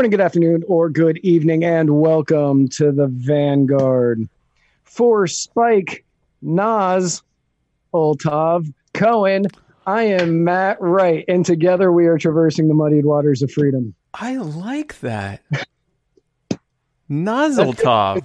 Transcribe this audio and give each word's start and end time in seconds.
morning, 0.00 0.10
good 0.12 0.20
afternoon, 0.22 0.64
or 0.66 0.88
good 0.88 1.18
evening, 1.18 1.62
and 1.62 2.00
welcome 2.00 2.66
to 2.66 2.90
the 2.90 3.06
Vanguard. 3.06 4.26
For 4.84 5.26
Spike, 5.26 6.06
Nas, 6.40 7.22
Oltov, 7.92 8.72
Cohen, 8.94 9.44
I 9.86 10.04
am 10.04 10.42
Matt 10.42 10.80
Wright, 10.80 11.22
and 11.28 11.44
together 11.44 11.92
we 11.92 12.06
are 12.06 12.16
traversing 12.16 12.66
the 12.66 12.72
muddied 12.72 13.04
waters 13.04 13.42
of 13.42 13.52
freedom. 13.52 13.94
I 14.14 14.36
like 14.36 14.98
that. 15.00 15.42
Nozzle 17.06 17.74
top. 17.74 18.24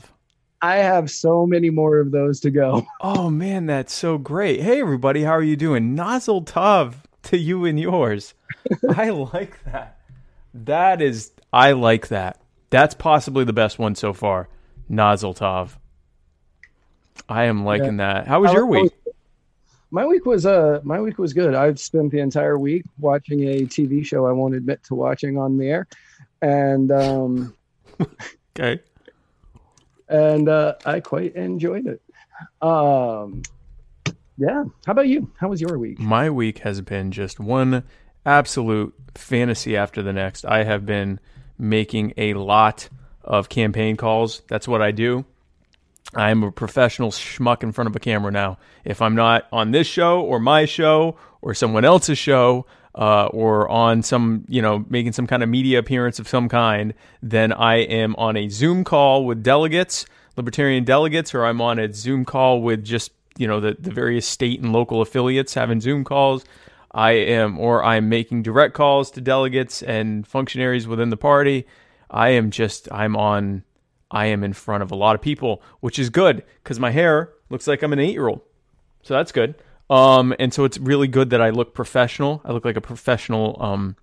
I 0.61 0.77
have 0.77 1.11
so 1.11 1.45
many 1.45 1.71
more 1.71 1.99
of 1.99 2.11
those 2.11 2.39
to 2.39 2.51
go. 2.51 2.87
Oh 3.01 3.29
man, 3.29 3.65
that's 3.65 3.91
so 3.91 4.17
great. 4.17 4.61
Hey 4.61 4.79
everybody, 4.79 5.23
how 5.23 5.33
are 5.33 5.43
you 5.43 5.57
doing? 5.57 5.93
Nozzle 5.93 6.45
Tov 6.45 6.93
to 7.23 7.37
you 7.37 7.65
and 7.65 7.77
yours. 7.77 8.33
I 8.95 9.09
like 9.09 9.61
that. 9.65 9.99
That 10.53 11.01
is 11.01 11.33
I 11.55 11.71
like 11.71 12.09
that. 12.09 12.41
That's 12.69 12.93
possibly 12.93 13.45
the 13.45 13.53
best 13.53 13.79
one 13.79 13.95
so 13.95 14.11
far. 14.11 14.49
Nozzle 14.89 15.35
I 17.29 17.45
am 17.45 17.63
liking 17.63 17.97
that. 17.97 18.27
How 18.27 18.41
was 18.41 18.51
your 18.51 18.65
week? 18.65 18.91
My 19.89 20.05
week 20.05 20.25
was 20.25 20.45
uh 20.45 20.81
my 20.83 20.99
week 20.99 21.17
was 21.17 21.33
good. 21.33 21.55
I've 21.55 21.79
spent 21.79 22.11
the 22.11 22.19
entire 22.19 22.59
week 22.59 22.83
watching 22.99 23.47
a 23.47 23.61
TV 23.61 24.05
show 24.05 24.25
I 24.25 24.33
won't 24.33 24.53
admit 24.53 24.83
to 24.85 24.95
watching 24.95 25.37
on 25.37 25.57
the 25.57 25.69
air. 25.69 25.87
And 26.41 26.91
um 26.91 27.55
Okay. 28.59 28.81
and 30.09 30.49
uh, 30.49 30.75
I 30.85 30.99
quite 30.99 31.35
enjoyed 31.35 31.87
it. 31.87 32.01
Um, 32.61 33.41
yeah. 34.37 34.65
How 34.85 34.91
about 34.91 35.07
you? 35.07 35.31
How 35.37 35.47
was 35.47 35.61
your 35.61 35.77
week? 35.77 35.99
My 35.99 36.29
week 36.29 36.59
has 36.59 36.81
been 36.81 37.11
just 37.11 37.39
one 37.39 37.83
absolute 38.25 38.93
fantasy 39.13 39.77
after 39.77 40.01
the 40.01 40.13
next. 40.13 40.45
I 40.45 40.63
have 40.63 40.85
been 40.85 41.19
making 41.57 42.13
a 42.17 42.33
lot 42.33 42.89
of 43.23 43.49
campaign 43.49 43.97
calls. 43.97 44.41
That's 44.47 44.67
what 44.67 44.81
I 44.81 44.91
do. 44.91 45.25
I'm 46.13 46.43
a 46.43 46.51
professional 46.51 47.11
schmuck 47.11 47.63
in 47.63 47.71
front 47.71 47.89
of 47.89 47.95
a 47.95 47.99
camera 47.99 48.31
now. 48.31 48.57
If 48.83 49.01
I'm 49.01 49.15
not 49.15 49.47
on 49.51 49.71
this 49.71 49.87
show 49.87 50.21
or 50.21 50.39
my 50.39 50.65
show 50.65 51.17
or 51.41 51.53
someone 51.53 51.83
else's 51.83 52.17
show, 52.17 52.65
uh, 52.95 53.25
or 53.27 53.69
on 53.69 54.01
some, 54.01 54.45
you 54.47 54.61
know, 54.61 54.85
making 54.89 55.11
some 55.11 55.27
kind 55.27 55.43
of 55.43 55.49
media 55.49 55.79
appearance 55.79 56.17
of 56.17 56.27
some 56.27 56.47
kind, 56.47 56.93
then 57.21 57.51
I 57.51 57.79
am 57.79 58.15
on 58.15 58.37
a 58.37 58.47
Zoom 58.47 58.85
call 58.85 59.25
with 59.25 59.43
delegates, 59.43 60.05
libertarian 60.37 60.85
delegates, 60.85 61.35
or 61.35 61.45
I'm 61.45 61.59
on 61.59 61.77
a 61.77 61.91
Zoom 61.91 62.23
call 62.23 62.61
with 62.61 62.85
just, 62.85 63.11
you 63.37 63.47
know, 63.47 63.59
the, 63.59 63.75
the 63.77 63.91
various 63.91 64.25
state 64.25 64.61
and 64.61 64.71
local 64.71 65.01
affiliates 65.01 65.53
having 65.53 65.81
Zoom 65.81 66.05
calls. 66.05 66.45
I 66.95 67.11
am, 67.11 67.59
or 67.59 67.83
I'm 67.83 68.07
making 68.07 68.43
direct 68.43 68.73
calls 68.73 69.11
to 69.11 69.21
delegates 69.21 69.83
and 69.83 70.25
functionaries 70.25 70.87
within 70.87 71.09
the 71.09 71.17
party. 71.17 71.67
I 72.09 72.29
am 72.29 72.51
just, 72.51 72.89
I'm 72.89 73.17
on, 73.17 73.65
I 74.09 74.27
am 74.27 74.45
in 74.45 74.53
front 74.53 74.81
of 74.81 74.91
a 74.91 74.95
lot 74.95 75.13
of 75.13 75.21
people, 75.21 75.61
which 75.81 75.99
is 75.99 76.09
good 76.09 76.43
because 76.63 76.79
my 76.79 76.91
hair 76.91 77.33
looks 77.49 77.67
like 77.67 77.83
I'm 77.83 77.91
an 77.91 77.99
eight 77.99 78.13
year 78.13 78.29
old. 78.29 78.39
So 79.03 79.13
that's 79.13 79.33
good. 79.33 79.55
Um, 79.89 80.33
and 80.39 80.53
so 80.53 80.63
it's 80.63 80.77
really 80.77 81.09
good 81.09 81.31
that 81.31 81.41
I 81.41 81.49
look 81.49 81.73
professional. 81.73 82.41
I 82.45 82.53
look 82.53 82.63
like 82.63 82.77
a 82.77 82.81
professional 82.81 83.57
um, 83.59 83.97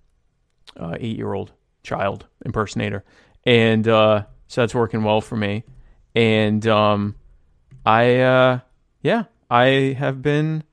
uh, 0.77 0.95
eight 0.99 1.17
year 1.17 1.33
old 1.33 1.51
child 1.81 2.27
impersonator. 2.45 3.03
And 3.43 3.87
uh, 3.87 4.25
so 4.47 4.61
that's 4.61 4.75
working 4.75 5.03
well 5.03 5.19
for 5.19 5.35
me. 5.35 5.63
And 6.13 6.65
um, 6.67 7.15
I, 7.87 8.19
uh, 8.19 8.59
yeah, 9.01 9.23
I 9.49 9.95
have 9.97 10.21
been 10.21 10.63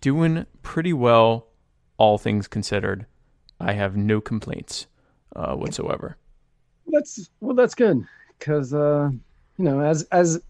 doing 0.00 0.46
pretty 0.62 0.94
well, 0.94 1.48
all 2.00 2.16
things 2.16 2.48
considered. 2.48 3.04
I 3.60 3.74
have 3.74 3.94
no 3.94 4.22
complaints 4.22 4.86
uh, 5.36 5.54
whatsoever. 5.54 6.16
That's 6.86 7.28
well, 7.40 7.54
that's 7.54 7.74
good 7.74 8.04
because 8.38 8.72
uh, 8.72 9.10
you 9.58 9.64
know, 9.64 9.80
as 9.80 10.04
as 10.10 10.40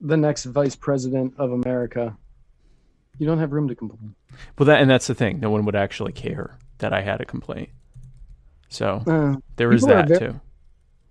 the 0.00 0.16
next 0.16 0.44
vice 0.46 0.74
president 0.76 1.32
of 1.38 1.52
America, 1.52 2.14
you 3.18 3.26
don't 3.26 3.38
have 3.38 3.52
room 3.52 3.68
to 3.68 3.74
complain. 3.76 4.14
Well, 4.58 4.66
that 4.66 4.82
and 4.82 4.90
that's 4.90 5.06
the 5.06 5.14
thing. 5.14 5.38
No 5.38 5.48
one 5.48 5.64
would 5.64 5.76
actually 5.76 6.12
care 6.12 6.58
that 6.78 6.92
I 6.92 7.00
had 7.02 7.20
a 7.20 7.24
complaint. 7.24 7.68
So 8.68 9.02
Uh, 9.06 9.36
there 9.54 9.72
is 9.72 9.82
that 9.82 10.08
ve- 10.08 10.18
too. 10.18 10.40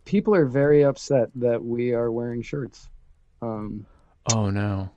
people 0.04 0.36
are 0.36 0.46
very 0.46 0.84
upset 0.84 1.30
that 1.36 1.64
we 1.64 1.94
are 1.94 2.12
wearing 2.12 2.42
shirts. 2.42 2.90
Um, 3.42 3.86
Oh 4.30 4.50
no. 4.50 4.90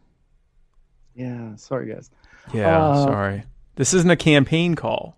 yeah, 1.14 1.54
sorry 1.54 1.92
guys. 1.94 2.10
Yeah, 2.52 2.78
Uh, 2.78 3.04
sorry. 3.06 3.44
This 3.78 3.94
isn't 3.94 4.10
a 4.10 4.16
campaign 4.16 4.74
call. 4.74 5.16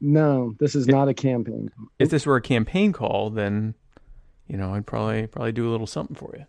No, 0.00 0.56
this 0.58 0.74
is 0.74 0.88
not 0.88 1.06
a 1.06 1.14
campaign. 1.14 1.70
If 2.00 2.10
this 2.10 2.26
were 2.26 2.34
a 2.34 2.42
campaign 2.42 2.92
call, 2.92 3.30
then 3.30 3.74
you 4.48 4.56
know 4.56 4.74
I'd 4.74 4.84
probably 4.84 5.28
probably 5.28 5.52
do 5.52 5.68
a 5.68 5.70
little 5.70 5.86
something 5.86 6.16
for 6.16 6.34
you. 6.36 6.44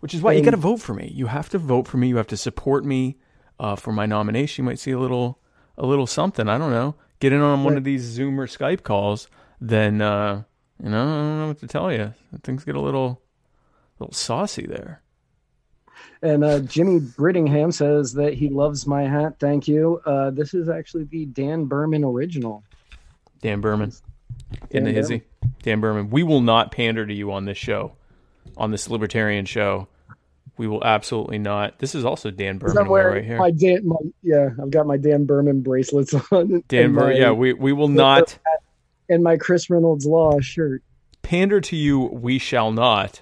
Which 0.00 0.12
is 0.12 0.20
why 0.20 0.32
you 0.32 0.42
got 0.42 0.50
to 0.50 0.58
vote 0.58 0.82
for 0.82 0.92
me. 0.92 1.10
You 1.14 1.28
have 1.28 1.48
to 1.48 1.58
vote 1.58 1.88
for 1.88 1.96
me. 1.96 2.08
You 2.08 2.18
have 2.18 2.26
to 2.26 2.36
support 2.36 2.84
me 2.84 3.16
uh, 3.58 3.76
for 3.76 3.92
my 3.92 4.04
nomination. 4.04 4.62
You 4.62 4.66
might 4.68 4.78
see 4.78 4.90
a 4.90 4.98
little 4.98 5.38
a 5.78 5.86
little 5.86 6.06
something. 6.06 6.50
I 6.50 6.58
don't 6.58 6.70
know. 6.70 6.96
Get 7.18 7.32
in 7.32 7.40
on 7.40 7.64
one 7.64 7.78
of 7.78 7.84
these 7.84 8.02
Zoom 8.02 8.38
or 8.38 8.46
Skype 8.46 8.82
calls. 8.82 9.26
Then 9.62 10.02
uh, 10.02 10.42
you 10.82 10.90
know 10.90 11.02
I 11.02 11.06
don't 11.06 11.38
know 11.40 11.48
what 11.48 11.60
to 11.60 11.66
tell 11.66 11.90
you. 11.90 12.12
Things 12.42 12.62
get 12.62 12.76
a 12.76 12.80
little 12.80 13.22
a 13.98 14.04
little 14.04 14.14
saucy 14.14 14.66
there. 14.66 15.00
And 16.24 16.42
uh, 16.42 16.60
Jimmy 16.60 17.00
Brittingham 17.00 17.72
says 17.72 18.14
that 18.14 18.32
he 18.32 18.48
loves 18.48 18.86
my 18.86 19.02
hat. 19.02 19.34
Thank 19.38 19.68
you. 19.68 20.00
Uh, 20.06 20.30
this 20.30 20.54
is 20.54 20.70
actually 20.70 21.04
the 21.04 21.26
Dan 21.26 21.66
Behrman 21.66 22.02
original. 22.02 22.64
Dan 23.42 23.60
Behrman 23.60 23.92
in 24.70 24.84
the 24.84 24.92
hizzy. 24.92 25.22
Dan 25.62 25.82
Behrman. 25.82 26.08
We 26.08 26.22
will 26.22 26.40
not 26.40 26.72
pander 26.72 27.06
to 27.06 27.12
you 27.12 27.30
on 27.30 27.44
this 27.44 27.58
show, 27.58 27.92
on 28.56 28.70
this 28.70 28.88
libertarian 28.88 29.44
show. 29.44 29.86
We 30.56 30.66
will 30.66 30.82
absolutely 30.82 31.38
not. 31.38 31.78
This 31.78 31.94
is 31.94 32.06
also 32.06 32.30
Dan 32.30 32.56
Behrman 32.56 32.88
right 32.88 33.22
here. 33.22 33.38
My 33.38 33.50
Dan, 33.50 33.86
my, 33.86 33.96
yeah, 34.22 34.48
I've 34.62 34.70
got 34.70 34.86
my 34.86 34.96
Dan 34.96 35.26
Behrman 35.26 35.60
bracelets 35.60 36.14
on. 36.32 36.62
Dan 36.68 36.94
Behrman. 36.94 37.18
Yeah, 37.18 37.32
we, 37.32 37.52
we 37.52 37.74
will 37.74 37.88
not 37.88 38.38
and 39.08 39.22
my 39.22 39.36
Chris 39.36 39.68
Reynolds 39.68 40.06
Law 40.06 40.40
shirt. 40.40 40.82
pander 41.22 41.60
to 41.60 41.76
you. 41.76 42.00
We 42.00 42.38
shall 42.38 42.72
not. 42.72 43.20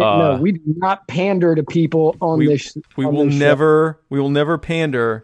Uh, 0.00 0.18
no, 0.18 0.38
we 0.40 0.52
do 0.52 0.60
not 0.78 1.06
pander 1.08 1.54
to 1.54 1.62
people 1.62 2.16
on 2.20 2.38
We- 2.38 2.46
this. 2.46 2.76
We 2.96 3.04
on 3.04 3.14
will 3.14 3.24
this 3.26 3.34
show. 3.34 3.38
never. 3.40 4.00
We 4.08 4.20
will 4.20 4.30
never 4.30 4.56
pander 4.58 5.22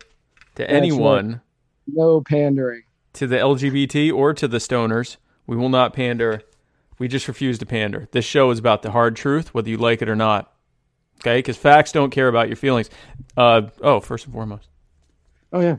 to 0.56 0.62
right. 0.62 0.70
anyone, 0.70 1.40
No 1.86 2.20
pandering. 2.20 2.82
to 3.14 3.26
the 3.26 3.36
LGBT 3.36 4.12
or 4.12 4.34
to 4.34 4.46
the 4.46 4.58
stoners. 4.58 5.16
We 5.46 5.56
will 5.56 5.70
not 5.70 5.94
pander. 5.94 6.42
We 6.98 7.08
just 7.08 7.28
refuse 7.28 7.58
to 7.60 7.66
pander. 7.66 8.08
This 8.12 8.24
show 8.26 8.50
is 8.50 8.58
about 8.58 8.82
the 8.82 8.90
hard 8.90 9.16
truth, 9.16 9.54
whether 9.54 9.70
you 9.70 9.78
like 9.78 10.02
it 10.02 10.08
or 10.08 10.16
not. 10.16 10.52
Okay, 11.20 11.38
because 11.38 11.56
facts 11.56 11.90
don't 11.92 12.10
care 12.10 12.28
about 12.28 12.48
your 12.48 12.56
feelings. 12.56 12.90
Uh, 13.36 13.62
oh, 13.80 14.00
first 14.00 14.24
and 14.26 14.34
foremost. 14.34 14.68
Oh 15.52 15.60
yeah. 15.60 15.76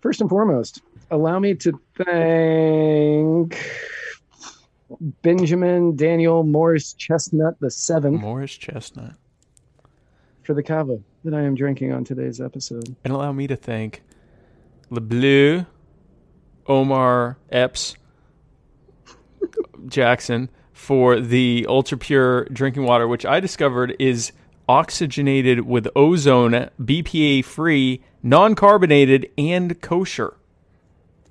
First 0.00 0.20
and 0.22 0.30
foremost, 0.30 0.80
allow 1.10 1.38
me 1.38 1.54
to 1.56 1.78
thank 1.96 3.58
Benjamin 5.22 5.96
Daniel 5.96 6.42
Morris 6.42 6.92
Chestnut 6.94 7.54
the 7.60 7.70
seventh 7.70 8.20
Morris 8.20 8.52
Chestnut. 8.56 9.12
for 10.42 10.54
the 10.54 10.62
cava 10.62 10.98
that 11.24 11.34
I 11.34 11.42
am 11.42 11.54
drinking 11.54 11.92
on 11.92 12.04
today's 12.04 12.40
episode. 12.40 12.96
And 13.04 13.12
allow 13.12 13.32
me 13.32 13.46
to 13.46 13.56
thank 13.56 14.02
Le 14.90 15.00
Bleu, 15.00 15.66
Omar 16.66 17.36
Epps, 17.50 17.94
Jackson 19.86 20.48
for 20.72 21.20
the 21.20 21.66
ultra 21.68 21.98
pure 21.98 22.44
drinking 22.46 22.84
water, 22.84 23.06
which 23.06 23.26
I 23.26 23.38
discovered 23.40 23.94
is 23.98 24.32
oxygenated 24.68 25.60
with 25.66 25.88
ozone, 25.94 26.70
BPA 26.80 27.44
free, 27.44 28.02
non 28.22 28.54
carbonated, 28.54 29.28
and 29.36 29.80
kosher. 29.80 30.34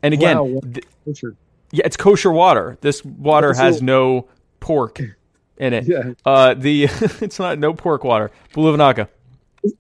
And 0.04 0.14
again, 0.14 0.38
Wow. 0.38 0.60
th- 0.62 0.86
Richard. 1.06 1.36
Yeah, 1.72 1.84
it's 1.86 1.98
kosher 1.98 2.32
water. 2.32 2.78
This 2.82 3.04
water 3.04 3.50
This 3.50 3.58
has 3.60 3.76
is- 3.78 3.82
no 3.82 4.28
pork 4.60 5.00
in 5.58 5.74
it. 5.74 5.84
Yeah. 5.88 6.14
Uh, 6.26 6.54
the 6.54 6.84
it's 7.22 7.40
not 7.40 7.60
no 7.60 7.74
pork 7.74 8.04
water. 8.04 8.32
Buluvanaka. 8.54 9.08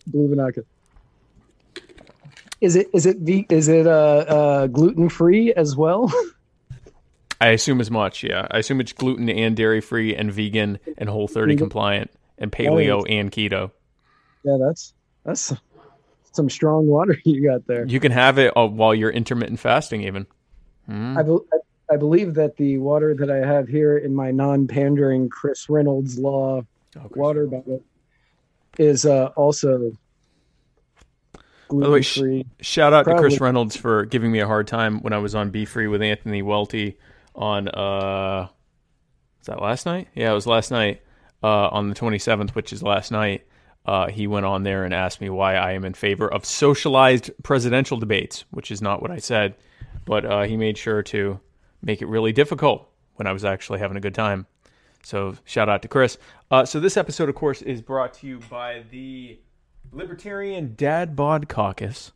Bluvanaka. 0.10 0.64
Is 2.62 2.76
it 2.76 2.90
is 2.94 3.06
it 3.06 3.18
ve- 3.20 3.46
is 3.50 3.68
it 3.70 3.88
uh, 3.88 3.90
uh 3.90 4.68
gluten 4.68 5.08
free 5.10 5.54
as 5.54 5.76
well? 5.78 6.12
I 7.42 7.50
assume 7.50 7.80
as 7.80 7.90
much, 7.90 8.22
yeah. 8.22 8.48
I 8.52 8.58
assume 8.58 8.82
it's 8.82 8.92
gluten 8.92 9.30
and 9.30 9.56
dairy 9.56 9.80
free 9.80 10.14
and 10.14 10.30
vegan 10.30 10.78
and 10.98 11.08
whole 11.08 11.30
30 11.30 11.56
compliant 11.56 12.12
and 12.38 12.52
paleo 12.52 13.06
and 13.10 13.32
keto. 13.32 13.72
yeah, 14.44 14.58
that's 14.60 14.94
that's 15.24 15.54
some 16.34 16.50
strong 16.50 16.88
water 16.88 17.18
you 17.24 17.42
got 17.50 17.66
there. 17.66 17.86
You 17.86 18.02
can 18.02 18.12
have 18.12 18.38
it 18.40 18.52
uh, 18.58 18.68
while 18.68 18.94
you're 18.94 19.10
intermittent 19.10 19.60
fasting 19.62 20.02
even. 20.04 20.28
Hmm. 20.86 21.18
I, 21.18 21.24
bel 21.24 21.46
I, 21.92 21.98
believe 21.98 22.34
that 22.36 22.58
the 22.58 22.78
water 22.78 23.14
that 23.16 23.30
I 23.30 23.38
have 23.38 23.68
here 23.68 23.98
in 23.98 24.14
my 24.14 24.32
non-pandering 24.32 25.30
Chris 25.30 25.70
Reynolds 25.70 26.18
Law 26.18 26.64
Okay. 26.96 27.20
water 27.20 27.46
bottle 27.46 27.84
is 28.78 29.06
uh, 29.06 29.28
also 29.36 29.92
By 31.70 31.86
the 31.86 31.92
way, 31.92 32.02
sh- 32.02 32.22
Shout 32.62 32.94
out 32.94 33.04
to 33.06 33.16
Chris 33.16 33.40
Reynolds 33.40 33.76
for 33.78 34.06
giving 34.06 34.32
me 34.32 34.40
a 34.40 34.48
hard 34.48 34.68
time 34.68 35.00
when 35.02 35.14
I 35.14 35.20
was 35.20 35.36
on 35.36 35.52
Be 35.52 35.66
Free 35.66 35.88
with 35.88 36.02
Anthony 36.02 36.42
Welty 36.42 36.98
on 37.36 37.68
uh 37.70 38.48
Is 39.42 39.48
that 39.48 39.62
last 39.62 39.86
night? 39.86 40.08
Yeah, 40.16 40.32
it 40.32 40.34
was 40.36 40.48
last 40.48 40.72
night 40.72 41.02
uh, 41.44 41.68
on 41.70 41.90
the 41.90 41.96
27th, 41.96 42.52
which 42.52 42.74
is 42.74 42.82
last 42.84 43.12
night. 43.12 43.46
Uh, 43.86 44.08
he 44.08 44.28
went 44.28 44.46
on 44.46 44.64
there 44.64 44.84
and 44.84 44.94
asked 44.94 45.22
me 45.22 45.30
why 45.30 45.56
I 45.56 45.72
am 45.72 45.86
in 45.86 45.94
favor 45.94 46.32
of 46.32 46.46
socialized 46.46 47.32
presidential 47.44 47.98
debates, 47.98 48.46
which 48.52 48.72
is 48.72 48.82
not 48.82 49.02
what 49.02 49.10
I 49.10 49.18
said, 49.18 49.56
but 50.06 50.26
uh, 50.26 50.44
he 50.44 50.58
made 50.58 50.78
sure 50.78 51.02
to 51.04 51.40
make 51.82 52.02
it 52.02 52.08
really 52.08 52.32
difficult 52.32 52.90
when 53.16 53.28
I 53.28 53.32
was 53.32 53.46
actually 53.46 53.80
having 53.80 53.98
a 53.98 54.02
good 54.02 54.16
time. 54.16 54.46
So 55.04 55.36
shout 55.46 55.70
out 55.70 55.82
to 55.84 55.88
Chris. 55.88 56.18
Uh, 56.52 56.66
so 56.66 56.80
this 56.80 56.98
episode, 56.98 57.30
of 57.30 57.36
course, 57.36 57.62
is 57.62 57.82
brought 57.82 58.14
to 58.16 58.28
you 58.28 58.40
by 58.50 58.84
the 58.92 59.40
Libertarian 59.92 60.76
Dad 60.76 61.16
Bod 61.16 61.50
Caucus, 61.50 62.12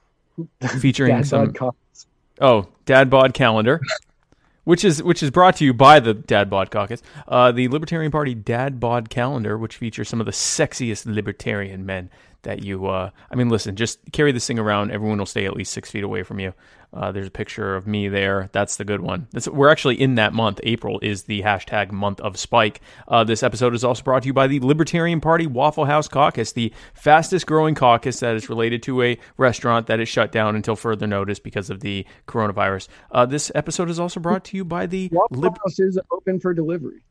featuring 0.80 1.16
Dad 1.16 1.26
some 1.26 1.52
caucus. 1.52 2.06
oh 2.40 2.68
Dad 2.84 3.10
Bod 3.10 3.34
calendar, 3.34 3.80
which 4.64 4.84
is 4.84 5.02
which 5.02 5.22
is 5.22 5.30
brought 5.30 5.56
to 5.56 5.64
you 5.64 5.74
by 5.74 6.00
the 6.00 6.14
Dad 6.14 6.48
Bod 6.48 6.70
Caucus, 6.70 7.02
uh, 7.28 7.52
the 7.52 7.68
Libertarian 7.68 8.12
Party 8.12 8.34
Dad 8.34 8.80
Bod 8.80 9.10
calendar, 9.10 9.58
which 9.58 9.76
features 9.76 10.08
some 10.08 10.20
of 10.20 10.26
the 10.26 10.32
sexiest 10.32 11.06
libertarian 11.06 11.84
men 11.84 12.08
that 12.42 12.62
you. 12.62 12.86
Uh, 12.86 13.10
I 13.30 13.34
mean, 13.34 13.48
listen, 13.48 13.76
just 13.76 13.98
carry 14.12 14.32
this 14.32 14.46
thing 14.46 14.58
around. 14.58 14.90
Everyone 14.90 15.18
will 15.18 15.26
stay 15.26 15.44
at 15.44 15.54
least 15.54 15.72
six 15.72 15.90
feet 15.90 16.04
away 16.04 16.22
from 16.22 16.38
you. 16.40 16.54
Uh, 16.96 17.12
there's 17.12 17.26
a 17.26 17.30
picture 17.30 17.76
of 17.76 17.86
me 17.86 18.08
there. 18.08 18.48
That's 18.52 18.76
the 18.76 18.84
good 18.84 19.00
one. 19.00 19.28
That's, 19.32 19.46
we're 19.46 19.68
actually 19.68 20.00
in 20.00 20.14
that 20.14 20.32
month. 20.32 20.60
April 20.62 20.98
is 21.02 21.24
the 21.24 21.42
hashtag 21.42 21.92
month 21.92 22.20
of 22.20 22.38
Spike. 22.38 22.80
Uh, 23.06 23.22
this 23.22 23.42
episode 23.42 23.74
is 23.74 23.84
also 23.84 24.02
brought 24.02 24.22
to 24.22 24.26
you 24.28 24.32
by 24.32 24.46
the 24.46 24.60
Libertarian 24.60 25.20
Party 25.20 25.46
Waffle 25.46 25.84
House 25.84 26.08
Caucus, 26.08 26.52
the 26.52 26.72
fastest 26.94 27.46
growing 27.46 27.74
caucus 27.74 28.20
that 28.20 28.34
is 28.34 28.48
related 28.48 28.82
to 28.84 29.02
a 29.02 29.18
restaurant 29.36 29.86
that 29.88 30.00
is 30.00 30.08
shut 30.08 30.32
down 30.32 30.56
until 30.56 30.74
further 30.74 31.06
notice 31.06 31.38
because 31.38 31.68
of 31.68 31.80
the 31.80 32.06
coronavirus. 32.26 32.88
Uh, 33.12 33.26
this 33.26 33.52
episode 33.54 33.90
is 33.90 34.00
also 34.00 34.18
brought 34.18 34.44
to 34.44 34.56
you 34.56 34.64
by 34.64 34.86
the 34.86 35.10
Waffle 35.12 35.38
Lib- 35.38 35.58
House 35.64 35.78
is 35.78 35.98
open 36.10 36.40
for 36.40 36.54
delivery. 36.54 37.02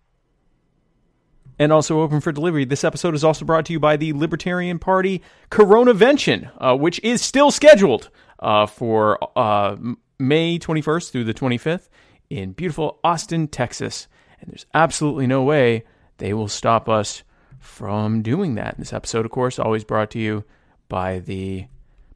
and 1.58 1.72
also 1.72 2.02
open 2.02 2.20
for 2.20 2.31
delivery. 2.31 2.66
This 2.66 2.84
episode 2.84 3.16
is 3.16 3.24
also 3.24 3.46
brought 3.46 3.66
to 3.66 3.74
you 3.74 3.80
by 3.80 3.96
the 3.98 4.14
Libertarian 4.14 4.80
Party 4.80 5.22
Coronavention, 5.52 6.52
uh, 6.58 6.76
which 6.76 7.00
is 7.04 7.22
still 7.22 7.52
scheduled 7.52 8.10
uh, 8.40 8.66
for 8.66 9.18
uh, 9.38 9.76
May 10.20 10.60
21st 10.60 11.12
through 11.12 11.24
the 11.26 11.34
25th 11.34 11.90
in 12.30 12.52
beautiful 12.52 13.00
Austin, 13.04 13.48
Texas. 13.48 14.08
And 14.40 14.50
there's 14.50 14.66
absolutely 14.74 15.28
no 15.28 15.44
way 15.44 15.84
they 16.18 16.34
will 16.34 16.48
stop 16.48 16.90
us 16.90 17.24
from 17.60 18.22
doing 18.22 18.56
that. 18.56 18.76
This 18.78 18.94
episode, 18.94 19.26
of 19.26 19.32
course, 19.32 19.60
always 19.60 19.84
brought 19.84 20.12
to 20.12 20.20
you 20.20 20.44
by 20.88 21.20
the 21.20 21.68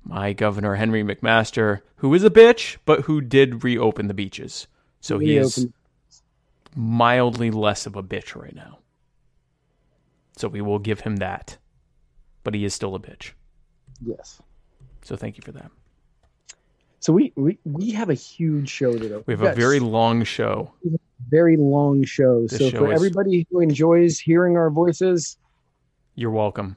my 0.04 0.34
governor 0.34 0.76
Henry 0.76 1.04
McMaster, 1.04 1.82
who 1.98 2.14
is 2.14 2.24
a 2.24 2.30
bitch, 2.30 2.78
but 2.86 3.02
who 3.02 3.22
did 3.22 3.64
reopen 3.64 4.08
the 4.08 4.14
beaches. 4.14 4.68
So 5.02 5.20
he 5.20 5.38
is 5.38 5.68
mildly 6.76 7.52
less 7.52 7.86
of 7.86 7.96
a 7.96 8.04
bitch 8.04 8.36
right 8.36 8.56
now. 8.56 8.80
So 10.38 10.48
we 10.48 10.62
will 10.62 10.80
give 10.80 11.02
him 11.02 11.18
that. 11.18 11.58
But 12.44 12.54
he 12.54 12.64
is 12.64 12.74
still 12.74 12.96
a 12.96 13.00
bitch. 13.00 13.34
Yes. 14.02 14.42
So 15.04 15.16
thank 15.16 15.38
you 15.38 15.44
for 15.44 15.52
that. 15.52 15.70
So 17.00 17.14
we, 17.14 17.32
we 17.36 17.58
we 17.64 17.92
have 17.92 18.10
a 18.10 18.14
huge 18.14 18.70
show 18.70 18.92
today. 18.94 19.22
We 19.26 19.34
have 19.34 19.42
We've 19.42 19.50
a 19.52 19.54
very 19.54 19.80
long 19.80 20.24
show. 20.24 20.72
very 21.30 21.56
long 21.58 22.04
show. 22.04 22.42
This 22.48 22.60
so 22.60 22.70
show 22.70 22.78
for 22.80 22.92
is- 22.92 22.96
everybody 22.96 23.48
who 23.50 23.62
enjoys 23.62 24.20
hearing 24.20 24.58
our 24.58 24.70
voices, 24.70 25.38
You're 26.16 26.32
welcome. 26.32 26.76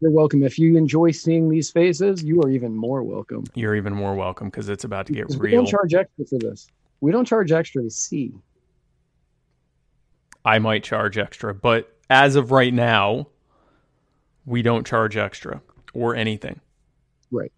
you're 0.00 0.10
welcome. 0.10 0.42
If 0.42 0.58
you 0.58 0.76
enjoy 0.76 1.12
seeing 1.12 1.48
these 1.48 1.70
faces, 1.70 2.22
you 2.22 2.42
are 2.42 2.50
even 2.50 2.74
more 2.74 3.02
welcome. 3.02 3.44
You're 3.54 3.74
even 3.76 3.94
more 3.94 4.14
welcome 4.14 4.48
because 4.48 4.68
it's 4.68 4.84
about 4.84 5.06
to 5.06 5.14
get 5.14 5.26
'Cause 5.28 5.38
We 5.38 5.48
real. 5.50 5.62
don't 5.62 5.66
charge 5.68 5.94
extra 5.94 6.26
for 6.26 6.38
this. 6.38 6.68
We 7.00 7.10
don't 7.12 7.24
charge 7.24 7.50
extra 7.52 7.82
to 7.82 7.90
see. 7.90 8.34
I 10.44 10.58
might 10.58 10.82
charge 10.84 11.16
extra, 11.18 11.54
but 11.54 11.96
as 12.10 12.36
of 12.36 12.50
right 12.50 12.74
now, 12.74 13.28
we 14.44 14.60
don't 14.60 14.84
charge 14.86 15.16
extra 15.16 15.62
or 15.94 16.14
anything. 16.16 16.60
Right. 17.30 17.52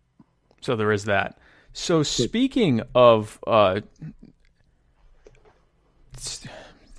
So 0.61 0.77
there 0.77 0.93
is 0.93 1.07
that. 1.07 1.39
So 1.75 2.05
speaking 2.05 2.83
of, 2.95 3.41
uh, 3.47 3.81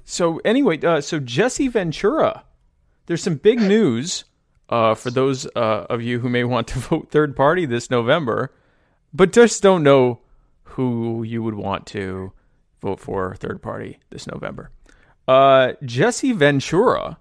so 0.04 0.42
anyway, 0.44 0.80
uh, 0.82 1.00
so 1.00 1.20
Jesse 1.20 1.70
Ventura, 1.70 2.44
there's 3.06 3.24
some 3.24 3.36
big 3.36 3.60
news 3.74 4.26
uh, 4.68 4.94
for 4.94 5.10
those 5.12 5.48
uh, 5.56 5.86
of 5.90 6.02
you 6.02 6.20
who 6.20 6.28
may 6.28 6.44
want 6.44 6.68
to 6.68 6.80
vote 6.90 7.10
third 7.10 7.38
party 7.38 7.66
this 7.66 7.90
November, 7.90 8.54
but 9.14 9.32
just 9.32 9.64
don't 9.64 9.82
know 9.82 10.20
who 10.64 11.24
you 11.24 11.42
would 11.42 11.56
want 11.56 11.88
to 11.88 12.34
vote 12.82 13.00
for 13.00 13.34
third 13.36 13.62
party 13.62 14.00
this 14.10 14.28
November. 14.28 14.72
Uh, 15.26 15.74
Jesse 15.86 16.34
Ventura, 16.34 17.18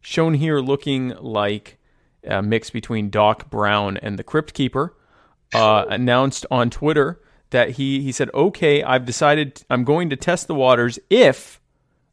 shown 0.00 0.34
here 0.34 0.60
looking 0.60 1.08
like 1.20 1.78
a 2.22 2.40
mix 2.40 2.70
between 2.70 3.10
Doc 3.10 3.50
Brown 3.50 3.96
and 3.96 4.16
the 4.16 4.24
Crypt 4.24 4.54
Keeper, 4.54 4.95
uh, 5.54 5.84
announced 5.88 6.46
on 6.50 6.70
Twitter 6.70 7.20
that 7.50 7.70
he 7.70 8.00
he 8.02 8.12
said, 8.12 8.30
"Okay, 8.34 8.82
I've 8.82 9.04
decided 9.04 9.64
I'm 9.70 9.84
going 9.84 10.10
to 10.10 10.16
test 10.16 10.46
the 10.46 10.54
waters 10.54 10.98
if 11.10 11.60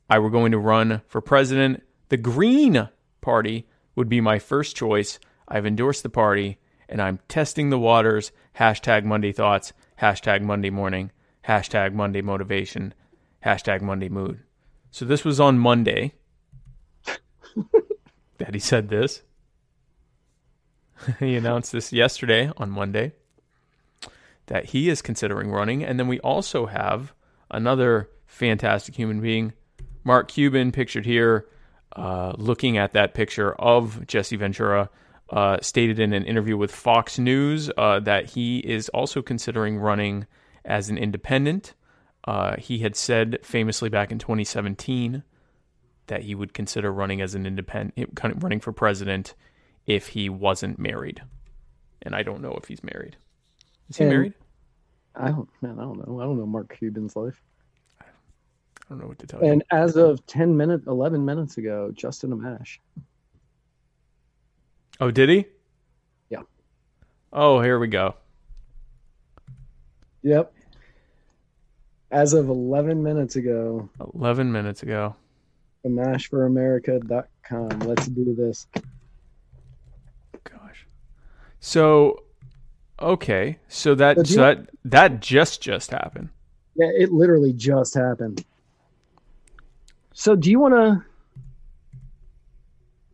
I 0.10 0.20
were 0.20 0.30
going 0.30 0.52
to 0.52 0.58
run 0.60 1.02
for 1.08 1.22
president. 1.22 1.84
The 2.10 2.18
Green 2.18 2.90
Party 3.22 3.68
would 3.96 4.10
be 4.10 4.22
my 4.22 4.40
first 4.40 4.76
choice. 4.76 5.20
I've 5.48 5.66
endorsed 5.66 6.04
the 6.04 6.10
party, 6.10 6.60
and 6.88 7.02
I'm 7.02 7.20
testing 7.28 7.70
the 7.70 7.80
waters. 7.80 8.32
Hashtag 8.60 9.04
Monday 9.04 9.32
thoughts. 9.32 9.74
Hashtag 10.02 10.42
Monday 10.42 10.70
morning. 10.70 11.12
Hashtag 11.48 11.94
Monday 11.94 12.22
motivation. 12.22 12.94
Hashtag 13.46 13.82
Monday 13.82 14.10
mood. 14.10 14.44
So 14.92 15.06
this 15.06 15.26
was 15.26 15.40
on 15.40 15.58
Monday 15.58 16.14
that 18.38 18.54
he 18.54 18.60
said 18.60 18.90
this. 18.90 19.24
he 21.20 21.36
announced 21.36 21.72
this 21.72 21.92
yesterday 21.92 22.52
on 22.58 22.70
Monday 22.70 23.14
that 24.48 24.66
he 24.66 24.90
is 24.90 25.02
considering 25.02 25.52
running. 25.52 25.84
And 25.84 26.00
then 26.00 26.08
we 26.08 26.20
also 26.20 26.66
have 26.66 27.14
another 27.50 28.10
fantastic 28.26 28.96
human 28.96 29.22
being, 29.22 29.54
Mark 30.04 30.28
Cuban, 30.30 30.72
pictured 30.72 31.06
here, 31.06 31.48
uh, 31.96 32.34
looking 32.38 32.78
at 32.78 32.94
that 32.94 33.14
picture 33.14 33.54
of 33.54 34.06
Jesse 34.08 34.36
Ventura, 34.36 34.90
uh, 35.30 35.58
stated 35.62 36.00
in 36.00 36.14
an 36.14 36.26
interview 36.26 36.58
with 36.58 36.72
Fox 36.72 37.18
News 37.18 37.72
uh, 37.78 38.00
that 38.02 38.32
he 38.32 38.60
is 38.60 38.90
also 38.90 39.22
considering 39.22 39.78
running 39.78 40.28
as 40.66 40.90
an 40.90 40.98
independent. 40.98 41.74
Uh, 42.26 42.58
he 42.58 42.80
had 42.80 42.96
said 42.96 43.40
famously 43.44 43.90
back 43.90 44.12
in 44.12 44.20
2017 44.20 45.24
that 46.08 46.24
he 46.24 46.36
would 46.36 46.54
consider 46.54 46.92
running 46.92 47.22
as 47.22 47.36
an 47.36 47.46
independent, 47.46 48.20
running 48.42 48.60
for 48.60 48.72
president 48.72 49.34
if 49.86 50.10
he 50.10 50.30
wasn't 50.30 50.80
married. 50.80 51.22
And 52.02 52.16
I 52.16 52.24
don't 52.24 52.42
know 52.42 52.58
if 52.62 52.68
he's 52.68 52.84
married. 52.84 53.18
Is 53.90 53.98
he 53.98 54.04
And- 54.04 54.14
married? 54.14 54.34
I 55.16 55.30
don't 55.30 55.48
man, 55.62 55.78
I 55.80 55.84
don't 55.84 56.08
know. 56.08 56.20
I 56.20 56.24
don't 56.24 56.38
know 56.40 56.46
Mark 56.48 56.76
Cuban's 56.76 57.16
life. 57.16 57.40
I 58.02 58.06
don't 58.90 59.00
know 59.00 59.08
what 59.08 59.20
to 59.20 59.28
tell 59.28 59.42
you. 59.42 59.48
And 59.52 59.64
as 59.72 59.96
of 59.96 60.26
ten 60.26 60.58
minutes, 60.58 60.88
eleven 60.88 61.24
minutes 61.24 61.58
ago, 61.58 61.92
Justin 61.94 62.32
Amash. 62.32 62.80
Oh, 65.00 65.12
did 65.12 65.30
he? 65.30 65.46
Yeah. 66.30 66.42
Oh, 67.32 67.62
here 67.62 67.78
we 67.80 67.88
go. 67.88 68.16
Yep. 70.24 70.54
As 72.12 72.34
of 72.34 72.50
eleven 72.50 73.02
minutes 73.04 73.36
ago, 73.36 73.90
11 74.16 74.52
minutes 74.52 74.84
ago. 74.84 75.16
amashforamerica.com. 75.86 77.80
Let's 77.80 78.08
do 78.08 78.34
this. 78.36 78.68
Gosh. 80.44 80.88
So, 81.60 82.24
okay. 83.04 83.58
So 83.68 83.96
that, 83.96 84.28
so 84.28 84.42
that, 84.42 84.70
that 84.86 85.20
just, 85.20 85.62
just 85.62 85.92
happened. 85.92 86.30
Yeah, 86.76 86.88
it 86.88 87.12
literally 87.12 87.54
just 87.54 87.94
happened. 87.94 88.44
So, 90.14 90.36
do 90.36 90.50
you 90.50 90.60
want 90.60 90.74
to 90.76 91.04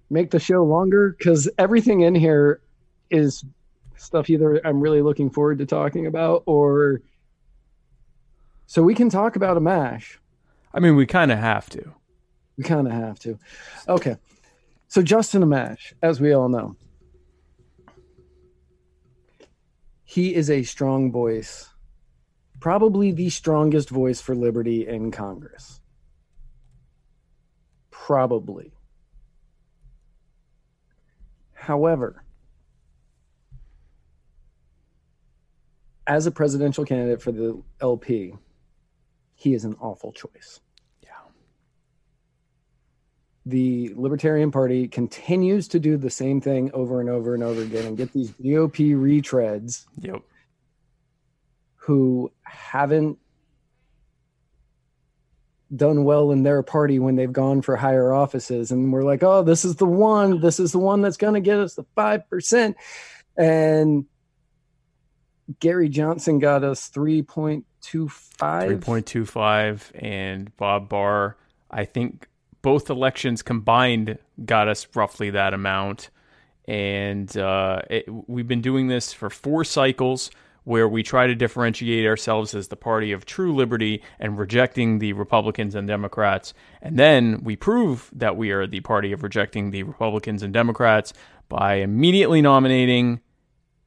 make 0.09 0.31
the 0.31 0.39
show 0.39 0.63
longer? 0.63 1.15
Because 1.17 1.49
everything 1.57 2.01
in 2.01 2.15
here 2.15 2.61
is 3.09 3.43
stuff 3.95 4.29
either 4.29 4.65
I'm 4.65 4.79
really 4.79 5.01
looking 5.01 5.29
forward 5.29 5.59
to 5.59 5.65
talking 5.65 6.07
about, 6.07 6.43
or 6.45 7.01
so 8.67 8.83
we 8.83 8.95
can 8.95 9.09
talk 9.09 9.35
about 9.35 9.57
Amash. 9.57 10.17
I 10.73 10.79
mean, 10.79 10.95
we 10.95 11.05
kind 11.05 11.31
of 11.31 11.39
have 11.39 11.69
to. 11.71 11.93
We 12.57 12.63
kind 12.63 12.87
of 12.87 12.93
have 12.93 13.19
to. 13.19 13.39
Okay. 13.87 14.17
So 14.87 15.01
Justin 15.01 15.43
Amash, 15.43 15.93
as 16.01 16.19
we 16.19 16.33
all 16.33 16.49
know, 16.49 16.75
he 20.09 20.33
is 20.33 20.49
a 20.49 20.63
strong 20.63 21.11
voice, 21.11 21.69
probably 22.59 23.11
the 23.11 23.29
strongest 23.29 23.91
voice 23.91 24.19
for 24.19 24.33
liberty 24.33 24.87
in 24.87 25.11
Congress. 25.11 25.81
Probably. 27.91 28.73
However, 31.53 32.23
as 36.07 36.25
a 36.25 36.31
presidential 36.31 36.85
candidate 36.85 37.21
for 37.21 37.31
the 37.31 37.61
LP, 37.79 38.33
he 39.35 39.53
is 39.53 39.63
an 39.63 39.75
awful 39.79 40.11
choice. 40.11 40.59
The 43.49 43.91
Libertarian 43.95 44.51
Party 44.51 44.87
continues 44.87 45.67
to 45.69 45.79
do 45.79 45.97
the 45.97 46.11
same 46.11 46.39
thing 46.39 46.69
over 46.73 47.01
and 47.01 47.09
over 47.09 47.33
and 47.33 47.41
over 47.41 47.63
again 47.63 47.87
and 47.87 47.97
get 47.97 48.13
these 48.13 48.29
GOP 48.31 48.93
retreads 48.95 49.85
Yep. 49.99 50.21
who 51.77 52.31
haven't 52.43 53.17
done 55.75 56.03
well 56.03 56.29
in 56.31 56.43
their 56.43 56.61
party 56.63 56.97
when 56.99 57.15
they've 57.15 57.33
gone 57.33 57.61
for 57.63 57.75
higher 57.75 58.11
offices. 58.13 58.71
And 58.71 58.91
we're 58.93 59.03
like 59.03 59.23
oh 59.23 59.41
this 59.43 59.65
is 59.65 59.75
the 59.77 59.85
one 59.85 60.41
this 60.41 60.59
is 60.59 60.71
the 60.71 60.79
one 60.79 61.01
that's 61.01 61.17
going 61.17 61.33
to 61.35 61.39
get 61.39 61.59
us 61.59 61.73
the 61.75 61.85
5% 61.97 62.75
and 63.37 64.05
Gary 65.59 65.89
Johnson 65.89 66.37
got 66.39 66.63
us 66.63 66.89
3.25 66.89 67.63
3.25 67.81 69.81
and 69.95 70.55
Bob 70.57 70.89
Barr 70.89 71.37
I 71.71 71.85
think 71.85 72.27
both 72.61 72.89
elections 72.89 73.41
combined 73.41 74.17
got 74.45 74.67
us 74.67 74.87
roughly 74.95 75.29
that 75.29 75.53
amount 75.53 76.09
and 76.69 77.35
uh, 77.35 77.81
it, 77.89 78.05
we've 78.27 78.47
been 78.47 78.61
doing 78.61 78.87
this 78.87 79.11
for 79.11 79.31
four 79.31 79.63
cycles 79.63 80.29
where 80.65 80.87
we 80.87 81.01
try 81.01 81.25
to 81.25 81.33
differentiate 81.33 82.05
ourselves 82.05 82.53
as 82.53 82.67
the 82.67 82.75
party 82.75 83.11
of 83.11 83.25
true 83.25 83.55
liberty 83.55 84.03
and 84.19 84.37
rejecting 84.37 84.99
the 84.99 85.13
Republicans 85.13 85.73
and 85.73 85.87
Democrats. 85.87 86.53
And 86.79 86.99
then 86.99 87.43
we 87.43 87.55
prove 87.55 88.11
that 88.13 88.37
we 88.37 88.51
are 88.51 88.67
the 88.67 88.81
party 88.81 89.11
of 89.11 89.23
rejecting 89.23 89.71
the 89.71 89.81
Republicans 89.81 90.43
and 90.43 90.53
Democrats 90.53 91.11
by 91.47 91.75
immediately 91.75 92.39
nominating 92.39 93.19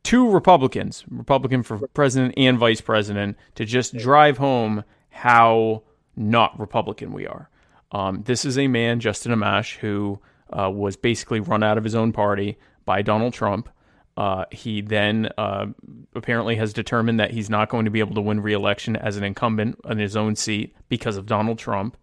two 0.02 0.28
Republicans, 0.28 1.04
Republican 1.08 1.62
for 1.62 1.86
president 1.94 2.34
and 2.36 2.58
vice 2.58 2.80
president, 2.80 3.36
to 3.54 3.64
just 3.64 3.96
drive 3.96 4.38
home 4.38 4.82
how 5.10 5.84
not 6.16 6.58
Republican 6.58 7.12
we 7.12 7.28
are. 7.28 7.48
Um, 7.92 8.22
this 8.24 8.44
is 8.44 8.58
a 8.58 8.66
man, 8.68 9.00
Justin 9.00 9.32
Amash, 9.32 9.76
who 9.76 10.18
uh, 10.50 10.70
was 10.70 10.96
basically 10.96 11.40
run 11.40 11.62
out 11.62 11.78
of 11.78 11.84
his 11.84 11.94
own 11.94 12.12
party 12.12 12.58
by 12.84 13.02
Donald 13.02 13.34
Trump. 13.34 13.68
Uh, 14.16 14.44
he 14.50 14.80
then 14.80 15.30
uh, 15.38 15.66
apparently 16.14 16.56
has 16.56 16.72
determined 16.72 17.20
that 17.20 17.30
he's 17.30 17.48
not 17.48 17.68
going 17.68 17.84
to 17.84 17.90
be 17.90 18.00
able 18.00 18.14
to 18.14 18.20
win 18.20 18.40
re-election 18.40 18.96
as 18.96 19.16
an 19.16 19.24
incumbent 19.24 19.78
in 19.88 19.98
his 19.98 20.16
own 20.16 20.36
seat 20.36 20.74
because 20.88 21.16
of 21.16 21.26
Donald 21.26 21.58
Trump, 21.58 21.96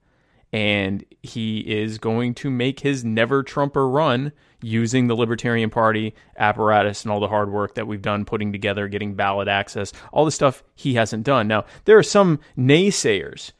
and 0.52 1.06
he 1.22 1.60
is 1.60 2.00
going 2.00 2.34
to 2.34 2.50
make 2.50 2.80
his 2.80 3.04
never 3.04 3.44
Trumper 3.44 3.88
run 3.88 4.32
using 4.62 5.08
the 5.08 5.16
Libertarian 5.16 5.70
Party 5.70 6.16
apparatus 6.38 7.04
and 7.04 7.12
all 7.12 7.20
the 7.20 7.28
hard 7.28 7.52
work 7.52 7.76
that 7.76 7.88
we've 7.88 8.02
done 8.02 8.26
putting 8.26 8.52
together, 8.52 8.88
getting 8.88 9.14
ballot 9.14 9.48
access, 9.48 9.94
all 10.12 10.26
the 10.26 10.32
stuff 10.32 10.64
he 10.76 10.96
hasn't 10.96 11.24
done. 11.24 11.48
Now 11.48 11.66
there 11.86 11.98
are 11.98 12.04
some 12.04 12.40
naysayers 12.58 13.52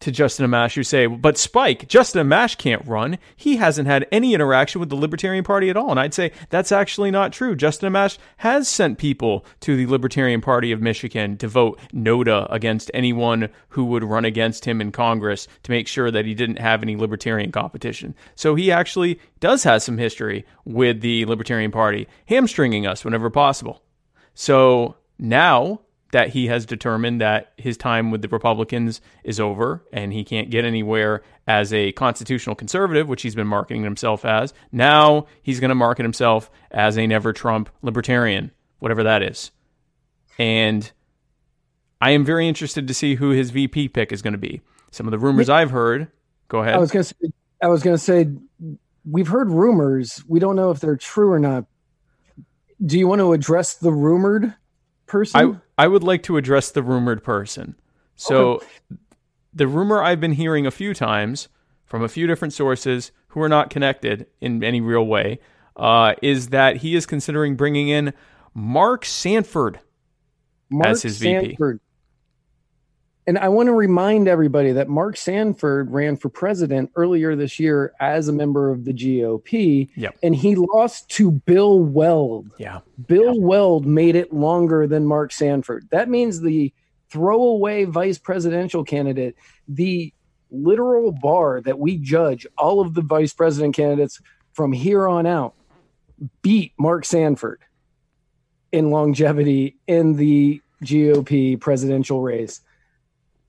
to 0.00 0.12
Justin 0.12 0.48
Amash 0.48 0.74
who 0.74 0.82
say, 0.82 1.06
but 1.06 1.36
Spike, 1.36 1.88
Justin 1.88 2.26
Amash 2.26 2.56
can't 2.56 2.86
run. 2.86 3.18
He 3.36 3.56
hasn't 3.56 3.88
had 3.88 4.06
any 4.12 4.34
interaction 4.34 4.80
with 4.80 4.90
the 4.90 4.96
Libertarian 4.96 5.44
Party 5.44 5.70
at 5.70 5.76
all. 5.76 5.90
And 5.90 5.98
I'd 5.98 6.14
say 6.14 6.32
that's 6.50 6.72
actually 6.72 7.10
not 7.10 7.32
true. 7.32 7.56
Justin 7.56 7.92
Amash 7.92 8.18
has 8.38 8.68
sent 8.68 8.98
people 8.98 9.44
to 9.60 9.76
the 9.76 9.86
Libertarian 9.86 10.40
Party 10.40 10.72
of 10.72 10.80
Michigan 10.80 11.36
to 11.38 11.48
vote 11.48 11.80
NOTA 11.92 12.46
against 12.50 12.90
anyone 12.94 13.48
who 13.70 13.84
would 13.86 14.04
run 14.04 14.24
against 14.24 14.64
him 14.64 14.80
in 14.80 14.92
Congress 14.92 15.48
to 15.64 15.70
make 15.70 15.88
sure 15.88 16.10
that 16.10 16.24
he 16.24 16.34
didn't 16.34 16.58
have 16.58 16.82
any 16.82 16.96
Libertarian 16.96 17.50
competition. 17.50 18.14
So 18.34 18.54
he 18.54 18.70
actually 18.70 19.18
does 19.40 19.64
have 19.64 19.82
some 19.82 19.98
history 19.98 20.44
with 20.64 21.00
the 21.00 21.24
Libertarian 21.24 21.70
Party, 21.70 22.06
hamstringing 22.26 22.86
us 22.86 23.04
whenever 23.04 23.30
possible. 23.30 23.82
So 24.34 24.96
now 25.18 25.80
that 26.12 26.30
he 26.30 26.46
has 26.46 26.64
determined 26.64 27.20
that 27.20 27.52
his 27.56 27.76
time 27.76 28.10
with 28.10 28.22
the 28.22 28.28
Republicans 28.28 29.00
is 29.24 29.38
over 29.38 29.84
and 29.92 30.12
he 30.12 30.24
can't 30.24 30.50
get 30.50 30.64
anywhere 30.64 31.22
as 31.46 31.72
a 31.72 31.92
constitutional 31.92 32.56
conservative, 32.56 33.08
which 33.08 33.22
he's 33.22 33.34
been 33.34 33.46
marketing 33.46 33.82
himself 33.82 34.24
as. 34.24 34.54
Now 34.72 35.26
he's 35.42 35.60
going 35.60 35.68
to 35.68 35.74
market 35.74 36.04
himself 36.04 36.50
as 36.70 36.96
a 36.96 37.06
never 37.06 37.32
Trump 37.32 37.68
libertarian, 37.82 38.52
whatever 38.78 39.02
that 39.04 39.22
is. 39.22 39.50
And 40.38 40.90
I 42.00 42.12
am 42.12 42.24
very 42.24 42.48
interested 42.48 42.88
to 42.88 42.94
see 42.94 43.16
who 43.16 43.30
his 43.30 43.50
VP 43.50 43.88
pick 43.88 44.12
is 44.12 44.22
going 44.22 44.32
to 44.32 44.38
be. 44.38 44.62
Some 44.90 45.06
of 45.06 45.10
the 45.10 45.18
rumors 45.18 45.50
I've 45.50 45.70
heard. 45.70 46.08
Go 46.48 46.60
ahead. 46.60 46.74
I 46.74 46.78
was 46.78 46.90
going 46.90 47.04
to 47.04 47.08
say, 47.08 47.32
I 47.62 47.68
was 47.68 47.82
going 47.82 47.96
to 47.96 48.02
say 48.02 48.28
we've 49.04 49.28
heard 49.28 49.50
rumors. 49.50 50.24
We 50.26 50.40
don't 50.40 50.56
know 50.56 50.70
if 50.70 50.80
they're 50.80 50.96
true 50.96 51.30
or 51.30 51.38
not. 51.38 51.66
Do 52.82 52.98
you 52.98 53.08
want 53.08 53.18
to 53.18 53.32
address 53.32 53.74
the 53.74 53.92
rumored 53.92 54.54
person? 55.06 55.56
I, 55.56 55.67
I 55.78 55.88
would 55.88 56.02
like 56.02 56.22
to 56.24 56.36
address 56.36 56.70
the 56.70 56.82
rumored 56.82 57.22
person. 57.22 57.76
So, 58.16 58.54
okay. 58.54 58.66
the 59.54 59.68
rumor 59.68 60.02
I've 60.02 60.20
been 60.20 60.32
hearing 60.32 60.66
a 60.66 60.72
few 60.72 60.92
times 60.92 61.48
from 61.84 62.02
a 62.02 62.08
few 62.08 62.26
different 62.26 62.52
sources 62.52 63.12
who 63.28 63.40
are 63.40 63.48
not 63.48 63.70
connected 63.70 64.26
in 64.40 64.62
any 64.64 64.80
real 64.80 65.06
way 65.06 65.38
uh, 65.76 66.14
is 66.20 66.48
that 66.48 66.76
he 66.78 66.96
is 66.96 67.06
considering 67.06 67.54
bringing 67.54 67.88
in 67.88 68.12
Mark 68.54 69.04
Sanford 69.04 69.80
Mark 70.68 70.88
as 70.88 71.02
his 71.02 71.18
Sanford. 71.18 71.76
VP. 71.76 71.87
And 73.28 73.36
I 73.36 73.48
want 73.50 73.66
to 73.66 73.74
remind 73.74 74.26
everybody 74.26 74.72
that 74.72 74.88
Mark 74.88 75.18
Sanford 75.18 75.90
ran 75.90 76.16
for 76.16 76.30
president 76.30 76.90
earlier 76.96 77.36
this 77.36 77.60
year 77.60 77.92
as 78.00 78.26
a 78.26 78.32
member 78.32 78.70
of 78.70 78.86
the 78.86 78.94
GOP. 78.94 79.90
Yep. 79.96 80.16
And 80.22 80.34
he 80.34 80.54
lost 80.54 81.10
to 81.10 81.30
Bill 81.30 81.78
Weld. 81.78 82.50
Yeah. 82.56 82.80
Bill 83.06 83.34
yeah. 83.34 83.44
Weld 83.44 83.84
made 83.84 84.16
it 84.16 84.32
longer 84.32 84.86
than 84.86 85.04
Mark 85.04 85.30
Sanford. 85.32 85.86
That 85.90 86.08
means 86.08 86.40
the 86.40 86.72
throwaway 87.10 87.84
vice 87.84 88.16
presidential 88.16 88.82
candidate, 88.82 89.36
the 89.68 90.10
literal 90.50 91.12
bar 91.12 91.60
that 91.60 91.78
we 91.78 91.98
judge 91.98 92.46
all 92.56 92.80
of 92.80 92.94
the 92.94 93.02
vice 93.02 93.34
president 93.34 93.76
candidates 93.76 94.22
from 94.54 94.72
here 94.72 95.06
on 95.06 95.26
out, 95.26 95.52
beat 96.40 96.72
Mark 96.78 97.04
Sanford 97.04 97.60
in 98.72 98.90
longevity 98.90 99.76
in 99.86 100.16
the 100.16 100.62
GOP 100.82 101.60
presidential 101.60 102.22
race 102.22 102.62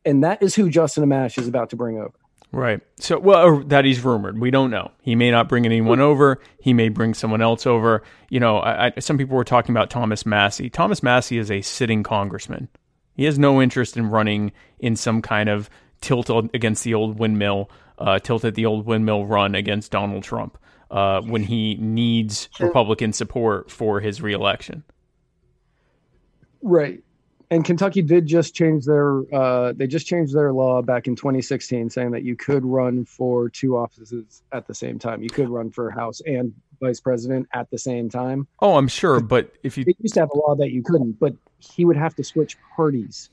and 0.05 0.23
that 0.23 0.41
is 0.41 0.55
who 0.55 0.69
Justin 0.69 1.03
Amash 1.03 1.37
is 1.37 1.47
about 1.47 1.69
to 1.71 1.75
bring 1.75 1.97
over. 1.97 2.13
Right. 2.51 2.81
So, 2.99 3.19
well, 3.19 3.59
that 3.65 3.85
he's 3.85 4.03
rumored. 4.03 4.39
We 4.39 4.49
don't 4.49 4.71
know. 4.71 4.91
He 5.01 5.13
may 5.13 5.29
not 5.29 5.47
bring 5.47 5.65
anyone 5.65 5.99
over. 5.99 6.39
He 6.59 6.73
may 6.73 6.89
bring 6.89 7.13
someone 7.13 7.41
else 7.41 7.67
over. 7.67 8.01
You 8.29 8.39
know, 8.39 8.57
I, 8.57 8.87
I, 8.87 8.99
some 8.99 9.19
people 9.19 9.37
were 9.37 9.43
talking 9.43 9.73
about 9.73 9.91
Thomas 9.91 10.25
Massie. 10.25 10.69
Thomas 10.69 11.03
Massie 11.03 11.37
is 11.37 11.51
a 11.51 11.61
sitting 11.61 12.01
congressman. 12.01 12.67
He 13.13 13.25
has 13.25 13.37
no 13.37 13.61
interest 13.61 13.97
in 13.97 14.09
running 14.09 14.51
in 14.79 14.95
some 14.95 15.21
kind 15.21 15.47
of 15.47 15.69
tilt 16.01 16.29
against 16.53 16.83
the 16.83 16.95
old 16.95 17.19
windmill, 17.19 17.69
uh, 17.99 18.17
tilt 18.17 18.43
at 18.45 18.55
the 18.55 18.65
old 18.65 18.85
windmill 18.85 19.25
run 19.25 19.53
against 19.53 19.91
Donald 19.91 20.23
Trump 20.23 20.57
uh, 20.89 21.21
when 21.21 21.43
he 21.43 21.75
needs 21.75 22.49
Republican 22.59 23.13
support 23.13 23.69
for 23.69 23.99
his 23.99 24.21
reelection. 24.21 24.83
Right 26.63 27.03
and 27.51 27.65
Kentucky 27.65 28.01
did 28.01 28.25
just 28.25 28.53
change 28.53 28.85
their 28.85 29.23
uh, 29.33 29.73
they 29.75 29.87
just 29.87 30.07
changed 30.07 30.35
their 30.35 30.53
law 30.53 30.81
back 30.81 31.07
in 31.07 31.15
2016 31.15 31.89
saying 31.89 32.11
that 32.11 32.23
you 32.23 32.35
could 32.35 32.65
run 32.65 33.05
for 33.05 33.49
two 33.49 33.75
offices 33.77 34.43
at 34.51 34.67
the 34.67 34.73
same 34.73 34.99
time. 34.99 35.23
You 35.23 35.29
could 35.29 35.49
run 35.49 35.71
for 35.71 35.89
House 35.89 36.21
and 36.25 36.53
Vice 36.81 36.99
President 36.99 37.47
at 37.53 37.69
the 37.71 37.77
same 37.77 38.09
time. 38.09 38.47
Oh, 38.61 38.77
I'm 38.77 38.87
sure, 38.87 39.19
but 39.19 39.53
if 39.63 39.77
you 39.77 39.85
they 39.85 39.95
used 39.99 40.13
to 40.13 40.21
have 40.21 40.29
a 40.33 40.37
law 40.37 40.55
that 40.55 40.71
you 40.71 40.83
couldn't, 40.83 41.19
but 41.19 41.33
he 41.59 41.85
would 41.85 41.97
have 41.97 42.15
to 42.15 42.23
switch 42.23 42.57
parties 42.75 43.29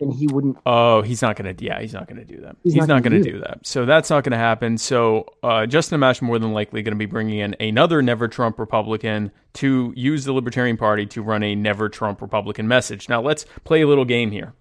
and 0.00 0.12
he 0.12 0.26
wouldn't. 0.26 0.58
Oh, 0.66 1.02
he's 1.02 1.22
not 1.22 1.36
going 1.36 1.54
to. 1.54 1.64
Yeah, 1.64 1.80
he's 1.80 1.92
not 1.92 2.06
going 2.06 2.18
to 2.18 2.24
do 2.24 2.40
that. 2.42 2.56
He's, 2.62 2.74
he's 2.74 2.86
not, 2.86 3.02
going 3.02 3.22
to 3.22 3.22
do, 3.22 3.40
that. 3.40 3.66
So 3.66 3.86
that's 3.86 4.10
not 4.10 4.24
going 4.24 4.32
to 4.32 4.38
happen. 4.38 4.78
So 4.78 5.26
uh, 5.42 5.66
Justin 5.66 6.00
Amash 6.00 6.20
more 6.20 6.38
than 6.38 6.52
likely 6.52 6.82
going 6.82 6.92
to 6.92 6.98
be 6.98 7.06
bringing 7.06 7.38
in 7.38 7.56
another 7.60 8.02
Never 8.02 8.28
Trump 8.28 8.58
Republican 8.58 9.32
to 9.54 9.92
use 9.96 10.24
the 10.24 10.32
Libertarian 10.32 10.76
Party 10.76 11.06
to 11.06 11.22
run 11.22 11.42
a 11.42 11.54
Never 11.54 11.88
Trump 11.88 12.20
Republican 12.20 12.68
message. 12.68 13.08
Now 13.08 13.22
let's 13.22 13.46
play 13.64 13.82
a 13.82 13.88
little 13.88 14.04
game 14.04 14.30
here. 14.30 14.54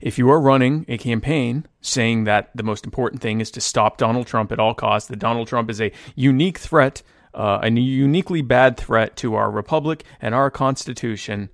If 0.00 0.18
you 0.18 0.28
are 0.30 0.40
running 0.40 0.84
a 0.88 0.98
campaign 0.98 1.66
saying 1.80 2.24
that 2.24 2.50
the 2.54 2.64
most 2.64 2.84
important 2.84 3.22
thing 3.22 3.40
is 3.40 3.50
to 3.52 3.60
stop 3.60 3.96
Donald 3.96 4.26
Trump 4.26 4.50
at 4.50 4.58
all 4.58 4.74
costs, 4.74 5.08
that 5.08 5.20
Donald 5.20 5.46
Trump 5.46 5.70
is 5.70 5.80
a 5.80 5.92
unique 6.16 6.58
threat, 6.58 7.02
uh, 7.34 7.60
a 7.62 7.70
uniquely 7.70 8.42
bad 8.42 8.76
threat 8.76 9.16
to 9.16 9.36
our 9.36 9.50
republic 9.50 10.02
and 10.20 10.34
our 10.34 10.50
Constitution, 10.50 11.50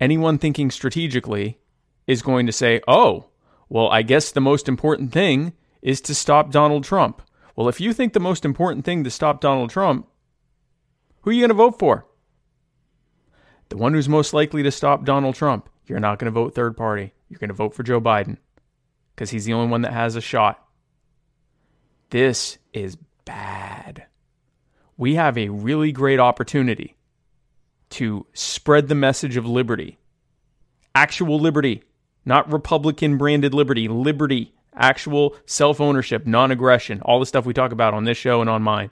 anyone 0.00 0.38
thinking 0.38 0.70
strategically 0.70 1.58
is 2.06 2.22
going 2.22 2.46
to 2.46 2.52
say, 2.52 2.80
oh, 2.86 3.26
well, 3.68 3.88
I 3.88 4.02
guess 4.02 4.30
the 4.30 4.40
most 4.40 4.68
important 4.68 5.12
thing 5.12 5.52
is 5.82 6.00
to 6.02 6.14
stop 6.14 6.50
Donald 6.50 6.84
Trump. 6.84 7.22
Well, 7.54 7.68
if 7.68 7.80
you 7.80 7.92
think 7.92 8.12
the 8.12 8.20
most 8.20 8.44
important 8.44 8.84
thing 8.84 9.04
to 9.04 9.10
stop 9.10 9.40
Donald 9.40 9.70
Trump, 9.70 10.06
who 11.22 11.30
are 11.30 11.32
you 11.32 11.40
going 11.40 11.48
to 11.48 11.54
vote 11.54 11.78
for? 11.78 12.06
The 13.68 13.76
one 13.76 13.94
who's 13.94 14.08
most 14.08 14.32
likely 14.32 14.62
to 14.62 14.70
stop 14.70 15.04
Donald 15.04 15.34
Trump. 15.34 15.68
You're 15.86 16.00
not 16.00 16.18
going 16.18 16.32
to 16.32 16.40
vote 16.40 16.54
third 16.54 16.76
party. 16.76 17.12
You're 17.28 17.38
going 17.38 17.48
to 17.48 17.54
vote 17.54 17.74
for 17.74 17.82
Joe 17.82 18.00
Biden 18.00 18.36
because 19.14 19.30
he's 19.30 19.44
the 19.44 19.52
only 19.54 19.70
one 19.70 19.82
that 19.82 19.92
has 19.92 20.14
a 20.14 20.20
shot. 20.20 20.62
This 22.10 22.58
is 22.72 22.96
bad. 23.24 24.06
We 24.96 25.16
have 25.16 25.36
a 25.36 25.48
really 25.48 25.92
great 25.92 26.20
opportunity 26.20 26.96
to 27.90 28.26
spread 28.32 28.88
the 28.88 28.94
message 28.94 29.36
of 29.36 29.46
liberty, 29.46 29.98
actual 30.94 31.38
liberty, 31.40 31.82
not 32.26 32.52
Republican 32.52 33.16
branded 33.16 33.54
liberty, 33.54 33.88
liberty, 33.88 34.52
actual 34.74 35.36
self 35.46 35.80
ownership, 35.80 36.26
non 36.26 36.50
aggression, 36.50 37.00
all 37.02 37.20
the 37.20 37.26
stuff 37.26 37.46
we 37.46 37.54
talk 37.54 37.72
about 37.72 37.94
on 37.94 38.04
this 38.04 38.18
show 38.18 38.40
and 38.40 38.50
on 38.50 38.62
mine, 38.62 38.90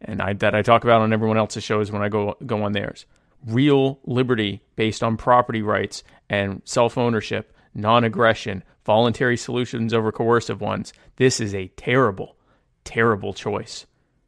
and 0.00 0.22
I, 0.22 0.32
that 0.34 0.54
I 0.54 0.62
talk 0.62 0.84
about 0.84 1.02
on 1.02 1.12
everyone 1.12 1.36
else's 1.36 1.64
shows 1.64 1.92
when 1.92 2.00
I 2.00 2.08
go 2.08 2.36
go 2.46 2.62
on 2.62 2.72
theirs. 2.72 3.04
Real 3.46 4.00
liberty 4.04 4.62
based 4.76 5.02
on 5.02 5.16
property 5.16 5.62
rights 5.62 6.02
and 6.30 6.62
self 6.64 6.96
ownership, 6.96 7.54
non 7.74 8.04
aggression, 8.04 8.62
voluntary 8.86 9.36
solutions 9.36 9.92
over 9.92 10.10
coercive 10.10 10.60
ones. 10.60 10.92
This 11.16 11.40
is 11.40 11.54
a 11.54 11.68
terrible, 11.76 12.36
terrible 12.84 13.34
choice 13.34 13.86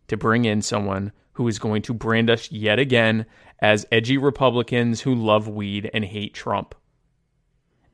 to 0.09 0.17
bring 0.17 0.45
in 0.45 0.61
someone 0.61 1.13
who 1.35 1.47
is 1.49 1.59
going 1.59 1.83
to 1.83 1.95
brand 1.95 2.29
us 2.29 2.51
yet 2.51 2.79
again 2.79 3.25
as 3.61 3.87
edgy 3.93 4.19
Republicans 4.19 5.01
who 5.01 5.15
love 5.15 5.49
weed 5.49 5.89
and 5.95 6.05
hate 6.05 6.35
Trump. 6.35 6.75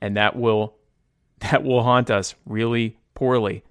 And 0.00 0.16
that 0.16 0.36
will 0.36 0.76
that 1.40 1.62
will 1.62 1.82
haunt 1.82 2.10
us 2.10 2.34
really 2.44 2.98
poorly. 3.14 3.62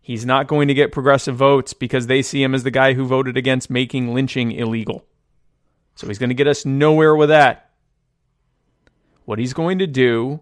He's 0.00 0.26
not 0.26 0.48
going 0.48 0.68
to 0.68 0.74
get 0.74 0.92
progressive 0.92 1.36
votes 1.36 1.72
because 1.72 2.06
they 2.06 2.22
see 2.22 2.42
him 2.42 2.54
as 2.54 2.62
the 2.62 2.70
guy 2.70 2.94
who 2.94 3.04
voted 3.04 3.36
against 3.36 3.70
making 3.70 4.12
lynching 4.14 4.50
illegal. 4.52 5.04
So 5.94 6.06
he's 6.06 6.18
going 6.18 6.30
to 6.30 6.34
get 6.34 6.46
us 6.46 6.64
nowhere 6.64 7.14
with 7.14 7.28
that. 7.28 7.70
What 9.24 9.38
he's 9.38 9.52
going 9.52 9.78
to 9.78 9.86
do 9.86 10.40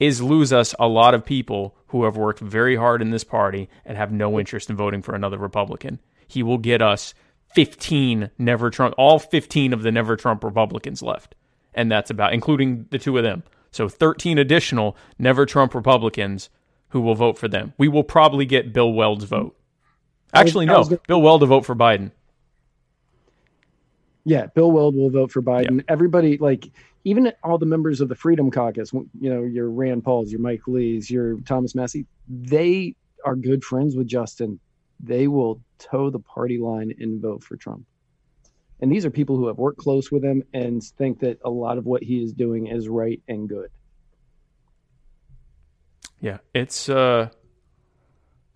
is 0.00 0.22
lose 0.22 0.52
us 0.52 0.74
a 0.78 0.88
lot 0.88 1.14
of 1.14 1.24
people 1.24 1.76
who 1.88 2.04
have 2.04 2.16
worked 2.16 2.40
very 2.40 2.74
hard 2.74 3.02
in 3.02 3.10
this 3.10 3.22
party 3.22 3.68
and 3.84 3.96
have 3.96 4.10
no 4.10 4.40
interest 4.40 4.70
in 4.70 4.76
voting 4.76 5.02
for 5.02 5.14
another 5.14 5.38
Republican. 5.38 6.00
He 6.26 6.42
will 6.42 6.58
get 6.58 6.80
us 6.80 7.12
15 7.54 8.30
never 8.38 8.70
Trump, 8.70 8.94
all 8.96 9.18
15 9.18 9.72
of 9.72 9.82
the 9.82 9.92
never 9.92 10.16
Trump 10.16 10.42
Republicans 10.42 11.02
left. 11.02 11.34
And 11.74 11.92
that's 11.92 12.10
about, 12.10 12.32
including 12.32 12.86
the 12.90 12.98
two 12.98 13.16
of 13.18 13.24
them. 13.24 13.42
So 13.70 13.88
13 13.88 14.38
additional 14.38 14.96
never 15.18 15.46
Trump 15.46 15.74
Republicans 15.74 16.50
who 16.88 17.00
will 17.00 17.14
vote 17.14 17.38
for 17.38 17.48
them. 17.48 17.72
We 17.78 17.88
will 17.88 18.04
probably 18.04 18.44
get 18.44 18.72
Bill 18.72 18.92
Weld's 18.92 19.24
vote. 19.24 19.56
Actually, 20.32 20.66
no. 20.66 20.84
Bill 21.08 21.22
Weld 21.22 21.40
to 21.40 21.46
vote 21.46 21.66
for 21.66 21.74
Biden. 21.74 22.12
Yeah, 24.24 24.46
Bill 24.46 24.70
Weld 24.70 24.94
will 24.94 25.10
vote 25.10 25.32
for 25.32 25.42
Biden. 25.42 25.84
Everybody, 25.88 26.36
like, 26.38 26.70
even 27.04 27.32
all 27.42 27.58
the 27.58 27.66
members 27.66 28.00
of 28.00 28.08
the 28.08 28.14
Freedom 28.14 28.50
Caucus, 28.50 28.92
you 28.92 29.08
know, 29.30 29.42
your 29.42 29.70
Rand 29.70 30.04
Paul's, 30.04 30.30
your 30.30 30.40
Mike 30.40 30.66
Lee's, 30.66 31.10
your 31.10 31.40
Thomas 31.40 31.74
Massie, 31.74 32.06
they 32.28 32.94
are 33.24 33.34
good 33.34 33.64
friends 33.64 33.96
with 33.96 34.06
Justin. 34.06 34.60
They 35.00 35.26
will 35.26 35.60
toe 35.78 36.10
the 36.10 36.18
party 36.18 36.58
line 36.58 36.94
and 36.98 37.20
vote 37.20 37.42
for 37.42 37.56
Trump. 37.56 37.86
And 38.80 38.90
these 38.90 39.04
are 39.04 39.10
people 39.10 39.36
who 39.36 39.46
have 39.48 39.58
worked 39.58 39.78
close 39.78 40.10
with 40.10 40.24
him 40.24 40.42
and 40.54 40.82
think 40.82 41.20
that 41.20 41.38
a 41.44 41.50
lot 41.50 41.78
of 41.78 41.86
what 41.86 42.02
he 42.02 42.22
is 42.22 42.32
doing 42.32 42.66
is 42.66 42.88
right 42.88 43.20
and 43.28 43.48
good. 43.48 43.70
Yeah, 46.20 46.38
it's 46.54 46.88
uh 46.88 47.30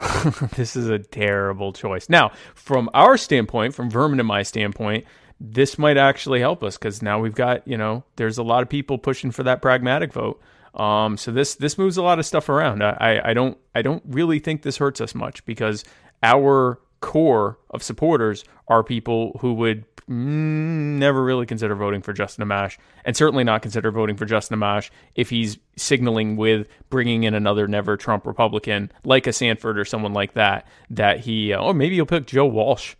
this 0.57 0.77
is 0.77 0.89
a 0.89 0.99
terrible 0.99 1.73
choice. 1.73 2.09
Now, 2.09 2.33
from 2.55 2.91
our 2.95 3.17
standpoint, 3.17 3.75
from 3.75 3.91
Vermin 3.91 4.19
and 4.19 4.29
my 4.29 4.43
standpoint, 4.43 5.05
this 5.41 5.79
might 5.79 5.97
actually 5.97 6.41
help 6.41 6.63
us 6.63 6.77
because 6.77 7.03
now 7.03 7.19
we've 7.19 7.35
got 7.35 7.67
you 7.67 7.77
know 7.77 8.05
there's 8.17 8.39
a 8.39 8.43
lot 8.43 8.63
of 8.63 8.69
people 8.69 8.99
pushing 8.99 9.31
for 9.31 9.43
that 9.45 9.63
pragmatic 9.63 10.13
vote. 10.13 10.41
Um, 10.75 11.17
so 11.17 11.31
this 11.31 11.55
this 11.55 11.79
moves 11.79 11.97
a 11.97 12.03
lot 12.03 12.19
of 12.19 12.27
stuff 12.27 12.49
around. 12.49 12.83
I, 12.83 13.21
I 13.25 13.35
don't 13.35 13.57
I 13.75 13.83
don't 13.83 14.03
really 14.07 14.39
think 14.39 14.63
this 14.63 14.77
hurts 14.77 15.01
us 15.01 15.15
much 15.15 15.45
because 15.47 15.85
our 16.23 16.81
core 17.05 17.59
of 17.69 17.83
supporters 17.83 18.45
are 18.67 18.83
people 18.83 19.37
who 19.43 19.53
would 19.53 19.85
mm, 20.09 20.97
never 20.97 21.23
really 21.23 21.45
consider 21.45 21.75
voting 21.75 22.01
for 22.01 22.15
Justin 22.15 22.49
Amash, 22.49 22.79
and 23.05 23.15
certainly 23.15 23.45
not 23.45 23.61
consider 23.61 23.91
voting 23.91 24.17
for 24.17 24.25
Justin 24.25 24.59
Amash 24.59 24.89
if 25.15 25.29
he's 25.29 25.59
signaling 25.77 26.37
with 26.37 26.67
bringing 26.89 27.25
in 27.25 27.35
another 27.35 27.69
never 27.69 27.99
Trump 27.99 28.25
Republican 28.25 28.91
like 29.05 29.27
a 29.27 29.35
Sanford 29.35 29.79
or 29.79 29.85
someone 29.85 30.15
like 30.15 30.33
that. 30.33 30.67
That 30.89 31.21
he, 31.21 31.53
uh, 31.53 31.61
oh, 31.61 31.75
maybe 31.75 31.97
he'll 31.97 32.07
pick 32.07 32.27
Joe 32.27 32.47
Walsh. 32.47 32.95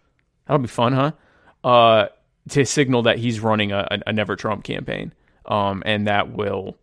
That'll 0.47 0.61
be 0.61 0.69
fun, 0.69 0.93
huh? 0.93 1.13
Uh, 1.67 2.09
to 2.51 2.67
signal 2.67 3.05
that 3.05 3.19
he's 3.19 3.41
running 3.41 3.73
a, 3.73 3.89
a 4.07 4.13
never 4.13 4.37
Trump 4.37 4.65
campaign. 4.65 5.15
Um, 5.47 5.83
and 5.87 6.07
that 6.09 6.31
will, 6.31 6.77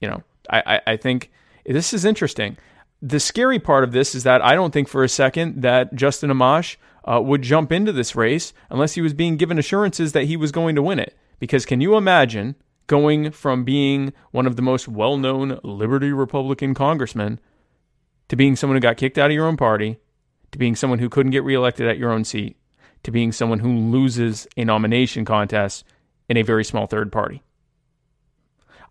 you 0.00 0.08
know, 0.08 0.24
I, 0.50 0.62
I, 0.66 0.80
I 0.92 0.96
think 0.96 1.30
this 1.64 1.94
is 1.94 2.04
interesting. 2.04 2.56
The 3.00 3.20
scary 3.20 3.58
part 3.58 3.84
of 3.84 3.92
this 3.92 4.14
is 4.14 4.24
that 4.24 4.42
I 4.42 4.54
don't 4.54 4.72
think 4.72 4.88
for 4.88 5.04
a 5.04 5.08
second 5.08 5.62
that 5.62 5.94
Justin 5.94 6.30
Amash 6.30 6.76
uh, 7.04 7.20
would 7.22 7.42
jump 7.42 7.70
into 7.70 7.92
this 7.92 8.16
race 8.16 8.52
unless 8.70 8.94
he 8.94 9.00
was 9.00 9.14
being 9.14 9.36
given 9.36 9.58
assurances 9.58 10.12
that 10.12 10.24
he 10.24 10.36
was 10.36 10.52
going 10.52 10.74
to 10.74 10.82
win 10.82 10.98
it. 10.98 11.16
Because 11.38 11.64
can 11.64 11.80
you 11.80 11.96
imagine 11.96 12.56
going 12.88 13.30
from 13.30 13.64
being 13.64 14.12
one 14.32 14.46
of 14.46 14.56
the 14.56 14.62
most 14.62 14.88
well 14.88 15.16
known 15.16 15.60
Liberty 15.62 16.12
Republican 16.12 16.74
congressmen 16.74 17.38
to 18.28 18.36
being 18.36 18.56
someone 18.56 18.76
who 18.76 18.80
got 18.80 18.96
kicked 18.96 19.16
out 19.16 19.30
of 19.30 19.34
your 19.34 19.46
own 19.46 19.56
party, 19.56 19.98
to 20.50 20.58
being 20.58 20.74
someone 20.74 20.98
who 20.98 21.08
couldn't 21.08 21.32
get 21.32 21.44
reelected 21.44 21.86
at 21.86 21.98
your 21.98 22.10
own 22.10 22.24
seat, 22.24 22.56
to 23.04 23.10
being 23.10 23.30
someone 23.30 23.60
who 23.60 23.74
loses 23.74 24.48
a 24.56 24.64
nomination 24.64 25.24
contest 25.24 25.84
in 26.28 26.36
a 26.36 26.42
very 26.42 26.64
small 26.64 26.86
third 26.86 27.12
party. 27.12 27.42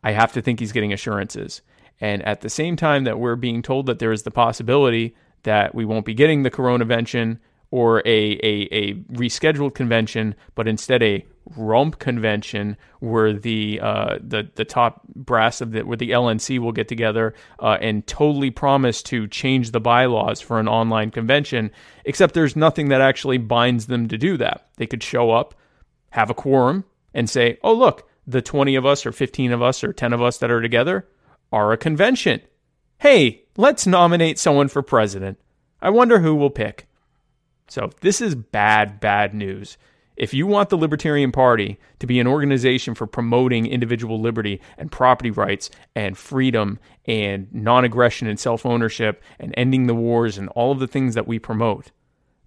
I 0.03 0.11
have 0.11 0.31
to 0.33 0.41
think 0.41 0.59
he's 0.59 0.71
getting 0.71 0.93
assurances. 0.93 1.61
And 1.99 2.21
at 2.23 2.41
the 2.41 2.49
same 2.49 2.75
time 2.75 3.05
that 3.05 3.19
we're 3.19 3.35
being 3.35 3.61
told 3.61 3.87
that 3.87 3.99
there 3.99 4.11
is 4.11 4.23
the 4.23 4.31
possibility 4.31 5.15
that 5.43 5.73
we 5.73 5.85
won't 5.85 6.05
be 6.05 6.13
getting 6.13 6.43
the 6.43 6.51
coronavention 6.51 7.39
or 7.71 7.99
a, 7.99 8.39
a, 8.43 8.67
a 8.71 8.93
rescheduled 9.13 9.73
convention, 9.73 10.35
but 10.55 10.67
instead 10.67 11.03
a 11.03 11.25
rump 11.55 11.99
convention 11.99 12.77
where 12.99 13.33
the 13.33 13.79
uh, 13.81 14.17
the 14.21 14.49
the 14.55 14.65
top 14.65 15.01
brass 15.15 15.61
of 15.61 15.71
the 15.71 15.81
where 15.83 15.97
the 15.97 16.11
LNC 16.11 16.59
will 16.59 16.71
get 16.71 16.87
together 16.87 17.33
uh, 17.59 17.77
and 17.81 18.05
totally 18.07 18.51
promise 18.51 19.01
to 19.01 19.27
change 19.27 19.71
the 19.71 19.79
bylaws 19.79 20.39
for 20.39 20.59
an 20.59 20.67
online 20.67 21.11
convention. 21.11 21.71
Except 22.05 22.33
there's 22.33 22.55
nothing 22.55 22.89
that 22.89 23.01
actually 23.01 23.37
binds 23.37 23.87
them 23.87 24.07
to 24.07 24.17
do 24.17 24.37
that. 24.37 24.67
They 24.77 24.87
could 24.87 25.03
show 25.03 25.31
up, 25.31 25.53
have 26.11 26.29
a 26.29 26.33
quorum, 26.33 26.85
and 27.13 27.29
say, 27.29 27.57
"Oh 27.63 27.73
look, 27.73 28.09
the 28.25 28.41
20 28.41 28.75
of 28.75 28.85
us 28.85 29.05
or 29.05 29.11
15 29.11 29.51
of 29.51 29.61
us 29.61 29.83
or 29.83 29.91
10 29.91 30.13
of 30.13 30.21
us 30.21 30.37
that 30.37 30.51
are 30.51 30.61
together 30.61 31.07
are 31.51 31.71
a 31.71 31.77
convention. 31.77 32.41
Hey, 32.99 33.43
let's 33.55 33.87
nominate 33.87 34.39
someone 34.39 34.67
for 34.67 34.81
president. 34.81 35.39
I 35.81 35.89
wonder 35.89 36.19
who 36.19 36.35
we'll 36.35 36.49
pick." 36.49 36.87
So 37.67 37.91
this 38.01 38.21
is 38.21 38.35
bad, 38.35 38.99
bad 38.99 39.33
news. 39.33 39.77
If 40.17 40.33
you 40.33 40.47
want 40.47 40.69
the 40.69 40.77
Libertarian 40.77 41.31
Party 41.31 41.77
to 41.99 42.07
be 42.07 42.19
an 42.19 42.25
organization 42.25 42.95
for 42.95 43.05
promoting 43.05 43.67
individual 43.67 44.19
liberty 44.19 44.59
and 44.75 44.91
property 44.91 45.29
rights 45.29 45.69
and 45.95 46.17
freedom 46.17 46.79
and 47.05 47.47
non 47.53 47.85
aggression 47.85 48.27
and 48.27 48.39
self 48.39 48.65
ownership 48.65 49.21
and 49.39 49.53
ending 49.55 49.85
the 49.85 49.93
wars 49.93 50.39
and 50.39 50.49
all 50.49 50.71
of 50.71 50.79
the 50.79 50.87
things 50.87 51.13
that 51.13 51.27
we 51.27 51.37
promote, 51.37 51.91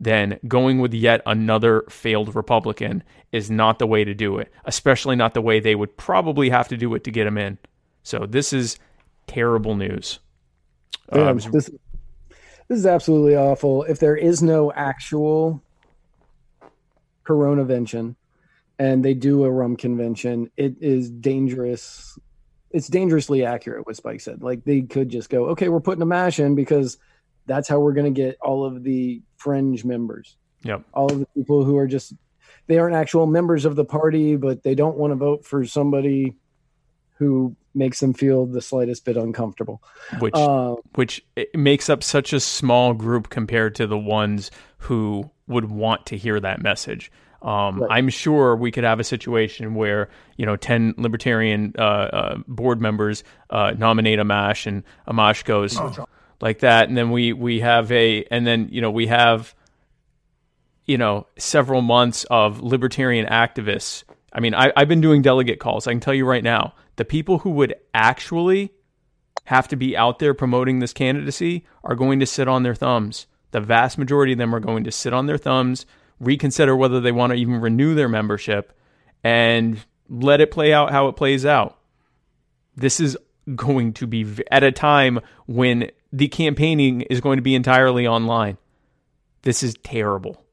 then 0.01 0.41
going 0.49 0.81
with 0.81 0.93
yet 0.93 1.23
another 1.25 1.85
failed 1.89 2.35
Republican 2.35 3.05
is 3.31 3.53
not 3.53 3.79
the 3.79 3.87
way 3.87 4.03
to 4.03 4.15
do 4.15 4.39
it, 4.39 4.53
especially 4.65 5.15
not 5.15 5.35
the 5.35 5.43
way 5.43 5.61
they 5.61 5.77
would 5.77 5.97
probably 5.97 6.51
have 6.51 6.67
to 6.69 6.77
do 6.77 6.93
it 6.95 7.05
to 7.05 7.13
get 7.13 7.27
him 7.27 7.39
in. 7.39 7.57
So 8.03 8.27
this 8.27 8.53
is 8.53 8.79
terrible 9.31 9.77
news. 9.77 10.19
Um, 11.13 11.39
this, 11.39 11.71
this 12.69 12.79
is 12.79 12.87
absolutely 12.87 13.37
awful. 13.37 13.85
If 13.85 14.01
there 14.01 14.17
is 14.17 14.43
no 14.43 14.73
actual 14.73 15.63
coronavention 17.25 18.17
and 18.79 19.05
they 19.05 19.15
do 19.15 19.45
a 19.45 19.51
rum 19.51 19.77
convention, 19.77 20.51
it 20.57 20.75
is 20.81 21.11
dangerous. 21.11 22.19
It's 22.73 22.89
dangerously 22.89 23.45
accurate 23.45 23.87
what 23.87 23.97
Spike 23.97 24.21
said. 24.21 24.43
Like 24.43 24.65
they 24.65 24.83
could 24.83 25.09
just 25.09 25.31
go, 25.31 25.47
okay, 25.51 25.69
we're 25.69 25.81
putting 25.81 26.03
Amash 26.03 26.39
in 26.45 26.57
because 26.57 26.99
that's 27.47 27.69
how 27.69 27.79
we're 27.79 27.93
going 27.93 28.13
to 28.13 28.21
get 28.21 28.37
all 28.41 28.65
of 28.65 28.83
the 28.83 29.23
fringe 29.37 29.85
members. 29.85 30.37
Yep. 30.65 30.83
All 30.93 31.11
of 31.11 31.21
the 31.21 31.27
people 31.37 31.65
who 31.65 31.77
are 31.77 31.87
just 31.87 32.15
they 32.67 32.79
aren't 32.79 32.97
actual 32.97 33.27
members 33.27 33.65
of 33.65 33.77
the 33.77 33.85
party, 33.85 34.37
but 34.37 34.63
they 34.65 34.75
don't 34.75 34.97
want 34.97 35.13
to 35.13 35.17
vote 35.17 35.45
for 35.45 35.65
somebody 35.65 36.37
who 37.21 37.55
makes 37.75 38.01
them 38.01 38.15
feel 38.15 38.47
the 38.47 38.63
slightest 38.63 39.05
bit 39.05 39.17
uncomfortable. 39.17 39.83
Which 40.19 40.35
uh, 40.35 40.77
which 40.95 41.23
makes 41.55 41.89
up 41.89 42.03
such 42.03 42.33
a 42.33 42.41
small 42.41 42.95
group 42.95 43.29
compared 43.29 43.75
to 43.77 43.87
the 43.87 43.99
ones 43.99 44.51
who 44.79 45.31
would 45.47 45.67
want 45.67 46.07
to 46.07 46.17
hear 46.17 46.41
that 46.41 46.63
message. 46.63 47.13
Um, 47.43 47.81
right. 47.81 47.91
I'm 47.91 48.09
sure 48.09 48.57
we 48.57 48.71
could 48.71 48.85
have 48.85 49.01
a 49.01 49.05
situation 49.05 49.75
where 49.75 50.09
you 50.39 50.47
know 50.47 50.57
ten 50.57 50.95
libertarian 50.97 51.75
uh, 51.79 51.83
uh, 51.83 52.37
board 52.49 52.81
members 52.81 53.23
uh, 53.51 53.75
nominate 53.77 54.19
Amash, 54.19 54.67
and 54.67 54.83
Amash 55.07 55.45
goes 55.45 55.79
oh. 55.79 56.07
like 56.41 56.61
that, 56.61 56.89
and 56.89 56.97
then 56.97 57.11
we 57.11 57.35
we 57.35 57.61
have 57.61 57.93
a, 57.93 58.25
and 58.31 58.47
then 58.47 58.69
you 58.73 58.81
know 58.81 58.91
we 58.91 59.07
have 59.09 59.55
you 60.87 60.97
know 60.97 61.27
several 61.37 61.83
months 61.83 62.25
of 62.31 62.63
libertarian 62.63 63.27
activists. 63.27 64.05
I 64.33 64.41
mean, 64.41 64.55
I, 64.55 64.73
I've 64.77 64.89
been 64.89 65.01
doing 65.01 65.23
delegate 65.23 65.59
calls. 65.59 65.87
I 65.87 65.93
can 65.93 66.01
tell 66.01 66.15
you 66.15 66.25
right 66.25 66.45
now, 66.45 66.75
the 66.97 67.05
people 67.05 67.39
who 67.39 67.51
would 67.51 67.75
actually 67.93 68.73
have 69.45 69.69
to 69.69 69.77
be 69.77 69.97
out 69.97 70.19
there 70.19 70.35
promoting 70.35 70.79
this 70.79 70.93
candidacy 70.93 71.65
are 71.83 71.95
going 71.95 72.21
to 72.21 72.27
sit 72.27 72.47
on 72.47 72.63
their 72.63 72.75
thumbs. 72.75 73.27
The 73.51 73.61
vast 73.61 73.99
majority 73.99 74.33
of 74.33 74.39
them 74.39 74.55
are 74.55 74.61
going 74.61 74.85
to 74.85 74.93
sit 74.93 75.13
on 75.13 75.27
their 75.27 75.39
thumbs, 75.39 75.87
reconsider 76.21 76.77
whether 76.77 77.01
they 77.01 77.13
want 77.13 77.33
to 77.33 77.39
even 77.39 77.61
renew 77.61 77.95
their 77.95 78.09
membership, 78.09 78.73
and 79.25 79.85
let 80.09 80.41
it 80.41 80.51
play 80.51 80.73
out 80.73 80.93
how 80.93 81.09
it 81.09 81.17
plays 81.17 81.45
out. 81.45 81.79
This 82.77 83.01
is 83.01 83.19
going 83.57 83.93
to 83.95 84.07
be 84.07 84.27
at 84.51 84.63
a 84.63 84.71
time 84.71 85.21
when 85.47 85.91
the 86.13 86.29
campaigning 86.29 87.03
is 87.03 87.21
going 87.21 87.39
to 87.39 87.43
be 87.43 87.55
entirely 87.55 88.07
online. 88.07 88.59
This 89.43 89.63
is 89.63 89.75
terrible. 89.83 90.45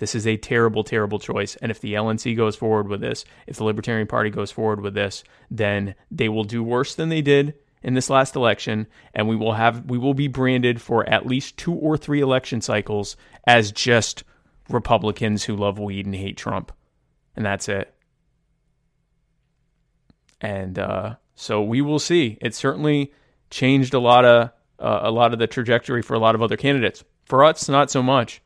This 0.00 0.14
is 0.14 0.26
a 0.26 0.38
terrible, 0.38 0.82
terrible 0.82 1.18
choice. 1.18 1.56
And 1.56 1.70
if 1.70 1.80
the 1.80 1.92
LNC 1.92 2.34
goes 2.34 2.56
forward 2.56 2.88
with 2.88 3.02
this, 3.02 3.26
if 3.46 3.56
the 3.56 3.64
Libertarian 3.64 4.06
Party 4.06 4.30
goes 4.30 4.50
forward 4.50 4.80
with 4.80 4.94
this, 4.94 5.22
then 5.50 5.94
they 6.10 6.30
will 6.30 6.44
do 6.44 6.62
worse 6.62 6.94
than 6.94 7.10
they 7.10 7.20
did 7.20 7.54
in 7.82 7.92
this 7.92 8.08
last 8.08 8.34
election, 8.34 8.86
and 9.12 9.28
we 9.28 9.36
will 9.36 9.52
have 9.52 9.84
we 9.84 9.98
will 9.98 10.14
be 10.14 10.26
branded 10.26 10.80
for 10.80 11.06
at 11.06 11.26
least 11.26 11.58
two 11.58 11.74
or 11.74 11.98
three 11.98 12.22
election 12.22 12.62
cycles 12.62 13.14
as 13.46 13.72
just 13.72 14.24
Republicans 14.70 15.44
who 15.44 15.54
love 15.54 15.78
weed 15.78 16.06
and 16.06 16.14
hate 16.14 16.38
Trump, 16.38 16.72
and 17.36 17.44
that's 17.44 17.68
it. 17.68 17.94
And 20.40 20.78
uh, 20.78 21.16
so 21.34 21.62
we 21.62 21.82
will 21.82 21.98
see. 21.98 22.38
It 22.40 22.54
certainly 22.54 23.12
changed 23.50 23.92
a 23.92 24.00
lot 24.00 24.24
of 24.24 24.50
uh, 24.78 25.00
a 25.02 25.10
lot 25.10 25.34
of 25.34 25.38
the 25.38 25.46
trajectory 25.46 26.00
for 26.00 26.14
a 26.14 26.18
lot 26.18 26.34
of 26.34 26.42
other 26.42 26.56
candidates. 26.56 27.04
For 27.26 27.44
us, 27.44 27.68
not 27.68 27.90
so 27.90 28.02
much, 28.02 28.40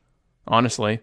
honestly. 0.48 0.98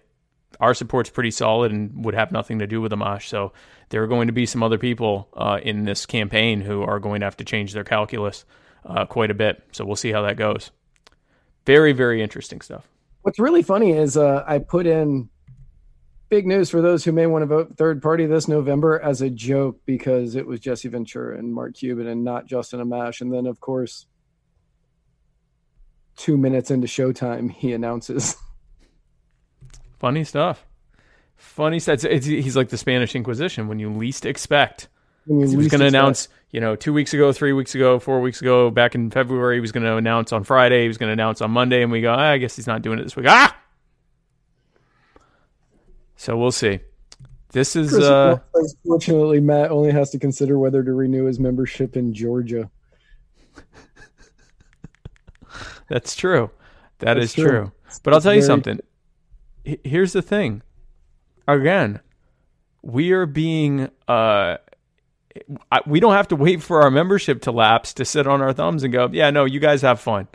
Our 0.62 0.74
support's 0.74 1.10
pretty 1.10 1.32
solid 1.32 1.72
and 1.72 2.06
would 2.06 2.14
have 2.14 2.32
nothing 2.32 2.60
to 2.60 2.68
do 2.68 2.80
with 2.80 2.92
Amash. 2.92 3.28
So 3.28 3.52
there 3.90 4.04
are 4.04 4.08
going 4.08 4.28
to 4.28 4.34
be 4.34 4.46
some 4.46 4.64
other 4.64 4.78
people 4.78 5.28
uh, 5.34 5.60
in 5.62 5.84
this 5.84 6.06
campaign 6.06 6.62
who 6.62 6.84
are 6.84 7.00
going 7.00 7.22
to 7.22 7.26
have 7.26 7.38
to 7.38 7.44
change 7.44 7.74
their 7.74 7.84
calculus 7.84 8.46
uh, 8.86 9.06
quite 9.06 9.32
a 9.32 9.34
bit. 9.34 9.62
So 9.72 9.84
we'll 9.84 9.96
see 9.96 10.12
how 10.12 10.22
that 10.22 10.38
goes. 10.38 10.72
Very, 11.66 11.94
very 11.94 12.22
interesting 12.22 12.62
stuff. 12.62 12.88
What's 13.24 13.40
really 13.40 13.64
funny 13.64 13.92
is 13.92 14.18
uh, 14.18 14.44
I 14.48 14.60
put 14.60 14.86
in 14.86 15.30
big 16.30 16.48
news 16.48 16.70
for 16.70 16.82
those 16.82 17.04
who 17.04 17.12
may 17.12 17.28
want 17.28 17.42
to 17.42 17.48
vote 17.48 17.76
third 17.76 18.02
party 18.02 18.26
this 18.26 18.48
November 18.48 19.00
as 19.00 19.22
a 19.22 19.30
joke 19.30 19.80
because 19.86 20.36
it 20.36 20.48
was 20.48 20.60
Jesse 20.60 20.88
Ventura 20.88 21.38
and 21.38 21.54
Mark 21.54 21.76
Cuban 21.76 22.08
and 22.08 22.24
not 22.24 22.46
Justin 22.46 22.80
Amash. 22.80 23.20
And 23.22 23.34
then, 23.34 23.48
of 23.48 23.60
course, 23.60 24.06
two 26.16 26.38
minutes 26.38 26.72
into 26.72 26.88
showtime, 26.88 27.52
he 27.52 27.74
announces. 27.74 28.38
Funny 30.02 30.24
stuff. 30.24 30.66
Funny 31.36 31.78
stuff. 31.80 32.04
It's, 32.06 32.26
he's 32.26 32.56
like 32.58 32.70
the 32.70 32.78
Spanish 32.78 33.16
Inquisition 33.16 33.68
when 33.68 33.78
you 33.78 33.92
least 33.92 34.26
expect. 34.26 34.88
He 35.28 35.34
was 35.36 35.68
going 35.68 35.82
to 35.82 35.86
announce, 35.86 36.28
you 36.50 36.60
know, 36.60 36.76
two 36.76 36.92
weeks 36.92 37.14
ago, 37.14 37.32
three 37.32 37.54
weeks 37.54 37.76
ago, 37.76 38.00
four 38.00 38.20
weeks 38.20 38.42
ago, 38.42 38.72
back 38.72 38.96
in 38.96 39.12
February. 39.12 39.58
He 39.58 39.60
was 39.62 39.72
going 39.72 39.84
to 39.84 39.98
announce 39.98 40.34
on 40.34 40.44
Friday. 40.44 40.82
He 40.82 40.88
was 40.88 40.98
going 40.98 41.10
to 41.10 41.14
announce 41.14 41.40
on 41.40 41.52
Monday, 41.52 41.84
and 41.84 41.92
we 41.92 42.02
go, 42.02 42.12
ah, 42.12 42.32
I 42.32 42.40
guess 42.40 42.56
he's 42.56 42.66
not 42.66 42.82
doing 42.82 42.98
it 42.98 43.04
this 43.04 43.16
week. 43.16 43.28
Ah. 43.30 43.56
So 46.16 46.36
we'll 46.36 46.52
see. 46.52 46.80
This 47.52 47.76
is. 47.76 47.96
Uh, 47.96 48.40
Fortunately, 48.84 49.40
Matt 49.40 49.70
only 49.70 49.92
has 49.92 50.10
to 50.10 50.18
consider 50.18 50.58
whether 50.58 50.84
to 50.84 50.94
renew 50.94 51.26
his 51.26 51.40
membership 51.40 51.96
in 51.96 52.12
Georgia. 52.12 52.72
That's 55.90 56.16
true. 56.16 56.50
That 56.98 57.14
That's 57.14 57.26
is 57.26 57.34
true. 57.34 57.50
true. 57.50 57.72
But 58.02 58.16
I'll 58.16 58.22
tell 58.22 58.34
you 58.34 58.42
something. 58.42 58.80
Here's 59.64 60.14
the 60.14 60.22
thing. 60.22 60.62
Again, 61.48 62.00
we 62.82 63.12
are 63.12 63.26
being 63.26 63.90
uh 64.08 64.58
we 65.86 66.00
don't 66.00 66.14
have 66.14 66.28
to 66.30 66.36
wait 66.36 66.62
for 66.62 66.82
our 66.82 66.92
membership 66.92 67.42
to 67.44 67.52
lapse 67.52 67.94
to 67.94 68.06
sit 68.06 68.28
on 68.28 68.42
our 68.42 68.54
thumbs 68.54 68.84
and 68.84 68.92
go, 68.92 69.10
yeah, 69.12 69.30
no, 69.30 69.46
you 69.46 69.60
guys 69.60 69.82
have 69.82 70.00
fun. 70.00 70.28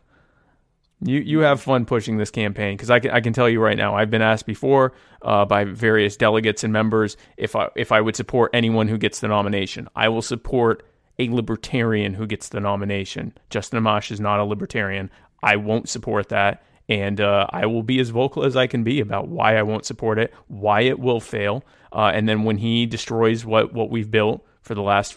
You 1.03 1.21
you 1.21 1.41
have 1.41 1.61
fun 1.61 1.85
pushing 1.85 2.17
this 2.17 2.31
campaign 2.31 2.75
because 2.75 2.91
I 2.91 3.01
can 3.01 3.11
I 3.11 3.21
can 3.21 3.35
tell 3.35 3.49
you 3.49 3.61
right 3.61 3.77
now 3.77 3.95
I've 3.95 4.11
been 4.11 4.23
asked 4.23 4.47
before 4.47 4.95
uh, 5.21 5.45
by 5.45 5.65
various 5.65 6.17
delegates 6.17 6.65
and 6.65 6.73
members 6.73 7.19
if 7.37 7.55
I 7.55 7.69
if 7.77 7.93
I 7.93 8.01
would 8.01 8.17
support 8.17 8.51
anyone 8.55 8.89
who 8.89 8.97
gets 8.97 9.21
the 9.21 9.29
nomination. 9.29 9.89
I 9.95 10.09
will 10.09 10.23
support 10.23 10.87
a 11.19 11.29
libertarian 11.29 12.15
who 12.15 12.27
gets 12.27 12.49
the 12.49 12.61
nomination. 12.61 13.35
Justin 13.51 13.83
Amash 13.83 14.11
is 14.11 14.21
not 14.21 14.41
a 14.41 14.45
libertarian. 14.45 15.11
I 15.43 15.57
won't 15.57 15.89
support 15.89 16.31
that, 16.31 16.63
and 16.89 17.21
uh, 17.21 17.47
I 17.51 17.67
will 17.67 17.83
be 17.83 17.99
as 17.99 18.11
vocal 18.11 18.45
as 18.45 18.57
I 18.57 18.67
can 18.67 18.85
be 18.85 19.01
about 19.01 19.29
why 19.29 19.57
I 19.57 19.63
won't 19.63 19.85
support 19.85 20.19
it, 20.19 20.33
why 20.49 20.83
it 20.83 20.99
will 20.99 21.21
fail, 21.21 21.65
uh, 21.93 22.13
and 22.15 22.29
then 22.29 22.45
when 22.45 22.59
he 22.59 22.87
destroys 22.87 23.45
what 23.45 23.73
what 23.73 23.91
we've 23.91 24.11
built 24.11 24.45
for 24.63 24.75
the 24.75 24.83
last 24.83 25.17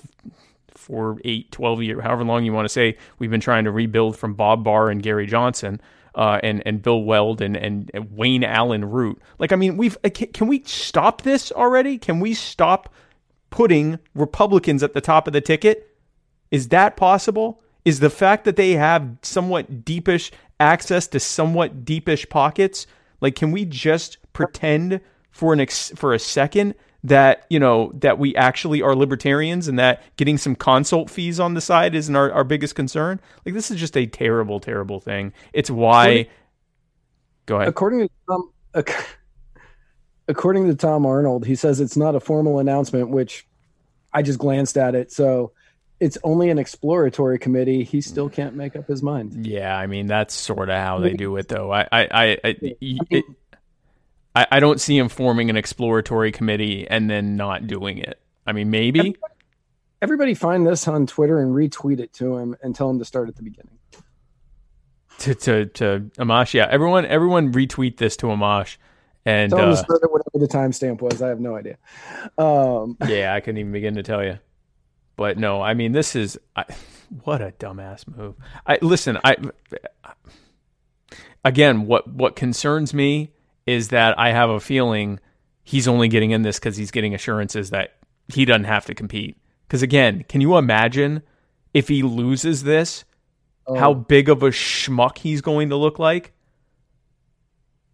four, 0.71 1.19
eight, 1.25 1.51
12 1.51 1.83
years, 1.83 2.03
however 2.03 2.23
long 2.23 2.45
you 2.45 2.53
want 2.53 2.65
to 2.65 2.69
say, 2.69 2.97
we've 3.19 3.29
been 3.29 3.41
trying 3.41 3.65
to 3.65 3.71
rebuild 3.71 4.17
from 4.17 4.33
Bob 4.33 4.63
Barr 4.63 4.89
and 4.89 5.03
Gary 5.03 5.27
Johnson. 5.27 5.81
Uh, 6.15 6.39
and 6.41 6.63
and 6.65 6.81
Bill 6.81 7.03
Weld 7.03 7.39
and, 7.39 7.55
and, 7.55 7.91
and 7.93 8.11
Wayne 8.11 8.43
Allyn 8.43 8.83
Root. 8.83 9.21
Like, 9.37 9.53
I 9.53 9.55
mean, 9.55 9.77
we've 9.77 9.95
uh, 10.03 10.09
can, 10.09 10.27
can 10.29 10.47
we 10.47 10.63
stop 10.63 11.21
this 11.21 11.51
already? 11.51 11.99
Can 11.99 12.19
we 12.19 12.33
stop 12.33 12.91
putting 13.51 13.99
Republicans 14.15 14.81
at 14.81 14.93
the 14.93 15.01
top 15.01 15.27
of 15.27 15.33
the 15.33 15.39
ticket? 15.39 15.95
Is 16.49 16.69
that 16.69 16.97
possible? 16.97 17.61
Is 17.89 18.01
the 18.01 18.11
fact 18.11 18.45
that 18.45 18.55
they 18.55 18.73
have 18.73 19.17
somewhat 19.23 19.83
deepish 19.83 20.31
access 20.59 21.07
to 21.07 21.19
somewhat 21.19 21.83
deepish 21.83 22.29
pockets? 22.29 22.85
Like, 23.19 23.35
can 23.35 23.51
we 23.51 23.65
just 23.65 24.19
pretend 24.31 25.01
for 25.31 25.53
an 25.53 25.59
ex- 25.59 25.91
for 25.95 26.13
a 26.13 26.19
second 26.19 26.75
that 27.03 27.47
you 27.49 27.59
know 27.59 27.91
that 27.95 28.19
we 28.19 28.35
actually 28.35 28.83
are 28.83 28.95
libertarians 28.95 29.67
and 29.67 29.79
that 29.79 30.03
getting 30.17 30.37
some 30.37 30.55
consult 30.55 31.09
fees 31.09 31.39
on 31.39 31.55
the 31.55 31.61
side 31.61 31.95
isn't 31.95 32.15
our, 32.15 32.31
our 32.31 32.43
biggest 32.43 32.75
concern? 32.75 33.19
Like, 33.43 33.55
this 33.55 33.71
is 33.71 33.79
just 33.79 33.97
a 33.97 34.05
terrible, 34.05 34.59
terrible 34.59 34.99
thing. 34.99 35.33
It's 35.51 35.71
why. 35.71 36.29
Go 37.47 37.55
ahead. 37.55 37.69
According 37.69 38.01
to 38.01 38.09
Tom, 38.29 38.51
according 40.27 40.67
to 40.67 40.75
Tom 40.75 41.07
Arnold, 41.07 41.43
he 41.43 41.55
says 41.55 41.79
it's 41.79 41.97
not 41.97 42.13
a 42.13 42.19
formal 42.19 42.59
announcement, 42.59 43.09
which 43.09 43.47
I 44.13 44.21
just 44.21 44.37
glanced 44.37 44.77
at 44.77 44.93
it. 44.93 45.11
So 45.11 45.53
it's 45.99 46.17
only 46.23 46.49
an 46.49 46.57
exploratory 46.57 47.37
committee. 47.39 47.83
He 47.83 48.01
still 48.01 48.29
can't 48.29 48.55
make 48.55 48.75
up 48.75 48.87
his 48.87 49.03
mind. 49.03 49.45
Yeah, 49.45 49.75
I 49.75 49.87
mean 49.87 50.07
that's 50.07 50.33
sort 50.33 50.69
of 50.69 50.75
how 50.75 50.99
they 50.99 51.13
do 51.13 51.35
it, 51.37 51.47
though. 51.47 51.71
I, 51.71 51.81
I, 51.91 52.07
I, 52.11 52.37
I, 52.43 52.55
it, 52.81 53.25
I, 54.35 54.47
I 54.51 54.59
don't 54.59 54.79
see 54.79 54.97
him 54.97 55.09
forming 55.09 55.49
an 55.49 55.57
exploratory 55.57 56.31
committee 56.31 56.87
and 56.87 57.09
then 57.09 57.35
not 57.35 57.67
doing 57.67 57.97
it. 57.97 58.19
I 58.45 58.53
mean, 58.53 58.69
maybe. 58.69 58.99
Everybody, 58.99 59.19
everybody 60.01 60.33
find 60.33 60.65
this 60.65 60.87
on 60.87 61.07
Twitter 61.07 61.41
and 61.41 61.53
retweet 61.53 61.99
it 61.99 62.13
to 62.13 62.37
him 62.37 62.55
and 62.63 62.75
tell 62.75 62.89
him 62.89 62.99
to 62.99 63.05
start 63.05 63.27
at 63.27 63.35
the 63.35 63.43
beginning. 63.43 63.77
To 65.19 65.35
to 65.35 65.65
to 65.65 66.09
Amash, 66.17 66.53
yeah. 66.53 66.67
Everyone, 66.69 67.05
everyone 67.05 67.51
retweet 67.51 67.97
this 67.97 68.15
to 68.17 68.27
Amash. 68.27 68.77
And 69.25 69.51
tell 69.51 69.59
him 69.59 69.69
uh, 69.69 69.71
to 69.71 69.77
start 69.77 69.99
at 70.01 70.11
whatever 70.11 70.29
the 70.35 70.47
timestamp 70.47 71.01
was. 71.01 71.21
I 71.21 71.27
have 71.27 71.41
no 71.41 71.57
idea. 71.57 71.77
Um, 72.37 72.95
yeah, 73.05 73.33
I 73.33 73.41
couldn't 73.41 73.57
even 73.57 73.73
begin 73.73 73.95
to 73.95 74.03
tell 74.03 74.23
you. 74.23 74.39
But 75.19 75.37
no, 75.37 75.61
I 75.61 75.73
mean, 75.73 75.91
this 75.91 76.15
is 76.15 76.39
I, 76.55 76.63
what 77.25 77.41
a 77.41 77.51
dumbass 77.51 78.07
move. 78.07 78.35
I 78.65 78.77
listen. 78.81 79.17
I 79.21 79.35
again, 81.43 81.87
what 81.87 82.07
what 82.07 82.37
concerns 82.37 82.93
me 82.93 83.33
is 83.65 83.89
that 83.89 84.17
I 84.17 84.31
have 84.31 84.49
a 84.49 84.61
feeling 84.61 85.19
he's 85.61 85.89
only 85.89 86.07
getting 86.07 86.31
in 86.31 86.43
this 86.43 86.57
because 86.57 86.77
he's 86.77 86.89
getting 86.89 87.13
assurances 87.13 87.69
that 87.71 87.97
he 88.29 88.45
doesn't 88.45 88.63
have 88.63 88.85
to 88.85 88.95
compete. 88.95 89.37
Because 89.67 89.83
again, 89.83 90.23
can 90.29 90.39
you 90.39 90.55
imagine 90.55 91.21
if 91.73 91.89
he 91.89 92.01
loses 92.01 92.63
this, 92.63 93.03
oh. 93.67 93.75
how 93.75 93.93
big 93.93 94.29
of 94.29 94.41
a 94.41 94.51
schmuck 94.51 95.17
he's 95.17 95.41
going 95.41 95.67
to 95.67 95.75
look 95.75 95.99
like? 95.99 96.31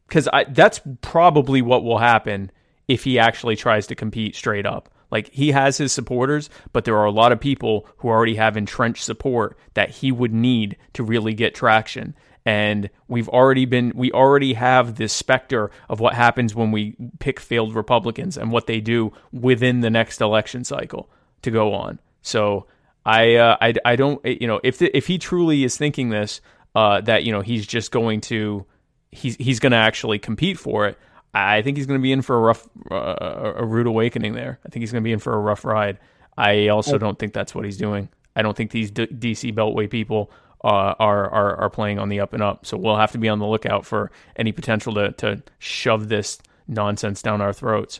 Because 0.08 0.30
that's 0.50 0.80
probably 1.02 1.64
what 1.64 1.84
will 1.84 1.98
happen 1.98 2.52
if 2.88 3.04
he 3.04 3.18
actually 3.18 3.56
tries 3.56 3.88
to 3.88 3.96
compete 3.96 4.36
straight 4.36 4.68
up. 4.68 4.92
Like 5.12 5.30
he 5.32 5.52
has 5.52 5.78
his 5.78 5.92
supporters, 5.92 6.50
but 6.74 6.86
there 6.86 6.98
are 6.98 7.06
a 7.06 7.12
lot 7.12 7.32
of 7.32 7.40
people 7.40 7.88
who 7.98 8.10
already 8.10 8.36
have 8.36 8.58
entrenched 8.58 9.04
support 9.04 9.58
that 9.74 9.90
he 9.90 10.12
would 10.12 10.34
need 10.34 10.78
to 10.94 11.04
really 11.04 11.34
get 11.34 11.56
traction. 11.56 12.16
And 12.46 12.90
we've 13.08 13.30
already 13.30 13.66
been, 13.66 13.92
we 13.96 14.12
already 14.12 14.54
have 14.54 14.96
this 14.96 15.14
specter 15.14 15.72
of 15.90 16.00
what 16.00 16.14
happens 16.14 16.54
when 16.54 16.72
we 16.72 16.96
pick 17.20 17.40
failed 17.40 17.74
Republicans 17.74 18.38
and 18.38 18.52
what 18.52 18.68
they 18.68 18.82
do 18.82 19.14
within 19.32 19.80
the 19.80 19.90
next 19.90 20.22
election 20.22 20.64
cycle 20.64 21.10
to 21.42 21.50
go 21.50 21.74
on. 21.74 22.00
So 22.22 22.68
I, 23.04 23.36
uh, 23.36 23.58
I, 23.62 23.74
I 23.84 23.96
don't, 23.96 24.24
you 24.26 24.48
know, 24.48 24.60
if 24.64 24.78
the, 24.78 24.96
if 24.96 25.08
he 25.08 25.18
truly 25.18 25.64
is 25.64 25.78
thinking 25.78 26.10
this, 26.10 26.42
uh, 26.76 27.02
that 27.02 27.24
you 27.24 27.32
know 27.32 27.42
he's 27.42 27.66
just 27.66 27.92
going 27.92 28.20
to, 28.22 28.66
he's 29.12 29.38
he's 29.38 29.60
going 29.60 29.72
to 29.72 29.78
actually 29.78 30.20
compete 30.20 30.60
for 30.60 30.88
it. 30.88 30.98
I 31.36 31.62
think 31.62 31.76
he's 31.76 31.86
going 31.86 32.00
to 32.00 32.04
be 32.04 32.14
in 32.14 32.22
for 32.22 32.38
a 32.38 32.40
rough, 32.40 32.68
uh, 32.90 33.54
a 33.58 33.66
rude 33.66 33.88
awakening 33.88 34.34
there. 34.34 34.58
I 34.66 34.70
think 34.70 34.82
he's 34.82 34.92
going 34.92 35.04
to 35.04 35.06
be 35.06 35.12
in 35.12 35.20
for 35.20 35.34
a 35.34 35.40
rough 35.40 35.66
ride. 35.66 36.00
I 36.38 36.70
also 36.70 36.98
don't 36.98 37.20
think 37.20 37.34
that's 37.34 37.54
what 37.54 37.66
he's 37.66 37.78
doing. 37.78 38.08
I 38.38 38.42
don't 38.42 38.56
think 38.56 38.72
these 38.72 38.90
D- 38.90 39.08
DC 39.08 39.54
Beltway 39.54 39.90
people 39.90 40.32
uh, 40.64 40.96
are, 40.98 41.30
are 41.30 41.56
are 41.58 41.70
playing 41.70 42.00
on 42.00 42.08
the 42.10 42.22
up 42.22 42.34
and 42.34 42.42
up. 42.42 42.66
So 42.66 42.78
we'll 42.78 42.96
have 42.96 43.12
to 43.12 43.18
be 43.18 43.28
on 43.28 43.40
the 43.40 43.46
lookout 43.46 43.86
for 43.86 44.12
any 44.38 44.52
potential 44.54 44.94
to 44.96 45.12
to 45.14 45.44
shove 45.60 46.08
this 46.08 46.40
nonsense 46.68 47.22
down 47.22 47.42
our 47.42 47.54
throats. 47.54 48.00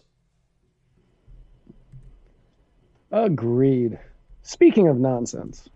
Agreed. 3.12 4.00
Speaking 4.44 4.88
of 4.88 4.98
nonsense. 4.98 5.70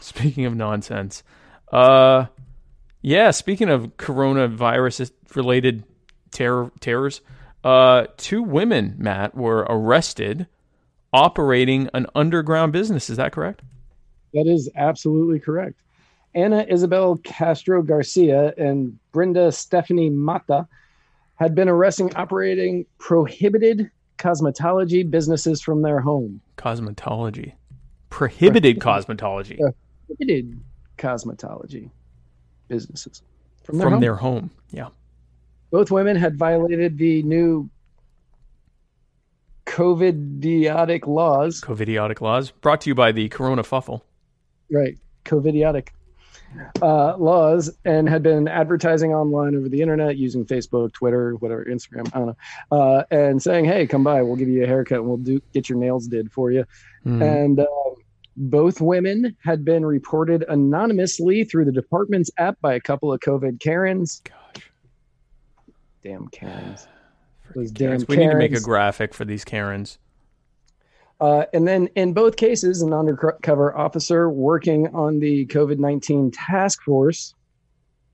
Speaking 0.00 0.44
of 0.44 0.54
nonsense. 0.54 1.22
Uh 1.72 2.26
yeah, 3.00 3.30
speaking 3.30 3.68
of 3.68 3.96
coronavirus 3.96 5.12
related 5.34 5.84
terror 6.36 6.70
terrors. 6.80 7.22
Uh, 7.64 8.06
two 8.16 8.42
women, 8.42 8.94
Matt, 8.98 9.34
were 9.34 9.66
arrested 9.68 10.46
operating 11.12 11.88
an 11.94 12.06
underground 12.14 12.72
business. 12.72 13.08
Is 13.08 13.16
that 13.16 13.32
correct? 13.32 13.62
That 14.34 14.46
is 14.46 14.70
absolutely 14.76 15.40
correct. 15.40 15.80
Anna 16.34 16.66
Isabel 16.68 17.16
Castro 17.24 17.82
Garcia 17.82 18.52
and 18.58 18.98
Brenda 19.12 19.50
Stephanie 19.50 20.10
Mata 20.10 20.68
had 21.36 21.54
been 21.54 21.68
arresting 21.68 22.14
operating 22.14 22.84
prohibited 22.98 23.90
cosmetology 24.18 25.10
businesses 25.10 25.62
from 25.62 25.80
their 25.80 26.00
home. 26.00 26.42
Cosmetology. 26.58 27.54
Prohibited 28.10 28.78
cosmetology. 28.78 29.58
Prohibited 30.06 30.60
cosmetology 30.98 31.90
businesses 32.68 33.22
from 33.64 33.78
their 33.78 33.86
from 33.86 33.92
home. 33.94 34.00
their 34.00 34.16
home. 34.16 34.50
Yeah. 34.70 34.88
Both 35.70 35.90
women 35.90 36.16
had 36.16 36.38
violated 36.38 36.98
the 36.98 37.22
new 37.22 37.68
COVIDiotic 39.66 41.06
laws. 41.06 41.60
COVIDiotic 41.60 42.20
laws 42.20 42.50
brought 42.50 42.80
to 42.82 42.90
you 42.90 42.94
by 42.94 43.12
the 43.12 43.28
Corona 43.28 43.62
Fuffle. 43.62 44.04
Right. 44.70 44.96
COVIDiotic 45.24 45.88
uh, 46.82 47.16
laws 47.16 47.70
and 47.84 48.08
had 48.08 48.22
been 48.22 48.48
advertising 48.48 49.12
online 49.12 49.54
over 49.56 49.68
the 49.68 49.82
internet 49.82 50.16
using 50.16 50.44
Facebook, 50.44 50.92
Twitter, 50.92 51.34
whatever, 51.34 51.64
Instagram, 51.64 52.08
I 52.14 52.18
don't 52.18 52.26
know, 52.28 52.36
uh, 52.70 53.04
and 53.10 53.42
saying, 53.42 53.64
"Hey, 53.64 53.86
come 53.86 54.04
by, 54.04 54.22
we'll 54.22 54.36
give 54.36 54.48
you 54.48 54.64
a 54.64 54.66
haircut, 54.66 54.98
and 54.98 55.06
we'll 55.06 55.16
do 55.18 55.40
get 55.52 55.68
your 55.68 55.78
nails 55.78 56.06
did 56.06 56.32
for 56.32 56.50
you." 56.50 56.64
Mm. 57.04 57.42
And 57.42 57.60
uh, 57.60 57.66
both 58.36 58.80
women 58.80 59.36
had 59.42 59.64
been 59.64 59.84
reported 59.84 60.44
anonymously 60.48 61.44
through 61.44 61.64
the 61.64 61.72
department's 61.72 62.30
app 62.38 62.60
by 62.60 62.74
a 62.74 62.80
couple 62.80 63.12
of 63.12 63.20
COVID 63.20 63.60
Karens. 63.60 64.22
Gosh, 64.24 64.36
damn 66.06 66.28
Karens! 66.28 66.86
Those 67.54 67.70
damn 67.70 67.88
Karens. 67.88 68.08
We 68.08 68.16
need 68.16 68.30
to 68.30 68.36
make 68.36 68.54
a 68.54 68.60
graphic 68.60 69.14
for 69.14 69.24
these 69.24 69.44
Karens. 69.44 69.98
Uh, 71.20 71.44
and 71.54 71.66
then 71.66 71.88
in 71.96 72.12
both 72.12 72.36
cases, 72.36 72.82
an 72.82 72.92
undercover 72.92 73.76
officer 73.76 74.28
working 74.28 74.94
on 74.94 75.18
the 75.18 75.46
COVID 75.46 75.78
19 75.78 76.30
task 76.30 76.82
force, 76.82 77.34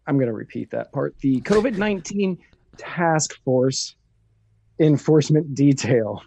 I'm 0.06 0.16
going 0.16 0.28
to 0.28 0.34
repeat 0.34 0.70
that 0.70 0.92
part 0.92 1.16
the 1.20 1.40
COVID 1.40 1.76
19 1.78 2.38
task 2.76 3.38
force 3.44 3.96
enforcement 4.78 5.54
detail. 5.54 6.22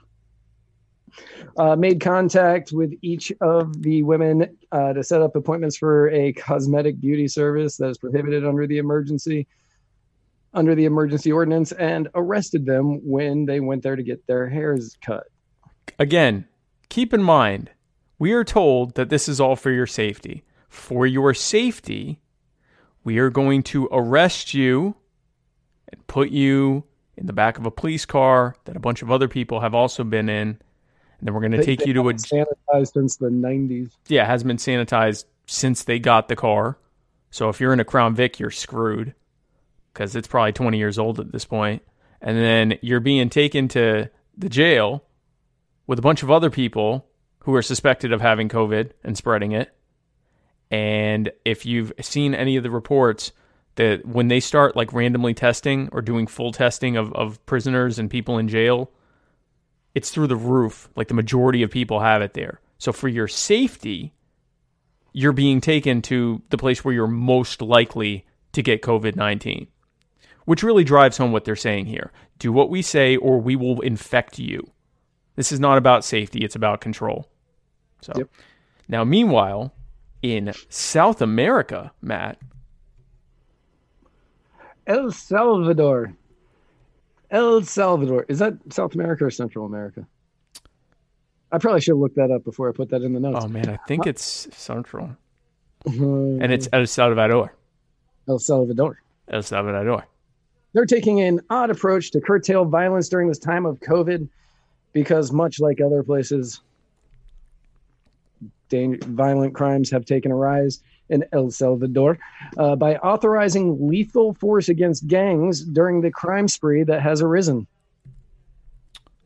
Uh, 1.55 1.77
made 1.77 2.01
contact 2.01 2.73
with 2.73 2.93
each 3.01 3.31
of 3.39 3.81
the 3.81 4.03
women 4.03 4.57
uh, 4.73 4.91
to 4.91 5.01
set 5.01 5.21
up 5.21 5.37
appointments 5.37 5.77
for 5.77 6.09
a 6.09 6.33
cosmetic 6.33 6.99
beauty 6.99 7.29
service 7.29 7.77
that 7.77 7.87
is 7.87 7.97
prohibited 7.97 8.45
under 8.45 8.67
the 8.67 8.77
emergency 8.79 9.47
under 10.55 10.73
the 10.73 10.85
emergency 10.85 11.31
ordinance 11.31 11.71
and 11.73 12.07
arrested 12.15 12.65
them 12.65 13.01
when 13.07 13.45
they 13.45 13.59
went 13.59 13.83
there 13.83 13.95
to 13.95 14.03
get 14.03 14.25
their 14.25 14.49
hairs 14.49 14.97
cut. 15.05 15.25
Again, 15.99 16.47
keep 16.89 17.13
in 17.13 17.21
mind, 17.21 17.69
we 18.17 18.33
are 18.33 18.43
told 18.43 18.95
that 18.95 19.09
this 19.09 19.27
is 19.27 19.39
all 19.39 19.55
for 19.55 19.71
your 19.71 19.87
safety. 19.87 20.43
For 20.69 21.05
your 21.05 21.33
safety, 21.33 22.21
we 23.03 23.19
are 23.19 23.29
going 23.29 23.63
to 23.63 23.87
arrest 23.91 24.53
you 24.53 24.95
and 25.91 26.05
put 26.07 26.29
you 26.29 26.83
in 27.17 27.27
the 27.27 27.33
back 27.33 27.57
of 27.57 27.65
a 27.65 27.71
police 27.71 28.05
car 28.05 28.55
that 28.65 28.75
a 28.75 28.79
bunch 28.79 29.01
of 29.01 29.11
other 29.11 29.27
people 29.27 29.59
have 29.61 29.75
also 29.75 30.03
been 30.03 30.29
in. 30.29 30.47
And 30.47 31.27
then 31.27 31.33
we're 31.33 31.41
going 31.41 31.53
to 31.53 31.63
take 31.63 31.85
you 31.85 31.93
to 31.93 32.09
a 32.09 32.13
sanitized 32.13 32.93
since 32.93 33.17
the 33.17 33.29
90s. 33.29 33.91
Yeah, 34.07 34.23
it 34.23 34.27
has 34.27 34.43
been 34.43 34.57
sanitized 34.57 35.25
since 35.45 35.83
they 35.83 35.99
got 35.99 36.27
the 36.27 36.35
car. 36.35 36.77
So 37.31 37.49
if 37.49 37.61
you're 37.61 37.73
in 37.73 37.79
a 37.79 37.85
Crown 37.85 38.15
Vic, 38.15 38.39
you're 38.39 38.51
screwed 38.51 39.13
because 39.95 40.15
it's 40.15 40.27
probably 40.27 40.51
20 40.51 40.77
years 40.77 40.99
old 40.99 41.19
at 41.19 41.31
this 41.31 41.45
point. 41.45 41.81
And 42.21 42.37
then 42.37 42.77
you're 42.81 42.99
being 42.99 43.29
taken 43.29 43.69
to 43.69 44.09
the 44.37 44.49
jail 44.49 45.05
with 45.87 45.97
a 45.97 46.01
bunch 46.01 46.21
of 46.21 46.29
other 46.29 46.49
people 46.49 47.07
who 47.39 47.55
are 47.55 47.61
suspected 47.61 48.11
of 48.11 48.19
having 48.19 48.49
COVID 48.49 48.91
and 49.03 49.17
spreading 49.17 49.53
it. 49.53 49.73
And 50.69 51.31
if 51.45 51.65
you've 51.65 51.93
seen 52.01 52.35
any 52.35 52.57
of 52.57 52.63
the 52.63 52.71
reports 52.71 53.31
that 53.75 54.05
when 54.05 54.27
they 54.27 54.39
start 54.39 54.75
like 54.75 54.91
randomly 54.91 55.33
testing 55.33 55.89
or 55.91 56.01
doing 56.01 56.27
full 56.27 56.51
testing 56.51 56.97
of, 56.97 57.13
of 57.13 57.43
prisoners 57.45 57.97
and 57.97 58.09
people 58.09 58.37
in 58.37 58.49
jail, 58.49 58.91
it's 59.93 60.09
through 60.09 60.27
the 60.27 60.35
roof. 60.35 60.89
Like 60.95 61.07
the 61.07 61.13
majority 61.13 61.63
of 61.63 61.71
people 61.71 62.01
have 62.01 62.21
it 62.21 62.33
there. 62.33 62.59
So 62.79 62.91
for 62.91 63.07
your 63.07 63.27
safety, 63.27 64.13
you're 65.13 65.31
being 65.31 65.61
taken 65.61 66.01
to 66.03 66.41
the 66.49 66.57
place 66.57 66.83
where 66.83 66.93
you're 66.93 67.07
most 67.07 67.61
likely 67.61 68.25
to 68.55 68.63
get 68.63 68.81
COVID 68.81 69.15
19, 69.15 69.67
which 70.45 70.63
really 70.63 70.83
drives 70.83 71.17
home 71.17 71.31
what 71.31 71.45
they're 71.45 71.55
saying 71.55 71.85
here. 71.85 72.11
Do 72.39 72.51
what 72.51 72.69
we 72.69 72.81
say, 72.81 73.17
or 73.17 73.39
we 73.39 73.55
will 73.55 73.81
infect 73.81 74.39
you. 74.39 74.65
This 75.35 75.51
is 75.51 75.59
not 75.59 75.77
about 75.77 76.05
safety, 76.05 76.39
it's 76.43 76.55
about 76.55 76.81
control. 76.81 77.27
So 78.01 78.13
yep. 78.15 78.29
now, 78.87 79.03
meanwhile, 79.03 79.73
in 80.21 80.53
South 80.69 81.21
America, 81.21 81.91
Matt. 82.01 82.39
El 84.87 85.11
Salvador. 85.11 86.13
El 87.31 87.63
Salvador. 87.63 88.25
Is 88.29 88.39
that 88.39 88.53
South 88.69 88.93
America 88.95 89.25
or 89.25 89.31
Central 89.31 89.65
America? 89.65 90.07
I 91.51 91.57
probably 91.57 91.81
should 91.81 91.93
have 91.93 91.99
looked 91.99 92.15
that 92.15 92.31
up 92.31 92.43
before 92.43 92.69
I 92.69 92.71
put 92.71 92.89
that 92.89 93.01
in 93.01 93.13
the 93.13 93.19
notes. 93.19 93.39
Oh 93.43 93.47
man, 93.47 93.69
I 93.69 93.77
think 93.87 94.07
it's 94.07 94.47
Central. 94.55 95.15
and 95.85 96.51
it's 96.51 96.67
El 96.73 96.85
Salvador. 96.85 97.53
El 98.27 98.39
Salvador. 98.39 99.01
El 99.27 99.43
Salvador. 99.43 100.05
They're 100.75 100.85
taking 100.85 101.21
an 101.21 101.39
odd 101.49 101.69
approach 101.69 102.11
to 102.11 102.19
curtail 102.19 102.65
violence 102.65 103.07
during 103.07 103.29
this 103.29 103.39
time 103.39 103.65
of 103.65 103.79
COVID 103.79 104.27
because 104.91 105.31
much 105.31 105.61
like 105.61 105.79
other 105.79 106.03
places, 106.03 106.59
violent 108.69 109.55
crimes 109.55 109.89
have 109.89 110.03
taken 110.03 110.33
a 110.33 110.35
rise 110.35 110.83
in 111.07 111.23
El 111.31 111.49
Salvador 111.49 112.19
uh, 112.57 112.75
by 112.75 112.97
authorizing 112.97 113.87
lethal 113.87 114.33
force 114.33 114.67
against 114.67 115.07
gangs 115.07 115.63
during 115.63 116.01
the 116.01 116.11
crime 116.11 116.49
spree 116.49 116.83
that 116.83 117.01
has 117.01 117.21
arisen. 117.21 117.67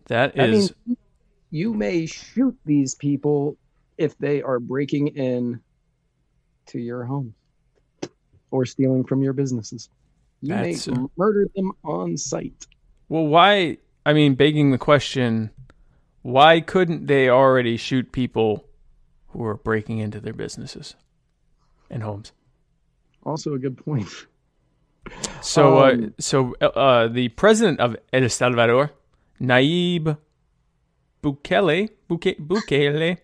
That 0.06 0.38
is. 0.38 0.72
you 1.50 1.74
may 1.74 2.06
shoot 2.06 2.56
these 2.64 2.94
people 2.94 3.58
if 3.98 4.16
they 4.20 4.44
are 4.44 4.60
breaking 4.60 5.08
in 5.08 5.60
to 6.68 6.78
your 6.78 7.06
home 7.06 7.34
or 8.52 8.68
stealing 8.68 9.04
from 9.04 9.24
your 9.24 9.34
businesses. 9.34 9.90
You 10.42 10.56
may 10.56 10.76
uh, 10.76 11.08
murder 11.18 11.48
them 11.56 11.72
on 11.84 12.18
site. 12.18 12.68
Well, 13.10 13.26
why? 13.26 13.78
I 14.06 14.14
mean, 14.14 14.36
begging 14.36 14.72
the 14.72 14.78
question 14.78 15.52
why 16.22 16.60
couldn't 16.60 17.08
they 17.08 17.30
already 17.30 17.78
shoot 17.78 18.12
people 18.12 18.66
who 19.30 19.44
are 19.46 19.56
breaking 19.56 20.00
into 20.00 20.20
their 20.20 20.34
businesses 20.34 20.96
and 21.90 22.04
homes? 22.04 22.32
Also, 23.24 23.54
a 23.54 23.60
good 23.60 23.78
point. 23.78 24.08
So, 25.42 25.80
uh, 25.80 25.92
um, 25.92 26.04
uh, 26.04 26.08
so 26.20 26.56
uh, 26.62 27.08
the 27.08 27.30
president 27.30 27.80
of 27.80 27.96
El 28.12 28.28
Salvador, 28.30 28.92
Nayib 29.42 30.18
Bukele, 31.24 31.90
Buke, 32.08 32.38
Bukele, 32.40 33.18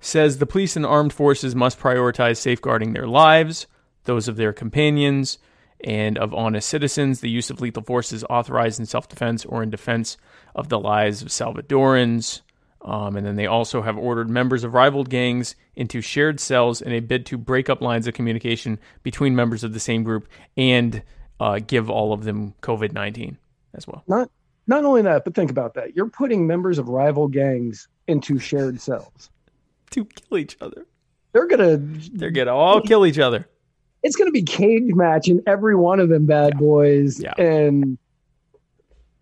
says 0.00 0.38
the 0.38 0.46
police 0.46 0.76
and 0.76 0.84
armed 0.84 1.12
forces 1.12 1.54
must 1.54 1.78
prioritize 1.78 2.36
safeguarding 2.36 2.92
their 2.92 3.06
lives, 3.06 3.66
those 4.04 4.28
of 4.28 4.36
their 4.36 4.52
companions, 4.52 5.38
and 5.84 6.18
of 6.18 6.34
honest 6.34 6.68
citizens. 6.68 7.20
The 7.20 7.30
use 7.30 7.50
of 7.50 7.60
lethal 7.60 7.82
force 7.82 8.12
is 8.12 8.24
authorized 8.24 8.80
in 8.80 8.86
self 8.86 9.08
defense 9.08 9.44
or 9.44 9.62
in 9.62 9.70
defense 9.70 10.16
of 10.54 10.68
the 10.68 10.80
lives 10.80 11.22
of 11.22 11.28
Salvadorans. 11.28 12.40
Um, 12.82 13.16
and 13.16 13.26
then 13.26 13.36
they 13.36 13.46
also 13.46 13.80
have 13.80 13.96
ordered 13.96 14.28
members 14.28 14.62
of 14.62 14.74
rival 14.74 15.04
gangs 15.04 15.56
into 15.74 16.00
shared 16.02 16.38
cells 16.38 16.82
in 16.82 16.92
a 16.92 17.00
bid 17.00 17.24
to 17.26 17.38
break 17.38 17.70
up 17.70 17.80
lines 17.80 18.06
of 18.06 18.12
communication 18.12 18.78
between 19.02 19.34
members 19.34 19.64
of 19.64 19.72
the 19.72 19.80
same 19.80 20.02
group 20.02 20.28
and 20.56 21.02
uh, 21.40 21.60
give 21.66 21.88
all 21.88 22.12
of 22.12 22.24
them 22.24 22.54
COVID 22.60 22.92
19 22.92 23.38
as 23.74 23.86
well. 23.86 24.04
Not, 24.06 24.30
not 24.66 24.84
only 24.84 25.00
that, 25.02 25.24
but 25.24 25.34
think 25.34 25.50
about 25.50 25.74
that. 25.74 25.96
You're 25.96 26.10
putting 26.10 26.46
members 26.46 26.78
of 26.78 26.88
rival 26.88 27.26
gangs 27.26 27.88
into 28.06 28.38
shared 28.38 28.80
cells 28.80 29.30
to 29.90 30.04
kill 30.04 30.38
each 30.38 30.56
other. 30.60 30.86
They're 31.32 31.48
gonna 31.48 31.78
they're 31.78 32.30
gonna 32.30 32.54
all 32.54 32.80
kill 32.80 33.04
each 33.04 33.18
other. 33.18 33.48
It's 34.04 34.14
gonna 34.14 34.30
be 34.30 34.42
cage 34.42 34.94
match 34.94 35.26
in 35.28 35.42
every 35.46 35.74
one 35.74 35.98
of 35.98 36.08
them 36.08 36.26
bad 36.26 36.52
yeah. 36.54 36.58
boys. 36.60 37.20
Yeah. 37.20 37.32
And 37.38 37.98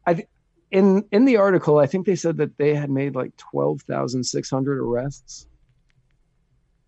I 0.06 0.26
in 0.72 1.04
in 1.12 1.24
the 1.24 1.36
article, 1.36 1.78
I 1.78 1.86
think 1.86 2.06
they 2.06 2.16
said 2.16 2.38
that 2.38 2.56
they 2.58 2.74
had 2.74 2.90
made 2.90 3.14
like 3.14 3.36
twelve 3.36 3.82
thousand 3.82 4.24
six 4.24 4.50
hundred 4.50 4.78
arrests, 4.78 5.46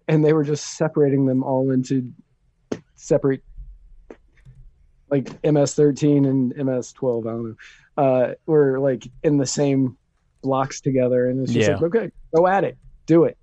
and 0.08 0.24
they 0.24 0.32
were 0.32 0.42
just 0.42 0.76
separating 0.76 1.26
them 1.26 1.44
all 1.44 1.70
into 1.70 2.12
separate, 2.96 3.44
like 5.10 5.28
MS 5.44 5.74
thirteen 5.74 6.24
and 6.24 6.56
MS 6.56 6.92
twelve. 6.92 7.26
I 7.26 7.30
don't 7.30 7.44
know. 7.44 7.56
Uh, 7.96 8.34
were 8.46 8.80
like 8.80 9.06
in 9.22 9.36
the 9.36 9.46
same 9.46 9.96
blocks 10.42 10.80
together, 10.80 11.28
and 11.28 11.40
it's 11.40 11.52
just 11.52 11.68
yeah. 11.68 11.76
like, 11.76 11.94
okay, 11.94 12.10
go 12.34 12.46
at 12.46 12.64
it, 12.64 12.76
do 13.06 13.24
it. 13.24 13.36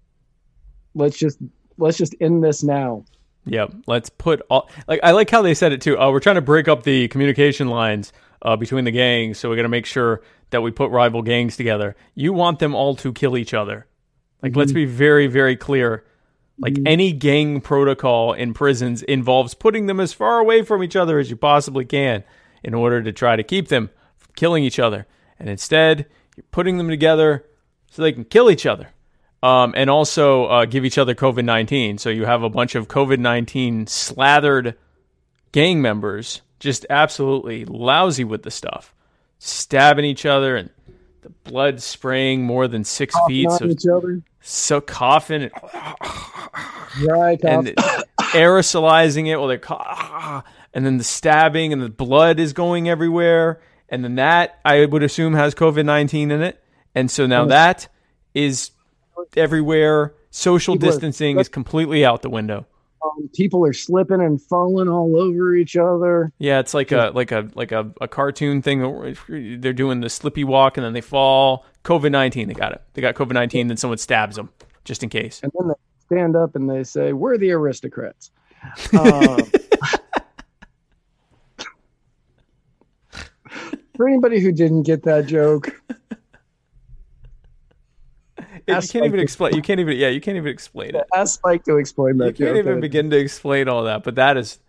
Let's 0.96 1.18
just 1.18 1.38
let's 1.78 1.98
just 1.98 2.16
end 2.20 2.44
this 2.44 2.64
now. 2.64 3.06
Yep. 3.46 3.74
Let's 3.88 4.10
put 4.10 4.42
all 4.50 4.70
like 4.88 5.00
I 5.04 5.12
like 5.12 5.30
how 5.30 5.42
they 5.42 5.54
said 5.54 5.72
it 5.72 5.82
too. 5.82 5.98
Oh, 5.98 6.12
we're 6.12 6.20
trying 6.20 6.36
to 6.36 6.42
break 6.42 6.68
up 6.68 6.84
the 6.84 7.08
communication 7.08 7.68
lines 7.68 8.14
uh, 8.42 8.56
between 8.56 8.86
the 8.86 8.92
gangs. 8.92 9.40
So 9.40 9.50
we 9.50 9.56
got 9.56 9.64
to 9.64 9.70
make 9.70 9.86
sure 9.86 10.22
that 10.52 10.62
we 10.62 10.72
put 10.72 10.92
rival 10.92 11.22
gangs 11.22 11.58
together. 11.58 11.96
You 12.14 12.34
want 12.34 12.60
them 12.60 12.76
all 12.76 12.96
to 12.98 13.14
kill 13.14 13.38
each 13.38 13.54
other. 13.54 13.88
Like, 14.42 14.52
mm-hmm. 14.52 14.60
let's 14.60 14.72
be 14.72 14.86
very, 14.86 15.28
very 15.28 15.56
clear. 15.56 16.06
Like 16.60 16.78
any 16.86 17.12
gang 17.12 17.62
protocol 17.62 18.34
in 18.34 18.54
prisons 18.54 19.02
involves 19.02 19.56
putting 19.56 19.88
them 19.88 20.00
as 20.00 20.14
far 20.14 20.40
away 20.40 20.62
from 20.62 20.84
each 20.84 20.96
other 20.96 21.18
as 21.18 21.30
you 21.30 21.36
possibly 21.36 21.86
can 21.86 22.24
in 22.64 22.76
order 22.76 23.02
to 23.02 23.12
try 23.12 23.36
to 23.36 23.42
keep 23.42 23.70
them 23.70 23.90
from 24.18 24.34
killing 24.36 24.64
each 24.64 24.78
other. 24.78 25.08
And 25.40 25.50
instead, 25.50 26.06
you're 26.36 26.46
putting 26.52 26.78
them 26.78 26.90
together 26.90 27.46
so 27.90 28.04
they 28.04 28.12
can 28.12 28.26
kill 28.26 28.52
each 28.52 28.68
other. 28.68 28.90
Um, 29.44 29.74
and 29.76 29.90
also 29.90 30.46
uh, 30.46 30.66
give 30.66 30.86
each 30.86 31.00
other 31.00 31.16
COVID 31.16 31.46
19. 31.46 31.98
So 31.98 32.10
you 32.10 32.26
have 32.26 32.44
a 32.44 32.50
bunch 32.50 32.76
of 32.76 32.88
COVID 32.88 33.20
19 33.20 33.88
slathered 33.88 34.78
gang 35.52 35.82
members 35.82 36.42
just 36.62 36.86
absolutely 36.90 37.66
lousy 37.66 38.24
with 38.24 38.44
the 38.44 38.52
stuff, 38.52 38.94
stabbing 39.40 40.06
each 40.06 40.26
other 40.26 40.56
and 40.56 40.70
the 41.22 41.30
blood 41.30 41.82
spraying 41.82 42.44
more 42.44 42.68
than 42.68 42.84
six 42.84 43.16
feet. 43.28 43.50
So, 43.52 43.66
each 43.66 43.86
other. 43.88 44.22
so 44.42 44.80
coughing 44.80 45.44
and, 45.44 45.52
cough. 45.54 47.00
and 47.44 47.68
aerosolizing 48.32 49.28
it 49.28 49.38
while 49.38 49.48
they're 49.48 49.58
ca- 49.58 50.44
and 50.74 50.86
then 50.86 50.98
the 50.98 51.04
stabbing 51.04 51.74
and 51.74 51.82
the 51.82 51.90
blood 51.90 52.40
is 52.40 52.54
going 52.54 52.88
everywhere. 52.88 53.60
And 53.90 54.04
then 54.04 54.16
that 54.16 54.60
I 54.64 54.86
would 54.86 55.04
assume 55.04 55.34
has 55.34 55.54
COVID 55.54 55.84
19 55.84 56.32
in 56.32 56.42
it. 56.42 56.64
And 56.96 57.10
so 57.10 57.26
now 57.26 57.46
that 57.46 57.88
is 58.34 58.72
everywhere. 59.36 60.14
Social 60.30 60.76
People 60.76 60.90
are- 60.90 60.92
distancing 60.92 61.40
is 61.40 61.50
completely 61.50 62.06
out 62.06 62.22
the 62.22 62.30
window. 62.30 62.66
Um, 63.04 63.30
people 63.34 63.66
are 63.66 63.74
slipping 63.74 64.22
and 64.22 64.40
falling 64.40 64.88
all 64.88 65.20
over 65.20 65.56
each 65.56 65.76
other. 65.76 66.32
Yeah, 66.38 66.60
it's 66.60 66.76
like 66.76 66.92
a 66.92 67.12
like 67.16 67.32
a 67.32 67.50
like 67.56 67.72
a, 67.72 67.92
a 68.00 68.08
cartoon 68.08 68.62
thing. 68.62 69.18
They're 69.60 69.74
doing 69.74 70.02
the 70.02 70.10
slippy 70.10 70.44
walk 70.44 70.78
and 70.78 70.86
then 70.86 70.94
they 70.94 71.02
fall. 71.02 71.66
COVID 71.84 72.12
nineteen, 72.12 72.48
they 72.48 72.54
got 72.54 72.74
it. 72.74 72.82
They 72.94 73.02
got 73.02 73.16
COVID 73.16 73.32
nineteen. 73.34 73.68
Then 73.70 73.78
someone 73.78 73.98
stabs 73.98 74.36
them 74.36 74.50
just 74.84 75.02
in 75.02 75.10
case. 75.10 75.40
And 75.42 75.52
then 75.58 75.70
they 75.70 75.74
stand 76.16 76.36
up 76.36 76.56
and 76.56 76.70
they 76.70 76.84
say, 76.84 77.12
We're 77.14 77.38
the 77.38 77.52
aristocrats. 77.52 78.32
Um, 78.94 79.40
for 83.96 84.08
anybody 84.08 84.40
who 84.40 84.52
didn't 84.52 84.84
get 84.84 85.04
that 85.04 85.26
joke, 85.26 85.70
you 88.80 88.88
can't 88.88 89.06
even 89.06 89.20
explain. 89.20 89.56
You 89.56 89.62
can't 89.62 89.80
even. 89.80 89.98
Yeah, 89.98 90.10
you 90.10 90.22
can't 90.22 90.38
even 90.38 90.52
explain 90.52 90.96
it. 90.96 91.06
ask 91.16 91.36
Spike 91.36 91.64
to 91.66 91.78
explain 91.78 92.18
that 92.18 92.40
You 92.40 92.46
can't 92.46 92.58
joke. 92.58 92.66
even 92.66 92.80
begin 92.80 93.10
to 93.10 93.18
explain 93.18 93.68
all 93.68 93.84
that. 93.84 94.04
But 94.04 94.16
that 94.16 94.38
is 94.38 94.60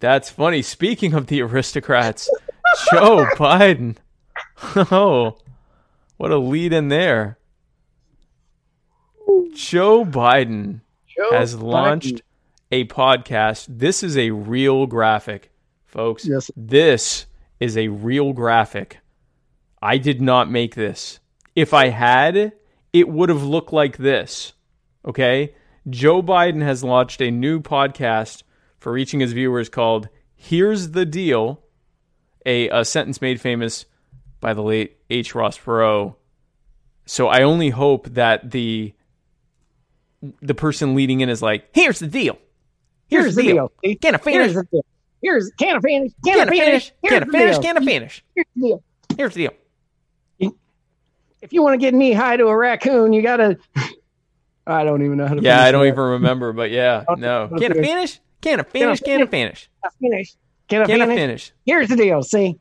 that's 0.00 0.28
funny. 0.30 0.62
Speaking 0.62 1.14
of 1.14 1.26
the 1.28 1.42
aristocrats, 1.42 2.28
Joe 2.90 3.26
Biden. 3.36 3.96
Oh, 4.90 5.36
what 6.16 6.30
a 6.30 6.38
lead 6.38 6.72
in 6.72 6.88
there. 6.88 7.36
Joe 9.54 10.04
Biden 10.04 10.80
Joe 11.06 11.30
has 11.32 11.54
Biden. 11.56 11.62
launched 11.62 12.22
a 12.70 12.84
podcast. 12.86 13.66
This 13.68 14.02
is 14.02 14.16
a 14.16 14.30
real 14.30 14.86
graphic, 14.86 15.50
folks. 15.84 16.26
Yes. 16.26 16.50
This 16.56 17.26
is 17.60 17.76
a 17.76 17.88
real 17.88 18.32
graphic. 18.32 18.98
I 19.82 19.98
did 19.98 20.20
not 20.20 20.50
make 20.50 20.74
this. 20.74 21.20
If 21.54 21.72
I 21.74 21.88
had, 21.88 22.52
it 22.98 23.08
would 23.08 23.28
have 23.28 23.42
looked 23.42 23.72
like 23.72 23.98
this. 23.98 24.54
Okay? 25.06 25.54
Joe 25.88 26.22
Biden 26.22 26.62
has 26.62 26.82
launched 26.82 27.20
a 27.20 27.30
new 27.30 27.60
podcast 27.60 28.42
for 28.78 28.90
reaching 28.92 29.20
his 29.20 29.32
viewers 29.32 29.68
called 29.68 30.08
Here's 30.34 30.92
the 30.92 31.04
Deal, 31.04 31.62
a, 32.44 32.68
a 32.70 32.84
sentence 32.84 33.20
made 33.20 33.40
famous 33.40 33.84
by 34.40 34.54
the 34.54 34.62
late 34.62 34.98
H. 35.10 35.34
Ross 35.34 35.58
Perot. 35.58 36.14
So 37.04 37.28
I 37.28 37.42
only 37.42 37.70
hope 37.70 38.08
that 38.10 38.50
the 38.50 38.92
the 40.40 40.54
person 40.54 40.94
leading 40.94 41.20
in 41.20 41.28
is 41.28 41.42
like, 41.42 41.68
"Here's 41.72 41.98
the 42.00 42.06
deal. 42.08 42.38
Here's, 43.08 43.36
the 43.36 43.42
deal. 43.42 43.72
See? 43.84 43.94
Can 43.96 44.14
I 44.14 44.18
finish? 44.18 44.52
Here's 44.52 44.54
the 44.54 44.64
deal. 44.64 44.84
Here's 45.22 45.50
can 45.58 45.76
I 45.76 45.80
finish? 45.80 46.12
Can, 46.24 46.34
Can 46.34 46.48
finish? 46.48 46.64
finish? 46.64 46.92
Here's 47.02 47.12
Can 47.12 47.26
the 47.28 47.32
finish? 47.38 47.54
deal. 47.56 47.62
Can 47.62 47.76
I 47.76 47.84
finish? 47.84 48.24
Here's 48.34 48.46
the 48.56 48.60
deal. 48.60 48.82
Here's 49.16 49.34
the 49.34 49.42
deal." 49.44 49.52
If 51.42 51.52
you 51.52 51.62
want 51.62 51.74
to 51.74 51.78
get 51.78 51.94
knee 51.94 52.12
high 52.12 52.36
to 52.36 52.46
a 52.46 52.56
raccoon, 52.56 53.12
you 53.12 53.22
gotta. 53.22 53.58
I 54.66 54.82
don't 54.82 55.04
even 55.04 55.18
know 55.18 55.26
how 55.26 55.34
to. 55.34 55.42
Yeah, 55.42 55.62
I 55.62 55.70
don't 55.70 55.82
that. 55.82 55.92
even 55.92 56.04
remember, 56.04 56.52
but 56.52 56.70
yeah, 56.70 57.04
no. 57.16 57.48
Can 57.58 57.72
I 57.72 57.74
finish? 57.74 58.20
Can 58.40 58.60
I 58.60 58.62
finish? 58.64 59.00
Can 59.00 59.22
I 59.22 59.26
finish? 59.26 59.68
finish. 60.00 60.34
Can 60.68 60.82
I 60.82 60.86
Can 60.86 61.02
I 61.02 61.06
finish? 61.06 61.16
finish? 61.18 61.52
Here's 61.64 61.88
the 61.88 61.96
deal. 61.96 62.22
See, 62.22 62.58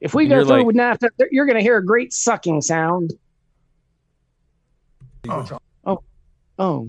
if 0.00 0.14
we 0.14 0.24
And 0.24 0.30
go 0.30 0.36
you're 0.36 0.44
through 0.44 0.56
like- 0.58 0.66
with 0.66 0.76
NAFTA, 0.76 1.08
you're 1.32 1.46
going 1.46 1.56
to 1.56 1.62
hear 1.62 1.76
a 1.76 1.84
great 1.84 2.12
sucking 2.12 2.62
sound. 2.62 3.12
Oh, 5.28 5.58
oh. 5.84 6.02
oh. 6.58 6.88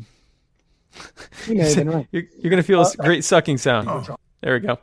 You 1.48 1.56
may 1.56 1.74
have 1.74 1.88
right. 1.88 2.08
You're, 2.12 2.24
you're 2.40 2.50
gonna 2.50 2.64
feel 2.64 2.82
a 2.82 2.84
uh, 2.84 2.92
great 3.00 3.24
sucking 3.24 3.58
sound. 3.58 3.88
Oh. 3.90 4.16
There 4.42 4.54
we 4.54 4.60
go. 4.60 4.78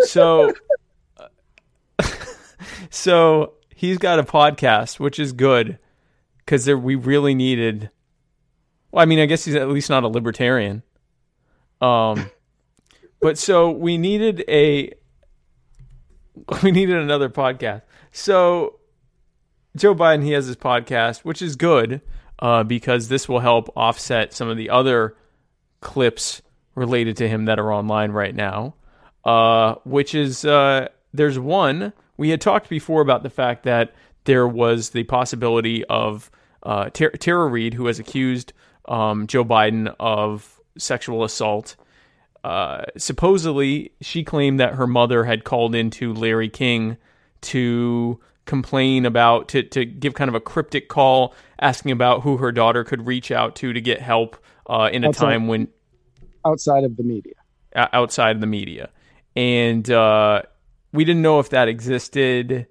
So, 0.00 0.52
so 2.90 3.54
he's 3.78 3.96
got 3.96 4.18
a 4.18 4.24
podcast, 4.24 4.98
which 4.98 5.20
is 5.20 5.32
good 5.32 5.78
because 6.38 6.66
we 6.66 6.96
really 6.96 7.32
needed. 7.32 7.90
Well, 8.90 9.02
I 9.02 9.06
mean, 9.06 9.20
I 9.20 9.26
guess 9.26 9.44
he's 9.44 9.54
at 9.54 9.68
least 9.68 9.88
not 9.88 10.02
a 10.02 10.08
libertarian. 10.08 10.82
Um, 11.80 12.28
but 13.20 13.38
so 13.38 13.70
we 13.70 13.96
needed 13.96 14.44
a. 14.48 14.92
We 16.62 16.70
needed 16.70 16.96
another 16.96 17.28
podcast. 17.28 17.82
So 18.12 18.78
Joe 19.76 19.94
Biden, 19.94 20.22
he 20.22 20.32
has 20.32 20.46
his 20.46 20.56
podcast, 20.56 21.18
which 21.18 21.42
is 21.42 21.56
good 21.56 22.00
uh, 22.38 22.62
because 22.62 23.08
this 23.08 23.28
will 23.28 23.40
help 23.40 23.70
offset 23.76 24.32
some 24.32 24.48
of 24.48 24.56
the 24.56 24.70
other 24.70 25.16
clips 25.80 26.40
related 26.76 27.16
to 27.16 27.28
him 27.28 27.46
that 27.46 27.58
are 27.58 27.72
online 27.72 28.12
right 28.12 28.34
now. 28.34 28.76
Uh, 29.24 29.74
which 29.84 30.14
is 30.14 30.44
uh, 30.44 30.88
there's 31.12 31.38
one 31.40 31.92
we 32.18 32.28
had 32.28 32.40
talked 32.42 32.68
before 32.68 33.00
about 33.00 33.22
the 33.22 33.30
fact 33.30 33.62
that 33.62 33.94
there 34.24 34.46
was 34.46 34.90
the 34.90 35.04
possibility 35.04 35.84
of 35.86 36.30
uh, 36.62 36.90
Ter- 36.90 37.10
Tara 37.12 37.48
Reade, 37.48 37.72
who 37.74 37.86
has 37.86 37.98
accused 37.98 38.52
um, 38.86 39.26
Joe 39.26 39.44
Biden 39.44 39.94
of 39.98 40.60
sexual 40.76 41.24
assault. 41.24 41.76
Uh, 42.44 42.82
supposedly, 42.96 43.92
she 44.00 44.22
claimed 44.24 44.60
that 44.60 44.74
her 44.74 44.86
mother 44.86 45.24
had 45.24 45.44
called 45.44 45.74
into 45.74 46.12
Larry 46.12 46.48
King 46.48 46.96
to 47.42 48.20
complain 48.44 49.04
about 49.06 49.48
to 49.48 49.62
to 49.62 49.84
give 49.84 50.14
kind 50.14 50.28
of 50.28 50.34
a 50.34 50.40
cryptic 50.40 50.88
call 50.88 51.34
asking 51.60 51.92
about 51.92 52.22
who 52.22 52.38
her 52.38 52.50
daughter 52.50 52.82
could 52.82 53.06
reach 53.06 53.30
out 53.30 53.54
to 53.56 53.72
to 53.72 53.80
get 53.80 54.00
help 54.00 54.36
uh, 54.68 54.88
in 54.92 55.04
a 55.04 55.08
Outside- 55.08 55.24
time 55.26 55.48
when 55.48 55.68
Outside 56.46 56.84
of 56.84 56.96
the 56.96 57.02
media. 57.02 57.34
outside 57.76 58.36
of 58.36 58.40
the 58.40 58.46
media 58.46 58.88
and 59.36 59.88
uh, 59.90 60.42
we 60.92 61.04
didn't 61.04 61.22
know 61.22 61.38
if 61.38 61.50
that 61.50 61.68
existed 61.68 62.66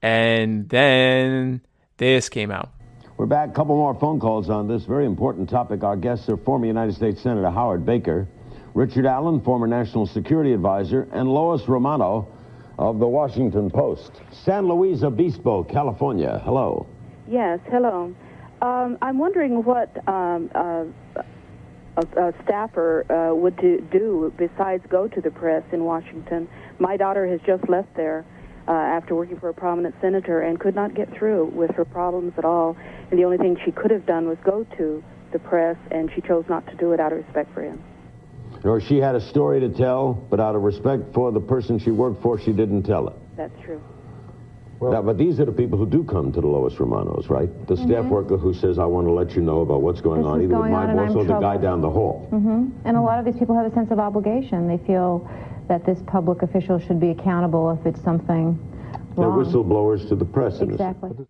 and 0.00 0.68
then 0.68 1.60
this 1.98 2.28
came 2.28 2.50
out 2.50 2.70
We're 3.16 3.26
back. 3.26 3.50
A 3.50 3.52
couple 3.52 3.76
more 3.76 3.94
phone 3.94 4.18
calls 4.18 4.50
on 4.50 4.66
this 4.66 4.84
very 4.84 5.06
important 5.06 5.48
topic. 5.48 5.84
Our 5.84 5.96
guests 5.96 6.28
are 6.28 6.36
former 6.36 6.66
United 6.66 6.94
States 6.94 7.22
Senator 7.22 7.50
Howard 7.50 7.84
Baker, 7.86 8.26
Richard 8.74 9.06
Allen, 9.06 9.40
former 9.42 9.66
National 9.66 10.06
Security 10.06 10.52
Advisor, 10.52 11.08
and 11.12 11.28
Lois 11.28 11.68
Romano 11.68 12.26
of 12.78 12.98
the 12.98 13.06
Washington 13.06 13.70
Post. 13.70 14.22
San 14.32 14.66
Luis 14.66 15.02
Obispo, 15.02 15.62
California. 15.62 16.40
Hello. 16.44 16.86
Yes, 17.28 17.60
hello. 17.70 18.14
Um, 18.62 18.96
I'm 19.02 19.18
wondering 19.18 19.62
what 19.62 19.90
um, 20.08 20.50
uh, 20.54 20.84
a, 21.96 22.28
a 22.28 22.34
staffer 22.44 23.04
uh, 23.10 23.34
would 23.34 23.56
do, 23.56 23.80
do 23.90 24.32
besides 24.36 24.84
go 24.88 25.08
to 25.08 25.20
the 25.20 25.30
press 25.30 25.62
in 25.72 25.84
Washington. 25.84 26.48
My 26.78 26.96
daughter 26.96 27.26
has 27.26 27.40
just 27.46 27.68
left 27.68 27.94
there 27.94 28.24
uh, 28.68 28.72
after 28.72 29.14
working 29.14 29.38
for 29.38 29.48
a 29.48 29.54
prominent 29.54 29.94
senator 30.00 30.40
and 30.40 30.58
could 30.58 30.74
not 30.74 30.94
get 30.94 31.12
through 31.16 31.46
with 31.46 31.70
her 31.72 31.84
problems 31.84 32.32
at 32.38 32.44
all. 32.44 32.76
And 33.10 33.18
the 33.18 33.24
only 33.24 33.38
thing 33.38 33.56
she 33.64 33.72
could 33.72 33.90
have 33.90 34.06
done 34.06 34.28
was 34.28 34.38
go 34.44 34.64
to 34.78 35.04
the 35.32 35.38
press, 35.38 35.76
and 35.90 36.10
she 36.14 36.20
chose 36.20 36.44
not 36.48 36.66
to 36.66 36.74
do 36.76 36.92
it 36.92 37.00
out 37.00 37.12
of 37.12 37.18
respect 37.18 37.52
for 37.54 37.62
him. 37.62 37.82
Or 38.64 38.80
she 38.80 38.98
had 38.98 39.14
a 39.14 39.20
story 39.20 39.60
to 39.60 39.68
tell, 39.70 40.12
but 40.12 40.38
out 40.38 40.54
of 40.54 40.62
respect 40.62 41.14
for 41.14 41.32
the 41.32 41.40
person 41.40 41.78
she 41.78 41.90
worked 41.90 42.22
for, 42.22 42.38
she 42.38 42.52
didn't 42.52 42.84
tell 42.84 43.08
it. 43.08 43.16
That's 43.36 43.58
true. 43.64 43.82
Now, 44.90 45.02
but 45.02 45.18
these 45.18 45.38
are 45.38 45.44
the 45.44 45.52
people 45.52 45.78
who 45.78 45.86
do 45.86 46.02
come 46.02 46.32
to 46.32 46.40
the 46.40 46.46
Lois 46.46 46.78
Romanos, 46.80 47.28
right? 47.28 47.48
The 47.66 47.74
mm-hmm. 47.74 47.86
staff 47.86 48.04
worker 48.06 48.36
who 48.36 48.52
says, 48.52 48.78
I 48.78 48.84
want 48.84 49.06
to 49.06 49.12
let 49.12 49.36
you 49.36 49.42
know 49.42 49.60
about 49.60 49.82
what's 49.82 50.00
going 50.00 50.22
This 50.22 50.26
on, 50.26 50.40
is 50.40 50.44
either 50.44 50.58
with 50.60 50.70
my 50.70 50.86
boss 50.86 51.10
I'm 51.10 51.16
or 51.16 51.24
the 51.24 51.38
guy 51.38 51.56
down 51.56 51.80
the 51.80 51.90
hall. 51.90 52.28
Mm-hmm. 52.32 52.70
And 52.84 52.96
a 52.96 53.00
lot 53.00 53.18
of 53.18 53.24
these 53.24 53.36
people 53.36 53.56
have 53.56 53.70
a 53.70 53.74
sense 53.74 53.90
of 53.90 53.98
obligation. 53.98 54.66
They 54.66 54.78
feel 54.84 55.28
that 55.68 55.86
this 55.86 56.00
public 56.06 56.42
official 56.42 56.78
should 56.78 56.98
be 56.98 57.10
accountable 57.10 57.70
if 57.70 57.86
it's 57.86 58.02
something 58.02 58.58
They're 59.16 59.26
whistleblowers 59.26 60.08
to 60.08 60.16
the 60.16 60.24
press. 60.24 60.60
in 60.60 60.70
a. 60.70 60.72
Exactly. 60.72 61.26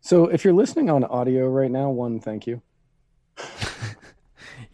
So 0.00 0.26
if 0.26 0.44
you're 0.44 0.52
listening 0.52 0.90
on 0.90 1.02
audio 1.04 1.48
right 1.48 1.70
now, 1.70 1.88
one, 1.88 2.20
thank 2.20 2.46
you. 2.46 2.60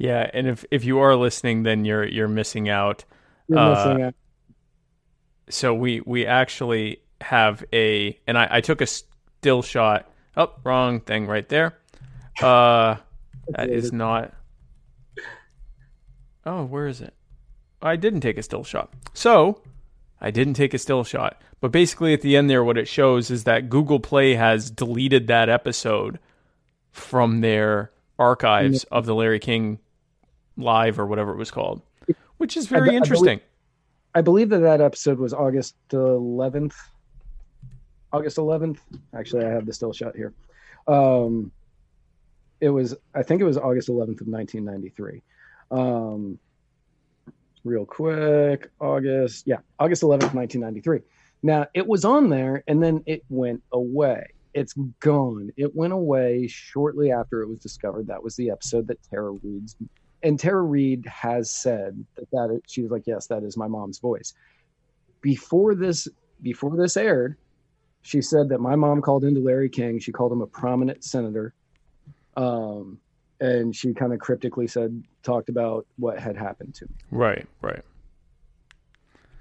yeah 0.01 0.29
and 0.33 0.49
if 0.49 0.65
if 0.71 0.85
you 0.85 0.99
are 0.99 1.15
listening 1.15 1.63
then 1.63 1.85
you're 1.85 2.05
you're 2.07 2.27
missing 2.29 2.69
out 2.69 3.05
You're 3.49 3.59
Uh, 3.59 3.75
missing 3.75 4.03
out. 4.07 4.15
so 5.51 5.75
we 5.75 6.01
we 6.07 6.27
actually 6.27 7.03
have 7.21 7.63
a, 7.71 8.19
and 8.27 8.39
I, 8.39 8.49
I 8.51 8.61
took 8.63 8.81
a 8.81 8.87
still 8.87 9.61
shot. 9.63 10.11
Oh, 10.39 10.51
wrong 10.65 11.01
thing 11.01 11.27
right 11.27 11.47
there. 11.49 11.77
Uh, 12.43 12.97
that 13.51 13.69
is 13.69 13.93
not. 13.93 14.33
Oh, 16.47 16.65
where 16.65 16.87
is 16.87 17.01
it? 17.03 17.13
I 17.83 17.97
didn't 17.97 18.21
take 18.23 18.39
a 18.39 18.43
still 18.43 18.65
shot. 18.65 18.91
So, 19.13 19.61
I 20.21 20.31
didn't 20.31 20.55
take 20.55 20.73
a 20.73 20.79
still 20.79 21.05
shot. 21.05 21.41
But 21.61 21.73
basically, 21.73 22.15
at 22.15 22.23
the 22.23 22.37
end 22.37 22.49
there, 22.49 22.65
what 22.65 22.79
it 22.79 22.89
shows 22.89 23.31
is 23.31 23.45
that 23.45 23.69
Google 23.69 24.01
Play 24.01 24.35
has 24.37 24.71
deleted 24.71 25.27
that 25.27 25.51
episode 25.51 26.19
from 26.93 27.41
their 27.43 27.91
archives 28.19 28.85
of 28.85 29.05
the 29.07 29.15
Larry 29.15 29.39
King 29.39 29.79
live 30.61 30.99
or 30.99 31.07
whatever 31.07 31.33
it 31.33 31.37
was 31.37 31.51
called, 31.51 31.83
which 32.39 32.57
is 32.57 32.67
very 32.67 32.91
I, 32.91 32.95
interesting. 32.95 33.29
I 33.29 33.33
believe, 33.33 33.43
I 34.15 34.21
believe 34.23 34.49
that 34.51 34.59
that 34.61 34.81
episode 34.81 35.19
was 35.19 35.33
August 35.33 35.77
11th. 35.91 36.75
August 38.13 38.37
11th. 38.37 38.79
Actually, 39.15 39.45
I 39.45 39.51
have 39.51 39.67
the 39.67 39.73
still 39.73 39.93
shot 39.93 40.17
here. 40.17 40.33
Um, 40.87 41.53
it 42.61 42.71
was, 42.71 42.95
I 43.15 43.23
think 43.23 43.41
it 43.41 43.45
was 43.45 43.57
August 43.57 43.89
11th 43.89 44.21
of 44.21 44.29
1993. 44.29 45.23
Um, 45.71 46.39
real 47.65 47.87
quick, 47.87 48.71
August, 48.81 49.47
yeah, 49.47 49.59
August 49.79 50.03
11th, 50.03 50.35
1993. 50.35 51.01
Now, 51.43 51.67
it 51.75 51.87
was 51.87 52.05
on 52.05 52.29
there 52.29 52.63
and 52.67 52.83
then 52.83 53.03
it 53.07 53.25
went 53.29 53.63
away. 53.73 54.27
It's 54.53 54.75
gone. 54.99 55.51
It 55.57 55.75
went 55.75 55.93
away 55.93 56.49
shortly 56.49 57.13
after 57.13 57.43
it 57.43 57.49
was 57.49 57.59
discovered. 57.59 58.09
That 58.09 58.23
was 58.23 58.37
the 58.37 58.51
episode 58.51 58.89
that 58.89 58.99
Tara 59.03 59.31
Reade's 59.31 59.77
and 60.23 60.39
Tara 60.39 60.63
Reade 60.63 61.07
has 61.07 61.51
said 61.51 62.05
that 62.17 62.31
that 62.31 62.63
she 62.67 62.83
was 62.83 62.91
like, 62.91 63.07
yes, 63.07 63.27
that 63.29 63.43
is 63.43 63.57
my 63.57 63.67
mom's 63.67 63.99
voice. 63.99 64.35
Before 65.21 65.75
this, 65.75 66.09
before 66.43 66.77
this 66.77 66.97
aired, 66.97 67.37
she 68.03 68.23
said 68.23 68.49
that 68.49 68.61
my 68.61 68.77
mom 68.77 69.03
called 69.03 69.25
into 69.25 69.41
Larry 69.41 69.69
King. 69.69 69.99
She 69.99 70.13
called 70.13 70.33
him 70.33 70.41
a 70.41 70.47
prominent 70.47 71.05
senator, 71.05 71.55
um, 72.37 72.99
and 73.41 73.75
she 73.75 73.93
kind 73.93 74.13
of 74.13 74.21
cryptically 74.21 74.67
said, 74.67 75.03
talked 75.23 75.49
about 75.49 75.87
what 75.97 76.19
had 76.19 76.37
happened 76.37 76.75
to 76.77 76.87
me. 76.87 76.95
Right, 77.11 77.47
right. 77.61 77.83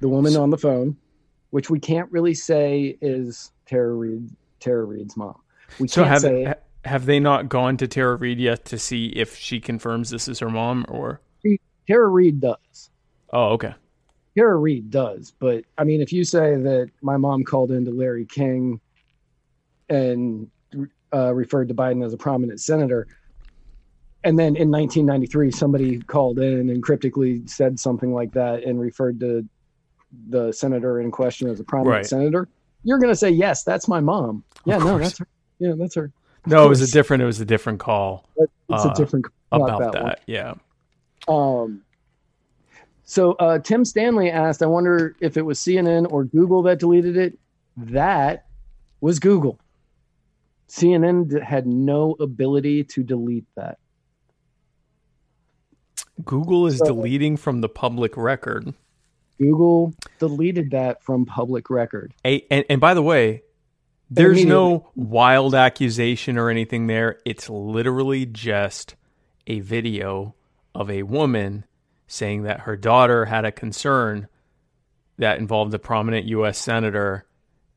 The 0.01 0.09
woman 0.09 0.33
so, 0.33 0.43
on 0.43 0.49
the 0.49 0.57
phone, 0.57 0.97
which 1.51 1.69
we 1.69 1.79
can't 1.79 2.11
really 2.11 2.33
say 2.33 2.97
is 3.01 3.51
Tara 3.65 3.93
Reade, 3.93 4.29
Tara 4.59 4.83
Reade's 4.83 5.17
mom. 5.17 5.35
We 5.79 5.87
so 5.87 6.03
can't 6.03 6.11
have, 6.11 6.21
say. 6.21 6.43
Ha- 6.45 6.53
have 6.85 7.05
they 7.05 7.19
not 7.19 7.49
gone 7.49 7.77
to 7.77 7.87
Tara 7.87 8.15
Reade 8.15 8.39
yet 8.39 8.65
to 8.65 8.79
see 8.79 9.07
if 9.07 9.35
she 9.35 9.59
confirms 9.59 10.09
this 10.09 10.27
is 10.27 10.39
her 10.39 10.49
mom 10.49 10.85
or 10.87 11.21
Tara 11.87 12.07
Reade 12.07 12.39
does. 12.39 12.89
Oh, 13.33 13.49
okay. 13.49 13.73
Tara 14.37 14.55
Reade 14.55 14.89
does, 14.89 15.33
but 15.39 15.65
I 15.77 15.83
mean, 15.83 16.01
if 16.01 16.13
you 16.13 16.23
say 16.23 16.55
that 16.55 16.91
my 17.01 17.17
mom 17.17 17.43
called 17.43 17.71
into 17.71 17.91
Larry 17.91 18.25
King 18.25 18.79
and 19.89 20.49
uh, 21.13 21.33
referred 21.33 21.67
to 21.69 21.73
Biden 21.73 22.05
as 22.05 22.13
a 22.13 22.17
prominent 22.17 22.61
senator, 22.61 23.07
and 24.23 24.37
then 24.37 24.55
in 24.55 24.69
1993 24.69 25.51
somebody 25.51 25.99
called 25.99 26.39
in 26.39 26.69
and 26.69 26.83
cryptically 26.83 27.45
said 27.47 27.79
something 27.79 28.13
like 28.13 28.31
that 28.33 28.63
and 28.63 28.79
referred 28.79 29.19
to 29.19 29.47
the 30.29 30.51
senator 30.51 31.01
in 31.01 31.11
question 31.11 31.49
as 31.49 31.59
a 31.59 31.63
prominent 31.63 31.95
right. 31.95 32.05
senator, 32.05 32.47
you're 32.83 32.99
going 32.99 33.11
to 33.11 33.17
say 33.17 33.29
yes, 33.29 33.63
that's 33.63 33.87
my 33.87 33.99
mom. 33.99 34.43
Yeah, 34.65 34.77
no, 34.77 34.97
that's 34.99 35.17
her. 35.17 35.27
Yeah, 35.59 35.73
that's 35.77 35.95
her. 35.95 36.11
No, 36.45 36.65
it 36.65 36.69
was 36.69 36.81
a 36.81 36.91
different. 36.91 37.23
It 37.23 37.25
was 37.25 37.39
a 37.39 37.45
different 37.45 37.79
call. 37.79 38.27
It's 38.37 38.51
uh, 38.85 38.89
a 38.89 38.93
different 38.95 39.25
about 39.51 39.93
that. 39.93 40.03
that 40.03 40.21
yeah. 40.25 40.53
Um. 41.27 41.81
So 43.03 43.33
uh, 43.33 43.59
Tim 43.59 43.85
Stanley 43.85 44.29
asked, 44.29 44.61
"I 44.61 44.67
wonder 44.67 45.15
if 45.19 45.37
it 45.37 45.41
was 45.41 45.59
CNN 45.59 46.11
or 46.11 46.25
Google 46.25 46.61
that 46.63 46.79
deleted 46.79 47.17
it." 47.17 47.37
That 47.77 48.45
was 49.01 49.19
Google. 49.19 49.59
CNN 50.69 51.41
had 51.41 51.65
no 51.65 52.15
ability 52.19 52.83
to 52.83 53.03
delete 53.03 53.45
that. 53.55 53.79
Google 56.23 56.67
is 56.67 56.77
so, 56.77 56.85
deleting 56.85 57.37
from 57.37 57.61
the 57.61 57.69
public 57.69 58.15
record. 58.17 58.73
Google 59.39 59.93
deleted 60.19 60.71
that 60.71 61.01
from 61.01 61.25
public 61.25 61.69
record. 61.69 62.13
A, 62.25 62.45
and, 62.51 62.65
and 62.69 62.81
by 62.81 62.93
the 62.93 63.01
way, 63.01 63.41
there's 64.09 64.45
no 64.45 64.89
wild 64.95 65.55
accusation 65.55 66.37
or 66.37 66.49
anything 66.49 66.87
there. 66.87 67.19
It's 67.25 67.49
literally 67.49 68.25
just 68.25 68.95
a 69.47 69.59
video 69.59 70.35
of 70.73 70.89
a 70.89 71.03
woman 71.03 71.65
saying 72.07 72.43
that 72.43 72.61
her 72.61 72.75
daughter 72.75 73.25
had 73.25 73.45
a 73.45 73.51
concern 73.51 74.27
that 75.17 75.37
involved 75.37 75.73
a 75.73 75.79
prominent 75.79 76.25
U.S. 76.27 76.57
senator 76.57 77.25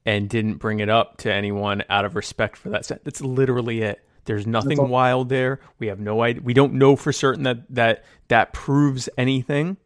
and 0.06 0.28
didn't 0.28 0.54
bring 0.54 0.80
it 0.80 0.88
up 0.88 1.18
to 1.18 1.32
anyone 1.32 1.82
out 1.88 2.04
of 2.04 2.16
respect 2.16 2.56
for 2.56 2.70
that. 2.70 2.90
That's 3.04 3.20
literally 3.20 3.82
it. 3.82 4.04
There's 4.24 4.46
nothing 4.46 4.88
wild 4.88 5.28
there. 5.28 5.60
We 5.78 5.88
have 5.88 5.98
no 5.98 6.22
idea. 6.22 6.42
We 6.42 6.54
don't 6.54 6.74
know 6.74 6.94
for 6.94 7.12
certain 7.12 7.42
that 7.42 7.58
that 7.70 8.04
that 8.28 8.52
proves 8.52 9.08
anything. 9.18 9.76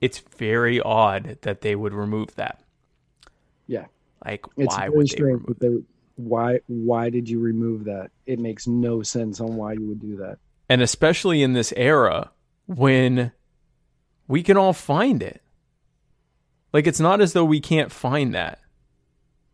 It's 0.00 0.18
very 0.36 0.80
odd 0.80 1.38
that 1.42 1.60
they 1.60 1.76
would 1.76 1.92
remove 1.92 2.34
that. 2.36 2.60
Yeah. 3.66 3.86
Like, 4.24 4.44
it's 4.56 4.74
why 4.74 4.88
would 4.88 5.08
they 5.08 5.22
remove 5.22 5.58
they, 5.58 5.78
why 6.16 6.60
why 6.66 7.10
did 7.10 7.28
you 7.28 7.38
remove 7.38 7.84
that? 7.84 8.10
It 8.26 8.38
makes 8.38 8.66
no 8.66 9.02
sense 9.02 9.40
on 9.40 9.56
why 9.56 9.74
you 9.74 9.86
would 9.86 10.00
do 10.00 10.16
that. 10.16 10.38
And 10.68 10.82
especially 10.82 11.42
in 11.42 11.52
this 11.52 11.72
era 11.76 12.30
when 12.66 13.32
we 14.26 14.42
can 14.42 14.56
all 14.56 14.72
find 14.72 15.22
it. 15.22 15.40
Like 16.72 16.86
it's 16.86 17.00
not 17.00 17.20
as 17.20 17.32
though 17.32 17.44
we 17.44 17.60
can't 17.60 17.90
find 17.90 18.34
that. 18.34 18.58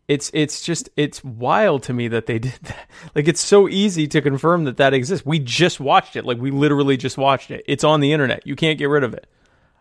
It's 0.08 0.30
it's 0.34 0.62
just 0.62 0.88
it's 0.96 1.22
wild 1.22 1.84
to 1.84 1.92
me 1.92 2.08
that 2.08 2.26
they 2.26 2.38
did 2.40 2.58
that. 2.62 2.88
Like 3.14 3.28
it's 3.28 3.40
so 3.40 3.68
easy 3.68 4.08
to 4.08 4.20
confirm 4.20 4.64
that 4.64 4.78
that 4.78 4.94
exists. 4.94 5.24
We 5.24 5.38
just 5.38 5.80
watched 5.80 6.16
it. 6.16 6.24
Like 6.24 6.38
we 6.38 6.50
literally 6.50 6.96
just 6.96 7.18
watched 7.18 7.50
it. 7.50 7.62
It's 7.66 7.84
on 7.84 8.00
the 8.00 8.12
internet. 8.12 8.46
You 8.46 8.56
can't 8.56 8.78
get 8.78 8.88
rid 8.88 9.04
of 9.04 9.14
it. 9.14 9.26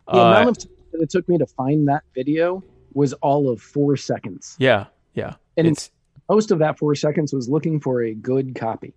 The 0.07 0.17
uh, 0.17 0.29
amount 0.29 0.49
of 0.49 0.57
time 0.59 0.75
that 0.91 1.01
it 1.01 1.09
took 1.09 1.27
me 1.27 1.37
to 1.37 1.47
find 1.47 1.87
that 1.87 2.03
video 2.13 2.63
was 2.95 3.13
all 3.13 3.49
of 3.49 3.61
four 3.61 3.97
seconds. 3.97 4.55
Yeah, 4.59 4.85
yeah. 5.13 5.35
And 5.57 5.67
it's, 5.67 5.91
most 6.29 6.51
of 6.51 6.59
that 6.59 6.77
four 6.79 6.95
seconds 6.95 7.33
was 7.33 7.49
looking 7.49 7.79
for 7.79 8.01
a 8.01 8.13
good 8.13 8.55
copy. 8.55 8.93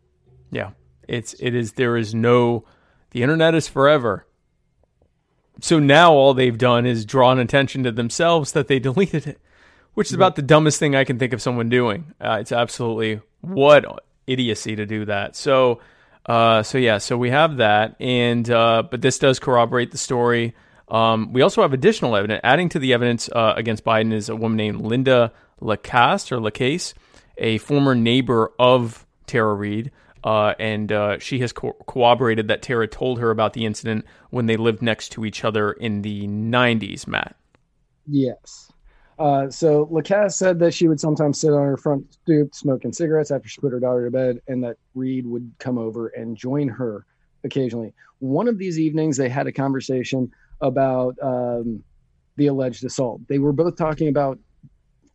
Yeah, 0.50 0.70
it's 1.08 1.34
it 1.34 1.54
is. 1.54 1.72
There 1.72 1.96
is 1.96 2.14
no. 2.14 2.64
The 3.10 3.22
internet 3.22 3.54
is 3.54 3.68
forever. 3.68 4.26
So 5.60 5.78
now 5.78 6.12
all 6.12 6.34
they've 6.34 6.56
done 6.56 6.86
is 6.86 7.04
drawn 7.04 7.38
attention 7.38 7.82
to 7.84 7.92
themselves 7.92 8.52
that 8.52 8.68
they 8.68 8.78
deleted 8.78 9.26
it, 9.26 9.40
which 9.94 10.08
is 10.08 10.14
about 10.14 10.36
the 10.36 10.42
dumbest 10.42 10.78
thing 10.78 10.94
I 10.94 11.04
can 11.04 11.18
think 11.18 11.32
of 11.32 11.40
someone 11.40 11.68
doing. 11.68 12.12
Uh, 12.20 12.38
it's 12.40 12.52
absolutely 12.52 13.20
what 13.40 14.04
idiocy 14.26 14.76
to 14.76 14.86
do 14.86 15.04
that. 15.06 15.36
So, 15.36 15.80
uh, 16.26 16.62
so 16.62 16.78
yeah, 16.78 16.98
so 16.98 17.16
we 17.16 17.30
have 17.30 17.58
that, 17.58 17.96
and 18.00 18.48
uh, 18.50 18.84
but 18.90 19.00
this 19.00 19.18
does 19.18 19.38
corroborate 19.38 19.90
the 19.92 19.98
story. 19.98 20.54
Um, 20.88 21.32
we 21.32 21.42
also 21.42 21.62
have 21.62 21.72
additional 21.72 22.16
evidence. 22.16 22.40
Adding 22.44 22.68
to 22.70 22.78
the 22.78 22.92
evidence 22.92 23.28
uh, 23.30 23.54
against 23.56 23.84
Biden 23.84 24.12
is 24.12 24.28
a 24.28 24.36
woman 24.36 24.56
named 24.56 24.80
Linda 24.82 25.32
Lacasse 25.60 26.30
or 26.30 26.38
Lacasse, 26.38 26.94
a 27.38 27.58
former 27.58 27.94
neighbor 27.94 28.52
of 28.58 29.06
Tara 29.26 29.54
Reade. 29.54 29.90
Uh, 30.22 30.54
and 30.58 30.90
uh, 30.90 31.18
she 31.18 31.38
has 31.40 31.52
co- 31.52 31.76
corroborated 31.86 32.48
that 32.48 32.62
Tara 32.62 32.88
told 32.88 33.20
her 33.20 33.30
about 33.30 33.52
the 33.52 33.64
incident 33.64 34.04
when 34.30 34.46
they 34.46 34.56
lived 34.56 34.82
next 34.82 35.10
to 35.10 35.24
each 35.24 35.44
other 35.44 35.72
in 35.72 36.02
the 36.02 36.26
90s, 36.26 37.06
Matt. 37.06 37.36
Yes. 38.06 38.72
Uh, 39.18 39.48
so 39.48 39.86
Lacasse 39.86 40.32
said 40.32 40.58
that 40.58 40.74
she 40.74 40.88
would 40.88 41.00
sometimes 41.00 41.40
sit 41.40 41.52
on 41.52 41.62
her 41.62 41.76
front 41.76 42.12
stoop 42.12 42.54
smoking 42.54 42.92
cigarettes 42.92 43.30
after 43.30 43.48
she 43.48 43.60
put 43.60 43.72
her 43.72 43.80
daughter 43.80 44.04
to 44.04 44.10
bed, 44.10 44.40
and 44.48 44.62
that 44.62 44.76
Reade 44.94 45.26
would 45.26 45.50
come 45.58 45.78
over 45.78 46.08
and 46.08 46.36
join 46.36 46.68
her 46.68 47.06
occasionally. 47.44 47.94
One 48.18 48.48
of 48.48 48.58
these 48.58 48.78
evenings, 48.78 49.16
they 49.16 49.28
had 49.28 49.46
a 49.46 49.52
conversation 49.52 50.32
about 50.60 51.16
um, 51.22 51.82
the 52.36 52.46
alleged 52.48 52.84
assault. 52.84 53.20
They 53.28 53.38
were 53.38 53.52
both 53.52 53.76
talking 53.76 54.08
about 54.08 54.38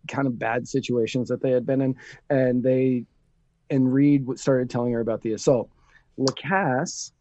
kind 0.07 0.27
of 0.27 0.39
bad 0.39 0.67
situations 0.67 1.29
that 1.29 1.41
they 1.41 1.51
had 1.51 1.65
been 1.65 1.81
in, 1.81 1.95
and 2.29 2.63
they 2.63 3.05
and 3.69 3.91
Reade 3.91 4.27
started 4.37 4.69
telling 4.69 4.93
her 4.93 4.99
about 4.99 5.21
the 5.21 5.33
assault. 5.33 5.69
Lacasse, 6.17 7.11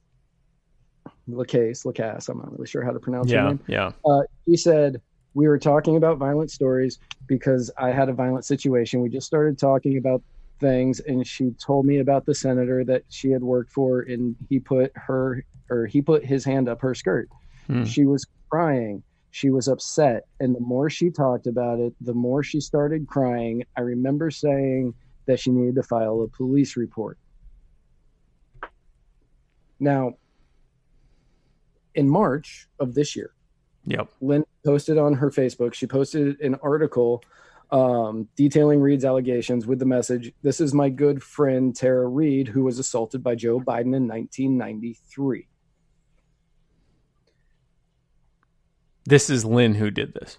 Lacasse, 1.29 1.85
Lacasse, 1.85 2.29
I'm 2.29 2.39
not 2.39 2.53
really 2.53 2.67
sure 2.67 2.83
how 2.83 2.91
to 2.91 2.99
pronounce 2.99 3.31
yeah, 3.31 3.43
her 3.43 3.49
name. 3.49 3.61
Yeah. 3.69 3.93
Uh, 4.05 4.23
he 4.45 4.57
said, 4.57 5.01
We 5.35 5.49
were 5.49 5.59
talking 5.59 5.97
about 5.97 6.19
violent 6.19 6.51
stories 6.51 6.99
because 7.27 7.71
I 7.79 7.91
had 7.91 8.09
a 8.09 8.13
violent 8.13 8.45
situation. 8.45 9.01
We 9.01 9.09
just 9.09 9.27
started 9.27 9.59
talking 9.59 9.97
about 9.97 10.23
things, 10.59 11.01
and 11.01 11.27
she 11.27 11.53
told 11.53 11.87
me 11.87 11.99
about 11.99 12.27
the 12.27 12.35
senator 12.35 12.85
that 12.85 13.05
she 13.09 13.31
had 13.31 13.43
worked 13.43 13.71
for, 13.71 14.01
and 14.01 14.37
he 14.49 14.59
put 14.59 14.93
her 14.97 15.45
or 15.71 15.87
he 15.87 16.03
put 16.03 16.25
his 16.25 16.45
hand 16.45 16.69
up 16.69 16.81
her 16.81 16.95
skirt. 16.95 17.29
Hmm. 17.67 17.85
She 17.85 18.05
was 18.05 18.27
crying. 18.51 19.03
She 19.31 19.51
was 19.51 19.69
upset. 19.69 20.25
And 20.41 20.55
the 20.55 20.61
more 20.61 20.91
she 20.91 21.11
talked 21.11 21.47
about 21.47 21.79
it, 21.79 21.95
the 22.01 22.15
more 22.15 22.43
she 22.43 22.61
started 22.61 23.07
crying. 23.07 23.65
I 23.77 23.83
remember 23.83 24.31
saying 24.31 24.95
that 25.27 25.39
she 25.39 25.51
needed 25.51 25.77
to 25.77 25.83
file 25.83 26.23
a 26.23 26.29
police 26.29 26.77
report. 26.77 27.19
Now, 29.79 30.15
in 31.95 32.09
March 32.09 32.69
of 32.79 32.95
this 32.95 33.17
year, 33.17 33.33
yep. 33.87 34.09
Lynn 34.21 34.45
posted 34.65 34.99
on 34.99 35.15
her 35.15 35.31
Facebook, 35.31 35.75
she 35.75 35.87
posted 35.87 36.41
an 36.41 36.57
article 36.63 37.23
um, 37.73 38.29
detailing 38.37 38.81
Reade's 38.81 39.05
allegations 39.05 39.67
with 39.67 39.79
the 39.79 39.87
message 39.87 40.33
This 40.43 40.61
is 40.61 40.75
my 40.75 40.89
good 40.89 41.23
friend 41.23 41.75
Tara 41.75 42.09
Reade, 42.09 42.49
who 42.49 42.65
was 42.65 42.79
assaulted 42.79 43.23
by 43.23 43.37
Joe 43.37 43.61
Biden 43.61 43.95
in 43.95 44.09
1993. 44.09 45.47
This 49.05 49.31
is 49.31 49.45
Lynn 49.45 49.75
who 49.75 49.91
did 49.91 50.15
this. 50.15 50.39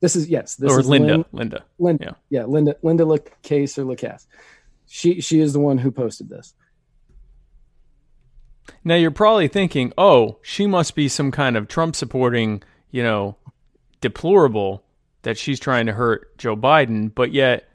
This 0.00 0.16
is, 0.16 0.28
yes. 0.28 0.56
This 0.56 0.72
or 0.72 0.80
is 0.80 0.88
Linda. 0.88 1.18
Lynn, 1.18 1.24
Linda. 1.32 1.64
Linda. 1.78 2.16
Yeah. 2.30 2.40
Yeah. 2.40 2.44
Linda, 2.46 2.76
Linda 2.82 3.04
Lacase 3.04 3.78
or 3.78 3.84
Lacasse. 3.84 4.26
She, 4.86 5.20
she 5.20 5.40
is 5.40 5.52
the 5.52 5.60
one 5.60 5.78
who 5.78 5.90
posted 5.90 6.28
this. 6.28 6.54
Now 8.84 8.96
you're 8.96 9.10
probably 9.10 9.48
thinking, 9.48 9.92
oh, 9.96 10.38
she 10.42 10.66
must 10.66 10.94
be 10.94 11.08
some 11.08 11.30
kind 11.30 11.56
of 11.56 11.68
Trump 11.68 11.96
supporting, 11.96 12.62
you 12.90 13.02
know, 13.02 13.36
deplorable 14.00 14.84
that 15.22 15.38
she's 15.38 15.60
trying 15.60 15.86
to 15.86 15.92
hurt 15.92 16.36
Joe 16.36 16.56
Biden. 16.56 17.12
But 17.14 17.32
yet, 17.32 17.68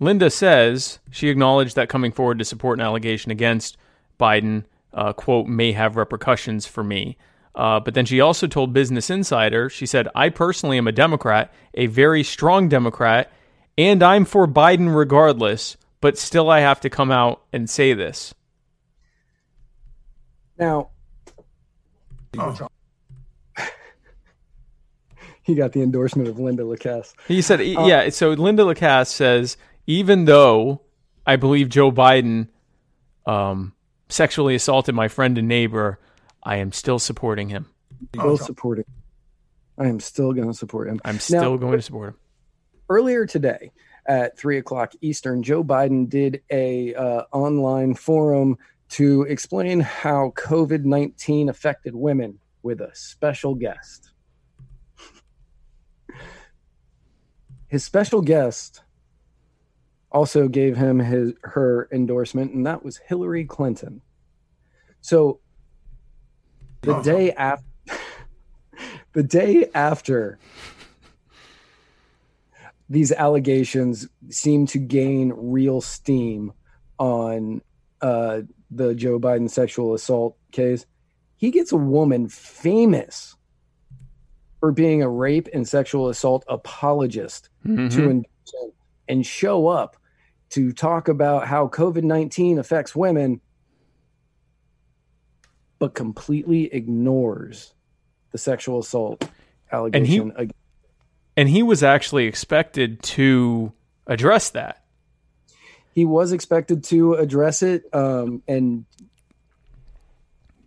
Linda 0.00 0.30
says 0.30 0.98
she 1.10 1.28
acknowledged 1.28 1.76
that 1.76 1.88
coming 1.88 2.12
forward 2.12 2.38
to 2.38 2.44
support 2.44 2.78
an 2.78 2.84
allegation 2.84 3.30
against 3.30 3.76
Biden, 4.18 4.64
uh, 4.92 5.12
quote, 5.12 5.46
may 5.46 5.72
have 5.72 5.96
repercussions 5.96 6.66
for 6.66 6.82
me. 6.82 7.16
Uh, 7.56 7.80
but 7.80 7.94
then 7.94 8.04
she 8.04 8.20
also 8.20 8.46
told 8.46 8.74
Business 8.74 9.08
Insider, 9.08 9.70
she 9.70 9.86
said, 9.86 10.08
I 10.14 10.28
personally 10.28 10.76
am 10.76 10.86
a 10.86 10.92
Democrat, 10.92 11.52
a 11.72 11.86
very 11.86 12.22
strong 12.22 12.68
Democrat, 12.68 13.32
and 13.78 14.02
I'm 14.02 14.26
for 14.26 14.46
Biden 14.46 14.94
regardless, 14.94 15.78
but 16.02 16.18
still 16.18 16.50
I 16.50 16.60
have 16.60 16.80
to 16.82 16.90
come 16.90 17.10
out 17.10 17.42
and 17.54 17.68
say 17.68 17.94
this. 17.94 18.34
Now, 20.58 20.90
oh. 22.38 22.68
he 25.42 25.54
got 25.54 25.72
the 25.72 25.82
endorsement 25.82 26.28
of 26.28 26.38
Linda 26.38 26.62
Lacasse. 26.62 27.14
He 27.26 27.40
said, 27.40 27.60
yeah. 27.60 28.10
So 28.10 28.30
Linda 28.30 28.64
Lacasse 28.64 29.08
says, 29.08 29.56
even 29.86 30.26
though 30.26 30.82
I 31.26 31.36
believe 31.36 31.70
Joe 31.70 31.90
Biden 31.90 32.48
um, 33.24 33.72
sexually 34.10 34.54
assaulted 34.54 34.94
my 34.94 35.08
friend 35.08 35.38
and 35.38 35.48
neighbor, 35.48 35.98
I 36.46 36.56
am 36.58 36.70
still 36.70 37.00
supporting 37.00 37.48
him. 37.48 37.66
Still 38.14 38.38
supporting. 38.38 38.84
I 39.76 39.88
am 39.88 39.98
still 39.98 40.32
going 40.32 40.46
to 40.46 40.54
support 40.54 40.88
him. 40.88 41.00
I'm 41.04 41.18
still 41.18 41.58
going 41.58 41.72
to 41.72 41.82
support 41.82 42.10
him. 42.10 42.16
earlier 42.88 43.26
today 43.26 43.72
at 44.06 44.38
three 44.38 44.58
o'clock 44.58 44.92
Eastern, 45.00 45.42
Joe 45.42 45.64
Biden 45.64 46.08
did 46.08 46.42
a 46.50 46.94
uh, 46.94 47.24
online 47.32 47.94
forum 47.94 48.56
to 48.90 49.22
explain 49.22 49.80
how 49.80 50.32
COVID 50.36 50.84
nineteen 50.84 51.48
affected 51.48 51.94
women 51.94 52.38
with 52.62 52.80
a 52.80 52.94
special 52.94 53.54
guest. 53.54 54.12
His 57.68 57.82
special 57.82 58.22
guest 58.22 58.82
also 60.12 60.46
gave 60.46 60.76
him 60.76 61.00
his 61.00 61.32
her 61.42 61.88
endorsement, 61.90 62.52
and 62.52 62.66
that 62.66 62.84
was 62.84 62.98
Hillary 62.98 63.44
Clinton. 63.44 64.00
So 65.00 65.40
the 66.82 67.00
day 67.02 67.32
after 67.32 67.64
the 69.12 69.22
day 69.22 69.68
after 69.74 70.38
these 72.88 73.10
allegations 73.12 74.08
seem 74.30 74.66
to 74.66 74.78
gain 74.78 75.32
real 75.36 75.80
steam 75.80 76.52
on 76.98 77.60
uh, 78.00 78.42
the 78.70 78.94
Joe 78.94 79.18
Biden 79.18 79.50
sexual 79.50 79.94
assault 79.94 80.36
case. 80.52 80.86
He 81.36 81.50
gets 81.50 81.72
a 81.72 81.76
woman 81.76 82.28
famous 82.28 83.34
for 84.60 84.70
being 84.72 85.02
a 85.02 85.08
rape 85.08 85.48
and 85.52 85.66
sexual 85.66 86.08
assault 86.08 86.44
apologist 86.48 87.50
Mm-hmm. 87.66 87.88
to 87.88 88.10
endorse 88.10 88.26
and 89.08 89.26
show 89.26 89.66
up 89.66 89.96
to 90.50 90.72
talk 90.72 91.08
about 91.08 91.46
how 91.46 91.66
COVID 91.68 92.04
19 92.04 92.58
affects 92.58 92.94
women, 92.94 93.40
but 95.78 95.94
completely 95.94 96.72
ignores 96.72 97.72
the 98.32 98.38
sexual 98.38 98.78
assault 98.80 99.28
allegation. 99.72 100.32
ag- 100.38 100.52
And 101.36 101.48
he 101.48 101.62
was 101.62 101.82
actually 101.82 102.26
expected 102.26 103.02
to 103.02 103.72
address 104.06 104.50
that. 104.50 104.84
he 105.92 106.04
was 106.04 106.32
expected 106.32 106.84
to 106.84 107.14
address 107.14 107.62
it 107.62 107.84
um, 107.94 108.42
and 108.46 108.84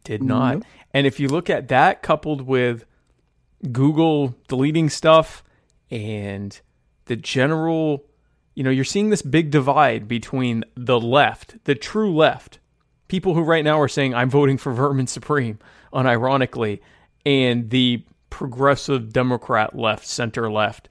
Did 0.04 0.24
not. 0.24 0.64
And 0.94 1.06
if 1.06 1.20
you 1.20 1.28
look 1.28 1.50
at 1.50 1.68
that 1.68 2.02
coupled 2.02 2.42
with 2.42 2.86
Google 3.72 4.36
deleting 4.48 4.90
stuff 4.90 5.44
and 5.92 6.60
the 7.06 7.16
general, 7.16 8.06
you 8.56 8.64
know, 8.64 8.70
you're 8.72 8.84
seeing 8.86 9.10
this 9.10 9.22
big 9.22 9.52
divide 9.52 10.08
between 10.08 10.64
the 10.76 11.00
left, 11.00 11.64
the 11.66 11.76
true 11.76 12.14
left, 12.16 12.60
people 13.10 13.34
who 13.34 13.42
right 13.42 13.66
now 13.66 13.82
are 13.82 13.90
saying, 13.90 14.16
I'm 14.16 14.30
voting 14.30 14.58
for 14.58 14.72
Vermin 14.72 15.08
Supreme, 15.08 15.60
unironically, 15.94 16.80
and 17.26 17.70
the 17.70 18.06
progressive 18.30 19.12
Democrat 19.12 19.76
left, 19.76 20.08
center 20.08 20.50
left. 20.50 20.88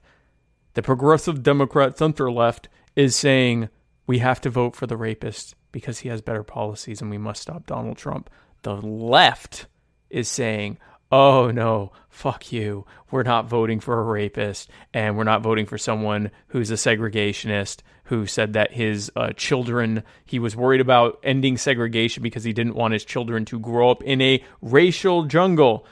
The 0.75 0.83
progressive 0.83 1.41
Democrat 1.41 1.97
center 1.97 2.31
left 2.31 2.69
is 2.95 3.15
saying, 3.15 3.69
we 4.05 4.19
have 4.19 4.39
to 4.41 4.49
vote 4.49 4.75
for 4.75 4.85
the 4.85 4.97
rapist 4.97 5.55
because 5.71 5.99
he 5.99 6.09
has 6.09 6.21
better 6.21 6.43
policies 6.43 7.01
and 7.01 7.09
we 7.09 7.17
must 7.17 7.41
stop 7.41 7.65
Donald 7.65 7.97
Trump. 7.97 8.29
The 8.61 8.75
left 8.75 9.67
is 10.09 10.27
saying, 10.27 10.77
oh 11.11 11.51
no, 11.51 11.91
fuck 12.09 12.51
you. 12.51 12.85
We're 13.11 13.23
not 13.23 13.47
voting 13.47 13.79
for 13.79 13.99
a 13.99 14.03
rapist 14.03 14.69
and 14.93 15.17
we're 15.17 15.23
not 15.23 15.41
voting 15.41 15.65
for 15.65 15.77
someone 15.77 16.31
who's 16.47 16.71
a 16.71 16.75
segregationist 16.75 17.81
who 18.05 18.25
said 18.25 18.53
that 18.53 18.71
his 18.71 19.11
uh, 19.15 19.29
children, 19.33 20.03
he 20.25 20.39
was 20.39 20.55
worried 20.55 20.81
about 20.81 21.19
ending 21.23 21.57
segregation 21.57 22.23
because 22.23 22.43
he 22.43 22.53
didn't 22.53 22.75
want 22.75 22.93
his 22.93 23.05
children 23.05 23.45
to 23.45 23.59
grow 23.59 23.91
up 23.91 24.03
in 24.03 24.19
a 24.19 24.43
racial 24.61 25.25
jungle. 25.25 25.85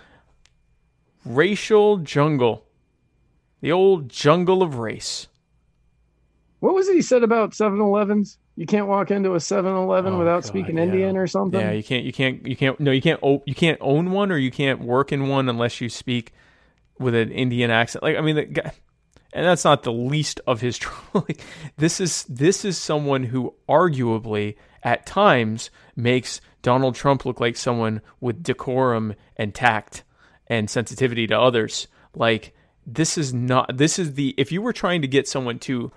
Racial 1.24 1.98
jungle. 1.98 2.66
The 3.62 3.72
old 3.72 4.10
jungle 4.10 4.64
of 4.64 4.80
race. 4.80 5.28
what 6.60 6.74
was 6.74 6.88
it 6.88 6.96
he 6.96 7.02
said 7.02 7.24
about 7.24 7.52
7-Elevens? 7.52 8.40
You 8.58 8.66
can't 8.66 8.88
walk 8.88 9.12
into 9.12 9.34
a 9.34 9.38
7-Eleven 9.38 10.14
Oh, 10.14 10.18
without 10.18 10.42
God, 10.42 10.46
speaking 10.46 10.78
yeah. 10.78 10.84
Indian 10.84 11.16
or 11.16 11.28
something. 11.28 11.60
Yeah, 11.60 11.72
you 11.72 11.84
can't, 11.84 12.04
you 12.04 12.12
can't, 12.12 12.46
you 12.46 12.56
can't. 12.58 12.80
No, 12.80 12.90
you 12.92 13.02
can't. 13.04 13.20
o- 13.22 13.44
You 13.46 13.54
can't 13.56 13.78
own 13.82 14.10
one, 14.12 14.32
or 14.32 14.38
you 14.38 14.50
can't 14.52 14.82
work 14.82 15.12
in 15.12 15.28
one 15.30 15.48
unless 15.48 15.80
you 15.80 15.90
speak 15.90 16.34
with 17.00 17.14
an 17.14 17.32
Indian 17.32 17.70
accent. 17.70 18.02
Like, 18.04 18.18
I 18.18 18.22
mean, 18.22 18.36
the 18.36 18.46
guy, 18.46 18.72
and 19.32 19.46
that's 19.46 19.64
not 19.64 19.84
the 19.84 19.94
least 19.94 20.42
of 20.48 20.60
his 20.62 20.78
trouble. 20.80 21.26
like, 21.28 21.40
this 21.78 22.00
is 22.02 22.24
this 22.24 22.66
is 22.66 22.80
someone 22.80 23.24
who 23.24 23.54
arguably 23.70 24.56
at 24.82 25.06
times 25.06 25.70
makes 25.96 26.42
Donald 26.64 26.96
Trump 26.96 27.26
look 27.26 27.40
like 27.40 27.56
someone 27.58 28.02
with 28.20 28.42
decorum 28.42 29.14
and 29.36 29.54
tact 29.54 30.04
and 30.48 30.68
sensitivity 30.68 31.28
to 31.28 31.40
others. 31.40 31.88
Like, 32.16 32.56
this 32.88 33.20
is 33.20 33.36
not. 33.36 33.78
This 33.78 34.00
is 34.00 34.16
the. 34.16 34.34
If 34.36 34.52
you 34.52 34.64
were 34.64 34.74
trying 34.74 35.04
to 35.04 35.08
get 35.08 35.28
someone 35.28 35.60
to 35.60 35.92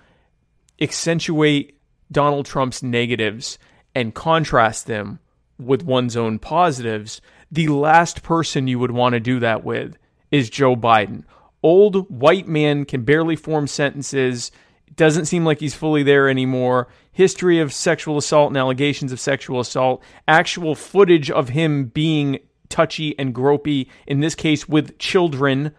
accentuate 0.80 1.78
Donald 2.10 2.46
Trump's 2.46 2.82
negatives 2.82 3.58
and 3.94 4.14
contrast 4.14 4.86
them 4.86 5.20
with 5.58 5.82
one's 5.82 6.16
own 6.16 6.38
positives, 6.38 7.20
the 7.50 7.68
last 7.68 8.22
person 8.22 8.66
you 8.66 8.78
would 8.78 8.90
want 8.90 9.14
to 9.14 9.20
do 9.20 9.40
that 9.40 9.64
with 9.64 9.96
is 10.30 10.50
Joe 10.50 10.76
Biden. 10.76 11.24
Old 11.62 12.08
white 12.10 12.48
man 12.48 12.84
can 12.84 13.02
barely 13.02 13.36
form 13.36 13.66
sentences. 13.66 14.50
It 14.86 14.96
doesn't 14.96 15.26
seem 15.26 15.44
like 15.44 15.60
he's 15.60 15.74
fully 15.74 16.02
there 16.02 16.28
anymore. 16.28 16.88
History 17.12 17.58
of 17.58 17.72
sexual 17.72 18.16
assault 18.16 18.50
and 18.50 18.56
allegations 18.56 19.12
of 19.12 19.20
sexual 19.20 19.60
assault. 19.60 20.02
Actual 20.26 20.74
footage 20.74 21.30
of 21.30 21.50
him 21.50 21.86
being 21.86 22.38
touchy 22.68 23.18
and 23.18 23.34
gropey, 23.34 23.88
in 24.06 24.20
this 24.20 24.34
case 24.34 24.68
with 24.68 24.98
children 24.98 25.72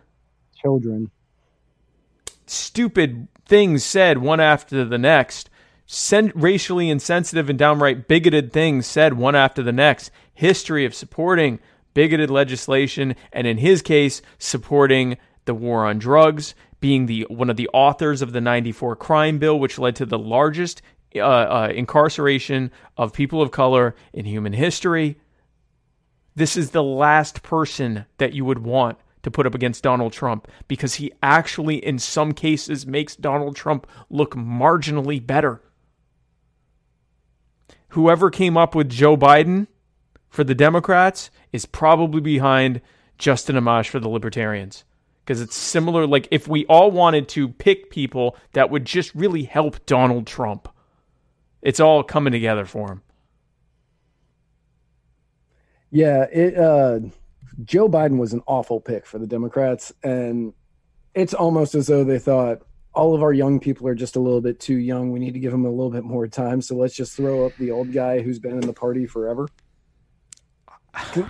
Children. 0.62 1.10
stupid 2.46 3.28
things 3.48 3.84
said 3.84 4.20
one 4.20 4.40
after 4.40 4.86
the 4.86 4.98
next, 5.00 5.50
sen- 5.86 6.32
racially 6.36 6.90
insensitive 6.90 7.50
and 7.50 7.60
downright 7.60 8.08
bigoted 8.08 8.52
things 8.52 8.88
said 8.88 9.14
one 9.14 9.36
after 9.36 9.62
the 9.64 9.72
next, 9.72 10.12
history 10.34 10.86
of 10.86 10.96
supporting 10.96 11.60
bigoted 11.94 12.30
legislation, 12.30 13.16
and 13.32 13.48
in 13.48 13.58
his 13.58 13.82
case, 13.82 14.22
supporting 14.38 15.18
the 15.46 15.54
war 15.54 15.86
on 15.86 16.00
drugs, 16.00 16.56
being 16.80 17.06
the 17.06 17.26
one 17.30 17.50
of 17.50 17.58
the 17.58 17.70
authors 17.74 18.22
of 18.22 18.32
the 18.32 18.42
94 18.42 18.96
crime 18.96 19.38
bill, 19.38 19.60
which 19.60 19.78
led 19.78 19.96
to 19.96 20.06
the 20.06 20.18
largest 20.18 20.82
uh, 21.16 21.20
uh, 21.20 21.72
incarceration 21.74 22.72
of 22.98 23.14
people 23.14 23.42
of 23.42 23.52
color 23.52 23.96
in 24.14 24.26
human 24.26 24.54
history. 24.54 25.18
This 26.36 26.56
is 26.56 26.72
the 26.72 26.84
last 26.84 27.44
person 27.44 28.06
that 28.18 28.34
you 28.34 28.46
would 28.46 28.60
want 28.60 28.98
to 29.24 29.32
put 29.32 29.46
up 29.46 29.54
against 29.54 29.84
Donald 29.84 30.14
Trump 30.14 30.48
because 30.68 30.96
he 30.96 31.12
actually, 31.22 31.76
in 31.76 32.00
some 32.00 32.32
cases, 32.32 32.88
makes 32.88 33.16
Donald 33.16 33.56
Trump 33.56 33.86
look 34.10 34.36
marginally 34.36 35.26
better. 35.26 35.62
Whoever 37.92 38.30
came 38.30 38.58
up 38.58 38.74
with 38.74 38.90
Joe 38.90 39.18
Biden 39.18 39.68
for 40.30 40.44
the 40.44 40.56
Democrats 40.56 41.30
is 41.52 41.66
probably 41.66 42.22
behind 42.22 42.82
Justin 43.18 43.58
Amash 43.58 43.90
for 43.90 44.00
the 44.00 44.08
Libertarians 44.08 44.86
because 45.26 45.42
it's 45.42 45.56
similar. 45.56 46.08
Like 46.08 46.28
if 46.32 46.48
we 46.48 46.66
all 46.68 46.90
wanted 46.90 47.28
to 47.30 47.50
pick 47.50 47.90
people 47.90 48.38
that 48.54 48.70
would 48.70 48.86
just 48.86 49.14
really 49.14 49.44
help 49.44 49.86
Donald 49.86 50.26
Trump, 50.26 50.70
it's 51.62 51.80
all 51.80 52.02
coming 52.04 52.32
together 52.32 52.66
for 52.66 52.92
him. 52.92 53.02
Yeah, 55.92 56.24
it. 56.32 56.58
Uh, 56.58 57.00
Joe 57.66 57.90
Biden 57.90 58.18
was 58.18 58.32
an 58.32 58.42
awful 58.48 58.80
pick 58.80 59.06
for 59.06 59.20
the 59.20 59.28
Democrats, 59.28 59.92
and 60.02 60.54
it's 61.14 61.34
almost 61.34 61.76
as 61.76 61.88
though 61.88 62.06
they 62.06 62.20
thought 62.20 62.62
all 62.94 63.16
of 63.16 63.24
our 63.24 63.34
young 63.34 63.60
people 63.60 63.88
are 63.88 63.96
just 63.96 64.16
a 64.16 64.20
little 64.20 64.42
bit 64.42 64.60
too 64.60 64.76
young. 64.76 65.12
We 65.12 65.20
need 65.20 65.34
to 65.34 65.40
give 65.40 65.52
them 65.52 65.66
a 65.66 65.70
little 65.70 65.90
bit 65.90 66.04
more 66.04 66.28
time. 66.28 66.62
So 66.62 66.76
let's 66.76 66.94
just 66.94 67.16
throw 67.16 67.46
up 67.46 67.54
the 67.58 67.72
old 67.72 67.94
guy 67.94 68.22
who's 68.22 68.40
been 68.40 68.54
in 68.54 68.62
the 68.62 68.74
party 68.74 69.06
forever. 69.06 69.48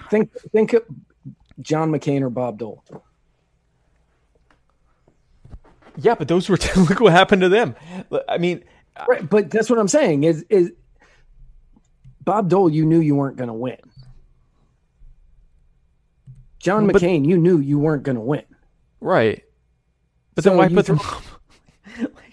Think, 0.10 0.32
think 0.52 0.74
of 0.74 0.84
John 1.62 1.92
McCain 1.92 2.22
or 2.22 2.32
Bob 2.32 2.58
Dole. 2.58 2.84
Yeah, 5.98 6.16
but 6.16 6.28
those 6.28 6.50
were 6.50 6.58
look 6.76 7.00
what 7.00 7.14
happened 7.14 7.42
to 7.44 7.50
them. 7.50 7.76
I 8.28 8.38
mean, 8.38 8.64
uh, 8.96 9.06
right, 9.08 9.30
but 9.30 9.52
that's 9.52 9.70
what 9.70 9.78
I'm 9.78 9.88
saying 9.88 10.24
is 10.24 10.44
is 10.50 10.72
Bob 12.22 12.50
Dole. 12.50 12.70
You 12.70 12.86
knew 12.86 13.00
you 13.00 13.16
weren't 13.16 13.38
going 13.38 13.50
to 13.50 13.54
win. 13.54 13.78
John 16.60 16.88
but, 16.88 16.96
McCain, 16.96 17.28
you 17.28 17.38
knew 17.38 17.60
you 17.60 17.78
weren't 17.78 18.04
going 18.04 18.16
to 18.16 18.22
win. 18.22 18.44
Right. 19.00 19.44
But 20.36 20.44
so 20.44 20.52
then 20.52 20.58
why 20.58 20.70
put 20.70 20.86
them? 20.86 21.00
like, 22.00 22.32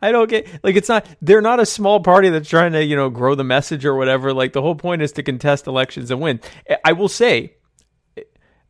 I 0.00 0.12
don't 0.12 0.28
get 0.28 0.48
like 0.62 0.76
it's 0.76 0.88
not 0.88 1.06
they're 1.20 1.40
not 1.40 1.60
a 1.60 1.66
small 1.66 2.00
party 2.00 2.30
that's 2.30 2.48
trying 2.48 2.72
to 2.72 2.84
you 2.84 2.96
know 2.96 3.10
grow 3.10 3.34
the 3.34 3.44
message 3.44 3.84
or 3.84 3.94
whatever. 3.94 4.32
Like 4.32 4.52
the 4.52 4.62
whole 4.62 4.74
point 4.74 5.02
is 5.02 5.12
to 5.12 5.22
contest 5.22 5.66
elections 5.66 6.10
and 6.10 6.20
win. 6.20 6.40
I 6.84 6.92
will 6.92 7.08
say, 7.08 7.54
uh, 8.16 8.20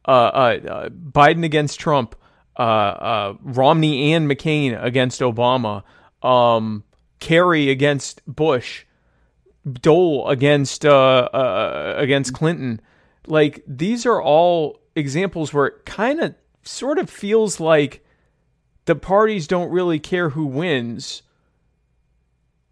uh, 0.09 0.13
uh 0.13 0.89
Biden 0.89 1.45
against 1.45 1.81
Trump, 1.81 2.15
uh, 2.59 2.63
uh, 2.63 3.35
Romney 3.43 4.13
and 4.13 4.31
McCain 4.31 4.83
against 4.83 5.21
Obama, 5.21 5.83
um, 6.23 6.85
Kerry 7.19 7.71
against 7.71 8.23
Bush, 8.27 8.85
Dole 9.71 10.29
against 10.29 10.85
uh, 10.85 11.95
against 11.97 12.35
Clinton. 12.35 12.81
Like 13.27 13.63
these 13.67 14.07
are 14.07 14.21
all 14.21 14.81
examples 14.97 15.53
where 15.53 15.67
it 15.67 15.85
kind 15.85 16.21
of 16.21 16.35
sort 16.63 16.99
of 16.99 17.09
feels 17.09 17.61
like 17.61 18.05
the 18.85 18.95
parties 18.95 19.47
don't 19.47 19.71
really 19.71 19.99
care 19.99 20.31
who 20.31 20.47
wins 20.47 21.23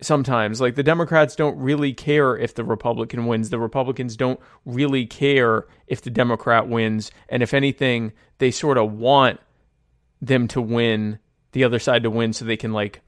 sometimes. 0.00 0.61
Like 0.61 0.74
the 0.74 0.82
democrats 0.82 1.36
don't 1.36 1.59
really 1.59 1.92
care 1.92 2.36
if 2.36 2.54
the 2.54 2.64
republican 2.64 3.26
wins. 3.26 3.50
The 3.50 3.59
republicans 3.59 4.16
don't 4.16 4.40
really 4.64 5.06
care 5.06 5.66
if 5.86 6.02
the 6.02 6.11
democrat 6.11 6.68
wins. 6.68 7.11
And 7.28 7.42
if 7.42 7.54
anything 7.54 8.12
they 8.38 8.50
sort 8.50 8.78
of 8.78 8.92
want 8.92 9.40
them 10.20 10.48
to 10.48 10.61
win 10.61 11.18
the 11.52 11.64
other 11.64 11.78
side 11.78 12.02
to 12.02 12.11
win 12.11 12.32
so 12.32 12.44
they 12.44 12.56
can 12.56 12.72
like 12.72 13.00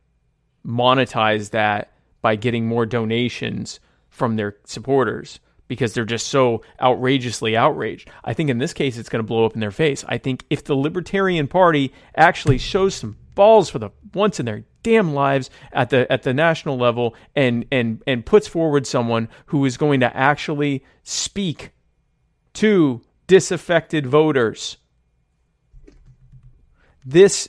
monetize 0.66 1.51
that 1.51 1.92
by 2.22 2.36
getting 2.36 2.66
more 2.66 2.86
donations 2.86 3.80
from 4.09 4.36
their 4.36 4.57
supporters 4.64 5.40
because 5.71 5.95
they're 5.95 6.05
just 6.05 6.27
so 6.27 6.62
outrageously 6.83 7.57
outraged. 7.57 8.11
I 8.25 8.35
think 8.35 8.51
in 8.51 8.59
this 8.59 8.73
case, 8.73 8.99
it's 8.99 9.09
going 9.09 9.23
to 9.23 9.27
blow 9.27 9.47
up 9.47 9.55
in 9.55 9.61
their 9.61 9.71
face. 9.71 10.05
I 10.09 10.18
think 10.18 10.45
if 10.51 10.64
the 10.64 10.75
Libertarian 10.75 11.47
Party 11.47 11.95
actually 12.16 12.59
shows 12.59 12.97
some 12.97 13.16
balls 13.37 13.71
for 13.71 13.79
the 13.79 13.91
once 14.12 14.41
in 14.41 14.47
their 14.47 14.64
damn 14.83 15.14
lives 15.14 15.49
at 15.73 15.91
the 15.91 16.11
at 16.11 16.25
the 16.25 16.35
national 16.35 16.77
level 16.77 17.14
and 17.37 17.66
and 17.71 18.03
and 18.05 18.27
puts 18.27 18.49
forward 18.49 18.85
someone 18.85 19.29
who 19.47 19.64
is 19.64 19.77
going 19.77 20.01
to 20.01 20.16
actually 20.16 20.85
speak 21.05 21.71
to 22.55 23.01
disaffected 23.29 24.09
voters 24.09 24.77
this 27.05 27.49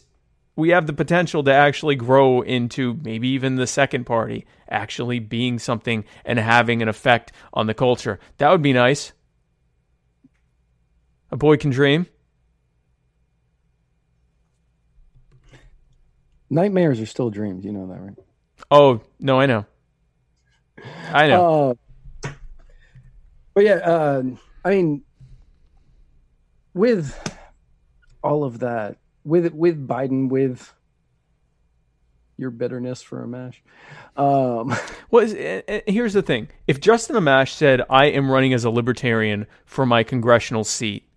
we 0.56 0.70
have 0.70 0.86
the 0.86 0.94
potential 0.94 1.44
to 1.44 1.54
actually 1.54 1.96
grow 1.96 2.42
into 2.42 3.00
maybe 3.04 3.30
even 3.30 3.56
the 3.56 3.68
second 3.68 4.06
party 4.06 4.46
actually 4.70 5.20
being 5.20 5.60
something 5.60 6.04
and 6.26 6.40
having 6.40 6.82
an 6.82 6.88
effect 6.88 7.32
on 7.54 7.68
the 7.68 7.74
culture. 7.74 8.20
That 8.38 8.50
would 8.50 8.62
be 8.62 8.74
nice. 8.74 9.14
A 11.32 11.38
boy 11.38 11.58
can 11.58 11.72
dream. 11.72 12.08
Nightmares 16.50 17.00
are 17.00 17.06
still 17.06 17.30
dreams. 17.30 17.64
You 17.64 17.72
know 17.72 17.88
that, 17.88 18.02
right? 18.02 18.18
Oh, 18.70 19.02
no, 19.20 19.40
I 19.40 19.46
know. 19.46 19.66
I 21.14 21.28
know. 21.28 21.78
Uh, 22.24 22.30
but 23.54 23.64
yeah, 23.64 23.76
uh, 23.76 24.24
I 24.66 24.70
mean, 24.70 25.04
with 26.74 27.18
all 28.22 28.44
of 28.44 28.60
that, 28.60 28.98
with 29.24 29.54
with 29.54 29.88
Biden, 29.88 30.30
with 30.30 30.74
your 32.38 32.50
bitterness 32.50 33.02
for 33.02 33.26
Amash. 33.26 33.58
Um, 34.18 34.76
well, 35.12 35.28
here's 35.88 36.14
the 36.14 36.22
thing: 36.22 36.50
if 36.68 36.80
Justin 36.80 37.16
Amash 37.16 37.54
said, 37.54 37.82
"I 37.90 38.06
am 38.06 38.30
running 38.30 38.54
as 38.54 38.64
a 38.64 38.70
libertarian 38.70 39.48
for 39.66 39.86
my 39.86 40.04
congressional 40.04 40.64
seat," 40.64 41.08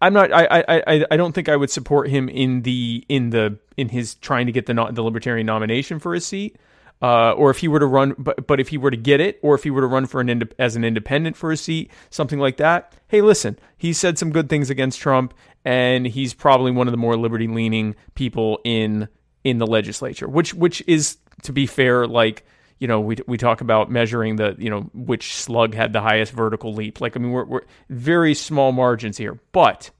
I'm 0.00 0.12
not. 0.12 0.32
I, 0.32 0.64
I. 0.68 1.04
I. 1.10 1.16
don't 1.16 1.34
think 1.34 1.48
I 1.48 1.56
would 1.56 1.70
support 1.70 2.08
him 2.08 2.28
in 2.28 2.62
the 2.62 3.04
in 3.08 3.30
the 3.30 3.58
in 3.76 3.88
his 3.88 4.14
trying 4.14 4.46
to 4.46 4.52
get 4.52 4.66
the 4.66 4.74
the 4.92 5.02
libertarian 5.02 5.46
nomination 5.46 5.98
for 5.98 6.14
his 6.14 6.26
seat. 6.26 6.56
Uh, 7.02 7.32
or 7.32 7.48
if 7.50 7.58
he 7.58 7.68
were 7.68 7.78
to 7.78 7.86
run, 7.86 8.14
but 8.18 8.46
but 8.46 8.60
if 8.60 8.68
he 8.68 8.76
were 8.76 8.90
to 8.90 8.96
get 8.96 9.20
it, 9.20 9.38
or 9.42 9.54
if 9.54 9.62
he 9.62 9.70
were 9.70 9.80
to 9.80 9.86
run 9.86 10.04
for 10.04 10.20
an 10.20 10.42
as 10.58 10.76
an 10.76 10.84
independent 10.84 11.34
for 11.34 11.50
a 11.50 11.56
seat, 11.56 11.90
something 12.10 12.38
like 12.38 12.58
that. 12.58 12.94
Hey, 13.08 13.22
listen, 13.22 13.58
he 13.78 13.94
said 13.94 14.18
some 14.18 14.30
good 14.30 14.50
things 14.50 14.68
against 14.68 15.00
Trump, 15.00 15.32
and 15.64 16.06
he's 16.06 16.34
probably 16.34 16.70
one 16.70 16.88
of 16.88 16.92
the 16.92 16.98
more 16.98 17.16
liberty 17.16 17.48
leaning 17.48 17.96
people 18.14 18.60
in 18.64 19.08
in 19.44 19.56
the 19.56 19.66
legislature, 19.66 20.28
which 20.28 20.52
which 20.52 20.82
is 20.86 21.16
to 21.42 21.52
be 21.52 21.66
fair, 21.66 22.06
like 22.06 22.44
you 22.78 22.86
know 22.86 23.00
we 23.00 23.16
we 23.26 23.38
talk 23.38 23.60
about 23.60 23.90
measuring 23.90 24.36
the 24.36 24.54
you 24.58 24.68
know 24.68 24.82
which 24.92 25.34
slug 25.34 25.74
had 25.74 25.92
the 25.92 26.00
highest 26.00 26.32
vertical 26.32 26.74
leap. 26.74 27.00
Like 27.00 27.16
I 27.16 27.20
mean 27.20 27.32
we're 27.32 27.46
we're 27.46 27.62
very 27.88 28.34
small 28.34 28.72
margins 28.72 29.16
here, 29.16 29.38
but 29.52 29.90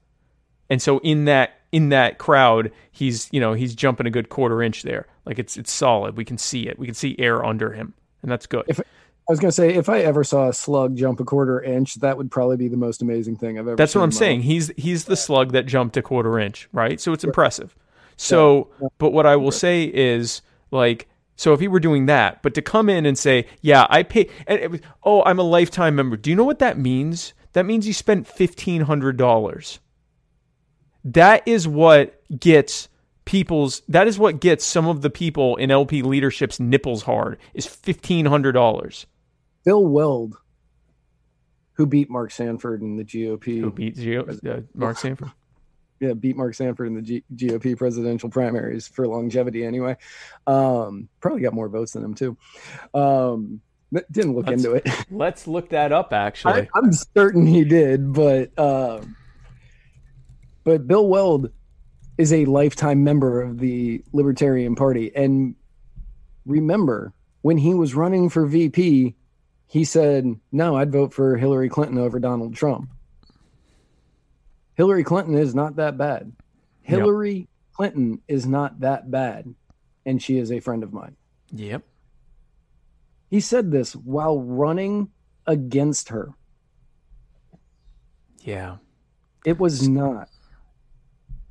and 0.71 0.81
so 0.81 0.99
in 0.99 1.25
that 1.25 1.59
in 1.73 1.89
that 1.89 2.17
crowd, 2.17 2.71
he's 2.91 3.27
you 3.31 3.41
know 3.41 3.53
he's 3.53 3.75
jumping 3.75 4.07
a 4.07 4.09
good 4.09 4.29
quarter 4.29 4.63
inch 4.63 4.83
there. 4.83 5.05
Like 5.25 5.37
it's 5.37 5.57
it's 5.57 5.71
solid. 5.71 6.15
We 6.15 6.23
can 6.23 6.37
see 6.37 6.67
it. 6.67 6.79
We 6.79 6.87
can 6.87 6.95
see 6.95 7.15
air 7.19 7.45
under 7.45 7.73
him, 7.73 7.93
and 8.21 8.31
that's 8.31 8.47
good. 8.47 8.63
If 8.69 8.79
I 8.79 8.83
was 9.29 9.39
going 9.39 9.49
to 9.49 9.55
say, 9.55 9.73
if 9.75 9.89
I 9.89 9.99
ever 9.99 10.23
saw 10.23 10.47
a 10.47 10.53
slug 10.53 10.95
jump 10.95 11.19
a 11.19 11.25
quarter 11.25 11.61
inch, 11.61 11.95
that 11.95 12.17
would 12.17 12.31
probably 12.31 12.55
be 12.55 12.69
the 12.69 12.77
most 12.77 13.01
amazing 13.01 13.35
thing 13.35 13.59
I've 13.59 13.67
ever. 13.67 13.75
That's 13.75 13.93
what 13.93 14.01
I'm 14.01 14.13
saying. 14.13 14.39
Life. 14.39 14.45
He's 14.45 14.71
he's 14.77 15.05
the 15.05 15.17
slug 15.17 15.51
that 15.51 15.65
jumped 15.65 15.97
a 15.97 16.01
quarter 16.01 16.39
inch, 16.39 16.69
right? 16.71 16.99
So 17.01 17.11
it's 17.11 17.25
impressive. 17.25 17.75
So, 18.15 18.69
yeah. 18.81 18.87
but 18.97 19.11
what 19.11 19.25
I 19.25 19.35
will 19.35 19.51
say 19.51 19.83
is 19.83 20.41
like. 20.71 21.07
So 21.37 21.53
if 21.53 21.59
he 21.59 21.67
were 21.67 21.79
doing 21.79 22.05
that, 22.05 22.43
but 22.43 22.53
to 22.53 22.61
come 22.61 22.87
in 22.87 23.05
and 23.05 23.17
say, 23.17 23.47
"Yeah, 23.61 23.87
I 23.89 24.03
pay," 24.03 24.29
and 24.45 24.71
was, 24.71 24.81
oh, 25.03 25.23
I'm 25.23 25.39
a 25.39 25.43
lifetime 25.43 25.95
member. 25.95 26.15
Do 26.15 26.29
you 26.29 26.35
know 26.35 26.43
what 26.43 26.59
that 26.59 26.77
means? 26.77 27.33
That 27.53 27.65
means 27.65 27.87
you 27.87 27.93
spent 27.93 28.27
fifteen 28.27 28.81
hundred 28.81 29.17
dollars. 29.17 29.79
That 31.03 31.47
is 31.47 31.67
what 31.67 32.21
gets 32.39 32.89
people's 33.25 33.81
that 33.87 34.07
is 34.07 34.17
what 34.19 34.39
gets 34.39 34.65
some 34.65 34.87
of 34.87 35.01
the 35.01 35.09
people 35.09 35.55
in 35.55 35.71
LP 35.71 36.01
leadership's 36.01 36.59
nipples 36.59 37.03
hard 37.03 37.37
is 37.53 37.65
fifteen 37.65 38.25
hundred 38.25 38.53
dollars. 38.53 39.05
Bill 39.63 39.85
Weld, 39.85 40.35
who 41.73 41.85
beat 41.85 42.09
Mark 42.09 42.31
Sanford 42.31 42.81
in 42.81 42.97
the 42.97 43.03
GOP, 43.03 43.61
who 43.61 43.71
beat 43.71 43.95
Geo, 43.95 44.25
uh, 44.27 44.61
Mark 44.73 44.97
Sanford. 44.97 45.31
Yeah, 45.99 46.13
beat 46.13 46.35
Mark 46.35 46.55
Sanford 46.55 46.87
in 46.87 46.95
the 46.95 47.03
G- 47.03 47.23
GOP 47.35 47.77
presidential 47.77 48.27
primaries 48.27 48.87
for 48.87 49.07
longevity. 49.07 49.63
Anyway, 49.63 49.97
um, 50.47 51.09
probably 51.19 51.43
got 51.43 51.53
more 51.53 51.69
votes 51.69 51.91
than 51.91 52.03
him 52.03 52.15
too. 52.15 52.35
Um, 52.95 53.61
didn't 54.11 54.33
look 54.33 54.47
let's, 54.47 54.63
into 54.63 54.75
it. 54.75 54.89
let's 55.11 55.45
look 55.45 55.69
that 55.69 55.91
up. 55.91 56.11
Actually, 56.11 56.67
I, 56.73 56.79
am 56.79 56.91
certain 56.91 57.45
he 57.45 57.63
did, 57.63 58.13
but 58.13 58.57
um, 58.57 59.15
but 60.63 60.87
Bill 60.87 61.07
Weld 61.07 61.51
is 62.17 62.31
a 62.31 62.45
lifetime 62.45 63.03
member 63.03 63.41
of 63.41 63.59
the 63.59 64.03
Libertarian 64.13 64.75
Party. 64.75 65.11
And 65.15 65.55
remember, 66.45 67.13
when 67.41 67.57
he 67.57 67.73
was 67.73 67.95
running 67.95 68.29
for 68.29 68.45
VP, 68.45 69.15
he 69.67 69.83
said, 69.83 70.35
No, 70.51 70.75
I'd 70.75 70.91
vote 70.91 71.13
for 71.13 71.37
Hillary 71.37 71.69
Clinton 71.69 71.97
over 71.97 72.19
Donald 72.19 72.55
Trump. 72.55 72.89
Hillary 74.75 75.03
Clinton 75.03 75.37
is 75.37 75.55
not 75.55 75.77
that 75.77 75.97
bad. 75.97 76.33
Hillary 76.81 77.33
yep. 77.33 77.47
Clinton 77.73 78.21
is 78.27 78.45
not 78.45 78.79
that 78.81 79.09
bad. 79.09 79.53
And 80.05 80.21
she 80.21 80.37
is 80.37 80.51
a 80.51 80.59
friend 80.59 80.83
of 80.83 80.93
mine. 80.93 81.15
Yep. 81.53 81.83
He 83.29 83.39
said 83.39 83.71
this 83.71 83.95
while 83.95 84.41
running 84.41 85.09
against 85.47 86.09
her. 86.09 86.33
Yeah. 88.43 88.77
It 89.45 89.59
was 89.59 89.87
not 89.87 90.29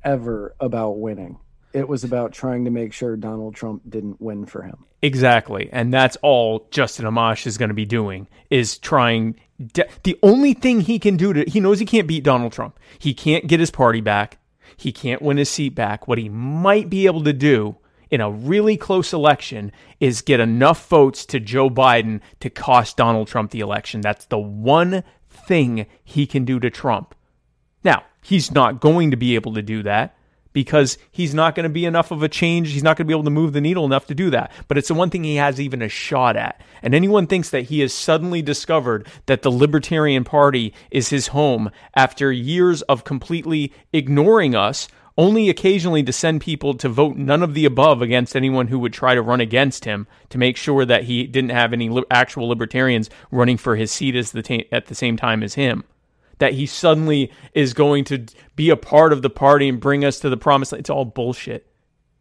ever 0.03 0.55
about 0.59 0.99
winning. 0.99 1.37
It 1.73 1.87
was 1.87 2.03
about 2.03 2.33
trying 2.33 2.65
to 2.65 2.71
make 2.71 2.91
sure 2.91 3.15
Donald 3.15 3.55
Trump 3.55 3.83
didn't 3.89 4.19
win 4.21 4.45
for 4.45 4.61
him. 4.63 4.85
Exactly. 5.01 5.69
And 5.71 5.93
that's 5.93 6.17
all 6.21 6.67
Justin 6.69 7.05
Amash 7.05 7.47
is 7.47 7.57
going 7.57 7.69
to 7.69 7.75
be 7.75 7.85
doing 7.85 8.27
is 8.49 8.77
trying 8.77 9.35
De- 9.73 9.87
the 10.03 10.17
only 10.23 10.53
thing 10.53 10.81
he 10.81 10.99
can 10.99 11.17
do 11.17 11.33
to 11.33 11.43
he 11.47 11.59
knows 11.59 11.79
he 11.79 11.85
can't 11.85 12.07
beat 12.07 12.23
Donald 12.23 12.51
Trump. 12.51 12.79
He 12.97 13.13
can't 13.13 13.47
get 13.47 13.59
his 13.59 13.71
party 13.71 14.01
back. 14.01 14.37
He 14.75 14.91
can't 14.91 15.21
win 15.21 15.37
his 15.37 15.49
seat 15.49 15.75
back. 15.75 16.07
What 16.07 16.17
he 16.17 16.29
might 16.29 16.89
be 16.89 17.05
able 17.05 17.23
to 17.23 17.33
do 17.33 17.77
in 18.09 18.21
a 18.21 18.31
really 18.31 18.77
close 18.77 19.13
election 19.13 19.71
is 19.99 20.21
get 20.21 20.39
enough 20.39 20.87
votes 20.87 21.25
to 21.27 21.39
Joe 21.39 21.69
Biden 21.69 22.21
to 22.39 22.49
cost 22.49 22.97
Donald 22.97 23.27
Trump 23.27 23.51
the 23.51 23.59
election. 23.59 24.01
That's 24.01 24.25
the 24.25 24.39
one 24.39 25.03
thing 25.29 25.85
he 26.03 26.25
can 26.25 26.43
do 26.43 26.59
to 26.59 26.69
Trump. 26.69 27.15
Now, 27.83 28.03
he's 28.21 28.51
not 28.51 28.79
going 28.79 29.11
to 29.11 29.17
be 29.17 29.35
able 29.35 29.53
to 29.55 29.61
do 29.61 29.83
that 29.83 30.15
because 30.53 30.97
he's 31.11 31.33
not 31.33 31.55
going 31.55 31.63
to 31.63 31.69
be 31.69 31.85
enough 31.85 32.11
of 32.11 32.23
a 32.23 32.29
change. 32.29 32.71
He's 32.71 32.83
not 32.83 32.97
going 32.97 33.05
to 33.05 33.09
be 33.09 33.13
able 33.13 33.23
to 33.23 33.29
move 33.29 33.53
the 33.53 33.61
needle 33.61 33.85
enough 33.85 34.07
to 34.07 34.15
do 34.15 34.29
that. 34.31 34.51
But 34.67 34.77
it's 34.77 34.87
the 34.87 34.93
one 34.93 35.09
thing 35.09 35.23
he 35.23 35.37
has 35.37 35.59
even 35.59 35.81
a 35.81 35.89
shot 35.89 36.35
at. 36.35 36.61
And 36.81 36.93
anyone 36.93 37.27
thinks 37.27 37.49
that 37.51 37.63
he 37.63 37.79
has 37.81 37.93
suddenly 37.93 38.41
discovered 38.41 39.07
that 39.27 39.41
the 39.41 39.51
Libertarian 39.51 40.23
Party 40.23 40.73
is 40.89 41.09
his 41.09 41.27
home 41.27 41.71
after 41.95 42.31
years 42.31 42.81
of 42.83 43.03
completely 43.03 43.71
ignoring 43.93 44.55
us, 44.55 44.87
only 45.17 45.49
occasionally 45.49 46.03
to 46.03 46.13
send 46.13 46.41
people 46.41 46.73
to 46.73 46.89
vote 46.89 47.15
none 47.15 47.43
of 47.43 47.53
the 47.53 47.65
above 47.65 48.01
against 48.01 48.35
anyone 48.35 48.67
who 48.67 48.79
would 48.79 48.93
try 48.93 49.13
to 49.13 49.21
run 49.21 49.41
against 49.41 49.85
him 49.85 50.07
to 50.29 50.37
make 50.37 50.57
sure 50.57 50.85
that 50.85 51.03
he 51.03 51.25
didn't 51.27 51.51
have 51.51 51.73
any 51.73 51.89
li- 51.89 52.03
actual 52.09 52.47
libertarians 52.47 53.09
running 53.29 53.57
for 53.57 53.75
his 53.75 53.91
seat 53.91 54.13
the 54.13 54.65
at 54.71 54.87
the 54.87 54.95
same 54.95 55.17
time 55.17 55.43
as 55.43 55.53
him 55.53 55.83
that 56.41 56.53
he 56.53 56.65
suddenly 56.65 57.31
is 57.53 57.71
going 57.71 58.03
to 58.03 58.25
be 58.55 58.71
a 58.71 58.75
part 58.75 59.13
of 59.13 59.21
the 59.21 59.29
party 59.29 59.69
and 59.69 59.79
bring 59.79 60.03
us 60.03 60.19
to 60.19 60.27
the 60.27 60.35
promised 60.35 60.71
land. 60.71 60.79
It's 60.79 60.89
all 60.89 61.05
bullshit. 61.05 61.71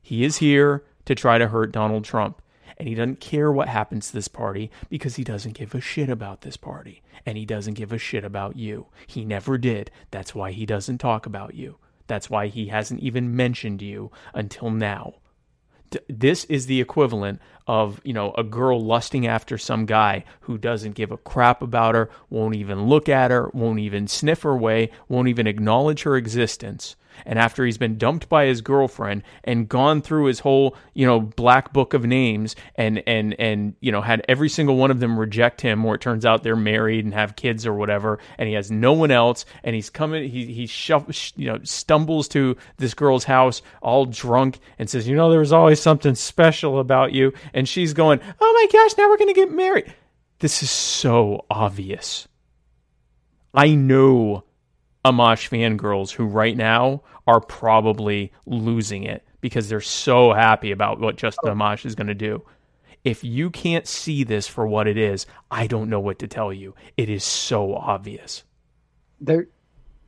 He 0.03 0.25
is 0.25 0.37
here 0.37 0.85
to 1.07 1.15
try 1.15 1.39
to 1.39 1.49
hurt 1.49 1.73
Donald 1.73 2.05
Trump. 2.05 2.43
And 2.77 2.87
he 2.87 2.95
doesn't 2.95 3.21
care 3.21 3.51
what 3.51 3.69
happens 3.69 4.09
to 4.09 4.13
this 4.13 4.29
party 4.29 4.71
because 4.91 5.17
he 5.17 5.25
doesn't 5.25 5.55
give 5.55 5.75
a 5.75 5.81
shit 5.81 6.11
about 6.11 6.43
this 6.43 6.59
party. 6.59 7.01
And 7.25 7.39
he 7.39 7.47
doesn't 7.47 7.79
give 7.79 7.95
a 7.95 7.99
shit 7.99 8.23
about 8.23 8.57
you. 8.57 8.89
He 9.07 9.25
never 9.25 9.57
did. 9.57 9.91
That's 10.11 10.35
why 10.35 10.53
he 10.53 10.67
doesn't 10.67 10.99
talk 10.99 11.25
about 11.25 11.55
you. 11.55 11.79
That's 12.07 12.29
why 12.29 12.49
he 12.49 12.67
hasn't 12.67 13.01
even 13.01 13.35
mentioned 13.35 13.81
you 13.81 14.11
until 14.35 14.71
now 14.71 15.15
this 16.09 16.45
is 16.45 16.67
the 16.67 16.81
equivalent 16.81 17.41
of 17.67 18.01
you 18.05 18.13
know 18.13 18.33
a 18.37 18.45
girl 18.45 18.81
lusting 18.83 19.27
after 19.27 19.59
some 19.59 19.87
guy 19.87 20.25
who 20.41 20.59
doesn't 20.59 20.95
give 20.95 21.11
a 21.11 21.17
crap 21.17 21.63
about 21.63 21.95
her 21.95 22.11
won't 22.29 22.55
even 22.55 22.87
look 22.87 23.09
at 23.09 23.31
her 23.31 23.49
won't 23.53 23.79
even 23.79 24.07
sniff 24.07 24.43
her 24.43 24.57
way 24.57 24.91
won't 25.09 25.29
even 25.29 25.47
acknowledge 25.47 26.03
her 26.03 26.17
existence 26.17 26.97
and 27.27 27.39
after 27.39 27.65
he's 27.65 27.79
been 27.79 27.99
dumped 27.99 28.29
by 28.29 28.47
his 28.47 28.61
girlfriend 28.61 29.23
and 29.45 29.69
gone 29.69 30.03
through 30.03 30.27
his 30.27 30.41
whole 30.41 30.77
you 30.95 31.07
know 31.07 31.21
black 31.21 31.73
book 31.73 31.95
of 31.95 32.05
names 32.05 32.57
and 32.77 33.03
and 33.07 33.35
and 33.39 33.75
you 33.81 33.93
know 33.93 34.01
had 34.01 34.25
every 34.29 34.49
single 34.49 34.77
one 34.77 34.91
of 34.91 35.01
them 35.01 35.19
reject 35.19 35.61
him 35.61 35.85
or 35.85 35.95
it 35.95 36.01
turns 36.01 36.25
out 36.25 36.43
they're 36.43 36.57
married 36.57 37.05
and 37.05 37.15
have 37.15 37.37
kids 37.37 37.67
or 37.67 37.75
whatever 37.75 38.19
and 38.39 38.49
he 38.49 38.55
has 38.55 38.71
no 38.71 38.93
one 38.93 39.11
else 39.11 39.45
and 39.65 39.75
he's 39.75 39.91
coming 39.91 40.29
he 40.29 40.47
he 40.47 40.67
shuff, 40.67 41.33
you 41.37 41.47
know 41.47 41.59
stumbles 41.63 42.29
to 42.29 42.57
this 42.79 42.95
girl's 42.95 43.25
house 43.25 43.63
all 43.83 44.07
drunk 44.07 44.59
and 44.79 44.89
says 44.89 45.07
you 45.07 45.17
know 45.17 45.31
there 45.31 45.41
was 45.41 45.53
always 45.53 45.81
something 45.81 46.15
special 46.15 46.79
about 46.79 47.13
you 47.13 47.33
and 47.53 47.69
she's 47.69 47.93
going 47.93 48.21
oh 48.41 48.53
my 48.55 48.67
gosh 48.73 48.97
now 48.97 49.09
we're 49.09 49.17
going 49.17 49.29
to 49.29 49.35
get 49.35 49.51
married. 49.51 49.93
This 50.39 50.63
is 50.63 50.71
so 50.71 51.45
obvious. 51.51 52.29
I 53.53 53.75
know 53.75 54.45
Amash 55.05 55.49
fangirls 55.49 56.11
who 56.11 56.27
right 56.27 56.57
now 56.57 57.03
are 57.27 57.41
probably 57.41 58.33
losing 58.47 59.05
it 59.05 59.25
because 59.41 59.69
they're 59.69 59.81
so 59.81 60.33
happy 60.33 60.71
about 60.73 61.01
what 61.01 61.17
Justin 61.17 61.55
Amash 61.55 61.87
is 61.87 61.95
going 61.95 62.07
to 62.09 62.15
do. 62.15 62.43
If 63.03 63.25
you 63.25 63.51
can't 63.51 63.87
see 63.87 64.25
this 64.25 64.47
for 64.47 64.67
what 64.67 64.87
it 64.87 64.99
is, 64.99 65.27
I 65.51 65.67
don't 65.67 65.89
know 65.89 66.01
what 66.01 66.19
to 66.19 66.29
tell 66.29 66.53
you. 66.53 66.75
It 66.99 67.09
is 67.09 67.25
so 67.25 67.75
obvious. 67.75 68.45
There, 69.21 69.47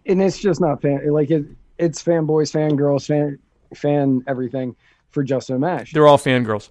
and 0.05 0.21
it's 0.21 0.39
just 0.39 0.61
not 0.61 0.83
fan 0.83 1.09
like 1.11 1.31
it. 1.31 1.47
It's 1.79 2.03
fanboys, 2.03 2.53
fangirls, 2.53 3.07
fan, 3.07 3.39
fan 3.75 4.23
everything 4.27 4.77
for 5.11 5.23
Justin 5.23 5.61
Amash. 5.61 5.93
They're 5.93 6.07
all 6.07 6.19
fangirls. 6.19 6.69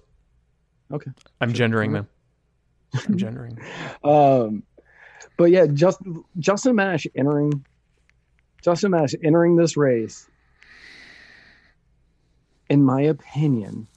Okay, 0.92 1.10
I'm 1.40 1.52
gendering 1.52 1.92
them. 1.92 2.08
I'm 2.94 3.16
gendering. 3.16 3.58
Um, 4.04 4.62
but 5.36 5.50
yeah, 5.50 5.66
just 5.66 6.00
Justin 6.38 6.76
Amash 6.76 7.06
entering 7.16 7.64
Justin 8.62 8.92
Amash 8.92 9.14
entering 9.24 9.56
this 9.56 9.76
race, 9.76 10.26
in 12.68 12.82
my 12.82 13.02
opinion, 13.02 13.88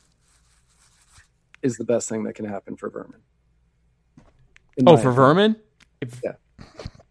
is 1.61 1.77
the 1.77 1.83
best 1.85 2.09
thing 2.09 2.23
that 2.23 2.33
can 2.33 2.45
happen 2.45 2.75
for 2.75 2.89
Vermin. 2.89 3.21
In 4.77 4.87
Oh, 4.89 4.97
for 4.97 5.09
opinion. 5.09 5.15
Vermin? 5.15 5.55
If- 6.01 6.21
Yeah. 6.23 6.33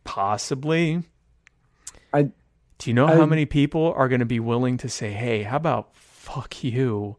Possibly. 0.05 1.03
I 2.13 2.23
Do 2.79 2.91
you 2.91 2.95
know 2.95 3.07
I- 3.07 3.17
how 3.17 3.27
many 3.27 3.47
people 3.47 3.93
are 3.97 4.09
going 4.09 4.19
to 4.21 4.27
be 4.27 4.39
willing 4.41 4.77
to 4.79 4.89
say, 4.89 5.13
"Hey, 5.13 5.43
how 5.45 5.57
about 5.57 5.97
fuck 5.97 6.63
you"? 6.63 7.17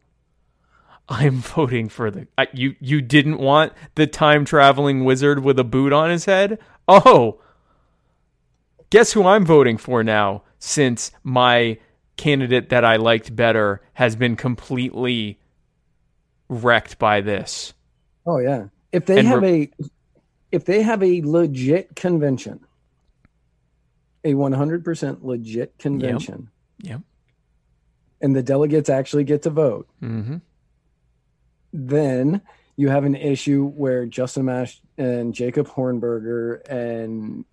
I'm 1.09 1.35
voting 1.37 1.89
for 1.89 2.09
the 2.11 2.27
I, 2.37 2.47
you. 2.53 2.75
You 2.79 3.01
didn't 3.01 3.37
want 3.39 3.73
the 3.95 4.07
time 4.07 4.43
traveling 4.45 5.03
wizard 5.05 5.43
with 5.43 5.57
a 5.59 5.63
boot 5.63 5.91
on 5.93 6.09
his 6.09 6.25
head. 6.25 6.59
Oh, 6.87 7.39
guess 8.89 9.11
who 9.13 9.25
I'm 9.25 9.45
voting 9.45 9.77
for 9.77 10.03
now? 10.03 10.43
Since 10.59 11.11
my 11.23 11.77
candidate 12.17 12.69
that 12.69 12.83
I 12.85 12.95
liked 12.95 13.35
better 13.35 13.81
has 13.93 14.15
been 14.15 14.35
completely 14.35 15.39
wrecked 16.49 16.97
by 16.97 17.21
this. 17.21 17.73
Oh 18.25 18.39
yeah. 18.39 18.67
If 18.91 19.05
they 19.05 19.19
And 19.19 19.27
have 19.27 19.41
re- 19.41 19.71
a 19.79 19.85
if 20.51 20.65
they 20.65 20.81
have 20.81 21.03
a 21.03 21.21
legit 21.21 21.95
convention, 21.95 22.61
a 24.23 24.33
100% 24.33 25.23
legit 25.23 25.77
convention, 25.77 26.49
Yep. 26.79 27.01
and 28.21 28.35
the 28.35 28.41
delegates 28.43 28.89
actually 28.89 29.25
get 29.25 29.41
to 29.43 29.49
vote, 29.49 29.87
Mm-hmm. 30.01 30.37
then 31.73 32.41
you 32.77 32.89
have 32.89 33.03
an 33.05 33.15
issue 33.15 33.65
where 33.67 34.05
Justin 34.05 34.45
Amash 34.45 34.79
and 34.97 35.33
Jacob 35.33 35.67
Hornberger 35.67 36.61
and 36.69 37.45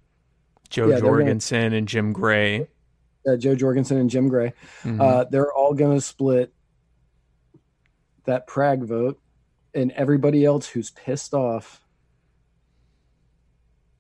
Joe 0.73 0.85
Yeah, 0.85 0.89
they're 0.95 1.01
gonna- 1.03 1.11
Jorgensen 1.13 1.73
and 1.75 1.87
Jim 1.87 2.13
Gray. 2.13 2.67
uh, 3.29 3.37
Jo 3.37 3.55
Jorgensen 3.55 3.99
and 3.99 4.11
Jim 4.11 4.27
Gray, 4.29 4.53
Mhm. 4.83 5.01
uh, 5.01 5.25
they're 5.31 5.53
all 5.53 5.75
going 5.75 5.97
to 5.97 6.01
split 6.01 6.53
that 8.25 8.47
Prague 8.49 8.83
vote, 8.85 9.21
and 9.75 9.93
everybody 9.93 10.45
else 10.45 10.67
who's 10.69 10.91
pissed 10.91 11.33
off 11.35 11.81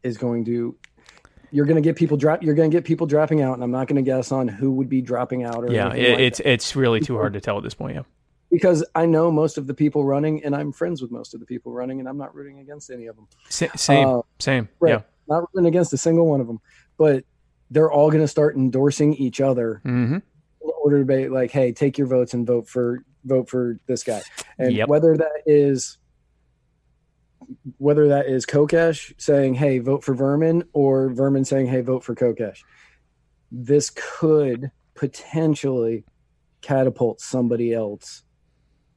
is 0.03 0.17
going 0.19 0.45
to. 0.47 0.77
You're 1.51 1.67
going 1.67 1.77
to 1.77 1.83
get 1.87 1.97
people 1.97 2.17
drop. 2.17 2.43
You're 2.43 2.55
going 2.55 2.71
to 2.71 2.75
get 2.77 2.85
people 2.85 3.07
dropping 3.07 3.43
out, 3.43 3.55
and 3.55 3.63
I'm 3.63 3.71
not 3.71 3.87
going 3.87 4.03
to 4.03 4.09
guess 4.11 4.33
on 4.33 4.49
who 4.49 4.73
would 4.73 4.89
be 4.89 5.03
dropping 5.03 5.45
out. 5.45 5.63
Or 5.65 5.71
yeah, 5.71 5.93
it, 5.93 6.11
like 6.13 6.21
it's 6.21 6.39
that. 6.39 6.49
it's 6.51 6.75
really 6.75 6.99
too 7.01 7.17
hard 7.17 7.35
to 7.35 7.41
tell 7.41 7.59
at 7.59 7.63
this 7.65 7.75
point. 7.75 7.95
Yeah. 7.97 8.03
because 8.51 8.85
I 8.95 9.07
know 9.07 9.31
most 9.31 9.57
of 9.57 9.67
the 9.67 9.73
people 9.75 10.05
running, 10.05 10.45
and 10.45 10.55
I'm 10.55 10.73
friends 10.73 11.01
with 11.01 11.11
most 11.11 11.33
of 11.33 11.41
the 11.41 11.47
people 11.47 11.73
running, 11.73 12.01
and 12.01 12.09
I'm 12.09 12.19
not 12.19 12.35
rooting 12.35 12.59
against 12.59 12.91
any 12.91 13.07
of 13.07 13.17
them. 13.17 13.27
Sa- 13.49 13.67
same, 13.77 14.07
Uh, 14.09 14.21
same. 14.41 14.69
right. 14.81 14.91
Yeah. 14.91 15.01
Not 15.33 15.49
rooting 15.53 15.69
against 15.69 15.93
a 15.93 15.97
single 15.99 16.27
one 16.27 16.41
of 16.41 16.47
them, 16.47 16.61
but 16.99 17.25
they're 17.71 17.91
all 17.91 18.11
going 18.11 18.23
to 18.23 18.29
start 18.29 18.55
endorsing 18.57 19.15
each 19.15 19.41
other 19.41 19.81
Mm-hmm. 19.85 20.17
in 20.17 20.71
order 20.85 20.99
to 20.99 21.05
be 21.05 21.29
like, 21.29 21.51
hey, 21.51 21.73
take 21.73 21.97
your 21.97 22.07
votes 22.07 22.35
and 22.35 22.47
vote 22.47 22.69
for 22.69 23.05
vote 23.25 23.49
for 23.49 23.79
this 23.87 24.03
guy. 24.03 24.21
And 24.59 24.73
Yep. 24.75 24.89
whether 24.89 25.17
that 25.17 25.43
is 25.47 25.99
whether 27.79 28.09
that 28.09 28.27
is 28.27 28.47
Kokesh 28.47 29.13
saying, 29.19 29.55
hey, 29.55 29.79
vote 29.79 30.05
for 30.05 30.15
Vermin, 30.15 30.65
or 30.73 31.11
Vermin 31.11 31.45
saying, 31.45 31.67
hey, 31.67 31.81
vote 31.81 32.05
for 32.05 32.15
Kokesh, 32.15 32.59
this 33.51 33.91
could 33.95 34.71
potentially 34.95 36.05
catapult 36.63 37.21
somebody 37.21 37.73
else 37.73 38.23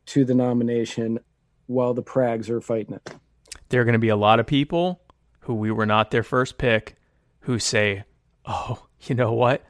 to 0.07 0.23
the 0.25 0.35
nomination 0.35 1.19
while 1.67 1.93
the 1.93 2.01
Prags 2.03 2.49
are 2.49 2.61
fighting 2.61 2.95
it. 2.95 3.15
There 3.69 3.81
are 3.81 3.85
going 3.85 3.93
to 3.93 3.99
be 3.99 4.09
a 4.09 4.15
lot 4.15 4.39
of 4.39 4.45
people 4.45 5.01
who 5.45 5.55
we 5.55 5.71
were 5.71 5.85
not 5.85 6.11
their 6.11 6.23
first 6.23 6.57
pick 6.57 6.95
who 7.41 7.59
say, 7.59 8.03
"Oh, 8.45 8.85
you 9.01 9.15
know 9.15 9.33
what? 9.33 9.63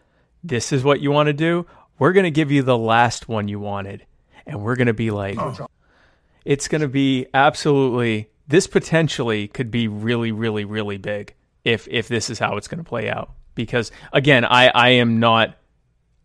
This 0.43 0.71
is 0.71 0.83
what 0.83 1.01
you 1.01 1.11
want 1.11 1.27
to 1.27 1.33
do. 1.33 1.65
We're 1.97 2.13
going 2.13 2.25
to 2.25 2.31
give 2.31 2.51
you 2.51 2.61
the 2.61 2.77
last 2.77 3.29
one 3.29 3.47
you 3.47 3.59
wanted." 3.59 4.05
And 4.45 4.61
we're 4.61 4.75
going 4.75 4.87
to 4.87 4.93
be 4.93 5.09
like 5.11 5.37
it's 6.43 6.67
going 6.67 6.81
to 6.81 6.87
be 6.87 7.25
absolutely 7.33 8.29
this 8.47 8.67
potentially 8.67 9.47
could 9.47 9.71
be 9.71 9.87
really 9.87 10.31
really 10.31 10.65
really 10.65 10.97
big 10.97 11.33
if 11.63 11.87
if 11.89 12.07
this 12.07 12.29
is 12.29 12.37
how 12.37 12.57
it's 12.57 12.67
going 12.67 12.77
to 12.77 12.87
play 12.87 13.09
out 13.09 13.31
because 13.55 13.91
again 14.13 14.45
I 14.45 14.67
I 14.67 14.89
am 14.89 15.19
not 15.19 15.57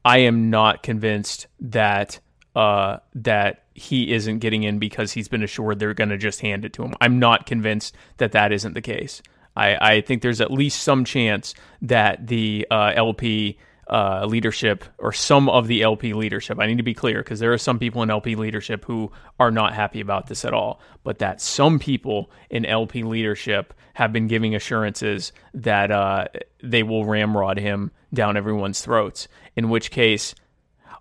I 0.05 0.18
am 0.18 0.51
not 0.51 0.82
convinced 0.82 1.46
that 1.61 2.20
uh, 2.55 2.98
that 3.14 3.64
he 3.74 4.12
isn't 4.12 4.40
getting 4.40 4.62
in 4.62 4.78
because 4.78 5.12
he's 5.12 5.28
been 5.28 5.42
assured 5.42 5.78
they're 5.78 5.94
going 5.94 6.11
to 6.11 6.18
just 6.18 6.40
hand 6.40 6.64
it 6.64 6.72
to 6.74 6.82
him. 6.82 6.94
I'm 7.01 7.18
not 7.18 7.46
convinced 7.46 7.94
that 8.16 8.32
that 8.32 8.53
isn't 8.53 8.74
the 8.74 8.82
case. 8.82 9.22
I, 9.61 9.95
I 9.95 10.01
think 10.01 10.23
there's 10.23 10.41
at 10.41 10.51
least 10.51 10.83
some 10.83 11.05
chance 11.05 11.55
that 11.83 12.27
the 12.27 12.67
uh, 12.71 12.93
LP 12.97 13.59
uh, 13.91 14.25
leadership 14.25 14.85
or 14.99 15.13
some 15.13 15.49
of 15.49 15.67
the 15.67 15.83
LP 15.83 16.15
leadership. 16.15 16.59
I 16.59 16.67
need 16.67 16.79
to 16.79 16.83
be 16.83 16.95
clear 16.95 17.19
because 17.19 17.41
there 17.41 17.53
are 17.53 17.59
some 17.59 17.79
people 17.79 18.03
in 18.03 18.11
LP 18.11 18.37
leadership 18.37 18.85
who 18.85 19.11
are 19.39 19.51
not 19.51 19.75
happy 19.75 20.01
about 20.01 20.29
this 20.29 20.45
at 20.45 20.55
all. 20.55 20.81
But 21.03 21.19
that 21.19 21.41
some 21.41 21.79
people 21.79 22.31
in 22.49 22.65
LP 22.65 23.03
leadership 23.03 23.75
have 23.95 24.13
been 24.13 24.29
giving 24.29 24.55
assurances 24.55 25.33
that 25.53 25.91
uh, 25.91 26.29
they 26.63 26.85
will 26.85 27.05
ramrod 27.05 27.59
him 27.59 27.91
down 28.15 28.37
everyone's 28.37 28.81
throats. 28.81 29.29
In 29.57 29.69
which 29.69 29.91
case, 29.91 30.35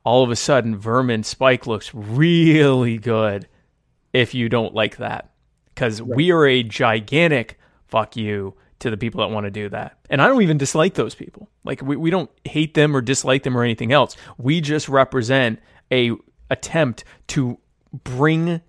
all 0.04 0.24
of 0.24 0.32
a 0.32 0.36
sudden, 0.36 0.76
Vermin 0.76 1.24
Spike 1.24 1.68
looks 1.68 1.94
really 1.94 2.98
good 2.98 3.48
if 4.12 4.34
you 4.34 4.50
don't 4.50 4.74
like 4.74 4.98
that. 4.98 5.32
Because 5.68 6.02
right. 6.02 6.18
we 6.18 6.32
are 6.32 6.46
a 6.46 6.64
gigantic 6.64 7.59
fuck 7.90 8.16
you 8.16 8.56
to 8.80 8.90
the 8.90 8.98
people 8.98 9.20
that 9.20 9.34
want 9.34 9.46
to 9.46 9.52
do 9.52 9.70
that. 9.70 9.98
And 10.10 10.22
I 10.22 10.28
don't 10.28 10.42
even 10.42 10.58
dislike 10.58 10.94
those 10.94 11.16
people. 11.16 11.50
Like 11.64 11.82
we, 11.82 11.96
we 11.96 12.10
don't 12.10 12.32
hate 12.46 12.74
them 12.74 12.96
or 12.96 13.02
dislike 13.02 13.44
them 13.44 13.58
or 13.58 13.64
anything 13.64 13.92
else. 13.92 14.16
We 14.38 14.62
just 14.62 14.88
represent 14.88 15.60
a 15.92 16.12
attempt 16.50 17.04
to 17.28 17.60
bring 18.04 18.62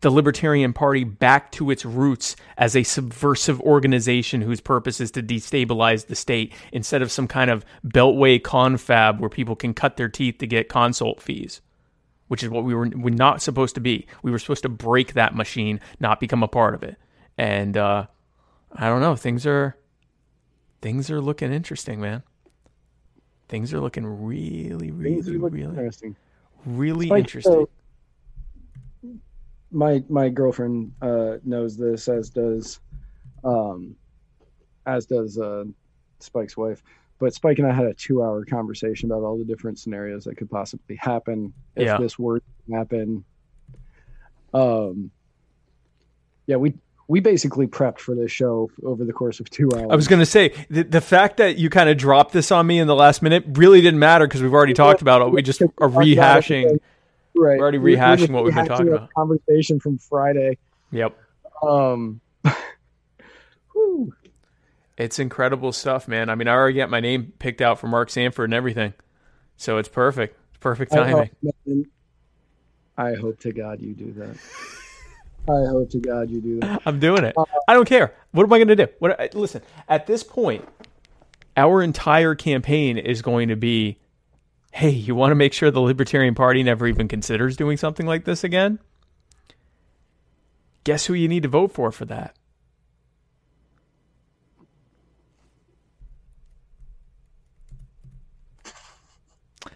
the 0.00 0.10
Libertarian 0.10 0.74
Party 0.74 1.02
back 1.02 1.50
to 1.52 1.70
its 1.70 1.84
roots 1.84 2.36
as 2.58 2.76
a 2.76 2.82
subversive 2.82 3.58
organization 3.62 4.42
whose 4.42 4.60
purpose 4.60 5.00
is 5.00 5.10
to 5.12 5.22
destabilize 5.22 6.06
the 6.06 6.14
state 6.14 6.52
instead 6.72 7.00
of 7.00 7.10
some 7.10 7.26
kind 7.26 7.50
of 7.50 7.64
beltway 7.86 8.42
confab 8.42 9.18
where 9.18 9.30
people 9.30 9.56
can 9.56 9.72
cut 9.72 9.96
their 9.96 10.10
teeth 10.10 10.36
to 10.38 10.46
get 10.46 10.68
consult 10.68 11.22
fees, 11.22 11.62
which 12.28 12.42
is 12.42 12.50
what 12.50 12.64
we 12.64 12.74
were, 12.74 12.90
we're 12.94 13.14
not 13.14 13.40
supposed 13.40 13.74
to 13.76 13.80
be. 13.80 14.06
We 14.22 14.30
were 14.30 14.38
supposed 14.38 14.64
to 14.64 14.68
break 14.68 15.14
that 15.14 15.34
machine, 15.34 15.80
not 16.00 16.20
become 16.20 16.42
a 16.42 16.48
part 16.48 16.74
of 16.74 16.82
it. 16.82 16.96
And 17.38 17.74
uh, 17.74 18.06
I 18.76 18.88
don't 18.88 19.00
know. 19.00 19.16
Things 19.16 19.46
are 19.46 19.76
things 20.80 21.10
are 21.10 21.20
looking 21.20 21.52
interesting, 21.52 22.00
man. 22.00 22.22
Things 23.48 23.72
are 23.72 23.80
looking 23.80 24.06
really, 24.06 24.90
really, 24.90 25.36
really 25.36 25.62
interesting. 25.62 26.16
Really 26.66 27.08
interesting. 27.08 27.66
So, 29.02 29.10
my 29.70 30.02
my 30.08 30.28
girlfriend 30.28 30.92
uh, 31.02 31.36
knows 31.44 31.76
this, 31.76 32.08
as 32.08 32.30
does 32.30 32.80
um, 33.44 33.94
as 34.86 35.06
does 35.06 35.38
uh, 35.38 35.64
Spike's 36.18 36.56
wife. 36.56 36.82
But 37.18 37.32
Spike 37.32 37.58
and 37.58 37.68
I 37.68 37.72
had 37.72 37.86
a 37.86 37.94
two-hour 37.94 38.44
conversation 38.44 39.10
about 39.10 39.22
all 39.22 39.38
the 39.38 39.44
different 39.44 39.78
scenarios 39.78 40.24
that 40.24 40.36
could 40.36 40.50
possibly 40.50 40.96
happen 40.96 41.52
if 41.76 41.86
yeah. 41.86 41.96
this 41.96 42.18
were 42.18 42.40
to 42.40 42.74
happen. 42.74 43.24
Um, 44.52 45.10
yeah, 46.46 46.56
we 46.56 46.74
we 47.08 47.20
basically 47.20 47.66
prepped 47.66 47.98
for 47.98 48.14
this 48.14 48.30
show 48.30 48.70
over 48.82 49.04
the 49.04 49.12
course 49.12 49.40
of 49.40 49.50
two 49.50 49.70
hours. 49.74 49.88
I 49.90 49.96
was 49.96 50.08
going 50.08 50.20
to 50.20 50.26
say 50.26 50.54
the, 50.70 50.84
the 50.84 51.00
fact 51.00 51.36
that 51.36 51.58
you 51.58 51.68
kind 51.70 51.88
of 51.88 51.96
dropped 51.96 52.32
this 52.32 52.50
on 52.50 52.66
me 52.66 52.78
in 52.78 52.86
the 52.86 52.94
last 52.94 53.22
minute 53.22 53.44
really 53.52 53.80
didn't 53.80 54.00
matter 54.00 54.26
because 54.26 54.42
we've 54.42 54.54
already 54.54 54.74
talked 54.74 55.02
about 55.02 55.22
it. 55.22 55.30
We 55.30 55.42
just 55.42 55.62
are 55.62 55.68
rehashing. 55.88 56.78
Right. 57.36 57.58
We're 57.58 57.62
already 57.62 57.78
rehashing 57.78 58.30
what 58.30 58.44
we've 58.44 58.54
been 58.54 58.66
talking 58.66 58.88
about. 58.88 59.12
Conversation 59.14 59.80
from 59.80 59.98
Friday. 59.98 60.58
Yep. 60.92 61.18
Um. 61.62 62.20
it's 64.96 65.18
incredible 65.18 65.72
stuff, 65.72 66.08
man. 66.08 66.30
I 66.30 66.36
mean, 66.36 66.48
I 66.48 66.52
already 66.52 66.76
got 66.78 66.90
my 66.90 67.00
name 67.00 67.32
picked 67.38 67.60
out 67.60 67.78
for 67.78 67.88
Mark 67.88 68.10
Sanford 68.10 68.44
and 68.44 68.54
everything, 68.54 68.94
so 69.56 69.78
it's 69.78 69.88
perfect. 69.88 70.38
It's 70.50 70.58
perfect 70.58 70.92
timing. 70.92 71.16
I 71.16 71.30
hope, 71.66 71.86
I 72.96 73.14
hope 73.14 73.40
to 73.40 73.52
God 73.52 73.80
you 73.80 73.94
do 73.94 74.12
that. 74.12 74.36
I 75.48 75.66
hope 75.66 75.90
to 75.90 75.98
God 75.98 76.30
you 76.30 76.40
do 76.40 76.60
that. 76.60 76.82
I'm 76.86 76.98
doing 76.98 77.24
it. 77.24 77.34
Uh, 77.36 77.44
I 77.68 77.74
don't 77.74 77.88
care. 77.88 78.14
What 78.32 78.44
am 78.44 78.52
I 78.52 78.58
going 78.58 78.68
to 78.68 78.76
do? 78.76 78.86
What? 78.98 79.34
Listen, 79.34 79.62
at 79.88 80.06
this 80.06 80.22
point, 80.22 80.66
our 81.56 81.82
entire 81.82 82.34
campaign 82.34 82.96
is 82.96 83.20
going 83.20 83.48
to 83.48 83.56
be, 83.56 83.98
hey, 84.72 84.90
you 84.90 85.14
want 85.14 85.32
to 85.32 85.34
make 85.34 85.52
sure 85.52 85.70
the 85.70 85.80
Libertarian 85.80 86.34
Party 86.34 86.62
never 86.62 86.86
even 86.86 87.08
considers 87.08 87.56
doing 87.56 87.76
something 87.76 88.06
like 88.06 88.24
this 88.24 88.42
again? 88.42 88.78
Guess 90.84 91.06
who 91.06 91.14
you 91.14 91.28
need 91.28 91.42
to 91.42 91.48
vote 91.48 91.72
for 91.72 91.92
for 91.92 92.06
that? 92.06 92.34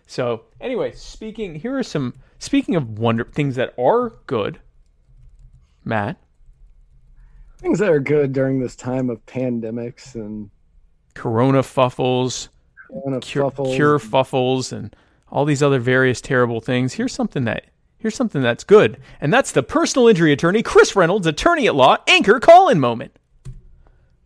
So, 0.07 0.45
anyway, 0.61 0.93
speaking 0.93 1.55
here 1.55 1.77
are 1.77 1.83
some 1.83 2.15
speaking 2.39 2.75
of 2.75 2.99
wonder 2.99 3.25
things 3.25 3.57
that 3.57 3.75
are 3.79 4.15
good 4.27 4.59
Matt? 5.89 6.17
Things 7.59 7.81
that 7.81 7.91
are 7.91 7.99
good 7.99 8.33
during 8.33 8.61
this 8.61 8.77
time 8.77 9.11
of 9.11 9.25
pandemics 9.27 10.15
and 10.15 10.51
Corona 11.15 11.65
fuffles, 11.65 12.51
corona 12.87 13.19
cure, 13.19 13.51
fuffles. 13.51 13.75
cure 13.75 13.99
fuffles, 13.99 14.73
and 14.73 14.95
all 15.33 15.45
these 15.45 15.63
other 15.63 15.81
various 15.81 16.21
terrible 16.21 16.61
things. 16.61 16.93
Here's 16.95 17.13
something 17.13 17.45
that 17.45 17.65
here's 17.99 18.15
something 18.15 18.43
that's 18.43 18.63
good, 18.63 18.99
and 19.21 19.33
that's 19.33 19.51
the 19.51 19.65
personal 19.65 20.07
injury 20.07 20.33
attorney 20.33 20.63
Chris 20.63 20.95
Reynolds, 20.95 21.27
attorney 21.27 21.67
at 21.67 21.75
law, 21.75 21.97
anchor 22.07 22.39
call-in 22.39 22.79
moment, 22.79 23.19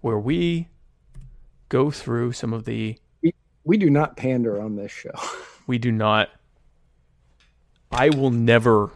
where 0.02 0.18
we 0.18 0.68
go 1.70 1.90
through 1.90 2.32
some 2.32 2.52
of 2.52 2.64
the. 2.66 2.98
We, 3.22 3.32
we 3.64 3.78
do 3.78 3.88
not 3.88 4.16
pander 4.18 4.60
on 4.60 4.76
this 4.76 4.92
show. 4.92 5.14
we 5.66 5.78
do 5.78 5.90
not. 5.90 6.28
I 7.90 8.10
will 8.10 8.30
never 8.30 8.90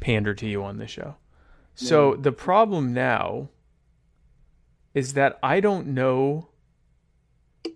pander 0.00 0.34
to 0.34 0.46
you 0.46 0.64
on 0.64 0.78
this 0.78 0.90
show. 0.90 1.14
So 1.74 2.14
the 2.16 2.32
problem 2.32 2.92
now 2.92 3.48
is 4.94 5.14
that 5.14 5.38
I 5.42 5.60
don't 5.60 5.88
know 5.88 6.48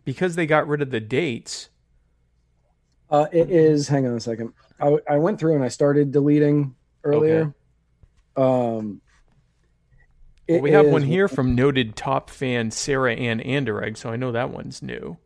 because 0.04 0.36
they 0.36 0.46
got 0.46 0.68
rid 0.68 0.82
of 0.82 0.90
the 0.90 1.00
dates. 1.00 1.70
Uh, 3.10 3.26
it 3.32 3.50
is. 3.50 3.88
Hang 3.88 4.06
on 4.06 4.14
a 4.14 4.20
second. 4.20 4.52
I, 4.80 4.98
I 5.08 5.16
went 5.18 5.38
through 5.38 5.54
and 5.54 5.64
I 5.64 5.68
started 5.68 6.12
deleting 6.12 6.74
earlier. 7.04 7.54
Okay. 8.36 8.82
Um, 8.82 9.00
well, 10.48 10.60
we 10.60 10.70
have 10.72 10.86
one 10.86 11.02
here 11.02 11.26
from 11.28 11.54
noted 11.54 11.96
top 11.96 12.30
fan 12.30 12.70
Sarah 12.70 13.14
Ann 13.14 13.40
Anderegg, 13.40 13.96
so 13.96 14.10
I 14.10 14.16
know 14.16 14.32
that 14.32 14.50
one's 14.50 14.82
new. 14.82 15.16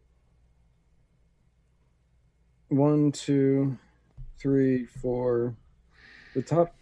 One, 2.68 3.12
two, 3.12 3.76
three, 4.38 4.86
four. 4.86 5.56
The 6.34 6.42
top 6.42 6.74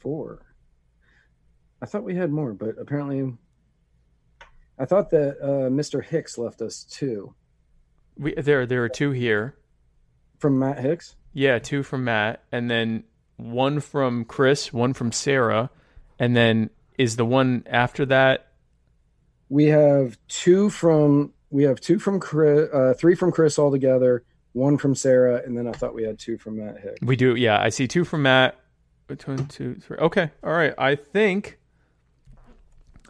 four. 0.00 0.42
I 1.82 1.86
thought 1.86 2.04
we 2.04 2.16
had 2.16 2.30
more, 2.30 2.52
but 2.52 2.76
apparently, 2.78 3.32
I 4.78 4.84
thought 4.84 5.10
that 5.10 5.38
uh, 5.40 5.70
Mr. 5.70 6.04
Hicks 6.04 6.36
left 6.36 6.60
us 6.60 6.84
two. 6.84 7.34
We 8.16 8.34
there 8.34 8.66
there 8.66 8.84
are 8.84 8.88
two 8.88 9.12
here 9.12 9.56
from 10.38 10.58
Matt 10.58 10.78
Hicks. 10.80 11.16
Yeah, 11.32 11.58
two 11.58 11.82
from 11.82 12.04
Matt, 12.04 12.42
and 12.50 12.70
then 12.70 13.04
one 13.36 13.80
from 13.80 14.24
Chris, 14.24 14.72
one 14.72 14.92
from 14.92 15.12
Sarah, 15.12 15.70
and 16.18 16.36
then 16.36 16.70
is 16.98 17.16
the 17.16 17.24
one 17.24 17.64
after 17.66 18.04
that. 18.06 18.48
We 19.48 19.66
have 19.66 20.18
two 20.28 20.70
from 20.70 21.32
we 21.50 21.64
have 21.64 21.80
two 21.80 21.98
from 21.98 22.20
Chris, 22.20 22.68
uh, 22.72 22.94
three 22.96 23.14
from 23.14 23.32
Chris 23.32 23.58
altogether, 23.58 24.24
one 24.52 24.78
from 24.78 24.94
Sarah, 24.94 25.42
and 25.44 25.56
then 25.56 25.66
I 25.66 25.72
thought 25.72 25.94
we 25.94 26.04
had 26.04 26.18
two 26.18 26.38
from 26.38 26.58
Matt 26.58 26.78
Hicks. 26.80 27.00
We 27.02 27.16
do, 27.16 27.34
yeah. 27.34 27.60
I 27.60 27.68
see 27.70 27.88
two 27.88 28.04
from 28.04 28.22
Matt, 28.22 28.56
one, 29.26 29.46
two, 29.46 29.74
three. 29.76 29.96
Okay, 29.98 30.30
all 30.42 30.52
right. 30.52 30.74
I 30.78 30.94
think, 30.94 31.58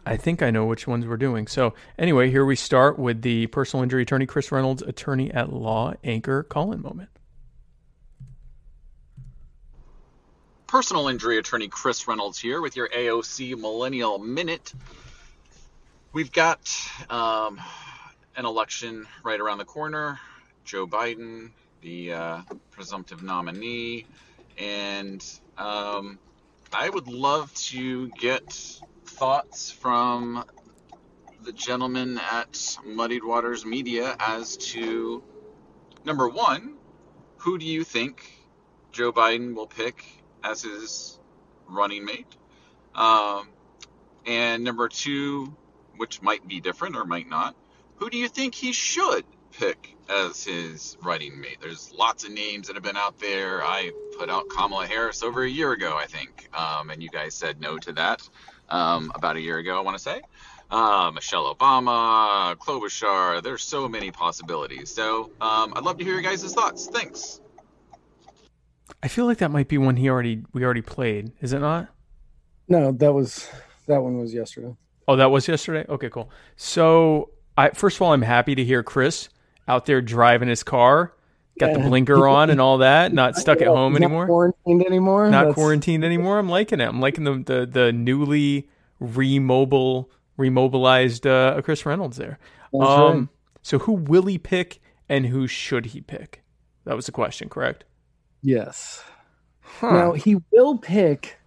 I 0.05 0.17
think 0.17 0.41
I 0.41 0.51
know 0.51 0.65
which 0.65 0.87
ones 0.87 1.05
we're 1.05 1.17
doing. 1.17 1.47
So 1.47 1.73
anyway, 1.97 2.29
here 2.29 2.45
we 2.45 2.55
start 2.55 2.97
with 2.97 3.21
the 3.21 3.47
personal 3.47 3.83
injury 3.83 4.01
attorney 4.01 4.25
Chris 4.25 4.51
Reynolds, 4.51 4.81
attorney 4.81 5.31
at 5.31 5.51
law, 5.51 5.93
anchor 6.03 6.43
call-in 6.43 6.81
moment. 6.81 7.09
Personal 10.67 11.09
injury 11.09 11.37
attorney 11.37 11.67
Chris 11.67 12.07
Reynolds 12.07 12.39
here 12.39 12.61
with 12.61 12.75
your 12.75 12.87
AOC 12.89 13.57
Millennial 13.57 14.19
Minute. 14.19 14.73
We've 16.13 16.31
got 16.31 16.59
um, 17.09 17.59
an 18.35 18.45
election 18.45 19.07
right 19.23 19.39
around 19.39 19.57
the 19.57 19.65
corner. 19.65 20.19
Joe 20.63 20.87
Biden, 20.87 21.49
the 21.81 22.13
uh, 22.13 22.41
presumptive 22.71 23.23
nominee, 23.23 24.05
and 24.57 25.25
um, 25.57 26.19
I 26.73 26.89
would 26.89 27.07
love 27.07 27.53
to 27.55 28.09
get 28.09 28.53
thoughts 29.05 29.71
from 29.71 30.43
the 31.43 31.51
gentleman 31.51 32.19
at 32.31 32.77
Muddied 32.85 33.23
Waters 33.23 33.65
Media 33.65 34.15
as 34.19 34.57
to 34.57 35.23
number 36.05 36.29
one, 36.29 36.75
who 37.37 37.57
do 37.57 37.65
you 37.65 37.83
think 37.83 38.31
Joe 38.91 39.11
Biden 39.11 39.55
will 39.55 39.67
pick 39.67 40.05
as 40.43 40.61
his 40.61 41.19
running 41.67 42.05
mate? 42.05 42.27
Um, 42.93 43.49
and 44.25 44.63
number 44.63 44.87
two, 44.87 45.55
which 45.97 46.21
might 46.21 46.47
be 46.47 46.59
different 46.59 46.95
or 46.95 47.05
might 47.05 47.27
not, 47.27 47.55
who 47.95 48.09
do 48.09 48.17
you 48.17 48.27
think 48.27 48.55
he 48.55 48.71
should 48.71 49.25
pick 49.51 49.95
as 50.09 50.43
his 50.43 50.97
running 51.03 51.39
mate. 51.39 51.57
There's 51.61 51.93
lots 51.97 52.23
of 52.25 52.31
names 52.31 52.67
that 52.67 52.75
have 52.75 52.83
been 52.83 52.97
out 52.97 53.19
there. 53.19 53.63
I 53.63 53.91
put 54.17 54.29
out 54.29 54.49
Kamala 54.49 54.85
Harris 54.87 55.23
over 55.23 55.43
a 55.43 55.49
year 55.49 55.71
ago, 55.71 55.95
I 55.97 56.05
think, 56.05 56.49
um, 56.53 56.89
and 56.89 57.01
you 57.01 57.09
guys 57.09 57.33
said 57.35 57.61
no 57.61 57.77
to 57.79 57.91
that 57.93 58.27
um, 58.69 59.11
about 59.15 59.35
a 59.37 59.41
year 59.41 59.57
ago, 59.59 59.77
I 59.77 59.81
want 59.81 59.97
to 59.97 60.03
say. 60.03 60.21
uh, 60.71 61.11
Michelle 61.13 61.53
Obama, 61.53 62.55
Klobuchar. 62.55 63.43
There's 63.43 63.61
so 63.61 63.87
many 63.87 64.11
possibilities. 64.11 64.89
So 64.89 65.31
um, 65.41 65.73
I'd 65.75 65.83
love 65.83 65.97
to 65.97 66.03
hear 66.03 66.13
your 66.13 66.21
guys' 66.21 66.53
thoughts. 66.53 66.87
Thanks. 66.87 67.41
I 69.03 69.07
feel 69.07 69.25
like 69.25 69.39
that 69.39 69.51
might 69.51 69.67
be 69.67 69.77
one 69.77 69.95
he 69.97 70.09
already 70.09 70.43
we 70.53 70.63
already 70.63 70.81
played. 70.81 71.31
Is 71.41 71.53
it 71.53 71.59
not? 71.59 71.87
No, 72.67 72.91
that 72.93 73.13
was 73.13 73.49
that 73.87 74.01
one 74.01 74.17
was 74.17 74.33
yesterday. 74.33 74.75
Oh, 75.07 75.15
that 75.15 75.31
was 75.31 75.47
yesterday. 75.47 75.85
Okay, 75.89 76.09
cool. 76.09 76.29
So, 76.55 77.31
I 77.57 77.69
first 77.71 77.97
of 77.97 78.03
all, 78.03 78.13
I'm 78.13 78.21
happy 78.21 78.55
to 78.55 78.63
hear 78.63 78.83
Chris 78.83 79.29
out 79.71 79.85
there 79.85 80.01
driving 80.01 80.49
his 80.49 80.63
car, 80.63 81.13
got 81.57 81.73
the 81.73 81.79
blinker 81.79 82.27
on 82.27 82.49
and 82.49 82.59
all 82.59 82.79
that, 82.79 83.13
not 83.13 83.37
stuck 83.37 83.61
at 83.61 83.67
home 83.67 83.93
not 83.93 84.01
anymore. 84.01 84.25
quarantined 84.25 84.85
anymore. 84.85 85.29
not 85.29 85.39
That's- 85.39 85.55
quarantined 85.55 86.03
anymore. 86.03 86.37
I'm 86.37 86.49
liking 86.49 86.81
it. 86.81 86.87
I'm 86.87 86.99
liking 86.99 87.23
the 87.23 87.41
the, 87.43 87.65
the 87.65 87.93
newly 87.93 88.69
remobile 88.99 90.11
remobilized 90.37 91.25
uh, 91.25 91.61
Chris 91.61 91.85
Reynolds 91.85 92.17
there. 92.17 92.37
That's 92.73 92.89
um, 92.89 93.17
right. 93.17 93.27
so 93.61 93.79
who 93.79 93.93
will 93.93 94.25
he 94.25 94.37
pick 94.37 94.81
and 95.07 95.27
who 95.27 95.47
should 95.47 95.87
he 95.87 96.01
pick? 96.01 96.43
That 96.83 96.95
was 96.95 97.05
the 97.05 97.11
question, 97.11 97.47
correct? 97.47 97.85
Yes. 98.41 99.03
Huh. 99.61 99.91
Now 99.91 100.11
he 100.13 100.37
will 100.51 100.77
pick. 100.77 101.37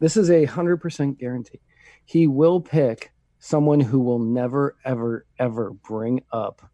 This 0.00 0.16
is 0.16 0.30
a 0.30 0.46
hundred 0.46 0.78
percent 0.78 1.18
guarantee. 1.18 1.60
He 2.04 2.26
will 2.26 2.60
pick 2.60 3.12
someone 3.38 3.80
who 3.80 4.00
will 4.00 4.18
never, 4.18 4.74
ever, 4.84 5.26
ever 5.38 5.70
bring 5.70 6.22
up 6.32 6.68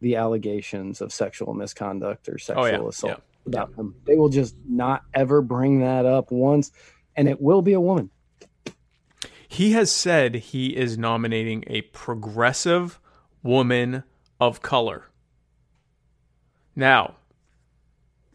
the 0.00 0.16
allegations 0.16 1.00
of 1.00 1.12
sexual 1.12 1.54
misconduct 1.54 2.28
or 2.28 2.34
oh, 2.34 2.38
sexual 2.38 2.64
Oh, 2.64 2.66
yeah, 2.66 2.88
assault 2.88 3.12
yeah, 3.12 3.46
about 3.46 3.76
them. 3.76 3.94
They 4.04 4.16
will 4.16 4.28
just 4.28 4.54
not 4.68 5.02
ever 5.14 5.42
bring 5.42 5.80
that 5.80 6.06
up 6.06 6.30
once, 6.30 6.72
and 7.16 7.28
it 7.28 7.40
will 7.40 7.62
be 7.62 7.72
a 7.74 7.80
woman. 7.80 8.10
He 9.48 9.72
has 9.72 9.90
said 9.90 10.34
he 10.36 10.76
is 10.76 10.96
nominating 10.96 11.64
a 11.66 11.82
progressive 11.82 13.00
woman 13.42 14.04
of 14.40 14.62
color. 14.62 15.06
Now, 16.76 17.16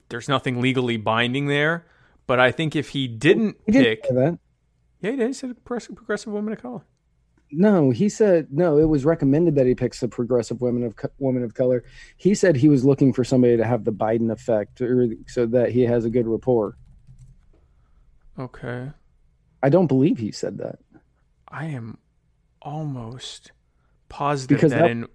there's 0.09 0.27
nothing 0.27 0.61
legally 0.61 0.97
binding 0.97 1.47
there, 1.47 1.85
but 2.27 2.39
I 2.39 2.51
think 2.51 2.75
if 2.75 2.89
he 2.89 3.07
didn't 3.07 3.57
He 3.65 3.71
didn't 3.71 3.85
pick, 3.85 4.03
that. 4.09 4.39
yeah, 4.99 5.11
he 5.11 5.17
did. 5.17 5.27
He 5.27 5.33
said 5.33 5.51
a 5.51 5.53
progressive, 5.55 5.95
progressive 5.95 6.33
woman 6.33 6.53
of 6.53 6.61
color. 6.61 6.81
No, 7.57 7.89
he 7.91 8.09
said 8.09 8.47
no. 8.51 8.77
It 8.77 8.85
was 8.89 9.05
recommended 9.05 9.55
that 9.55 9.65
he 9.65 9.75
picks 9.75 10.03
a 10.03 10.07
progressive 10.07 10.59
woman 10.59 10.83
of 10.83 10.95
co- 10.97 11.09
woman 11.19 11.41
of 11.43 11.53
color. 11.53 11.83
He 12.17 12.35
said 12.35 12.55
he 12.57 12.67
was 12.67 12.83
looking 12.83 13.13
for 13.13 13.23
somebody 13.23 13.55
to 13.55 13.63
have 13.65 13.85
the 13.85 13.93
Biden 13.93 14.29
effect, 14.31 14.81
or 14.81 15.07
so 15.27 15.45
that 15.47 15.71
he 15.71 15.83
has 15.83 16.03
a 16.03 16.09
good 16.09 16.27
rapport. 16.27 16.75
Okay, 18.37 18.89
I 19.63 19.69
don't 19.69 19.87
believe 19.87 20.17
he 20.17 20.31
said 20.31 20.57
that. 20.57 20.79
I 21.47 21.67
am 21.67 21.97
almost 22.61 23.51
positive 24.09 24.57
Because 24.57 24.71
that, 24.71 24.81
that- 24.81 24.91
in. 24.91 25.07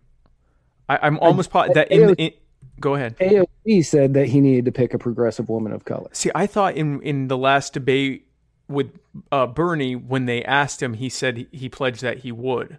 I, 0.89 0.99
I'm 1.03 1.19
almost 1.19 1.51
positive 1.51 1.75
that 1.75 1.93
in, 1.93 2.15
in. 2.15 2.33
Go 2.81 2.95
ahead. 2.95 3.19
AOC 3.19 3.85
said 3.85 4.15
that 4.15 4.27
he 4.29 4.41
needed 4.41 4.65
to 4.65 4.73
pick 4.73 4.95
a 4.95 4.99
progressive 4.99 5.51
woman 5.51 5.73
of 5.73 5.85
color. 5.85 6.09
See, 6.13 6.31
I 6.35 6.47
thought 6.47 6.75
in 6.77 7.03
in 7.03 7.29
the 7.29 7.37
last 7.37 7.75
debate 7.75 8.27
with 8.71 8.93
uh, 9.33 9.47
Bernie, 9.47 9.97
when 9.97 10.27
they 10.27 10.45
asked 10.45 10.83
him, 10.83 10.95
he 10.95 11.09
said 11.09 11.47
he, 11.51 11.69
pledged 11.69 12.03
that 12.03 12.19
he 12.19 12.33
would. 12.33 12.79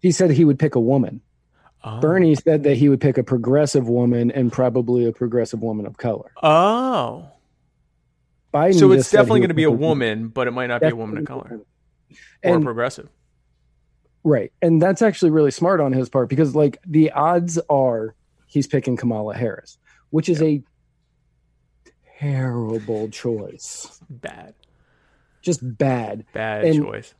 He 0.00 0.12
said 0.12 0.30
he 0.30 0.44
would 0.44 0.58
pick 0.58 0.74
a 0.74 0.80
woman. 0.80 1.22
Oh. 1.82 2.00
Bernie 2.00 2.34
said 2.34 2.62
that 2.62 2.76
he 2.76 2.88
would 2.88 3.00
pick 3.00 3.18
a 3.18 3.22
progressive 3.22 3.88
woman 3.88 4.30
and 4.30 4.52
probably 4.52 5.06
a 5.06 5.12
progressive 5.12 5.60
woman 5.60 5.86
of 5.86 5.96
color. 5.96 6.30
Oh, 6.42 7.28
Biden 8.54 8.78
so 8.78 8.92
it's 8.92 9.00
just 9.00 9.10
said 9.10 9.18
he 9.18 9.22
definitely 9.22 9.40
going 9.40 9.48
to 9.48 9.54
be 9.54 9.64
a 9.64 9.70
woman, 9.70 10.28
but 10.28 10.46
it 10.46 10.52
might 10.52 10.68
not 10.68 10.80
be 10.80 10.86
a 10.88 10.96
woman 10.96 11.18
of 11.18 11.24
color 11.24 11.60
or 12.44 12.60
progressive. 12.60 13.08
Right. 14.22 14.52
And 14.62 14.80
that's 14.80 15.02
actually 15.02 15.32
really 15.32 15.50
smart 15.50 15.80
on 15.80 15.92
his 15.92 16.08
part 16.08 16.28
because, 16.28 16.54
like, 16.54 16.78
the 16.86 17.10
odds 17.10 17.58
are 17.68 18.14
he's 18.46 18.66
picking 18.66 18.96
Kamala 18.96 19.34
Harris, 19.34 19.76
which 20.10 20.28
is 20.28 20.40
a 20.40 20.62
terrible 22.18 23.08
choice. 23.08 24.00
Bad, 24.08 24.54
Just 25.44 25.60
bad. 25.78 26.24
bad 26.32 26.64
And- 26.64 26.84
choice. 26.84 27.14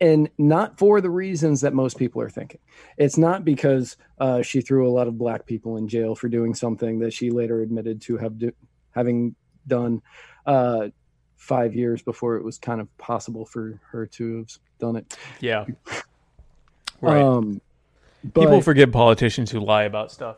And 0.00 0.30
not 0.38 0.78
for 0.78 1.00
the 1.00 1.10
reasons 1.10 1.62
that 1.62 1.74
most 1.74 1.98
people 1.98 2.22
are 2.22 2.30
thinking. 2.30 2.60
It's 2.96 3.18
not 3.18 3.44
because 3.44 3.96
uh, 4.20 4.42
she 4.42 4.60
threw 4.60 4.88
a 4.88 4.92
lot 4.92 5.08
of 5.08 5.18
black 5.18 5.44
people 5.44 5.76
in 5.76 5.88
jail 5.88 6.14
for 6.14 6.28
doing 6.28 6.54
something 6.54 7.00
that 7.00 7.12
she 7.12 7.30
later 7.30 7.62
admitted 7.62 8.00
to 8.02 8.16
have 8.18 8.38
do- 8.38 8.52
having 8.92 9.34
done 9.66 10.00
uh, 10.46 10.90
five 11.36 11.74
years 11.74 12.00
before 12.00 12.36
it 12.36 12.44
was 12.44 12.58
kind 12.58 12.80
of 12.80 12.96
possible 12.96 13.44
for 13.44 13.80
her 13.90 14.06
to 14.06 14.36
have 14.38 14.50
done 14.78 14.94
it. 14.94 15.16
Yeah, 15.40 15.64
right. 17.00 17.20
Um, 17.20 17.60
People 18.22 18.46
but- 18.46 18.64
forget 18.64 18.92
politicians 18.92 19.50
who 19.50 19.58
lie 19.58 19.82
about 19.82 20.12
stuff. 20.12 20.36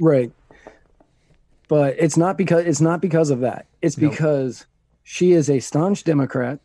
Right. 0.00 0.32
But 1.68 1.94
it's 1.98 2.16
not 2.16 2.36
because 2.36 2.64
it's 2.66 2.80
not 2.80 3.00
because 3.00 3.30
of 3.30 3.40
that. 3.40 3.66
It's 3.82 3.96
Nope. 3.96 4.10
because 4.10 4.66
she 5.12 5.32
is 5.32 5.50
a 5.50 5.58
staunch 5.58 6.04
Democrat, 6.04 6.60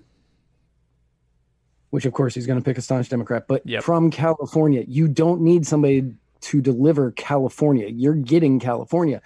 which 1.90 2.06
of 2.06 2.14
course 2.14 2.36
he's 2.36 2.46
going 2.46 2.60
to 2.60 2.64
pick 2.64 2.78
a 2.78 2.82
staunch 2.82 3.10
Democrat, 3.10 3.46
but 3.48 3.66
Yep. 3.66 3.82
from 3.84 4.12
California. 4.12 4.84
You 4.88 5.08
don't 5.08 5.42
need 5.42 5.66
somebody 5.66 6.14
to 6.42 6.62
deliver 6.62 7.10
California. 7.14 7.88
You're 7.88 8.14
getting 8.14 8.60
California. 8.60 9.20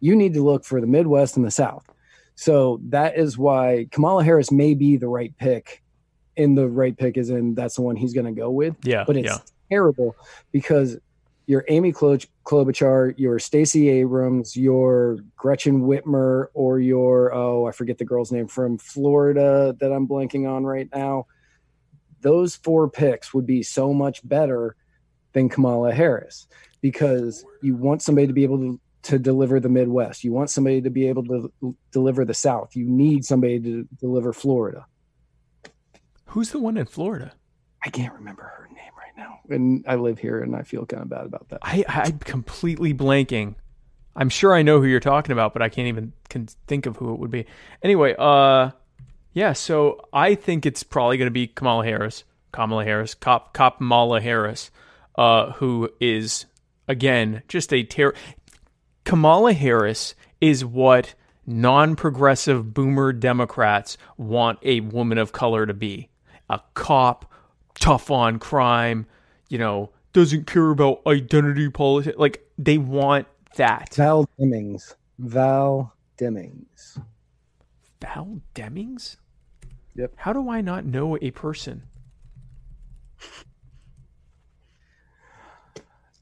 You 0.00 0.14
need 0.14 0.34
to 0.34 0.44
look 0.44 0.62
for 0.62 0.82
the 0.82 0.86
Midwest 0.86 1.38
and 1.38 1.46
the 1.46 1.50
South. 1.50 1.88
So 2.34 2.78
that 2.90 3.16
is 3.16 3.38
why 3.38 3.86
Kamala 3.92 4.22
Harris 4.22 4.52
may 4.52 4.74
be 4.74 4.98
the 4.98 5.08
right 5.08 5.34
pick. 5.38 5.82
And 6.36 6.58
the 6.58 6.68
right 6.68 6.94
pick 6.94 7.16
is 7.16 7.30
in 7.30 7.54
that's 7.54 7.76
the 7.76 7.82
one 7.82 7.96
he's 7.96 8.12
going 8.12 8.26
to 8.26 8.38
go 8.38 8.50
with 8.50 8.76
Yeah, 8.84 9.04
but 9.06 9.16
it's 9.16 9.24
yeah. 9.26 9.38
terrible 9.70 10.14
because 10.52 10.98
you're 11.46 11.64
Amy 11.68 11.92
Klo- 11.92 12.26
Klobuchar, 12.44 13.14
you're 13.16 13.38
Stacey 13.38 13.88
Abrams, 13.88 14.56
you're 14.56 15.18
Gretchen 15.36 15.82
Whitmer, 15.82 16.46
or 16.54 16.80
you're 16.80 17.32
oh 17.34 17.66
I 17.66 17.72
forget 17.72 17.98
the 17.98 18.04
girl's 18.04 18.32
name 18.32 18.48
from 18.48 18.78
Florida 18.78 19.74
that 19.80 19.92
I'm 19.92 20.08
blanking 20.08 20.48
on 20.48 20.64
right 20.64 20.88
now. 20.94 21.26
Those 22.20 22.56
four 22.56 22.90
picks 22.90 23.32
would 23.32 23.46
be 23.46 23.62
so 23.62 23.92
much 23.92 24.26
better 24.26 24.74
than 25.32 25.48
Kamala 25.48 25.92
Harris 25.92 26.48
because 26.80 27.44
you 27.62 27.76
want 27.76 28.02
somebody 28.02 28.26
to 28.26 28.32
be 28.32 28.42
able 28.42 28.58
to 28.58 28.80
to 29.02 29.18
deliver 29.20 29.60
the 29.60 29.68
Midwest. 29.68 30.24
You 30.24 30.32
want 30.32 30.50
somebody 30.50 30.80
to 30.82 30.90
be 30.90 31.06
able 31.08 31.24
to 31.26 31.76
deliver 31.92 32.24
the 32.24 32.34
South. 32.34 32.74
You 32.74 32.86
need 32.86 33.24
somebody 33.24 33.60
to 33.60 33.86
deliver 34.00 34.32
Florida. 34.32 34.84
Who's 36.26 36.50
the 36.50 36.58
one 36.58 36.76
in 36.76 36.86
Florida? 36.86 37.32
I 37.84 37.90
can't 37.90 38.12
remember 38.14 38.42
her 38.42 38.68
now, 39.16 39.40
and 39.48 39.84
I 39.88 39.96
live 39.96 40.18
here, 40.18 40.42
and 40.42 40.54
I 40.54 40.62
feel 40.62 40.86
kind 40.86 41.02
of 41.02 41.08
bad 41.08 41.26
about 41.26 41.48
that. 41.48 41.60
I 41.62 41.84
I'm 41.88 42.18
completely 42.18 42.92
blanking. 42.94 43.54
I'm 44.14 44.28
sure 44.28 44.54
I 44.54 44.62
know 44.62 44.80
who 44.80 44.86
you're 44.86 45.00
talking 45.00 45.32
about, 45.32 45.52
but 45.52 45.62
I 45.62 45.68
can't 45.68 45.88
even 45.88 46.12
can 46.28 46.46
think 46.66 46.86
of 46.86 46.96
who 46.96 47.12
it 47.12 47.18
would 47.18 47.30
be. 47.30 47.46
Anyway, 47.82 48.14
uh, 48.18 48.70
yeah. 49.32 49.52
So 49.52 50.00
I 50.12 50.34
think 50.34 50.64
it's 50.64 50.82
probably 50.82 51.18
going 51.18 51.26
to 51.26 51.32
be 51.32 51.46
Kamala 51.46 51.84
Harris, 51.84 52.24
Kamala 52.52 52.84
Harris, 52.84 53.14
Cop 53.14 53.52
Kamala 53.52 54.20
Harris, 54.20 54.70
uh, 55.16 55.52
who 55.52 55.90
is 56.00 56.46
again 56.88 57.42
just 57.48 57.72
a 57.72 57.82
terror. 57.82 58.14
Kamala 59.04 59.52
Harris 59.52 60.14
is 60.40 60.64
what 60.64 61.14
non-progressive 61.46 62.74
boomer 62.74 63.12
Democrats 63.12 63.96
want 64.16 64.58
a 64.62 64.80
woman 64.80 65.18
of 65.18 65.32
color 65.32 65.66
to 65.66 65.74
be: 65.74 66.08
a 66.48 66.60
cop, 66.74 67.30
tough 67.78 68.10
on 68.10 68.38
crime, 68.38 69.06
you 69.48 69.58
know, 69.58 69.90
doesn't 70.12 70.46
care 70.46 70.70
about 70.70 71.02
identity 71.06 71.68
politics. 71.70 72.16
Like 72.18 72.46
they 72.58 72.78
want 72.78 73.26
that. 73.56 73.94
Val 73.94 74.28
Demings. 74.40 74.94
Val 75.18 75.94
Demings. 76.18 77.00
Val 78.00 78.40
Demings? 78.54 79.16
Yep. 79.94 80.12
How 80.16 80.32
do 80.32 80.50
I 80.50 80.60
not 80.60 80.84
know 80.84 81.16
a 81.20 81.30
person? 81.30 81.82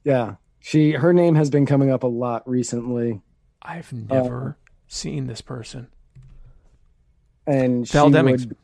Yeah. 0.03 0.35
She 0.59 0.91
her 0.93 1.13
name 1.13 1.35
has 1.35 1.49
been 1.49 1.65
coming 1.65 1.91
up 1.91 2.03
a 2.03 2.07
lot 2.07 2.47
recently. 2.49 3.21
I've 3.61 3.91
never 3.91 4.45
um, 4.47 4.55
seen 4.87 5.27
this 5.27 5.41
person. 5.41 5.87
And 7.47 7.87
Val 7.89 8.07
she 8.09 8.13
Demings. 8.13 8.47
would- 8.47 8.57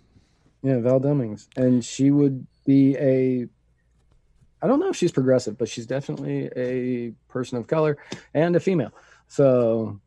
yeah, 0.64 0.80
Val 0.80 1.00
Demings. 1.00 1.48
And 1.56 1.84
she 1.84 2.12
would 2.12 2.46
be 2.66 2.96
a 2.98 3.48
I 4.64 4.68
don't 4.68 4.80
know 4.80 4.90
if 4.90 4.96
she's 4.96 5.12
progressive, 5.12 5.58
but 5.58 5.68
she's 5.70 5.88
definitely 5.88 6.50
a 6.56 7.12
person 7.30 7.58
of 7.58 7.66
color 7.66 7.98
and 8.34 8.56
a 8.56 8.60
female. 8.60 8.92
So 9.28 10.00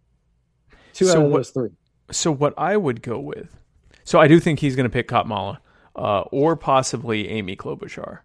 two 0.92 1.06
So 1.06 1.18
out 1.18 1.24
of 1.26 1.30
what- 1.32 1.38
those 1.38 1.50
three. 1.50 1.70
So 2.10 2.30
what 2.30 2.54
I 2.58 2.76
would 2.76 3.02
go 3.02 3.18
with, 3.18 3.56
so 4.04 4.20
I 4.20 4.28
do 4.28 4.38
think 4.38 4.60
he's 4.60 4.76
going 4.76 4.84
to 4.84 4.90
pick 4.92 5.08
Kamala, 5.08 5.60
uh, 5.96 6.20
or 6.30 6.54
possibly 6.54 7.28
Amy 7.30 7.56
Klobuchar, 7.56 8.20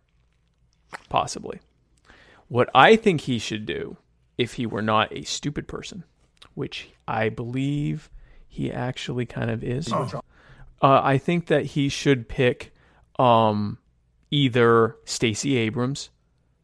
possibly. 1.08 1.60
What 2.50 2.70
I 2.76 2.96
think 2.98 3.22
he 3.22 3.40
should 3.40 3.66
do, 3.66 3.96
if 4.38 4.56
he 4.56 4.66
were 4.66 4.82
not 4.82 5.14
a 5.16 5.24
stupid 5.24 5.68
person, 5.68 6.04
which 6.56 6.90
I 7.08 7.30
believe 7.30 8.10
he 8.48 8.70
actually 8.72 9.26
kind 9.26 9.50
of 9.50 9.64
is, 9.64 9.92
uh, 9.94 10.10
I 10.82 11.18
think 11.18 11.46
that 11.48 11.66
he 11.68 11.88
should 11.90 12.28
pick 12.28 12.74
um, 13.18 13.78
either 14.32 14.96
Stacey 15.06 15.58
Abrams, 15.58 16.10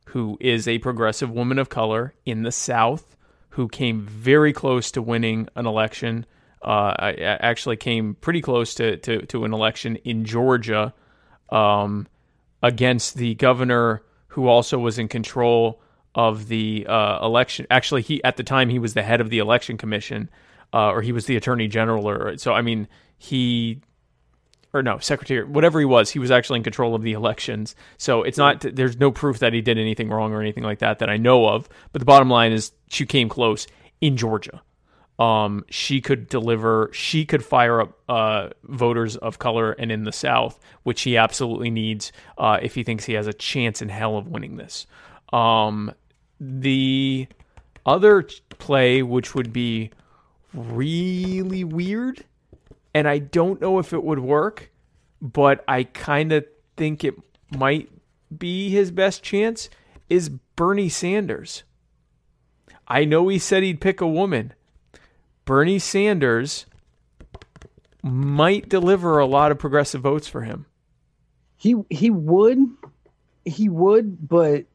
who 0.08 0.38
is 0.40 0.68
a 0.68 0.80
progressive 0.80 1.32
woman 1.32 1.60
of 1.60 1.70
color 1.70 2.14
in 2.26 2.44
the 2.44 2.52
South, 2.52 3.16
who 3.50 3.68
came 3.68 4.02
very 4.06 4.54
close 4.54 4.92
to 4.92 5.02
winning 5.02 5.48
an 5.56 5.66
election. 5.66 6.26
Uh, 6.62 7.14
actually 7.20 7.78
came 7.78 8.16
pretty 8.16 8.42
close 8.42 8.74
to, 8.74 8.98
to, 8.98 9.24
to 9.28 9.46
an 9.46 9.54
election 9.54 9.98
in 9.98 10.26
Georgia 10.26 10.94
um, 11.50 12.08
against 12.64 13.16
the 13.16 13.36
governor 13.36 14.02
who 14.30 14.48
also 14.48 14.80
was 14.80 14.98
in 14.98 15.08
control 15.08 15.80
of 16.16 16.48
the 16.48 16.86
uh, 16.88 17.24
election. 17.24 17.68
Actually, 17.70 18.02
he 18.02 18.24
at 18.24 18.38
the 18.38 18.44
time 18.44 18.70
he 18.70 18.80
was 18.80 18.94
the 18.94 19.04
head 19.04 19.22
of 19.22 19.30
the 19.30 19.40
election 19.40 19.78
commission, 19.78 20.30
uh, 20.74 20.90
or 20.90 21.02
he 21.02 21.12
was 21.12 21.26
the 21.26 21.36
attorney 21.36 21.68
general, 21.68 22.08
or 22.08 22.38
so. 22.38 22.54
I 22.54 22.62
mean, 22.62 22.88
he 23.18 23.82
or 24.76 24.84
no 24.84 25.00
secretary, 25.00 25.44
whatever 25.46 25.80
he 25.80 25.86
was, 25.86 26.12
he 26.12 26.20
was 26.20 26.30
actually 26.30 26.58
in 26.58 26.64
control 26.64 26.94
of 26.94 27.02
the 27.02 27.14
elections. 27.14 27.76
So 27.98 28.24
it's 28.24 28.38
not 28.38 28.60
there's 28.60 29.00
no 29.00 29.10
proof 29.10 29.40
that 29.40 29.54
he 29.54 29.62
did 29.62 29.78
anything 29.78 30.10
wrong 30.10 30.34
or 30.34 30.42
anything 30.42 30.64
like 30.64 30.80
that 30.80 31.00
that 31.00 31.10
I 31.10 31.18
know 31.18 31.48
of. 31.48 31.70
But 31.94 32.00
the 32.00 32.06
bottom 32.06 32.30
line 32.30 32.52
is 32.52 32.74
she 32.90 33.06
came 33.06 33.30
close 33.30 33.68
in 34.02 34.18
Georgia. 34.18 34.62
Um, 35.18 35.64
she 35.70 36.02
could 36.02 36.28
deliver. 36.28 36.90
She 36.92 37.26
could 37.26 37.44
fire 37.44 37.80
up 37.80 37.98
uh, 38.10 38.50
voters 38.64 39.16
of 39.16 39.40
color 39.40 39.72
and 39.72 39.92
in 39.92 40.04
the 40.04 40.12
South, 40.12 40.60
which 40.84 41.04
he 41.04 41.16
absolutely 41.16 41.70
needs 41.70 42.12
uh, 42.38 42.60
if 42.62 42.76
he 42.76 42.84
thinks 42.84 43.06
he 43.06 43.14
has 43.14 43.28
a 43.28 43.34
chance 43.34 43.82
in 43.82 43.88
hell 43.88 44.18
of 44.18 44.28
winning 44.28 44.58
this. 44.58 44.86
Um, 45.32 45.94
the 46.42 47.28
other 47.86 48.28
play, 48.60 49.04
which 49.04 49.34
would 49.36 49.54
be 49.54 49.92
really 50.54 51.64
weird, 51.64 52.26
and 52.96 53.10
I 53.10 53.20
don't 53.20 53.60
know 53.60 53.78
if 53.78 53.92
it 53.92 54.06
would 54.06 54.20
work, 54.20 54.72
but 55.22 55.66
I 55.68 55.84
kind 55.84 56.32
of 56.32 56.46
think 56.78 57.04
it 57.04 57.14
might 57.52 57.92
be 58.36 58.70
his 58.70 58.90
best 58.90 59.22
chance, 59.22 59.70
is 60.10 60.30
Bernie 60.30 60.88
Sanders. 60.88 61.64
I 62.88 63.04
know 63.04 63.28
he 63.28 63.38
said 63.38 63.64
he'd 63.64 63.82
pick 63.82 64.00
a 64.00 64.08
woman. 64.08 64.54
Bernie 65.44 65.78
Sanders 65.78 66.68
might 68.02 68.70
deliver 68.70 69.20
a 69.20 69.26
lot 69.26 69.52
of 69.52 69.60
progressive 69.60 70.00
votes 70.00 70.30
for 70.30 70.44
him. 70.44 70.66
He 71.58 71.76
he 71.90 72.10
would, 72.10 72.60
he 73.44 73.68
would, 73.68 74.26
but 74.26 74.66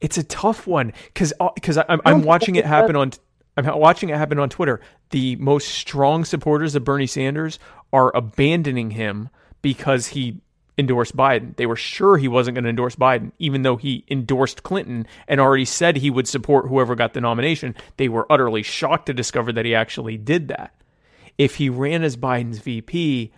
it's 0.00 0.18
a 0.18 0.24
tough 0.24 0.68
one 0.68 0.92
because 1.06 1.32
because 1.56 1.78
uh, 1.78 1.84
I'm, 1.88 2.00
I'm 2.04 2.22
watching 2.22 2.54
it 2.54 2.64
happen 2.64 2.94
on 2.94 3.10
I'm 3.56 3.78
watching 3.78 4.08
it 4.08 4.16
happen 4.16 4.38
on 4.38 4.48
Twitter. 4.48 4.80
The 5.10 5.36
most 5.36 5.68
strong 5.68 6.24
supporters 6.24 6.74
of 6.74 6.84
Bernie 6.84 7.06
Sanders 7.06 7.58
are 7.92 8.14
abandoning 8.16 8.90
him 8.90 9.28
because 9.62 10.08
he 10.08 10.40
endorsed 10.76 11.16
Biden. 11.16 11.56
They 11.56 11.66
were 11.66 11.76
sure 11.76 12.16
he 12.16 12.28
wasn't 12.28 12.56
going 12.56 12.64
to 12.64 12.70
endorse 12.70 12.96
Biden, 12.96 13.32
even 13.38 13.62
though 13.62 13.76
he 13.76 14.04
endorsed 14.10 14.62
Clinton 14.64 15.06
and 15.28 15.40
already 15.40 15.64
said 15.64 15.96
he 15.96 16.10
would 16.10 16.26
support 16.26 16.68
whoever 16.68 16.94
got 16.94 17.14
the 17.14 17.20
nomination. 17.20 17.76
They 17.96 18.08
were 18.08 18.30
utterly 18.30 18.62
shocked 18.62 19.06
to 19.06 19.14
discover 19.14 19.52
that 19.52 19.64
he 19.64 19.74
actually 19.74 20.16
did 20.16 20.48
that. 20.48 20.74
If 21.38 21.56
he 21.56 21.68
ran 21.68 22.02
as 22.02 22.16
Biden's 22.16 22.58
VP, 22.58 23.32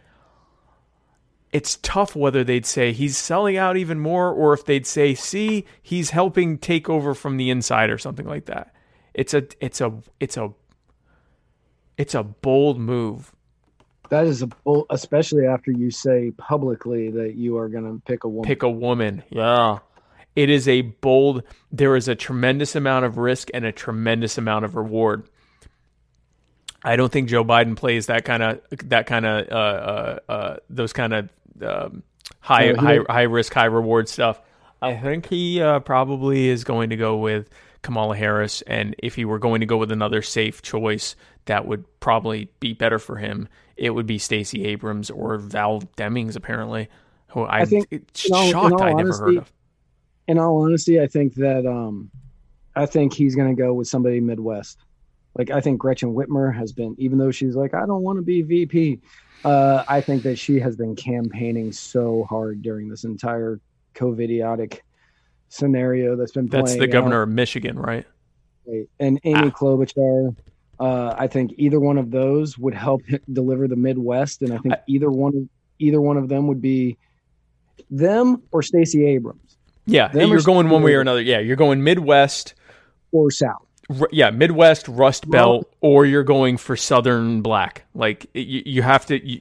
it's 1.52 1.76
tough 1.82 2.16
whether 2.16 2.44
they'd 2.44 2.66
say 2.66 2.92
he's 2.92 3.16
selling 3.16 3.56
out 3.56 3.76
even 3.76 3.98
more 3.98 4.30
or 4.30 4.52
if 4.52 4.64
they'd 4.64 4.86
say, 4.86 5.14
see, 5.14 5.64
he's 5.82 6.10
helping 6.10 6.58
take 6.58 6.88
over 6.88 7.14
from 7.14 7.36
the 7.36 7.50
inside 7.50 7.90
or 7.90 7.98
something 7.98 8.26
like 8.26 8.46
that. 8.46 8.74
It's 9.16 9.32
a 9.32 9.44
it's 9.60 9.80
a 9.80 9.94
it's 10.20 10.36
a 10.36 10.52
it's 11.96 12.14
a 12.14 12.22
bold 12.22 12.78
move. 12.78 13.32
That 14.10 14.26
is 14.26 14.42
a 14.42 14.46
bold, 14.46 14.86
especially 14.90 15.46
after 15.46 15.70
you 15.70 15.90
say 15.90 16.32
publicly 16.36 17.10
that 17.10 17.34
you 17.34 17.56
are 17.56 17.68
going 17.68 17.84
to 17.84 18.00
pick 18.04 18.24
a 18.24 18.28
woman. 18.28 18.46
Pick 18.46 18.62
a 18.62 18.70
woman. 18.70 19.24
Yeah. 19.30 19.78
It 20.36 20.50
is 20.50 20.68
a 20.68 20.82
bold 20.82 21.44
there 21.72 21.96
is 21.96 22.08
a 22.08 22.14
tremendous 22.14 22.76
amount 22.76 23.06
of 23.06 23.16
risk 23.16 23.48
and 23.54 23.64
a 23.64 23.72
tremendous 23.72 24.36
amount 24.36 24.66
of 24.66 24.76
reward. 24.76 25.26
I 26.84 26.96
don't 26.96 27.10
think 27.10 27.30
Joe 27.30 27.42
Biden 27.42 27.74
plays 27.74 28.06
that 28.06 28.26
kind 28.26 28.42
of 28.42 28.60
that 28.84 29.06
kind 29.06 29.24
of 29.24 29.48
uh, 29.50 29.54
uh, 29.54 30.18
uh, 30.28 30.56
those 30.68 30.92
kind 30.92 31.14
of 31.14 31.30
um, 31.62 32.02
high 32.40 32.74
high 32.74 32.98
high 33.08 33.22
risk, 33.22 33.54
high 33.54 33.64
reward 33.64 34.10
stuff. 34.10 34.42
I 34.82 34.94
think 34.94 35.26
he 35.26 35.62
uh, 35.62 35.80
probably 35.80 36.48
is 36.48 36.64
going 36.64 36.90
to 36.90 36.96
go 36.96 37.16
with 37.16 37.48
Kamala 37.82 38.16
Harris, 38.16 38.62
and 38.62 38.94
if 38.98 39.14
he 39.14 39.24
were 39.24 39.38
going 39.38 39.60
to 39.60 39.66
go 39.66 39.76
with 39.76 39.92
another 39.92 40.22
safe 40.22 40.62
choice, 40.62 41.16
that 41.46 41.66
would 41.66 41.84
probably 42.00 42.50
be 42.60 42.72
better 42.72 42.98
for 42.98 43.16
him. 43.16 43.48
It 43.76 43.90
would 43.90 44.06
be 44.06 44.18
Stacey 44.18 44.64
Abrams 44.66 45.10
or 45.10 45.38
Val 45.38 45.82
Demings, 45.96 46.36
apparently, 46.36 46.88
who 47.28 47.42
I, 47.42 47.60
I 47.60 47.64
think 47.64 47.88
shocked 48.14 48.80
I 48.80 48.92
never 48.92 49.16
heard 49.16 49.36
of. 49.38 49.52
In 50.28 50.38
all 50.38 50.62
honesty, 50.62 51.00
I 51.00 51.06
think 51.06 51.34
that 51.34 51.66
um, 51.66 52.10
I 52.74 52.86
think 52.86 53.12
he's 53.12 53.36
going 53.36 53.54
to 53.54 53.60
go 53.60 53.72
with 53.72 53.88
somebody 53.88 54.20
Midwest. 54.20 54.78
Like 55.36 55.50
I 55.50 55.60
think 55.60 55.78
Gretchen 55.78 56.14
Whitmer 56.14 56.54
has 56.54 56.72
been, 56.72 56.94
even 56.98 57.18
though 57.18 57.30
she's 57.30 57.54
like, 57.54 57.74
I 57.74 57.86
don't 57.86 58.02
want 58.02 58.18
to 58.18 58.22
be 58.22 58.42
VP. 58.42 59.00
Uh, 59.44 59.84
I 59.86 60.00
think 60.00 60.22
that 60.22 60.36
she 60.38 60.58
has 60.58 60.76
been 60.76 60.96
campaigning 60.96 61.70
so 61.72 62.26
hard 62.28 62.62
during 62.62 62.88
this 62.88 63.04
entire 63.04 63.60
COVIDiotic 63.94 64.80
scenario 65.48 66.16
that's 66.16 66.32
been 66.32 66.46
That's 66.46 66.76
the 66.76 66.86
governor 66.86 67.20
out. 67.20 67.28
of 67.28 67.28
Michigan, 67.30 67.78
right? 67.78 68.06
And 68.98 69.20
Amy 69.24 69.48
ah. 69.48 69.50
Klobuchar. 69.50 70.36
Uh, 70.78 71.14
I 71.16 71.26
think 71.26 71.54
either 71.56 71.80
one 71.80 71.96
of 71.96 72.10
those 72.10 72.58
would 72.58 72.74
help 72.74 73.02
deliver 73.32 73.66
the 73.66 73.76
Midwest, 73.76 74.42
and 74.42 74.52
I 74.52 74.58
think 74.58 74.74
I, 74.74 74.78
either 74.86 75.10
one 75.10 75.48
either 75.78 76.00
one 76.00 76.16
of 76.16 76.28
them 76.28 76.48
would 76.48 76.60
be 76.60 76.98
them 77.90 78.42
or 78.50 78.62
Stacey 78.62 79.06
Abrams. 79.06 79.56
Yeah, 79.86 80.08
them 80.08 80.30
you're 80.30 80.42
going 80.42 80.68
one 80.68 80.82
way 80.82 80.94
or 80.94 81.00
another. 81.00 81.22
Yeah, 81.22 81.38
you're 81.38 81.56
going 81.56 81.82
Midwest 81.82 82.54
or 83.12 83.30
South 83.30 83.66
yeah, 84.10 84.30
Midwest 84.30 84.88
Rust 84.88 85.30
Belt, 85.30 85.72
or 85.80 86.04
you're 86.04 86.24
going 86.24 86.56
for 86.56 86.76
Southern 86.76 87.42
Black. 87.42 87.84
Like 87.94 88.26
you, 88.34 88.62
you 88.64 88.82
have 88.82 89.06
to, 89.06 89.24
you, 89.26 89.40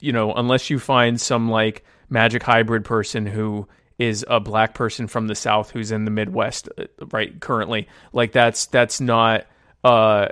you 0.00 0.12
know, 0.12 0.32
unless 0.34 0.68
you 0.68 0.78
find 0.78 1.20
some 1.20 1.50
like 1.50 1.84
magic 2.10 2.42
hybrid 2.42 2.84
person 2.84 3.26
who 3.26 3.66
is 3.98 4.24
a 4.28 4.40
black 4.40 4.74
person 4.74 5.06
from 5.06 5.26
the 5.26 5.34
South 5.34 5.70
who's 5.70 5.90
in 5.90 6.04
the 6.04 6.10
Midwest, 6.10 6.68
uh, 6.78 6.84
right? 7.10 7.38
Currently, 7.40 7.88
like 8.12 8.32
that's 8.32 8.66
that's 8.66 9.00
not 9.00 9.46
uh 9.84 10.28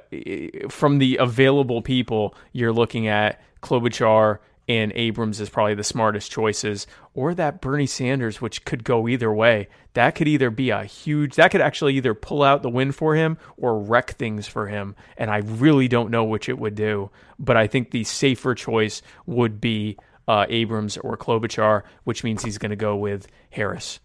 from 0.69 0.99
the 0.99 1.19
available 1.19 1.83
people. 1.83 2.35
You're 2.53 2.73
looking 2.73 3.09
at 3.09 3.41
Klobuchar 3.63 4.39
and 4.69 4.93
Abrams 4.95 5.41
is 5.41 5.51
probably 5.51 5.75
the 5.75 5.85
smartest 5.85 6.31
choices, 6.31 6.87
or 7.13 7.35
that 7.35 7.61
Bernie 7.61 7.87
Sanders, 7.87 8.41
which 8.41 8.65
could 8.65 8.83
go 8.83 9.07
either 9.09 9.33
way. 9.33 9.69
That 9.93 10.15
could 10.15 10.27
either 10.27 10.51
be 10.51 10.71
a 10.71 10.85
huge, 10.85 11.37
that 11.37 11.51
could 11.51 11.61
actually 11.61 11.97
either 11.97 12.15
pull 12.15 12.43
out 12.43 12.63
the 12.63 12.71
win 12.71 12.93
for 12.93 13.15
him 13.15 13.37
or 13.57 13.79
wreck 13.79 14.13
things 14.13 14.49
for 14.49 14.67
him. 14.67 14.97
And 15.19 15.31
I 15.31 15.39
really 15.39 15.87
don't 15.89 16.11
know 16.11 16.25
which 16.25 16.49
it 16.49 16.59
would 16.59 16.75
do. 16.75 17.11
But 17.39 17.57
I 17.57 17.67
think 17.67 17.91
the 17.91 18.05
safer 18.05 18.55
choice 18.55 19.03
would 19.27 19.61
be 19.61 19.99
uh, 20.27 20.47
Abrams 20.49 20.97
or 20.99 21.17
Klobuchar, 21.17 21.83
which 22.05 22.25
means 22.25 22.43
he's 22.43 22.59
going 22.59 22.71
to 22.71 22.77
go 22.77 22.97
with 22.97 23.27
Harris. 23.51 24.01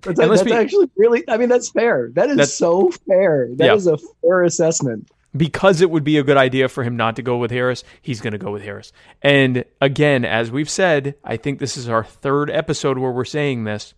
That's, 0.00 0.18
that's 0.18 0.42
be, 0.42 0.52
actually 0.52 0.90
really, 0.96 1.22
I 1.28 1.36
mean, 1.36 1.48
that's 1.48 1.68
fair. 1.68 2.10
That 2.14 2.30
is 2.30 2.54
so 2.54 2.90
fair. 3.06 3.48
That 3.56 3.66
yeah. 3.66 3.74
is 3.74 3.86
a 3.86 3.98
fair 4.22 4.42
assessment 4.42 5.08
because 5.36 5.80
it 5.80 5.90
would 5.90 6.04
be 6.04 6.18
a 6.18 6.22
good 6.22 6.36
idea 6.36 6.68
for 6.68 6.84
him 6.84 6.96
not 6.96 7.16
to 7.16 7.22
go 7.22 7.38
with 7.38 7.50
Harris, 7.50 7.84
he's 8.00 8.20
going 8.20 8.32
to 8.32 8.38
go 8.38 8.52
with 8.52 8.62
Harris. 8.62 8.92
And 9.22 9.64
again, 9.80 10.24
as 10.24 10.50
we've 10.50 10.70
said, 10.70 11.14
I 11.24 11.36
think 11.36 11.58
this 11.58 11.76
is 11.76 11.88
our 11.88 12.04
third 12.04 12.50
episode 12.50 12.98
where 12.98 13.10
we're 13.10 13.24
saying 13.24 13.64
this. 13.64 13.94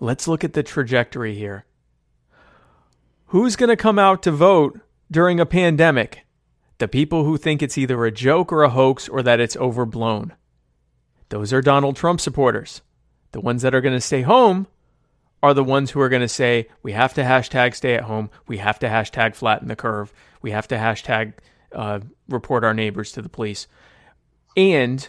Let's 0.00 0.28
look 0.28 0.44
at 0.44 0.52
the 0.52 0.62
trajectory 0.62 1.34
here. 1.34 1.64
Who's 3.26 3.56
going 3.56 3.70
to 3.70 3.76
come 3.76 3.98
out 3.98 4.22
to 4.24 4.30
vote 4.30 4.78
during 5.10 5.40
a 5.40 5.46
pandemic? 5.46 6.26
The 6.82 6.88
people 6.88 7.22
who 7.22 7.36
think 7.36 7.62
it's 7.62 7.78
either 7.78 8.04
a 8.04 8.10
joke 8.10 8.52
or 8.52 8.64
a 8.64 8.68
hoax 8.68 9.08
or 9.08 9.22
that 9.22 9.38
it's 9.38 9.56
overblown. 9.56 10.32
Those 11.28 11.52
are 11.52 11.62
Donald 11.62 11.94
Trump 11.94 12.20
supporters. 12.20 12.82
The 13.30 13.40
ones 13.40 13.62
that 13.62 13.72
are 13.72 13.80
going 13.80 13.94
to 13.94 14.00
stay 14.00 14.22
home 14.22 14.66
are 15.44 15.54
the 15.54 15.62
ones 15.62 15.92
who 15.92 16.00
are 16.00 16.08
going 16.08 16.22
to 16.22 16.28
say, 16.28 16.66
we 16.82 16.90
have 16.90 17.14
to 17.14 17.22
hashtag 17.22 17.76
stay 17.76 17.94
at 17.94 18.02
home. 18.02 18.30
We 18.48 18.58
have 18.58 18.80
to 18.80 18.88
hashtag 18.88 19.36
flatten 19.36 19.68
the 19.68 19.76
curve. 19.76 20.12
We 20.42 20.50
have 20.50 20.66
to 20.66 20.74
hashtag 20.74 21.34
uh, 21.70 22.00
report 22.28 22.64
our 22.64 22.74
neighbors 22.74 23.12
to 23.12 23.22
the 23.22 23.28
police. 23.28 23.68
And 24.56 25.08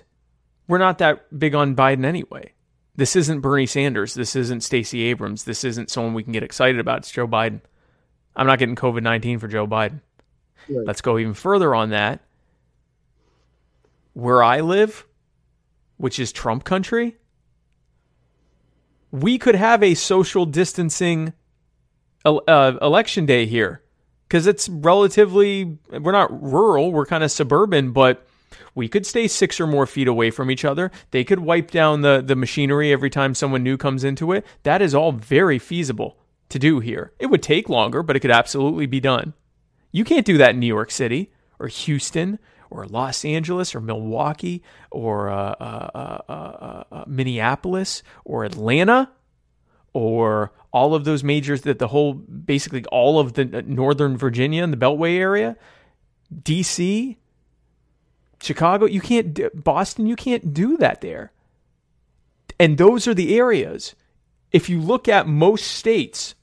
we're 0.67 0.77
not 0.77 0.99
that 0.99 1.39
big 1.39 1.55
on 1.55 1.75
Biden 1.75 2.05
anyway. 2.05 2.53
This 2.95 3.15
isn't 3.15 3.41
Bernie 3.41 3.65
Sanders. 3.65 4.13
This 4.13 4.35
isn't 4.35 4.61
Stacey 4.61 5.05
Abrams. 5.05 5.45
This 5.45 5.63
isn't 5.63 5.89
someone 5.89 6.13
we 6.13 6.21
can 6.21 6.33
get 6.33 6.43
excited 6.43 6.79
about. 6.79 6.99
It's 6.99 7.09
Joe 7.09 7.27
Biden. 7.27 7.61
I'm 8.35 8.45
not 8.45 8.59
getting 8.59 8.75
COVID 8.75 9.01
19 9.01 9.39
for 9.39 9.47
Joe 9.47 9.65
Biden. 9.65 10.01
Right. 10.69 10.85
Let's 10.85 11.01
go 11.01 11.17
even 11.17 11.33
further 11.33 11.73
on 11.75 11.89
that. 11.89 12.21
Where 14.13 14.43
I 14.43 14.61
live, 14.61 15.05
which 15.97 16.19
is 16.19 16.31
Trump 16.31 16.63
country, 16.63 17.17
we 19.11 19.37
could 19.37 19.55
have 19.55 19.81
a 19.83 19.93
social 19.95 20.45
distancing 20.45 21.33
uh, 22.25 22.77
election 22.81 23.25
day 23.25 23.45
here 23.45 23.81
because 24.27 24.47
it's 24.47 24.69
relatively 24.69 25.77
we're 25.89 26.13
not 26.13 26.31
rural 26.41 26.91
we're 26.91 27.05
kind 27.05 27.23
of 27.23 27.29
suburban 27.29 27.91
but 27.91 28.25
We 28.75 28.87
could 28.87 29.05
stay 29.05 29.27
six 29.27 29.59
or 29.59 29.67
more 29.67 29.85
feet 29.85 30.07
away 30.07 30.31
from 30.31 30.49
each 30.49 30.65
other. 30.65 30.91
They 31.11 31.23
could 31.23 31.39
wipe 31.39 31.71
down 31.71 32.01
the, 32.01 32.23
the 32.25 32.35
machinery 32.35 32.91
every 32.91 33.09
time 33.09 33.35
someone 33.35 33.63
new 33.63 33.77
comes 33.77 34.03
into 34.03 34.31
it. 34.31 34.45
That 34.63 34.81
is 34.81 34.95
all 34.95 35.11
very 35.11 35.59
feasible 35.59 36.17
to 36.49 36.59
do 36.59 36.79
here. 36.79 37.13
It 37.19 37.27
would 37.27 37.43
take 37.43 37.69
longer, 37.69 38.03
but 38.03 38.15
it 38.15 38.19
could 38.21 38.31
absolutely 38.31 38.85
be 38.85 38.99
done. 38.99 39.33
You 39.93 40.03
can't 40.03 40.25
do 40.25 40.37
that 40.39 40.49
in 40.55 40.59
New 40.59 40.67
York 40.67 40.91
City 40.91 41.31
or 41.59 41.67
Houston 41.67 42.39
or 42.69 42.87
Los 42.87 43.23
Angeles 43.23 43.75
or 43.75 43.79
Milwaukee 43.79 44.63
or 44.91 45.29
uh, 45.29 45.53
uh, 45.59 46.83
uh, 46.91 47.03
Minneapolis 47.07 48.01
or 48.25 48.43
Atlanta 48.43 49.11
or 49.93 50.51
all 50.71 50.95
of 50.95 51.05
those 51.05 51.23
majors 51.23 51.61
that 51.61 51.77
the 51.77 51.89
whole 51.89 52.13
basically 52.13 52.83
all 52.85 53.19
of 53.19 53.33
the 53.33 53.45
northern 53.67 54.17
Virginia 54.17 54.63
and 54.63 54.73
the 54.73 54.77
Beltway 54.77 55.17
area, 55.17 55.55
DC, 56.33 57.15
Chicago, 58.41 58.87
you 58.87 58.99
can't 58.99 59.63
Boston, 59.63 60.07
you 60.07 60.15
can't 60.15 60.53
do 60.53 60.75
that 60.77 61.01
there. 61.01 61.31
And 62.59 62.79
those 62.79 63.07
are 63.07 63.13
the 63.13 63.37
areas. 63.37 63.93
If 64.51 64.69
you 64.69 64.81
look 64.81 65.07
at 65.07 65.27
most 65.27 65.67
states, 65.67 66.33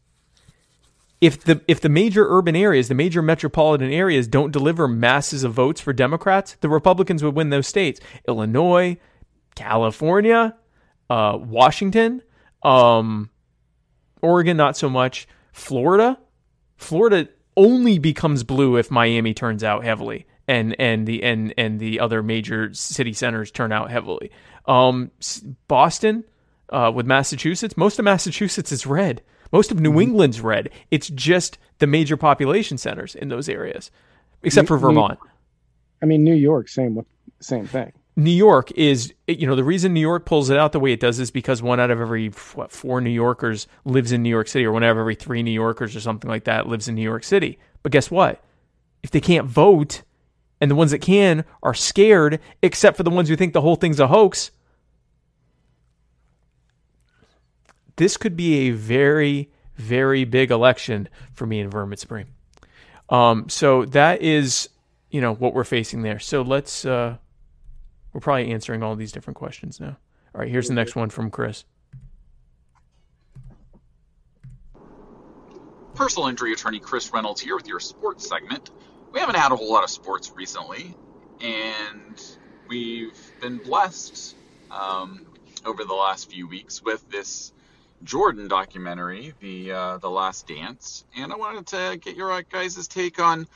if 1.21 1.45
the 1.45 1.61
if 1.69 1.81
the 1.81 1.89
major 1.89 2.27
urban 2.29 2.57
areas, 2.57 2.89
the 2.89 2.95
major 2.95 3.21
metropolitan 3.21 3.93
areas 3.93 4.27
don't 4.27 4.53
deliver 4.53 4.89
masses 4.89 5.45
of 5.45 5.53
votes 5.53 5.81
for 5.81 5.93
Democrats, 5.93 6.57
the 6.61 6.69
Republicans 6.69 7.23
would 7.23 7.35
win 7.35 7.51
those 7.51 7.67
states. 7.67 8.01
Illinois, 8.27 8.97
California, 9.55 10.57
uh, 11.11 11.37
Washington, 11.39 12.23
um, 12.63 13.31
Oregon, 14.23 14.57
not 14.57 14.77
so 14.77 14.89
much. 14.89 15.29
Florida, 15.53 16.19
Florida 16.77 17.29
only 17.57 17.99
becomes 17.99 18.43
blue 18.43 18.77
if 18.77 18.91
Miami 18.91 19.35
turns 19.35 19.63
out 19.63 19.85
heavily, 19.85 20.27
and 20.49 20.75
and 20.79 21.07
the 21.07 21.23
and 21.23 21.53
and 21.59 21.79
the 21.79 22.01
other 22.01 22.23
major 22.23 22.73
city 22.73 23.13
centers 23.13 23.51
turn 23.51 23.73
out 23.73 23.91
heavily. 23.91 24.31
Um, 24.65 25.11
Boston, 25.69 26.25
uh, 26.71 26.91
with 26.95 27.07
Massachusetts, 27.07 27.77
most 27.77 27.99
of 27.99 28.07
Massachusetts 28.07 28.73
is 28.73 28.87
red. 28.87 29.23
Most 29.52 29.70
of 29.70 29.81
New 29.81 29.90
mm-hmm. 29.90 30.01
England's 30.01 30.40
red. 30.40 30.70
It's 30.90 31.09
just 31.09 31.59
the 31.78 31.86
major 31.86 32.16
population 32.16 32.78
centers 32.78 33.14
in 33.14 33.28
those 33.28 33.48
areas, 33.48 33.90
except 34.43 34.68
for 34.68 34.78
Vermont. 34.78 35.18
I 36.02 36.06
mean, 36.06 36.24
New 36.24 36.35
York, 36.35 36.68
same 36.68 37.05
same 37.40 37.66
thing. 37.66 37.93
New 38.16 38.31
York 38.31 38.70
is, 38.72 39.14
you 39.27 39.47
know, 39.47 39.55
the 39.55 39.64
reason 39.64 39.94
New 39.94 40.01
York 40.01 40.27
pulls 40.27 40.51
it 40.51 40.59
out 40.59 40.72
the 40.72 40.81
way 40.81 40.93
it 40.93 41.01
does 41.01 41.18
is 41.18 41.31
because 41.31 41.62
one 41.62 41.81
out 41.81 41.90
of 41.90 42.01
every 42.01 42.28
what, 42.55 42.70
four 42.70 43.01
New 43.01 43.10
Yorkers 43.10 43.66
lives 43.85 44.12
in 44.12 44.22
New 44.22 44.28
York 44.28 44.48
City, 44.48 44.64
or 44.66 44.72
one 44.72 44.82
out 44.82 44.93
of 44.93 44.98
every 44.98 45.14
three 45.14 45.43
New 45.43 45.52
Yorkers, 45.52 45.97
or 45.97 46.01
something 46.01 46.28
like 46.28 46.44
that, 46.44 46.66
lives 46.66 46.89
in 46.89 46.94
New 46.94 47.02
York 47.02 47.24
City. 47.24 47.59
But 47.82 47.93
guess 47.93 48.10
what? 48.10 48.43
If 49.02 49.10
they 49.10 49.20
can't 49.20 49.47
vote, 49.47 50.02
and 50.60 50.70
the 50.70 50.74
ones 50.74 50.90
that 50.90 50.98
can 50.98 51.44
are 51.62 51.72
scared, 51.72 52.40
except 52.62 52.97
for 52.97 53.02
the 53.02 53.10
ones 53.10 53.28
who 53.28 53.36
think 53.36 53.52
the 53.52 53.62
whole 53.62 53.77
thing's 53.77 54.01
a 54.01 54.09
hoax, 54.09 54.51
this 57.97 58.17
could 58.17 58.37
be 58.37 58.69
a 58.69 58.71
very, 58.71 59.51
very 59.77 60.25
big 60.25 60.51
election 60.51 61.09
for 61.33 61.47
me 61.47 61.61
in 61.61 61.71
Vermin 61.71 61.97
Supreme. 61.97 62.29
Um, 63.09 63.49
so 63.49 63.85
that 63.87 64.23
is, 64.23 64.69
you 65.11 65.21
know, 65.21 65.35
what 65.35 65.55
we're 65.55 65.65
facing 65.65 66.03
there. 66.03 66.19
So 66.19 66.43
let's. 66.43 66.85
Uh, 66.85 67.17
we're 68.12 68.21
probably 68.21 68.51
answering 68.51 68.83
all 68.83 68.97
these 68.97 69.12
different 69.12 69.37
questions 69.37 69.81
now. 69.81 69.97
All 70.35 70.41
right, 70.41 70.51
here's 70.51 70.69
the 70.69 70.75
next 70.75 70.97
one 70.97 71.11
from 71.11 71.31
Chris. 71.31 71.65
Personal 75.95 76.29
injury 76.29 76.53
attorney 76.53 76.81
Chris 76.81 77.12
Reynolds 77.12 77.41
here 77.41 77.57
with 77.57 77.69
your 77.69 77.81
sports 77.81 78.29
segment. 78.29 78.71
We 79.12 79.21
haven't 79.21 79.37
had 79.37 79.53
a 79.53 79.57
whole 79.57 79.71
lot 79.71 79.85
of 79.85 79.91
sports 79.91 80.33
recently, 80.35 80.97
and 81.41 82.37
we've 82.69 83.19
been 83.41 83.59
blessed 83.59 84.35
um, 84.71 85.27
over 85.65 85.85
the 85.85 85.95
last 85.95 86.31
few 86.31 86.47
weeks 86.49 86.83
with 86.83 87.09
this 87.11 87.53
Jordan 88.02 88.48
documentary, 88.48 89.35
the 89.40 89.72
uh, 89.72 89.98
the 89.98 90.10
Last 90.10 90.48
Dance, 90.48 91.05
and 91.16 91.32
I 91.32 91.36
wanted 91.36 91.66
to 91.68 91.98
get 92.01 92.16
your 92.16 92.43
guys' 92.43 92.89
take 92.89 93.20
on 93.20 93.47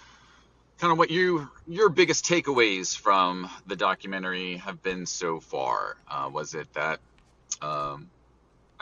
kind 0.78 0.92
of 0.92 0.98
what 0.98 1.10
you 1.10 1.48
your 1.66 1.88
biggest 1.88 2.24
takeaways 2.24 2.96
from 2.96 3.48
the 3.66 3.76
documentary 3.76 4.56
have 4.56 4.82
been 4.82 5.06
so 5.06 5.40
far. 5.40 5.96
Uh, 6.08 6.28
was 6.32 6.54
it 6.54 6.72
that 6.74 7.00
um, 7.62 8.10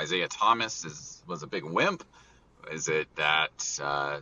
Isiah 0.00 0.28
Thomas 0.28 0.84
is 0.84 1.22
was 1.26 1.42
a 1.42 1.46
big 1.46 1.64
wimp? 1.64 2.02
Is 2.72 2.88
it 2.88 3.08
that 3.16 3.80
uh, 3.82 4.20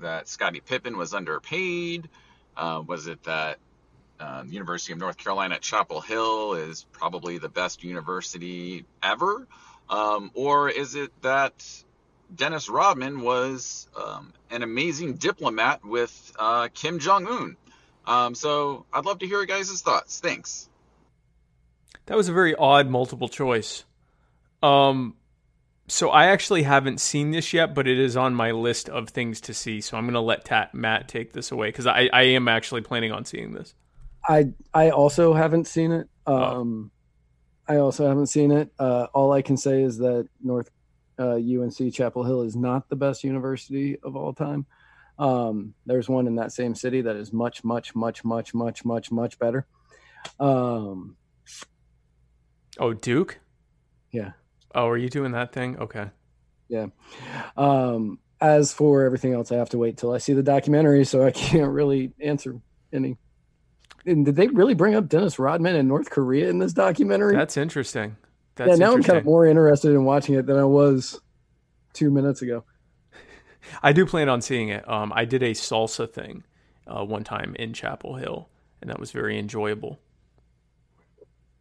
that 0.00 0.28
Scottie 0.28 0.60
Pippen 0.60 0.96
was 0.96 1.14
underpaid? 1.14 2.08
Uh, 2.56 2.82
was 2.86 3.06
it 3.06 3.22
that 3.24 3.58
uh, 4.20 4.42
the 4.42 4.50
University 4.50 4.92
of 4.92 4.98
North 4.98 5.16
Carolina 5.16 5.56
at 5.56 5.60
Chapel 5.60 6.00
Hill 6.00 6.54
is 6.54 6.84
probably 6.92 7.38
the 7.38 7.48
best 7.48 7.82
university 7.82 8.84
ever? 9.02 9.46
Um, 9.90 10.30
or 10.34 10.70
is 10.70 10.94
it 10.94 11.10
that 11.22 11.84
Dennis 12.34 12.68
Rodman 12.68 13.20
was 13.20 13.88
um, 13.96 14.32
an 14.50 14.62
amazing 14.62 15.14
diplomat 15.14 15.84
with 15.84 16.32
uh, 16.38 16.68
Kim 16.72 16.98
Jong 16.98 17.26
Un. 17.26 17.56
Um, 18.06 18.34
so 18.34 18.86
I'd 18.92 19.04
love 19.04 19.18
to 19.20 19.26
hear 19.26 19.38
your 19.38 19.46
guys' 19.46 19.80
thoughts. 19.82 20.20
Thanks. 20.20 20.68
That 22.06 22.16
was 22.16 22.28
a 22.28 22.32
very 22.32 22.54
odd 22.54 22.88
multiple 22.88 23.28
choice. 23.28 23.84
Um, 24.62 25.16
so 25.88 26.10
I 26.10 26.26
actually 26.26 26.62
haven't 26.62 27.00
seen 27.00 27.30
this 27.30 27.52
yet, 27.52 27.74
but 27.74 27.86
it 27.86 27.98
is 27.98 28.16
on 28.16 28.34
my 28.34 28.50
list 28.50 28.88
of 28.88 29.08
things 29.08 29.40
to 29.42 29.54
see. 29.54 29.80
So 29.80 29.96
I'm 29.96 30.04
going 30.04 30.14
to 30.14 30.20
let 30.20 30.44
Tat, 30.44 30.74
Matt 30.74 31.08
take 31.08 31.32
this 31.32 31.50
away 31.50 31.68
because 31.68 31.86
I, 31.86 32.08
I 32.12 32.22
am 32.22 32.48
actually 32.48 32.82
planning 32.82 33.12
on 33.12 33.24
seeing 33.24 33.52
this. 33.52 33.74
I 34.26 34.52
I 34.72 34.88
also 34.90 35.34
haven't 35.34 35.66
seen 35.66 35.92
it. 35.92 36.08
Oh. 36.26 36.42
Um, 36.42 36.90
oh. 36.90 37.03
I 37.66 37.76
also 37.76 38.06
haven't 38.06 38.26
seen 38.26 38.50
it. 38.50 38.70
Uh, 38.78 39.06
all 39.14 39.32
I 39.32 39.42
can 39.42 39.56
say 39.56 39.82
is 39.82 39.98
that 39.98 40.28
North 40.42 40.70
uh, 41.18 41.36
UNC 41.36 41.92
Chapel 41.92 42.24
Hill 42.24 42.42
is 42.42 42.56
not 42.56 42.88
the 42.88 42.96
best 42.96 43.24
university 43.24 43.98
of 44.02 44.16
all 44.16 44.32
time. 44.32 44.66
Um, 45.18 45.74
there's 45.86 46.08
one 46.08 46.26
in 46.26 46.36
that 46.36 46.52
same 46.52 46.74
city 46.74 47.02
that 47.02 47.16
is 47.16 47.32
much, 47.32 47.64
much, 47.64 47.94
much, 47.94 48.24
much, 48.24 48.54
much, 48.54 48.84
much, 48.84 49.12
much 49.12 49.38
better. 49.38 49.66
Um, 50.40 51.16
oh, 52.78 52.92
Duke. 52.92 53.38
Yeah. 54.10 54.32
Oh, 54.74 54.88
are 54.88 54.96
you 54.96 55.08
doing 55.08 55.32
that 55.32 55.52
thing? 55.52 55.78
Okay. 55.78 56.10
Yeah. 56.68 56.86
Um, 57.56 58.18
as 58.40 58.72
for 58.72 59.04
everything 59.04 59.32
else, 59.32 59.52
I 59.52 59.56
have 59.56 59.70
to 59.70 59.78
wait 59.78 59.96
till 59.96 60.12
I 60.12 60.18
see 60.18 60.32
the 60.32 60.42
documentary, 60.42 61.04
so 61.04 61.24
I 61.24 61.30
can't 61.30 61.70
really 61.70 62.12
answer 62.20 62.60
any. 62.92 63.16
And 64.06 64.24
did 64.24 64.36
they 64.36 64.48
really 64.48 64.74
bring 64.74 64.94
up 64.94 65.08
Dennis 65.08 65.38
Rodman 65.38 65.76
in 65.76 65.88
North 65.88 66.10
Korea 66.10 66.50
in 66.50 66.58
this 66.58 66.72
documentary? 66.72 67.34
That's 67.34 67.56
interesting. 67.56 68.16
That's 68.56 68.70
yeah, 68.70 68.76
now 68.76 68.92
I'm 68.92 69.02
kind 69.02 69.18
of 69.18 69.24
more 69.24 69.46
interested 69.46 69.92
in 69.92 70.04
watching 70.04 70.34
it 70.34 70.46
than 70.46 70.56
I 70.56 70.64
was 70.64 71.20
two 71.92 72.10
minutes 72.10 72.42
ago. 72.42 72.64
I 73.82 73.92
do 73.92 74.04
plan 74.04 74.28
on 74.28 74.42
seeing 74.42 74.68
it. 74.68 74.86
Um, 74.88 75.12
I 75.14 75.24
did 75.24 75.42
a 75.42 75.52
salsa 75.52 76.10
thing 76.10 76.44
uh, 76.86 77.04
one 77.04 77.24
time 77.24 77.56
in 77.58 77.72
Chapel 77.72 78.16
Hill, 78.16 78.48
and 78.80 78.90
that 78.90 79.00
was 79.00 79.10
very 79.10 79.38
enjoyable. 79.38 79.98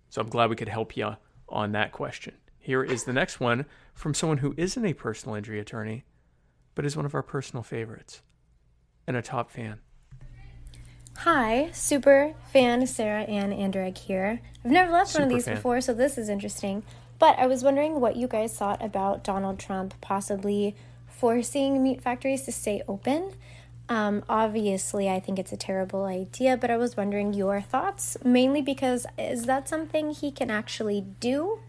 So 0.09 0.21
I'm 0.21 0.29
glad 0.29 0.49
we 0.49 0.55
could 0.55 0.69
help 0.69 0.95
you 0.97 1.15
on 1.49 1.71
that 1.71 1.91
question. 1.91 2.35
Here 2.59 2.83
is 2.83 3.05
the 3.05 3.13
next 3.13 3.39
one 3.39 3.65
from 3.93 4.13
someone 4.13 4.37
who 4.39 4.53
isn't 4.57 4.85
a 4.85 4.93
personal 4.93 5.35
injury 5.35 5.59
attorney, 5.59 6.05
but 6.75 6.85
is 6.85 6.95
one 6.95 7.05
of 7.05 7.15
our 7.15 7.23
personal 7.23 7.63
favorites 7.63 8.21
and 9.07 9.17
a 9.17 9.21
top 9.21 9.49
fan. 9.49 9.79
Hi, 11.17 11.69
super 11.71 12.33
fan 12.51 12.85
Sarah 12.85 13.23
Ann 13.23 13.51
Anderegg 13.51 13.97
here. 13.97 14.41
I've 14.65 14.71
never 14.71 14.91
left 14.91 15.11
super 15.11 15.23
one 15.23 15.31
of 15.31 15.35
these 15.35 15.45
fan. 15.45 15.55
before, 15.55 15.79
so 15.79 15.93
this 15.93 16.17
is 16.17 16.27
interesting. 16.27 16.83
But 17.17 17.39
I 17.39 17.47
was 17.47 17.63
wondering 17.63 18.01
what 18.01 18.17
you 18.17 18.27
guys 18.27 18.53
thought 18.53 18.83
about 18.83 19.23
Donald 19.23 19.57
Trump 19.57 19.93
possibly 20.01 20.75
forcing 21.07 21.81
meat 21.81 22.01
factories 22.01 22.41
to 22.43 22.51
stay 22.51 22.81
open. 22.87 23.31
Um, 23.87 24.23
obviously, 24.27 25.09
I 25.09 25.19
think 25.19 25.39
it's 25.39 25.53
a 25.53 25.57
terrible 25.57 26.05
idea, 26.05 26.57
but 26.57 26.69
I 26.69 26.77
was 26.77 26.97
wondering 26.97 27.33
your 27.33 27.61
thoughts, 27.61 28.17
mainly 28.25 28.61
because 28.61 29.05
is 29.17 29.45
that 29.45 29.69
something 29.69 30.11
he 30.11 30.31
can 30.31 30.49
actually 30.49 31.05
do? 31.19 31.59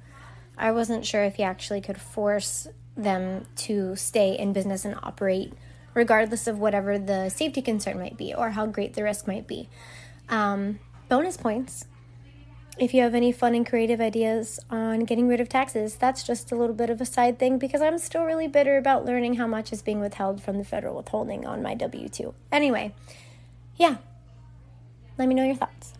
I 0.56 0.72
wasn't 0.72 1.04
sure 1.06 1.24
if 1.24 1.36
he 1.36 1.42
actually 1.42 1.80
could 1.80 2.00
force 2.00 2.66
them 2.96 3.46
to 3.56 3.96
stay 3.96 4.36
in 4.38 4.52
business 4.52 4.84
and 4.84 4.96
operate 5.02 5.52
regardless 5.94 6.46
of 6.46 6.58
whatever 6.58 6.98
the 6.98 7.28
safety 7.28 7.62
concern 7.62 7.98
might 7.98 8.16
be 8.16 8.34
or 8.34 8.50
how 8.50 8.66
great 8.66 8.94
the 8.94 9.02
risk 9.02 9.26
might 9.26 9.46
be. 9.46 9.68
Um, 10.28 10.80
bonus 11.08 11.36
points. 11.36 11.86
If 12.76 12.92
you 12.92 13.02
have 13.02 13.14
any 13.14 13.30
fun 13.30 13.54
and 13.54 13.64
creative 13.64 14.00
ideas 14.00 14.58
on 14.68 15.04
getting 15.04 15.28
rid 15.28 15.40
of 15.40 15.48
taxes, 15.48 15.94
that's 15.94 16.24
just 16.24 16.50
a 16.50 16.56
little 16.56 16.74
bit 16.74 16.90
of 16.90 17.00
a 17.00 17.06
side 17.06 17.38
thing 17.38 17.56
because 17.56 17.80
I'm 17.80 17.98
still 17.98 18.24
really 18.24 18.48
bitter 18.48 18.76
about 18.76 19.04
learning 19.04 19.34
how 19.34 19.46
much 19.46 19.72
is 19.72 19.80
being 19.80 20.00
withheld 20.00 20.42
from 20.42 20.58
the 20.58 20.64
federal 20.64 20.96
withholding 20.96 21.46
on 21.46 21.62
my 21.62 21.74
W 21.74 22.08
2. 22.08 22.34
Anyway, 22.50 22.92
yeah, 23.76 23.98
let 25.16 25.28
me 25.28 25.36
know 25.36 25.44
your 25.44 25.54
thoughts. 25.54 25.94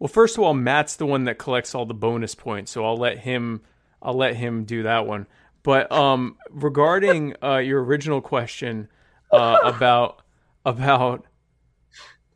Well, 0.00 0.08
first 0.08 0.36
of 0.36 0.42
all, 0.42 0.54
Matt's 0.54 0.96
the 0.96 1.06
one 1.06 1.24
that 1.24 1.38
collects 1.38 1.76
all 1.76 1.86
the 1.86 1.94
bonus 1.94 2.34
points, 2.34 2.72
so 2.72 2.84
I'll 2.84 2.96
let 2.96 3.18
him. 3.18 3.60
I'll 4.02 4.14
let 4.14 4.34
him 4.34 4.64
do 4.64 4.82
that 4.82 5.06
one. 5.06 5.28
But 5.62 5.90
um, 5.92 6.36
regarding 6.50 7.34
uh, 7.42 7.58
your 7.58 7.82
original 7.84 8.20
question 8.20 8.88
uh, 9.30 9.58
about 9.64 10.22
about 10.64 11.24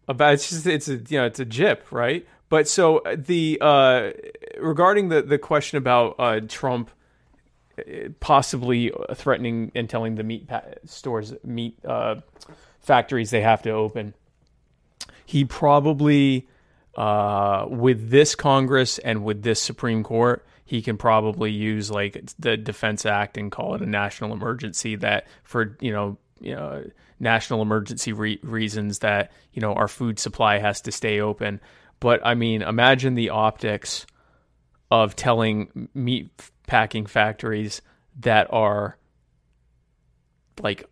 about 0.09 0.35
it's 0.35 0.51
just 0.51 0.67
it's 0.67 0.89
a 0.89 0.97
you 0.97 1.19
know 1.19 1.27
it's 1.27 1.41
a 1.41 1.45
jip, 1.45 1.91
right? 1.91 2.27
But 2.49 2.69
so 2.69 3.03
the 3.15 3.59
uh, 3.61 4.11
regarding 4.59 5.09
the 5.09 5.23
the 5.23 5.39
question 5.39 5.79
about 5.79 6.15
uh, 6.19 6.41
Trump 6.47 6.91
uh, 7.79 8.09
possibly 8.21 8.93
threatening 9.15 9.73
and 9.75 9.91
telling 9.91 10.15
the 10.15 10.23
meat 10.23 10.49
stores, 10.85 11.35
meat 11.43 11.79
uh, 11.85 12.17
factories 12.81 13.31
they 13.31 13.41
have 13.41 13.63
to 13.63 13.71
open, 13.71 14.15
he 15.25 15.45
probably 15.45 16.49
uh, 16.97 17.67
with 17.69 18.11
this 18.11 18.35
Congress 18.35 18.99
and 18.99 19.25
with 19.25 19.43
this 19.43 19.61
Supreme 19.61 20.03
Court, 20.03 20.47
he 20.67 20.83
can 20.83 20.99
probably 20.99 21.53
use 21.53 21.91
like 21.91 22.23
the 22.39 22.57
Defense 22.57 23.07
Act 23.07 23.39
and 23.39 23.51
call 23.51 23.75
it 23.75 23.83
a 23.83 23.87
national 23.87 24.33
emergency. 24.33 24.97
That 24.97 25.27
for 25.45 25.77
you 25.81 25.93
know 25.93 26.19
you 26.41 26.55
know 26.55 26.85
national 27.19 27.63
emergency 27.63 28.13
re- 28.13 28.41
reasons 28.43 28.99
that 28.99 29.33
you 29.53 29.63
know 29.63 29.73
our 29.73 29.89
food 29.89 30.19
supply 30.19 30.59
has 30.59 30.83
to 30.83 30.93
stay 30.93 31.21
open. 31.21 31.61
But 32.01 32.21
I 32.27 32.35
mean, 32.35 32.63
imagine 32.63 33.15
the 33.15 33.31
optics 33.31 34.07
of 34.91 35.17
telling 35.17 35.89
meat 35.95 36.31
packing 36.67 37.07
factories 37.07 37.81
that 38.21 38.53
are 38.53 38.99
like 40.61 40.89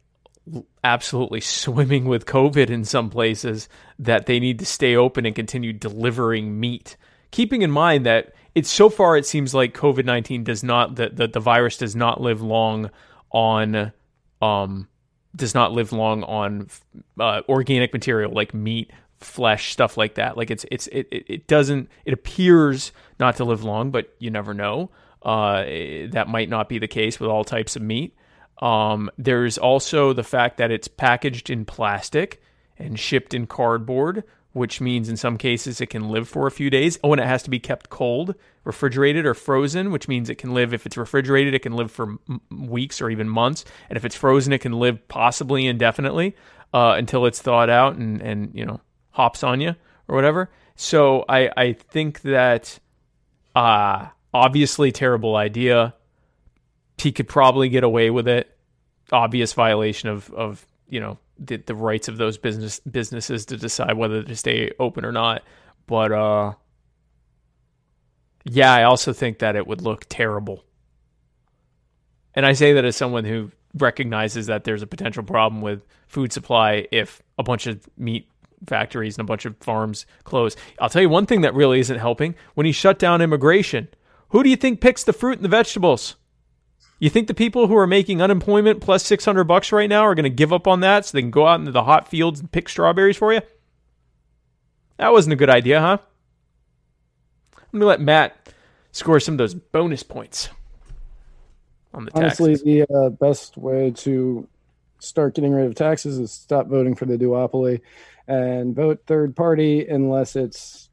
absolutely 0.82 1.40
swimming 1.40 2.04
with 2.04 2.26
COVID 2.26 2.70
in 2.70 2.84
some 2.84 3.10
places 3.10 3.68
that 3.98 4.26
they 4.26 4.38
need 4.38 4.60
to 4.60 4.66
stay 4.66 4.94
open 4.94 5.26
and 5.26 5.34
continue 5.34 5.72
delivering 5.72 6.60
meat. 6.60 6.96
Keeping 7.30 7.62
in 7.62 7.70
mind 7.70 8.06
that 8.06 8.34
it's 8.54 8.70
so 8.70 8.88
far, 8.88 9.16
it 9.16 9.26
seems 9.26 9.54
like 9.54 9.74
COVID 9.74 10.04
19 10.04 10.44
does 10.44 10.62
not, 10.62 10.96
that 10.96 11.16
the, 11.16 11.28
the 11.28 11.40
virus 11.40 11.78
does 11.78 11.96
not 11.96 12.20
live 12.20 12.42
long 12.42 12.90
on, 13.30 13.92
um, 14.40 14.88
does 15.34 15.54
not 15.54 15.72
live 15.72 15.92
long 15.92 16.22
on 16.24 16.68
uh, 17.18 17.42
organic 17.48 17.92
material 17.92 18.32
like 18.32 18.54
meat, 18.54 18.92
flesh, 19.18 19.72
stuff 19.72 19.96
like 19.96 20.14
that. 20.14 20.36
Like 20.36 20.50
it's, 20.50 20.64
it's, 20.70 20.86
it, 20.88 21.08
it 21.10 21.46
doesn't, 21.46 21.88
it 22.04 22.12
appears 22.12 22.92
not 23.18 23.36
to 23.36 23.44
live 23.44 23.64
long, 23.64 23.90
but 23.90 24.14
you 24.18 24.30
never 24.30 24.54
know. 24.54 24.90
Uh, 25.22 25.64
that 26.10 26.26
might 26.28 26.48
not 26.48 26.68
be 26.68 26.78
the 26.78 26.86
case 26.88 27.18
with 27.18 27.30
all 27.30 27.44
types 27.44 27.76
of 27.76 27.82
meat. 27.82 28.14
Um, 28.60 29.10
there's 29.18 29.58
also 29.58 30.12
the 30.12 30.22
fact 30.22 30.58
that 30.58 30.70
it's 30.70 30.86
packaged 30.86 31.50
in 31.50 31.64
plastic 31.64 32.42
and 32.78 32.98
shipped 32.98 33.34
in 33.34 33.46
cardboard, 33.46 34.24
which 34.54 34.80
means 34.80 35.08
in 35.10 35.16
some 35.16 35.36
cases 35.36 35.80
it 35.80 35.90
can 35.90 36.08
live 36.08 36.26
for 36.28 36.46
a 36.46 36.50
few 36.50 36.70
days. 36.70 36.98
Oh, 37.04 37.12
and 37.12 37.20
it 37.20 37.26
has 37.26 37.42
to 37.42 37.50
be 37.50 37.58
kept 37.58 37.90
cold, 37.90 38.34
refrigerated, 38.64 39.26
or 39.26 39.34
frozen, 39.34 39.90
which 39.90 40.08
means 40.08 40.30
it 40.30 40.36
can 40.36 40.54
live, 40.54 40.72
if 40.72 40.86
it's 40.86 40.96
refrigerated, 40.96 41.54
it 41.54 41.62
can 41.62 41.74
live 41.74 41.90
for 41.90 42.16
m- 42.28 42.40
weeks 42.50 43.02
or 43.02 43.10
even 43.10 43.28
months. 43.28 43.64
And 43.90 43.96
if 43.96 44.04
it's 44.04 44.16
frozen, 44.16 44.52
it 44.52 44.60
can 44.60 44.72
live 44.72 45.06
possibly 45.08 45.66
indefinitely 45.66 46.34
uh, 46.72 46.94
until 46.96 47.26
it's 47.26 47.42
thawed 47.42 47.68
out 47.68 47.96
and, 47.96 48.22
and, 48.22 48.54
you 48.54 48.64
know, 48.64 48.80
hops 49.10 49.42
on 49.42 49.60
you 49.60 49.74
or 50.08 50.14
whatever. 50.14 50.50
So 50.76 51.24
I, 51.28 51.50
I 51.56 51.72
think 51.74 52.22
that 52.22 52.78
uh, 53.54 54.06
obviously 54.32 54.92
terrible 54.92 55.36
idea 55.36 55.94
he 56.98 57.12
could 57.12 57.28
probably 57.28 57.68
get 57.68 57.84
away 57.84 58.10
with 58.10 58.28
it. 58.28 58.56
Obvious 59.12 59.52
violation 59.52 60.08
of 60.08 60.32
of 60.32 60.64
you 60.88 61.00
know 61.00 61.18
the, 61.38 61.56
the 61.56 61.74
rights 61.74 62.08
of 62.08 62.16
those 62.16 62.38
business 62.38 62.80
businesses 62.80 63.46
to 63.46 63.56
decide 63.56 63.96
whether 63.96 64.22
to 64.22 64.36
stay 64.36 64.70
open 64.78 65.04
or 65.04 65.12
not. 65.12 65.42
But 65.86 66.12
uh, 66.12 66.54
yeah, 68.44 68.72
I 68.72 68.84
also 68.84 69.12
think 69.12 69.38
that 69.40 69.56
it 69.56 69.66
would 69.66 69.80
look 69.80 70.06
terrible. 70.08 70.64
And 72.34 72.44
I 72.44 72.52
say 72.52 72.72
that 72.72 72.84
as 72.84 72.96
someone 72.96 73.24
who 73.24 73.52
recognizes 73.76 74.46
that 74.46 74.64
there's 74.64 74.82
a 74.82 74.86
potential 74.86 75.22
problem 75.22 75.60
with 75.62 75.82
food 76.06 76.32
supply 76.32 76.86
if 76.92 77.22
a 77.38 77.42
bunch 77.42 77.66
of 77.66 77.88
meat 77.96 78.28
factories 78.66 79.18
and 79.18 79.26
a 79.26 79.26
bunch 79.26 79.44
of 79.44 79.56
farms 79.58 80.06
close. 80.24 80.56
I'll 80.78 80.88
tell 80.88 81.02
you 81.02 81.08
one 81.08 81.26
thing 81.26 81.42
that 81.42 81.54
really 81.54 81.80
isn't 81.80 81.98
helping 81.98 82.34
when 82.54 82.66
he 82.66 82.72
shut 82.72 82.98
down 82.98 83.20
immigration. 83.20 83.88
Who 84.30 84.42
do 84.42 84.50
you 84.50 84.56
think 84.56 84.80
picks 84.80 85.04
the 85.04 85.12
fruit 85.12 85.38
and 85.38 85.44
the 85.44 85.48
vegetables? 85.48 86.16
You 86.98 87.10
think 87.10 87.26
the 87.26 87.34
people 87.34 87.66
who 87.66 87.76
are 87.76 87.86
making 87.86 88.22
unemployment 88.22 88.80
plus 88.80 89.04
600 89.04 89.44
bucks 89.44 89.72
right 89.72 89.88
now 89.88 90.02
are 90.02 90.14
going 90.14 90.24
to 90.24 90.30
give 90.30 90.52
up 90.52 90.66
on 90.66 90.80
that 90.80 91.04
so 91.04 91.16
they 91.16 91.22
can 91.22 91.30
go 91.30 91.46
out 91.46 91.60
into 91.60 91.72
the 91.72 91.84
hot 91.84 92.08
fields 92.08 92.40
and 92.40 92.50
pick 92.50 92.68
strawberries 92.68 93.16
for 93.16 93.32
you? 93.32 93.40
That 94.96 95.12
wasn't 95.12 95.32
a 95.32 95.36
good 95.36 95.50
idea, 95.50 95.80
huh? 95.80 95.98
I'm 97.56 97.80
going 97.80 97.80
to 97.80 97.86
let 97.86 98.00
Matt 98.00 98.52
score 98.92 99.18
some 99.18 99.34
of 99.34 99.38
those 99.38 99.54
bonus 99.54 100.04
points 100.04 100.48
on 101.92 102.04
the 102.04 102.10
taxes. 102.12 102.40
Honestly, 102.40 102.82
the 102.82 102.94
uh, 102.94 103.10
best 103.10 103.56
way 103.56 103.90
to 103.90 104.46
start 105.00 105.34
getting 105.34 105.52
rid 105.52 105.66
of 105.66 105.74
taxes 105.74 106.18
is 106.18 106.32
stop 106.32 106.68
voting 106.68 106.94
for 106.94 107.04
the 107.04 107.18
duopoly 107.18 107.80
and 108.26 108.74
vote 108.74 109.02
third 109.06 109.36
party 109.36 109.86
unless 109.86 110.36
it's 110.36 110.88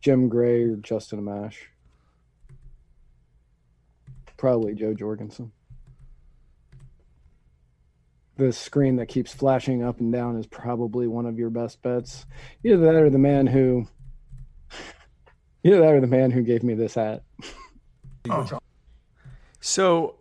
Jim 0.00 0.28
Gray 0.28 0.62
or 0.64 0.76
Justin 0.76 1.20
Amash. 1.20 1.54
Probably 4.44 4.74
Jo 4.74 4.92
Jorgensen. 4.92 5.52
The 8.36 8.52
screen 8.52 8.96
that 8.96 9.06
keeps 9.06 9.32
flashing 9.32 9.82
up 9.82 10.00
and 10.00 10.12
down 10.12 10.36
is 10.36 10.46
probably 10.46 11.06
one 11.06 11.24
of 11.24 11.38
your 11.38 11.48
best 11.48 11.80
bets. 11.80 12.26
Either 12.62 12.76
that 12.76 12.94
or 12.94 13.08
the 13.08 13.16
man 13.16 13.46
who 13.46 13.88
either 15.64 15.80
that 15.80 15.94
or 15.94 16.00
the 16.02 16.06
man 16.06 16.30
who 16.30 16.42
gave 16.42 16.62
me 16.62 16.74
this 16.74 16.96
hat. 16.96 17.22
Oh. 18.28 18.58
So 19.62 20.16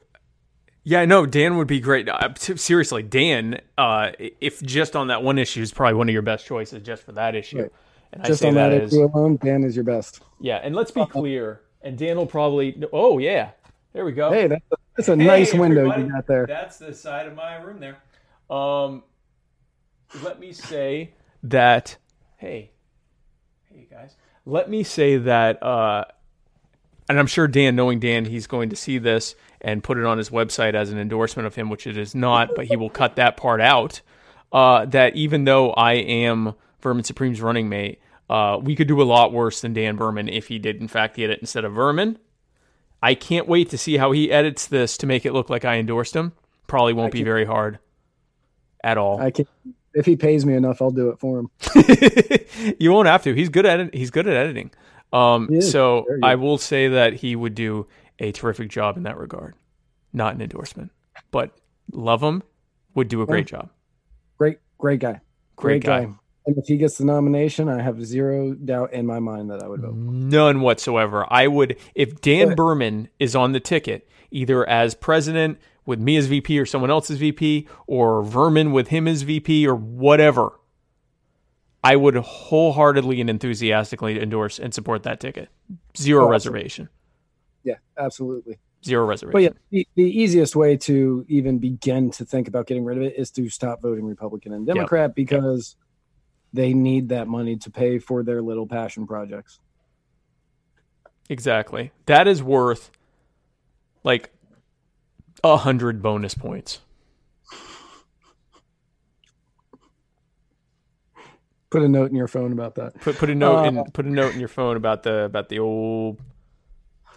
yeah, 0.86 1.04
no, 1.04 1.26
Dan 1.26 1.58
would 1.58 1.68
be 1.68 1.82
great. 1.82 2.08
Uh, 2.08 2.34
seriously, 2.36 3.04
Dan, 3.04 3.60
uh, 3.78 4.12
if 4.20 4.62
just 4.62 4.96
on 4.96 5.08
that 5.08 5.22
one 5.22 5.38
issue 5.38 5.62
is 5.62 5.74
probably 5.74 5.96
one 5.96 6.08
of 6.08 6.14
your 6.14 6.22
best 6.22 6.46
choices 6.46 6.82
just 6.82 7.04
for 7.04 7.12
that 7.12 7.36
issue. 7.36 7.64
Right. 7.64 7.72
And 8.14 8.24
just 8.24 8.46
on 8.46 8.54
that, 8.54 8.70
that 8.70 8.84
issue 8.84 9.04
alone, 9.04 9.38
Dan 9.44 9.66
is 9.66 9.76
your 9.76 9.84
best. 9.84 10.22
Yeah, 10.40 10.62
and 10.64 10.74
let's 10.74 10.92
be 10.92 11.06
clear. 11.08 11.60
And 11.82 11.98
Dan 11.98 12.16
will 12.16 12.26
probably. 12.26 12.82
Oh 12.94 13.18
yeah, 13.18 13.50
there 13.94 14.06
we 14.06 14.12
go. 14.12 14.32
Hey, 14.32 14.48
that's 14.48 14.66
a, 14.72 14.76
that's 14.98 15.10
a 15.10 15.16
hey, 15.16 15.26
nice 15.26 15.54
window 15.54 15.96
you 15.96 16.10
got 16.12 16.28
there. 16.28 16.46
That's 16.46 16.78
the 16.78 16.94
side 16.94 17.28
of 17.28 17.36
my 17.36 17.56
room 17.58 17.80
there. 17.80 17.98
Um, 18.50 19.04
let 20.22 20.40
me 20.40 20.52
say 20.52 21.12
that. 21.44 21.98
Hey, 22.38 22.72
hey 23.72 23.88
guys. 23.90 24.16
Let 24.46 24.70
me 24.70 24.84
say 24.84 25.18
that. 25.18 25.64
Uh, 25.64 26.06
and 27.10 27.20
I'm 27.20 27.28
sure 27.28 27.48
Dan, 27.48 27.76
knowing 27.76 28.00
Dan, 28.00 28.26
he's 28.26 28.48
going 28.48 28.70
to 28.70 28.76
see 28.76 28.98
this 28.98 29.36
and 29.62 29.84
put 29.84 29.98
it 29.98 30.06
on 30.06 30.18
his 30.18 30.30
website 30.30 30.74
as 30.74 30.92
an 30.92 31.00
endorsement 31.00 31.48
of 31.48 31.56
him, 31.56 31.70
which 31.70 31.88
it 31.88 31.98
is 31.98 32.16
not, 32.16 32.50
but 32.56 32.66
he 32.66 32.76
will 32.76 32.90
cut 32.90 33.16
that 33.16 33.38
part 33.38 33.62
out. 33.62 34.02
Uh, 34.52 34.86
that 34.86 35.16
even 35.16 35.46
though 35.46 35.72
I 35.72 35.94
am 35.94 36.54
Vermin 36.82 37.04
Supreme's 37.04 37.42
running 37.42 37.70
mate, 37.70 38.00
uh, 38.30 38.60
we 38.62 38.76
could 38.76 38.88
do 38.88 39.02
a 39.02 39.04
lot 39.04 39.34
worse 39.34 39.62
than 39.62 39.74
Dan 39.74 39.96
Behrman 39.96 40.30
if 40.30 40.48
he 40.48 40.60
did, 40.60 40.80
in 40.82 40.88
fact, 40.88 41.16
get 41.16 41.30
it 41.30 41.40
instead 41.40 41.66
of 41.66 41.74
Vermin. 41.74 42.20
I 43.04 43.16
can't 43.16 43.50
wait 43.50 43.70
to 43.72 43.78
see 43.78 43.98
how 43.98 44.14
he 44.14 44.32
edits 44.32 44.66
this 44.66 44.96
to 45.00 45.06
make 45.06 45.26
it 45.26 45.34
look 45.34 45.50
like 45.50 45.66
I 45.66 45.76
endorsed 45.76 46.16
him. 46.16 46.32
Probably 46.68 46.94
won't 46.94 47.12
be 47.12 47.22
very 47.22 47.44
hard 47.44 47.80
at 48.82 48.98
all. 48.98 49.20
I 49.20 49.30
can 49.30 49.46
if 49.94 50.06
he 50.06 50.16
pays 50.16 50.46
me 50.46 50.56
enough, 50.56 50.82
I'll 50.82 50.90
do 50.90 51.10
it 51.10 51.20
for 51.20 51.40
him. 51.40 52.76
you 52.80 52.94
won't 52.94 53.10
have 53.10 53.22
to. 53.24 53.34
He's 53.34 53.50
good 53.50 53.66
at 53.66 53.82
it. 53.82 53.94
He's 53.94 54.10
good 54.10 54.26
at 54.26 54.34
editing. 54.34 54.72
Um, 55.12 55.62
so 55.62 56.06
I 56.24 56.36
will 56.36 56.58
say 56.58 56.88
that 56.88 57.14
he 57.14 57.36
would 57.36 57.56
do 57.56 57.88
a 58.20 58.32
terrific 58.32 58.70
job 58.70 58.96
in 58.96 59.04
that 59.04 59.18
regard. 59.18 59.56
Not 60.14 60.36
an 60.36 60.42
endorsement, 60.42 60.92
but 61.30 61.52
love 61.92 62.24
him. 62.24 62.42
Would 62.96 63.10
do 63.10 63.22
a 63.22 63.26
great 63.26 63.48
job. 63.48 63.70
Great, 64.38 64.60
great 64.78 65.02
guy. 65.02 65.20
Great, 65.58 65.84
great 65.84 65.84
guy. 65.84 66.06
guy. 66.06 66.14
And 66.46 66.58
if 66.58 66.68
he 66.68 66.78
gets 66.78 66.98
the 66.98 67.06
nomination, 67.06 67.70
I 67.70 67.82
have 67.82 68.06
zero 68.06 68.54
doubt 68.54 68.94
in 68.94 69.06
my 69.06 69.20
mind 69.20 69.50
that 69.50 69.64
I 69.64 69.68
would 69.68 69.82
vote. 69.82 69.96
None 69.96 70.62
whatsoever. 70.62 71.26
I 71.30 71.48
would, 71.48 71.78
if 71.96 72.20
Dan 72.20 72.56
Behrman 72.56 73.10
is 73.18 73.36
on 73.36 73.54
the 73.54 73.62
ticket, 73.62 74.10
either 74.30 74.68
as 74.68 74.94
president 74.94 75.60
with 75.86 76.00
me 76.00 76.18
as 76.18 76.28
VP 76.28 76.60
or 76.60 76.66
someone 76.66 76.92
else 76.92 77.10
as 77.10 77.18
VP, 77.18 77.68
or 77.88 78.24
Vermin 78.24 78.72
with 78.72 78.90
him 78.90 79.08
as 79.08 79.22
VP 79.22 79.68
or 79.68 79.76
whatever, 79.76 80.60
I 81.84 81.96
would 81.96 82.16
wholeheartedly 82.16 83.20
and 83.20 83.30
enthusiastically 83.30 84.22
endorse 84.22 84.60
and 84.60 84.74
support 84.74 85.04
that 85.04 85.20
ticket. 85.20 85.50
Zero 85.98 86.26
oh, 86.26 86.30
reservation. 86.30 86.90
Yeah, 87.64 87.76
absolutely. 87.98 88.60
Zero 88.86 89.06
reservation. 89.06 89.34
But 89.34 89.42
yeah, 89.44 89.50
the, 89.70 89.88
the, 89.96 90.04
easiest 90.04 90.56
way 90.56 90.76
to 90.78 91.26
even 91.30 91.60
begin 91.60 92.12
to 92.12 92.26
think 92.26 92.48
about 92.48 92.68
getting 92.68 92.84
rid 92.84 92.98
of 92.98 93.04
it 93.04 93.16
is 93.18 93.32
to 93.32 93.50
stop 93.50 93.82
voting 93.82 94.06
Republican 94.06 94.54
and 94.54 94.66
Democrat 94.66 95.10
yep. 95.10 95.16
because 95.16 95.76
they 96.54 96.74
need 96.74 97.10
that 97.10 97.28
money 97.28 97.58
to 97.58 97.72
pay 97.72 98.00
for 98.00 98.24
their 98.24 98.42
little 98.42 98.68
passion 98.68 99.08
projects. 99.08 99.60
Exactly. 101.30 101.92
That 102.06 102.28
is 102.28 102.44
worth 102.44 102.92
like 104.04 104.32
a 105.44 105.58
hundred 105.58 106.02
bonus 106.02 106.36
points. 106.36 106.80
Put 111.70 111.82
a 111.82 111.90
note 111.90 112.12
in 112.12 112.16
your 112.16 112.28
phone 112.28 112.52
about 112.52 112.76
that. 112.76 113.02
Put 113.02 113.18
put 113.18 113.32
a 113.32 113.36
note 113.36 113.66
uh, 113.66 113.68
in 113.68 113.84
put 113.92 114.06
a 114.06 114.10
note 114.10 114.34
in 114.34 114.40
your 114.40 114.48
phone 114.48 114.78
about 114.78 115.02
the 115.02 115.24
about 115.24 115.50
the 115.50 115.58
old 115.58 116.22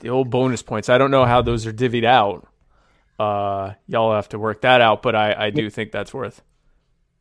the 0.01 0.09
old 0.09 0.31
bonus 0.31 0.63
points. 0.63 0.89
I 0.89 0.97
don't 0.97 1.11
know 1.11 1.27
how 1.27 1.43
those 1.43 1.67
are 1.67 1.73
divvied 1.73 2.05
out. 2.05 2.49
Uh, 3.19 3.75
y'all 3.87 4.15
have 4.15 4.31
to 4.31 4.39
work 4.39 4.63
that 4.63 4.81
out, 4.81 5.03
but 5.03 5.15
I, 5.15 5.47
I 5.47 5.51
do 5.51 5.69
think 5.69 5.93
that's 5.93 6.13
worth 6.13 6.43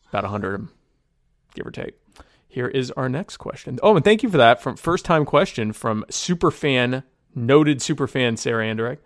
about 0.10 0.26
a 0.26 0.28
hundred, 0.28 0.68
give 1.54 1.66
or 1.66 1.72
take. 1.72 1.96
Here 2.56 2.68
is 2.69 2.90
our 2.91 3.10
next 3.10 3.36
question. 3.36 3.77
Oh, 3.84 3.98
and 3.98 4.03
thank 4.03 4.23
you 4.23 4.30
for 4.30 4.38
that 4.38 4.61
from 4.61 4.77
first 4.77 5.03
time 5.03 5.26
question 5.26 5.73
from 5.73 6.06
super 6.10 6.52
fan, 6.52 7.03
noted 7.36 7.82
super 7.82 8.07
fan 8.07 8.38
Sarah 8.38 8.65
Anderegg. 8.65 8.98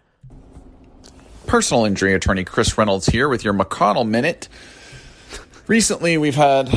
Personal 1.48 1.86
injury 1.86 2.14
attorney 2.14 2.44
Chris 2.44 2.78
Reynolds 2.78 3.08
here 3.08 3.28
with 3.28 3.44
your 3.44 3.56
McConnell 3.56 4.08
minute. 4.08 4.50
Recently, 5.66 6.20
we've 6.20 6.36
had 6.36 6.70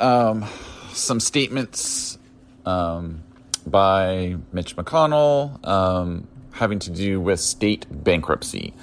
um, 0.00 0.44
some 0.90 1.20
statements 1.20 2.18
um, 2.64 3.22
by 3.64 4.36
Mitch 4.52 4.74
McConnell 4.74 5.64
um, 5.64 6.26
having 6.50 6.80
to 6.80 6.90
do 6.90 7.20
with 7.20 7.38
state 7.38 7.86
bankruptcy, 7.88 8.74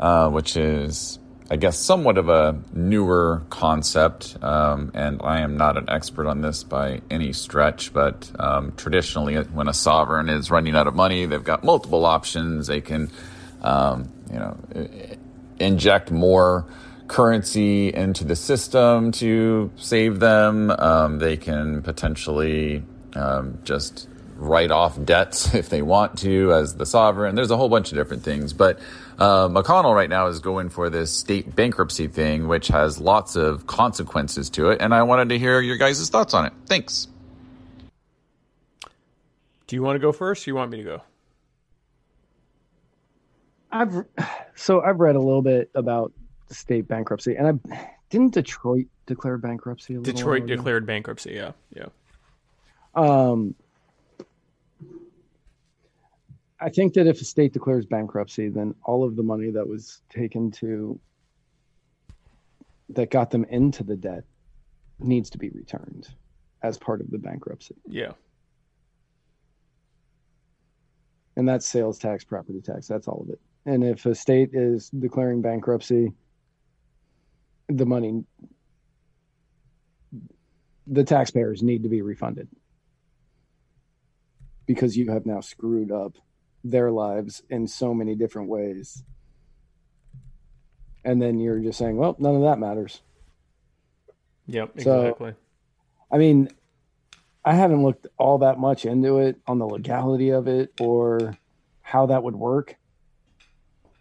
uh, 0.00 0.28
which 0.30 0.56
is 0.56 1.20
I 1.50 1.56
guess, 1.56 1.78
somewhat 1.78 2.18
of 2.18 2.28
a 2.28 2.60
newer 2.74 3.42
concept, 3.48 4.36
um, 4.42 4.90
and 4.92 5.20
I 5.24 5.40
am 5.40 5.56
not 5.56 5.78
an 5.78 5.88
expert 5.88 6.26
on 6.26 6.42
this 6.42 6.62
by 6.62 7.00
any 7.10 7.32
stretch, 7.32 7.92
but 7.94 8.30
um, 8.38 8.74
traditionally, 8.76 9.36
when 9.36 9.66
a 9.66 9.72
sovereign 9.72 10.28
is 10.28 10.50
running 10.50 10.76
out 10.76 10.86
of 10.86 10.94
money, 10.94 11.24
they've 11.24 11.42
got 11.42 11.64
multiple 11.64 12.04
options. 12.04 12.66
They 12.66 12.82
can, 12.82 13.10
um, 13.62 14.12
you 14.30 14.38
know, 14.38 14.58
inject 15.58 16.10
more 16.10 16.66
currency 17.06 17.94
into 17.94 18.24
the 18.24 18.36
system 18.36 19.10
to 19.12 19.70
save 19.76 20.20
them. 20.20 20.70
Um, 20.70 21.18
they 21.18 21.38
can 21.38 21.80
potentially 21.82 22.84
um, 23.14 23.58
just 23.64 24.06
write 24.36 24.70
off 24.70 25.02
debts 25.02 25.54
if 25.54 25.70
they 25.70 25.82
want 25.82 26.18
to 26.18 26.52
as 26.52 26.74
the 26.76 26.86
sovereign. 26.86 27.34
There's 27.34 27.50
a 27.50 27.56
whole 27.56 27.68
bunch 27.68 27.90
of 27.90 27.96
different 27.96 28.22
things, 28.22 28.52
but 28.52 28.78
uh, 29.18 29.48
McConnell 29.48 29.94
right 29.94 30.08
now 30.08 30.28
is 30.28 30.40
going 30.40 30.68
for 30.68 30.90
this 30.90 31.12
state 31.12 31.54
bankruptcy 31.54 32.06
thing, 32.06 32.46
which 32.48 32.68
has 32.68 33.00
lots 33.00 33.36
of 33.36 33.66
consequences 33.66 34.48
to 34.50 34.70
it. 34.70 34.80
And 34.80 34.94
I 34.94 35.02
wanted 35.02 35.30
to 35.30 35.38
hear 35.38 35.60
your 35.60 35.76
guys' 35.76 36.08
thoughts 36.08 36.34
on 36.34 36.46
it. 36.46 36.52
Thanks. 36.66 37.08
Do 39.66 39.76
you 39.76 39.82
want 39.82 39.96
to 39.96 40.00
go 40.00 40.12
first? 40.12 40.46
Or 40.46 40.50
you 40.50 40.54
want 40.54 40.70
me 40.70 40.78
to 40.78 40.84
go? 40.84 41.02
I've 43.70 44.04
so 44.54 44.80
I've 44.80 44.98
read 44.98 45.16
a 45.16 45.20
little 45.20 45.42
bit 45.42 45.70
about 45.74 46.12
state 46.50 46.88
bankruptcy, 46.88 47.36
and 47.36 47.60
I 47.70 47.92
didn't 48.08 48.32
Detroit 48.32 48.86
declare 49.06 49.36
bankruptcy. 49.36 49.98
Detroit 49.98 50.46
declared 50.46 50.86
bankruptcy. 50.86 51.34
Yeah, 51.34 51.52
yeah. 51.74 51.86
Um, 52.94 53.54
I 56.60 56.70
think 56.70 56.94
that 56.94 57.06
if 57.06 57.20
a 57.20 57.24
state 57.24 57.52
declares 57.52 57.86
bankruptcy, 57.86 58.48
then 58.48 58.74
all 58.84 59.04
of 59.04 59.16
the 59.16 59.22
money 59.22 59.50
that 59.50 59.66
was 59.66 60.02
taken 60.10 60.50
to 60.52 60.98
that 62.90 63.10
got 63.10 63.30
them 63.30 63.44
into 63.44 63.84
the 63.84 63.96
debt 63.96 64.24
needs 64.98 65.30
to 65.30 65.38
be 65.38 65.50
returned 65.50 66.08
as 66.62 66.76
part 66.76 67.00
of 67.00 67.10
the 67.10 67.18
bankruptcy. 67.18 67.76
Yeah. 67.86 68.12
And 71.36 71.48
that's 71.48 71.66
sales 71.66 71.98
tax, 71.98 72.24
property 72.24 72.60
tax, 72.60 72.88
that's 72.88 73.06
all 73.06 73.22
of 73.22 73.30
it. 73.30 73.40
And 73.64 73.84
if 73.84 74.06
a 74.06 74.14
state 74.14 74.50
is 74.52 74.90
declaring 74.90 75.42
bankruptcy, 75.42 76.12
the 77.68 77.86
money 77.86 78.24
the 80.90 81.04
taxpayers 81.04 81.62
need 81.62 81.82
to 81.82 81.88
be 81.88 82.00
refunded 82.00 82.48
because 84.66 84.96
you 84.96 85.10
have 85.10 85.26
now 85.26 85.40
screwed 85.40 85.92
up 85.92 86.16
their 86.70 86.90
lives 86.90 87.42
in 87.50 87.66
so 87.66 87.94
many 87.94 88.14
different 88.14 88.48
ways. 88.48 89.02
And 91.04 91.22
then 91.22 91.38
you're 91.38 91.60
just 91.60 91.78
saying, 91.78 91.96
well, 91.96 92.16
none 92.18 92.36
of 92.36 92.42
that 92.42 92.58
matters. 92.58 93.00
Yep, 94.46 94.72
exactly. 94.76 95.30
So, 95.30 95.36
I 96.10 96.18
mean, 96.18 96.48
I 97.44 97.54
haven't 97.54 97.82
looked 97.82 98.06
all 98.18 98.38
that 98.38 98.58
much 98.58 98.84
into 98.84 99.18
it 99.18 99.36
on 99.46 99.58
the 99.58 99.66
legality 99.66 100.30
of 100.30 100.48
it 100.48 100.72
or 100.80 101.36
how 101.82 102.06
that 102.06 102.22
would 102.22 102.36
work, 102.36 102.76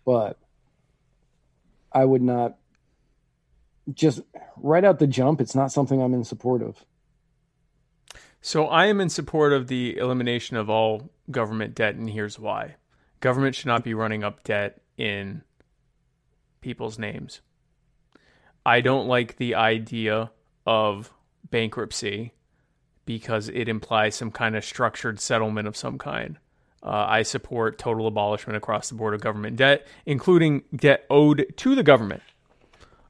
but 0.06 0.38
I 1.92 2.04
would 2.04 2.22
not 2.22 2.58
just 3.94 4.22
right 4.58 4.84
out 4.84 5.00
the 5.00 5.08
jump. 5.08 5.40
It's 5.40 5.56
not 5.56 5.72
something 5.72 6.02
I'm 6.02 6.14
in 6.14 6.24
support 6.24 6.62
of. 6.62 6.84
So 8.42 8.68
I 8.68 8.86
am 8.86 9.02
in 9.02 9.10
support 9.10 9.54
of 9.54 9.68
the 9.68 9.98
elimination 9.98 10.58
of 10.58 10.70
all 10.70 11.10
government 11.30 11.76
debt, 11.76 11.96
and 11.96 12.10
here's 12.10 12.40
why. 12.40 12.76
Government 13.20 13.56
should 13.56 13.68
not 13.68 13.84
be 13.84 13.94
running 13.94 14.24
up 14.24 14.44
debt 14.44 14.82
in 14.98 15.42
people's 16.62 17.00
names. 17.00 17.42
I 18.66 18.82
don't 18.82 19.08
like 19.08 19.38
the 19.38 19.56
idea 19.56 20.32
of 20.66 21.12
bankruptcy 21.50 22.34
because 23.06 23.48
it 23.50 23.70
implies 23.70 24.16
some 24.16 24.32
kind 24.32 24.56
of 24.56 24.66
structured 24.66 25.20
settlement 25.20 25.68
of 25.68 25.78
some 25.78 25.98
kind. 25.98 26.38
Uh, 26.84 27.06
I 27.08 27.24
support 27.24 27.80
total 27.80 28.06
abolishment 28.08 28.58
across 28.58 28.90
the 28.90 28.96
board 28.96 29.14
of 29.14 29.22
government 29.22 29.56
debt, 29.56 29.88
including 30.06 30.64
debt 30.76 31.06
owed 31.10 31.46
to 31.58 31.74
the 31.74 31.84
government, 31.84 32.22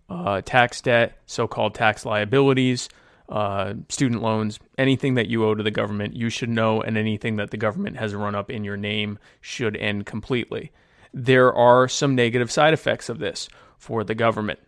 uh, 0.10 0.42
tax 0.42 0.82
debt, 0.82 1.18
so 1.26 1.48
called 1.48 1.76
tax 1.76 2.06
liabilities, 2.06 2.88
uh, 3.30 3.74
student 3.90 4.22
loans, 4.22 4.60
anything 4.78 5.16
that 5.16 5.28
you 5.28 5.46
owe 5.46 5.56
to 5.56 5.64
the 5.64 5.72
government, 5.72 6.16
you 6.16 6.30
should 6.30 6.50
know, 6.50 6.82
and 6.82 6.98
anything 6.98 7.36
that 7.38 7.52
the 7.52 7.58
government 7.58 7.98
has 7.98 8.16
run 8.16 8.36
up 8.36 8.50
in 8.50 8.64
your 8.64 8.78
name 8.78 9.20
should 9.42 9.76
end 9.76 10.06
completely. 10.06 10.72
There 11.14 11.54
are 11.54 11.88
some 11.88 12.16
negative 12.16 12.52
side 12.52 12.74
effects 12.74 13.10
of 13.10 13.20
this 13.20 13.50
for 13.78 14.04
the 14.04 14.16
government 14.16 14.60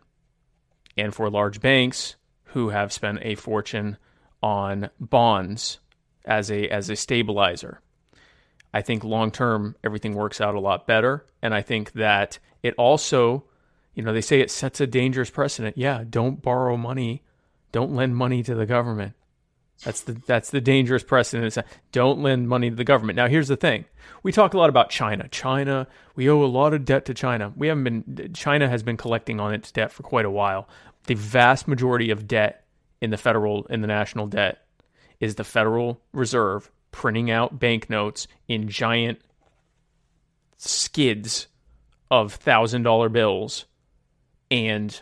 and 0.98 1.14
for 1.14 1.30
large 1.30 1.62
banks 1.62 2.16
who 2.46 2.70
have 2.70 2.92
spent 2.92 3.20
a 3.22 3.36
fortune 3.36 3.98
on 4.42 4.90
bonds 5.00 5.80
as 6.26 6.52
a 6.52 6.68
as 6.70 6.90
a 6.90 6.96
stabilizer. 6.96 7.82
I 8.74 8.82
think 8.82 9.04
long 9.04 9.32
term 9.32 9.76
everything 9.84 10.14
works 10.14 10.42
out 10.42 10.56
a 10.56 10.60
lot 10.60 10.88
better, 10.88 11.26
and 11.42 11.54
I 11.54 11.62
think 11.62 11.94
that 11.94 12.40
it 12.62 12.76
also, 12.78 13.46
you 13.94 14.04
know, 14.04 14.14
they 14.14 14.22
say 14.22 14.42
it 14.42 14.52
sets 14.52 14.82
a 14.82 14.88
dangerous 14.88 15.30
precedent. 15.30 15.78
Yeah, 15.78 16.04
don't 16.08 16.42
borrow 16.42 16.78
money 16.78 17.24
don't 17.72 17.94
lend 17.94 18.16
money 18.16 18.44
to 18.44 18.56
the 18.56 18.66
government. 18.66 19.14
That's 19.84 20.02
the 20.02 20.14
that's 20.28 20.50
the 20.50 20.60
dangerous 20.60 21.04
precedent. 21.04 21.58
Don't 21.92 22.22
lend 22.22 22.50
money 22.50 22.70
to 22.70 22.76
the 22.76 22.84
government. 22.84 23.16
Now, 23.16 23.28
here's 23.28 23.48
the 23.48 23.56
thing: 23.56 23.86
we 24.24 24.32
talk 24.32 24.54
a 24.54 24.58
lot 24.58 24.70
about 24.70 24.90
China. 24.90 25.28
China, 25.30 25.88
we 26.16 26.30
owe 26.30 26.44
a 26.44 26.46
lot 26.46 26.74
of 26.74 26.84
debt 26.84 27.06
to 27.06 27.14
China. 27.14 27.54
We 27.56 27.68
haven't 27.68 27.84
been. 27.84 28.34
China 28.34 28.68
has 28.68 28.84
been 28.84 28.98
collecting 28.98 29.40
on 29.40 29.54
its 29.54 29.72
debt 29.72 29.92
for 29.92 30.04
quite 30.04 30.26
a 30.26 30.30
while. 30.30 30.68
The 31.06 31.16
vast 31.16 31.68
majority 31.68 32.12
of 32.12 32.28
debt 32.28 32.66
in 33.02 33.10
the 33.10 33.18
federal 33.18 33.66
in 33.68 33.82
the 33.82 33.88
national 33.88 34.28
debt 34.28 34.60
is 35.20 35.36
the 35.36 35.44
Federal 35.44 36.02
Reserve 36.12 36.70
printing 36.92 37.32
out 37.32 37.60
banknotes 37.60 38.28
in 38.48 38.68
giant 38.68 39.22
skids 40.58 41.48
of 42.12 42.34
thousand 42.34 42.84
dollar 42.84 43.08
bills 43.08 43.66
and 44.52 45.02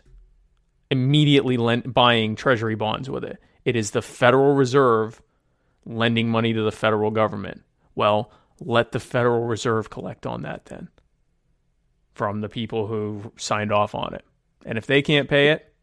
immediately 0.90 1.58
lent, 1.58 1.94
buying 1.94 2.36
treasury 2.36 2.76
bonds 2.76 3.10
with 3.10 3.24
it. 3.24 3.40
It 3.66 3.76
is 3.76 3.92
the 3.92 4.02
Federal 4.02 4.54
Reserve 4.54 5.22
lending 5.86 6.30
money 6.30 6.54
to 6.54 6.62
the 6.62 6.72
federal 6.72 7.12
government. 7.12 7.64
Well, 7.96 8.32
let 8.60 8.92
the 8.92 9.00
Federal 9.00 9.46
Reserve 9.46 9.90
collect 9.90 10.26
on 10.26 10.44
that 10.44 10.66
then 10.66 10.90
from 12.14 12.42
the 12.42 12.50
people 12.50 12.88
who 12.88 13.32
signed 13.38 13.72
off 13.72 13.94
on 13.94 14.14
it. 14.14 14.26
And 14.66 14.78
if 14.78 14.88
they 14.88 15.02
can't 15.02 15.30
pay 15.30 15.50
it, 15.50 15.74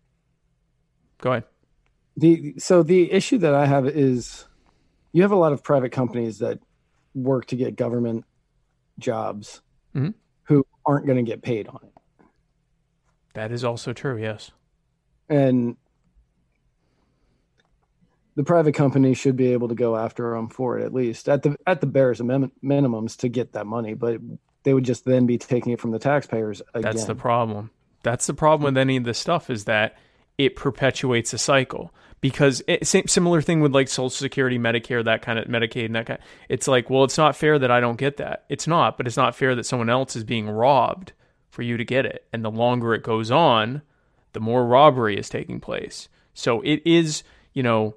go 1.21 1.33
ahead. 1.33 1.45
The 2.17 2.55
so 2.59 2.83
the 2.83 3.11
issue 3.11 3.39
that 3.39 3.55
I 3.55 3.67
have 3.67 3.87
is 3.87 4.47
you 5.13 5.23
have 5.23 5.33
a 5.33 5.37
lot 5.37 5.53
of 5.53 5.63
private 5.63 5.91
companies 5.91 6.39
that 6.39 6.61
work 7.15 7.47
to 7.47 7.57
get 7.57 7.77
government 7.77 8.25
jobs 8.99 9.61
mm-hmm. 9.95 10.11
who 10.45 10.65
aren't 10.87 11.07
going 11.07 11.25
to 11.25 11.29
get 11.29 11.43
paid 11.43 11.67
on 11.69 11.81
it. 11.83 11.93
That 13.35 13.51
is 13.51 13.65
also 13.65 13.93
true, 13.93 14.17
yes 14.17 14.53
and 15.29 15.77
the 18.37 18.45
private 18.45 18.75
company 18.75 19.15
should 19.15 19.37
be 19.37 19.53
able 19.53 19.69
to 19.69 19.75
go 19.75 19.97
after 19.97 20.35
them 20.35 20.49
for 20.49 20.79
it 20.79 20.85
at 20.85 20.93
least 20.93 21.29
at 21.29 21.43
the 21.43 21.57
at 21.67 21.81
the 21.81 21.87
barest 21.87 22.21
minimums 22.21 23.17
to 23.17 23.29
get 23.29 23.53
that 23.53 23.67
money 23.67 23.95
but 23.95 24.21
they 24.65 24.75
would 24.75 24.85
just 24.85 25.05
then 25.05 25.27
be 25.27 25.39
taking 25.39 25.73
it 25.73 25.81
from 25.81 25.93
the 25.93 25.99
taxpayers 25.99 26.61
again. 26.75 26.83
that's 26.83 27.05
the 27.05 27.15
problem. 27.15 27.71
That's 28.03 28.27
the 28.27 28.35
problem 28.35 28.75
with 28.75 28.79
any 28.79 28.97
of 28.97 29.05
this 29.05 29.19
stuff 29.19 29.49
is 29.49 29.65
that 29.65 29.97
it 30.37 30.57
perpetuates 30.57 31.33
a 31.33 31.39
cycle. 31.39 31.95
Because 32.21 32.63
it, 32.67 32.87
same, 32.87 33.07
similar 33.07 33.43
thing 33.43 33.61
with 33.61 33.75
like 33.75 33.87
social 33.87 34.09
security 34.09 34.59
medicare 34.59 35.05
that 35.05 35.21
kind 35.21 35.39
of 35.39 35.45
medicaid 35.45 35.85
and 35.85 35.95
that 35.95 36.07
kind 36.07 36.19
it's 36.49 36.67
like 36.67 36.89
well 36.89 37.05
it's 37.05 37.19
not 37.19 37.37
fair 37.37 37.59
that 37.59 37.71
i 37.71 37.81
don't 37.81 37.99
get 37.99 38.17
that. 38.17 38.45
It's 38.49 38.67
not 38.67 38.97
but 38.97 39.07
it's 39.07 39.19
not 39.19 39.37
fair 39.37 39.55
that 39.55 39.65
someone 39.65 39.91
else 39.91 40.17
is 40.17 40.25
being 40.25 40.49
robbed 40.49 41.13
for 41.51 41.61
you 41.61 41.77
to 41.77 41.85
get 41.85 42.07
it. 42.07 42.27
And 42.33 42.43
the 42.43 42.51
longer 42.51 42.95
it 42.95 43.03
goes 43.03 43.31
on 43.31 43.83
the 44.35 44.41
more 44.41 44.67
robbery 44.67 45.17
is 45.17 45.29
taking 45.29 45.61
place. 45.61 46.09
So 46.35 46.61
it 46.61 46.83
is, 46.85 47.23
you 47.55 47.63
know, 47.63 47.97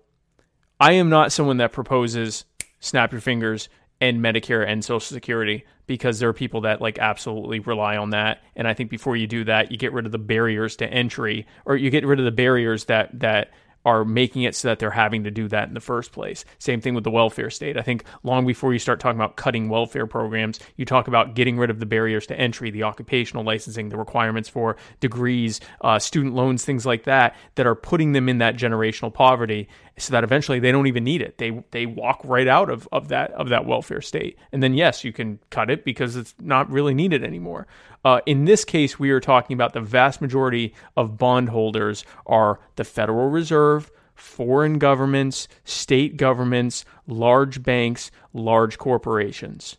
I 0.79 0.93
am 0.93 1.09
not 1.09 1.31
someone 1.31 1.57
that 1.57 1.71
proposes 1.71 2.45
snap 2.79 3.11
your 3.11 3.21
fingers 3.21 3.67
and 3.99 4.19
Medicare 4.21 4.67
and 4.67 4.85
Social 4.85 4.99
Security 4.99 5.65
because 5.87 6.19
there 6.19 6.29
are 6.29 6.33
people 6.33 6.61
that 6.61 6.81
like 6.81 6.99
absolutely 6.99 7.59
rely 7.59 7.97
on 7.97 8.11
that. 8.11 8.43
And 8.55 8.67
I 8.67 8.73
think 8.73 8.89
before 8.89 9.15
you 9.15 9.25
do 9.25 9.43
that, 9.45 9.71
you 9.71 9.77
get 9.77 9.93
rid 9.93 10.05
of 10.05 10.11
the 10.11 10.17
barriers 10.19 10.75
to 10.77 10.87
entry 10.87 11.47
or 11.65 11.75
you 11.75 11.89
get 11.89 12.05
rid 12.05 12.19
of 12.19 12.25
the 12.25 12.31
barriers 12.31 12.85
that 12.85 13.19
that 13.19 13.51
are 13.87 14.03
making 14.03 14.43
it 14.43 14.53
so 14.53 14.67
that 14.67 14.79
they're 14.79 14.91
having 14.91 15.23
to 15.23 15.31
do 15.31 15.47
that 15.47 15.69
in 15.69 15.73
the 15.73 15.79
first 15.79 16.11
place. 16.11 16.43
Same 16.59 16.81
thing 16.81 16.93
with 16.93 17.05
the 17.05 17.09
welfare 17.09 17.49
state. 17.49 17.77
I 17.77 17.81
think 17.81 18.03
long 18.21 18.45
before 18.45 18.73
you 18.73 18.79
start 18.79 18.99
talking 18.99 19.17
about 19.17 19.37
cutting 19.37 19.69
welfare 19.69 20.05
programs, 20.05 20.59
you 20.75 20.83
talk 20.83 21.07
about 21.07 21.35
getting 21.35 21.57
rid 21.57 21.69
of 21.69 21.79
the 21.79 21.85
barriers 21.85 22.27
to 22.27 22.37
entry, 22.37 22.69
the 22.69 22.83
occupational 22.83 23.45
licensing, 23.45 23.87
the 23.87 23.97
requirements 23.97 24.49
for 24.49 24.75
degrees, 24.99 25.61
uh, 25.79 25.99
student 25.99 26.35
loans, 26.35 26.65
things 26.65 26.85
like 26.85 27.05
that, 27.05 27.33
that 27.55 27.65
are 27.65 27.75
putting 27.75 28.11
them 28.11 28.27
in 28.27 28.39
that 28.39 28.57
generational 28.57 29.13
poverty 29.13 29.69
so 29.97 30.11
that 30.11 30.23
eventually 30.23 30.59
they 30.59 30.71
don't 30.71 30.87
even 30.87 31.03
need 31.03 31.21
it. 31.21 31.37
They 31.37 31.63
they 31.71 31.85
walk 31.85 32.21
right 32.23 32.47
out 32.47 32.69
of, 32.69 32.87
of 32.91 33.07
that 33.09 33.31
of 33.31 33.49
that 33.49 33.65
welfare 33.65 34.01
state. 34.01 34.37
And 34.51 34.61
then 34.61 34.73
yes, 34.73 35.03
you 35.03 35.11
can 35.11 35.39
cut 35.49 35.69
it 35.69 35.83
because 35.83 36.15
it's 36.15 36.35
not 36.39 36.69
really 36.71 36.93
needed 36.93 37.23
anymore. 37.23 37.67
Uh, 38.05 38.21
in 38.25 38.45
this 38.45 38.63
case, 38.63 38.99
we 38.99 39.09
are 39.09 39.19
talking 39.19 39.53
about 39.53 39.73
the 39.73 39.81
vast 39.81 40.21
majority 40.21 40.73
of 40.95 41.17
bondholders 41.17 42.05
are 42.25 42.59
the 42.75 42.83
Federal 42.83 43.29
Reserve, 43.29 43.91
foreign 44.15 44.77
governments, 44.77 45.47
state 45.63 46.15
governments, 46.15 46.85
large 47.07 47.63
banks, 47.63 48.11
large 48.33 48.77
corporations. 48.77 49.77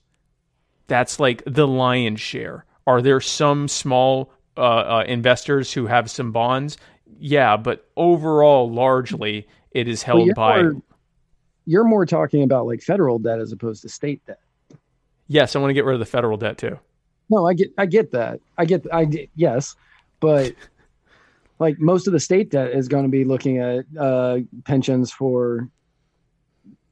That's 0.88 1.20
like 1.20 1.42
the 1.46 1.68
lion's 1.68 2.20
share. 2.20 2.64
Are 2.86 3.02
there 3.02 3.20
some 3.20 3.68
small 3.68 4.32
uh, 4.56 4.60
uh, 4.60 5.04
investors 5.06 5.72
who 5.72 5.86
have 5.86 6.10
some 6.10 6.32
bonds? 6.32 6.76
Yeah, 7.20 7.56
but 7.56 7.88
overall, 7.96 8.70
largely, 8.70 9.46
it 9.78 9.86
is 9.88 10.02
held 10.02 10.18
Well, 10.18 10.26
you're 10.26 10.34
by. 10.34 10.62
more- 10.62 10.82
You're 11.66 11.84
more 11.84 12.04
talking 12.06 12.42
about 12.42 12.66
like 12.66 12.82
federal 12.82 13.18
debt 13.18 13.38
as 13.40 13.52
opposed 13.52 13.82
to 13.82 13.88
state 13.88 14.24
debt. 14.26 14.40
Yes, 15.28 15.54
I 15.54 15.58
want 15.58 15.70
to 15.70 15.74
get 15.74 15.84
rid 15.84 15.94
of 15.94 16.00
the 16.00 16.06
federal 16.06 16.36
debt 16.36 16.58
too. 16.58 16.78
No, 17.30 17.46
I 17.46 17.54
get 17.54 17.70
I 17.78 17.86
get 17.86 18.10
that. 18.12 18.40
I 18.56 18.64
get 18.64 18.86
I 18.92 19.04
get- 19.04 19.30
yes, 19.36 19.76
but 20.18 20.54
like 21.58 21.78
most 21.78 22.06
of 22.06 22.12
the 22.12 22.20
state 22.20 22.50
debt 22.50 22.72
is 22.72 22.88
going 22.88 23.04
to 23.04 23.10
be 23.10 23.24
looking 23.24 23.58
at 23.58 23.84
uh, 23.98 24.38
pensions 24.64 25.12
for 25.12 25.68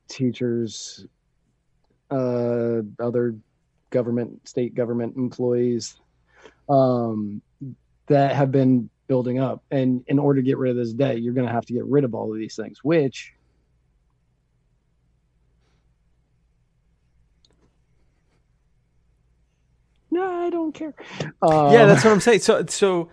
teachers, 0.09 1.07
uh, 2.11 2.83
other 3.01 3.35
government, 3.91 4.47
state 4.47 4.75
government 4.75 5.17
employees 5.17 5.97
um, 6.69 7.41
that 8.09 8.35
have 8.37 8.53
been 8.53 8.91
building 9.07 9.39
up. 9.39 9.63
And 9.71 10.05
in 10.07 10.19
order 10.19 10.41
to 10.41 10.45
get 10.45 10.59
rid 10.59 10.71
of 10.71 10.77
this 10.77 10.93
debt, 10.93 11.21
you're 11.21 11.35
going 11.35 11.47
to 11.47 11.53
have 11.53 11.67
to 11.67 11.73
get 11.73 11.85
rid 11.85 12.05
of 12.05 12.15
all 12.15 12.33
of 12.33 12.39
these 12.39 12.57
things, 12.57 12.83
which 12.83 13.33
no, 20.11 20.25
I 20.25 20.51
don't 20.51 20.73
care. 20.73 20.95
Um, 21.43 21.73
yeah, 21.73 21.87
that's 21.87 22.05
what 22.05 22.13
I'm 22.13 22.21
saying. 22.21 22.41
So 22.41 22.65
so 22.67 23.11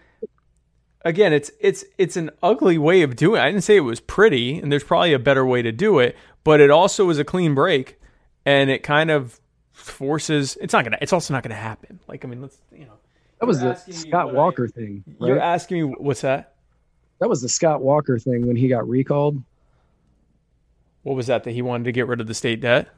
again, 1.06 1.34
it's 1.34 1.52
it's 1.60 1.84
it's 1.98 2.18
an 2.18 2.32
ugly 2.42 2.78
way 2.78 3.02
of 3.02 3.16
doing. 3.16 3.40
it. 3.40 3.44
I 3.44 3.52
didn't 3.52 3.64
say 3.64 3.76
it 3.76 3.82
was 3.82 4.00
pretty, 4.00 4.58
and 4.60 4.72
there's 4.72 4.84
probably 4.84 5.14
a 5.14 5.20
better 5.20 5.46
way 5.46 5.62
to 5.62 5.72
do 5.72 6.00
it, 6.00 6.16
but 6.44 6.60
it 6.60 6.70
also 6.70 7.10
is 7.10 7.20
a 7.20 7.24
clean 7.24 7.56
break, 7.56 8.00
and 8.46 8.70
it 8.70 8.84
kind 8.84 9.12
of 9.12 9.40
forces. 9.72 10.58
It's 10.62 10.74
not 10.74 10.84
gonna. 10.84 10.98
It's 11.02 11.14
also 11.14 11.34
not 11.34 11.44
gonna 11.44 11.56
happen. 11.56 12.00
Like 12.08 12.26
I 12.26 12.28
mean, 12.28 12.42
let's 12.42 12.58
you 12.72 12.86
know. 12.86 12.98
That 13.44 13.48
was 13.48 13.86
the 13.86 13.94
Scott 13.94 14.26
what 14.28 14.36
I- 14.36 14.38
Walker 14.38 14.68
thing. 14.68 15.04
You're 15.20 15.40
asking 15.40 15.90
me 15.90 15.96
what's 15.98 16.22
that? 16.22 16.50
that 17.20 17.30
was 17.30 17.42
the 17.42 17.50
Scott 17.50 17.82
Walker 17.82 18.20
thing 18.20 18.46
when 18.48 18.56
he 18.58 18.68
got 18.68 18.88
recalled. 18.88 19.42
What 21.04 21.16
was 21.16 21.28
that? 21.28 21.44
That 21.46 21.52
he 21.52 21.62
wanted 21.62 21.86
to 21.86 21.92
get 21.92 22.08
rid 22.08 22.20
of 22.22 22.28
the 22.28 22.34
state 22.34 22.60
debt? 22.62 22.90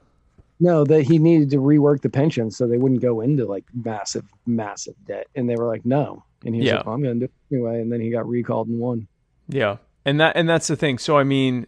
No, 0.60 0.84
that 0.86 1.04
he 1.04 1.20
needed 1.20 1.50
to 1.52 1.58
rework 1.58 2.02
the 2.02 2.10
pension 2.10 2.50
so 2.50 2.66
they 2.68 2.78
wouldn't 2.78 3.02
go 3.02 3.22
into 3.22 3.46
like 3.46 3.66
massive, 3.74 4.24
massive 4.46 4.96
debt. 5.06 5.28
And 5.36 5.50
they 5.50 5.56
were 5.56 5.68
like, 5.68 5.86
no. 5.86 6.24
And 6.46 6.56
he 6.56 6.62
was 6.62 6.68
Yeah. 6.68 6.78
like, 6.78 6.86
well, 6.86 6.96
I'm 6.96 7.04
going 7.04 7.20
to 7.20 7.28
do 7.28 7.32
it 7.52 7.56
anyway. 7.56 7.82
And 7.82 7.92
then 7.92 8.00
he 8.00 8.10
got 8.10 8.28
recalled 8.28 8.68
and 8.68 8.80
won. 8.80 9.08
Yeah. 9.50 9.78
And 10.06 10.20
that 10.22 10.36
and 10.36 10.48
that's 10.48 10.68
the 10.68 10.76
thing. 10.76 10.98
So 10.98 11.18
I 11.18 11.24
mean 11.24 11.68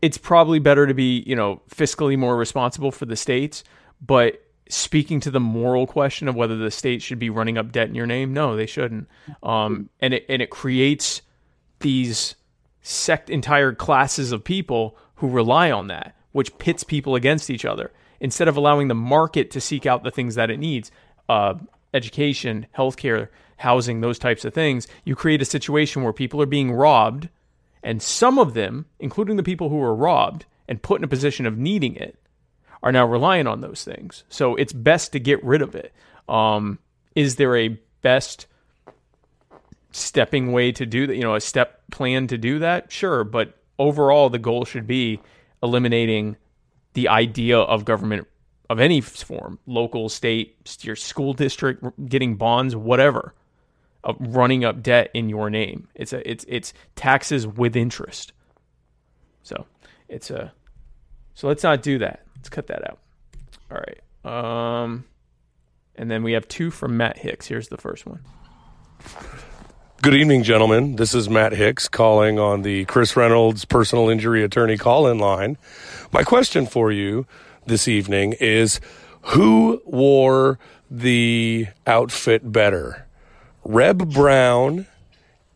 it's 0.00 0.18
probably 0.18 0.58
better 0.58 0.86
to 0.86 0.94
be, 0.94 1.22
you 1.26 1.36
know, 1.36 1.62
fiscally 1.70 2.18
more 2.18 2.36
responsible 2.36 2.90
for 2.90 3.06
the 3.06 3.14
states, 3.16 3.62
but 4.04 4.42
speaking 4.72 5.20
to 5.20 5.30
the 5.30 5.40
moral 5.40 5.86
question 5.86 6.28
of 6.28 6.34
whether 6.34 6.56
the 6.56 6.70
state 6.70 7.02
should 7.02 7.18
be 7.18 7.30
running 7.30 7.58
up 7.58 7.72
debt 7.72 7.88
in 7.88 7.94
your 7.94 8.06
name, 8.06 8.32
no, 8.32 8.56
they 8.56 8.66
shouldn't. 8.66 9.08
Um 9.42 9.90
and 10.00 10.14
it 10.14 10.26
and 10.28 10.42
it 10.42 10.50
creates 10.50 11.22
these 11.80 12.34
sect 12.80 13.30
entire 13.30 13.72
classes 13.72 14.32
of 14.32 14.44
people 14.44 14.96
who 15.16 15.28
rely 15.28 15.70
on 15.70 15.88
that, 15.88 16.16
which 16.32 16.56
pits 16.58 16.84
people 16.84 17.14
against 17.14 17.50
each 17.50 17.64
other 17.64 17.92
instead 18.20 18.48
of 18.48 18.56
allowing 18.56 18.88
the 18.88 18.94
market 18.94 19.50
to 19.50 19.60
seek 19.60 19.84
out 19.84 20.04
the 20.04 20.10
things 20.10 20.36
that 20.36 20.50
it 20.50 20.58
needs. 20.58 20.90
Uh, 21.28 21.54
education, 21.94 22.66
healthcare, 22.76 23.28
housing, 23.56 24.00
those 24.00 24.18
types 24.18 24.44
of 24.44 24.54
things, 24.54 24.88
you 25.04 25.14
create 25.14 25.42
a 25.42 25.46
situation 25.46 26.02
where 26.02 26.12
people 26.12 26.40
are 26.40 26.46
being 26.46 26.72
robbed, 26.72 27.28
and 27.82 28.02
some 28.02 28.38
of 28.38 28.54
them, 28.54 28.86
including 28.98 29.36
the 29.36 29.42
people 29.42 29.68
who 29.68 29.76
were 29.76 29.94
robbed 29.94 30.44
and 30.68 30.82
put 30.82 31.00
in 31.00 31.04
a 31.04 31.08
position 31.08 31.46
of 31.46 31.58
needing 31.58 31.94
it, 31.96 32.16
are 32.82 32.92
now 32.92 33.06
relying 33.06 33.46
on 33.46 33.60
those 33.60 33.84
things. 33.84 34.24
So 34.28 34.56
it's 34.56 34.72
best 34.72 35.12
to 35.12 35.20
get 35.20 35.42
rid 35.44 35.62
of 35.62 35.74
it. 35.74 35.92
Um, 36.28 36.78
is 37.14 37.36
there 37.36 37.56
a 37.56 37.78
best 38.00 38.46
stepping 39.92 40.52
way 40.52 40.72
to 40.72 40.86
do 40.86 41.06
that? 41.06 41.14
You 41.14 41.22
know, 41.22 41.34
a 41.34 41.40
step 41.40 41.82
plan 41.90 42.26
to 42.28 42.38
do 42.38 42.58
that? 42.60 42.90
Sure, 42.90 43.24
but 43.24 43.58
overall, 43.78 44.30
the 44.30 44.38
goal 44.38 44.64
should 44.64 44.86
be 44.86 45.20
eliminating 45.62 46.36
the 46.94 47.08
idea 47.08 47.58
of 47.58 47.84
government 47.84 48.26
of 48.68 48.80
any 48.80 49.00
form 49.00 49.58
local 49.66 50.08
state 50.08 50.56
your 50.80 50.96
school 50.96 51.34
district 51.34 51.84
getting 52.08 52.36
bonds 52.36 52.74
whatever 52.74 53.34
of 54.02 54.16
running 54.18 54.64
up 54.64 54.82
debt 54.82 55.10
in 55.12 55.28
your 55.28 55.50
name 55.50 55.88
it's 55.94 56.12
a 56.12 56.30
it's 56.30 56.44
it's 56.48 56.72
taxes 56.96 57.46
with 57.46 57.76
interest 57.76 58.32
so 59.42 59.66
it's 60.08 60.30
a 60.30 60.52
so 61.34 61.48
let's 61.48 61.62
not 61.62 61.82
do 61.82 61.98
that 61.98 62.21
let's 62.42 62.48
cut 62.48 62.66
that 62.66 62.82
out 62.90 62.98
all 63.70 63.78
right 63.78 64.82
um 64.82 65.04
and 65.94 66.10
then 66.10 66.24
we 66.24 66.32
have 66.32 66.48
two 66.48 66.72
from 66.72 66.96
matt 66.96 67.18
hicks 67.18 67.46
here's 67.46 67.68
the 67.68 67.78
first 67.78 68.04
one 68.04 68.20
Good 70.02 70.14
evening, 70.14 70.42
gentlemen. 70.42 70.96
This 70.96 71.14
is 71.14 71.30
Matt 71.30 71.52
Hicks 71.52 71.86
calling 71.86 72.36
on 72.36 72.62
the 72.62 72.86
Chris 72.86 73.16
Reynolds 73.16 73.64
personal 73.64 74.08
injury 74.08 74.42
attorney 74.42 74.76
call 74.76 75.06
in 75.06 75.20
line. 75.20 75.56
My 76.10 76.24
question 76.24 76.66
for 76.66 76.90
you 76.90 77.24
this 77.66 77.86
evening 77.86 78.32
is 78.40 78.80
who 79.26 79.80
wore 79.84 80.58
the 80.90 81.68
outfit 81.86 82.50
better? 82.50 83.06
Reb 83.62 84.12
Brown 84.12 84.86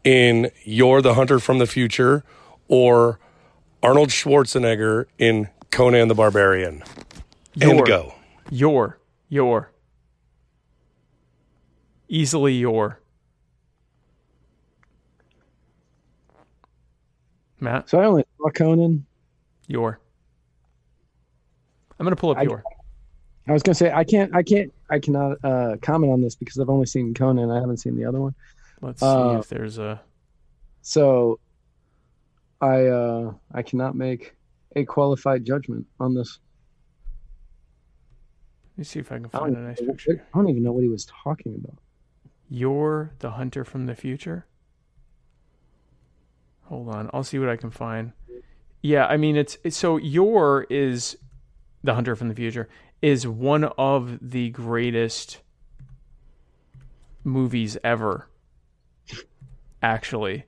in 0.05 0.53
Yor 0.63 1.03
the 1.03 1.15
Hunter 1.15 1.41
from 1.41 1.59
the 1.59 1.67
Future 1.67 2.23
or 2.69 3.19
Arnold 3.83 4.11
Schwarzenegger 4.11 5.07
in 5.19 5.49
Conan 5.71 6.09
the 6.09 6.15
Barbarian? 6.15 6.83
And 7.61 7.79
Your. 7.79 7.85
go. 7.87 8.15
your 8.51 8.99
your 9.29 9.73
easily 12.09 12.55
your 12.55 13.01
matt 17.61 17.89
So 17.89 17.99
I 17.99 18.05
only 18.05 18.25
saw 18.39 18.51
Conan. 18.51 19.05
your 19.67 19.99
i'm 21.99 22.05
gonna 22.05 22.15
pull 22.17 22.31
up 22.31 22.39
I- 22.39 22.43
your 22.43 22.63
I 23.49 23.53
was 23.53 23.63
going 23.63 23.75
to 23.75 23.79
say, 23.79 23.93
I 23.93 24.03
can't, 24.03 24.35
I 24.35 24.43
can't, 24.43 24.73
I 24.91 24.99
cannot 24.99 25.37
uh, 25.45 25.77
comment 25.81 26.13
on 26.13 26.21
this 26.21 26.35
because 26.35 26.59
I've 26.59 26.69
only 26.69 26.87
seen 26.87 27.15
Conan. 27.15 27.49
I 27.49 27.61
haven't 27.61 27.77
seen 27.77 27.95
the 27.97 28.05
other 28.05 28.19
one. 28.21 28.35
let's 28.81 28.99
see 28.99 29.07
uh, 29.07 29.39
if 29.39 29.49
there's 29.49 29.79
a 29.79 30.01
So 30.83 31.39
I, 32.61 32.87
uh, 32.87 33.35
I 33.55 33.63
cannot 33.63 33.95
make 33.95 34.35
a 34.77 34.85
qualified 34.85 35.45
judgment 35.45 35.87
on 35.99 36.15
this. 36.15 36.39
let 38.75 38.79
me 38.79 38.85
see 38.85 39.01
if 39.01 39.11
i 39.11 39.17
can 39.17 39.29
find 39.29 39.55
don't, 39.55 39.65
a 39.65 39.69
nice 39.69 39.81
picture 39.81 40.25
I 40.33 40.39
don't 40.39 40.49
even 40.49 40.63
know 40.63 40.73
what 40.73 40.85
he 40.85 40.89
was 40.89 41.07
talking 41.07 41.55
about. 41.57 41.79
Yor 42.49 43.13
the 43.19 43.33
hunter 43.33 43.65
from 43.65 43.87
the 43.87 43.97
future. 43.97 44.47
Hold 46.65 46.89
on, 46.89 47.11
I'll 47.13 47.25
see 47.25 47.39
what 47.39 47.49
I 47.49 47.57
can 47.57 47.71
find. 47.71 48.13
Yeah, 48.83 49.07
I 49.07 49.17
mean 49.17 49.37
it's, 49.37 49.59
it's 49.65 49.77
so 49.77 49.97
Yor 49.97 50.67
is 50.71 51.17
the 51.83 51.95
hunter 51.95 52.15
from 52.15 52.29
the 52.29 52.35
future 52.35 52.69
is 53.03 53.27
one 53.27 53.65
of 53.79 54.19
the 54.21 54.51
greatest 54.51 55.41
movies 57.25 57.77
ever. 57.83 58.29
Actually, 59.83 60.47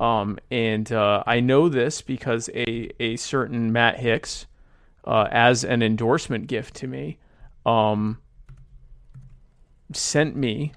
um, 0.00 0.38
and 0.50 0.90
uh, 0.92 1.22
I 1.26 1.40
know 1.40 1.68
this 1.68 2.02
because 2.02 2.48
a 2.54 2.90
a 3.00 3.16
certain 3.16 3.72
Matt 3.72 3.98
Hicks, 3.98 4.46
uh, 5.04 5.28
as 5.30 5.64
an 5.64 5.82
endorsement 5.82 6.46
gift 6.46 6.74
to 6.76 6.86
me, 6.86 7.18
um, 7.66 8.18
sent 9.92 10.36
me 10.36 10.72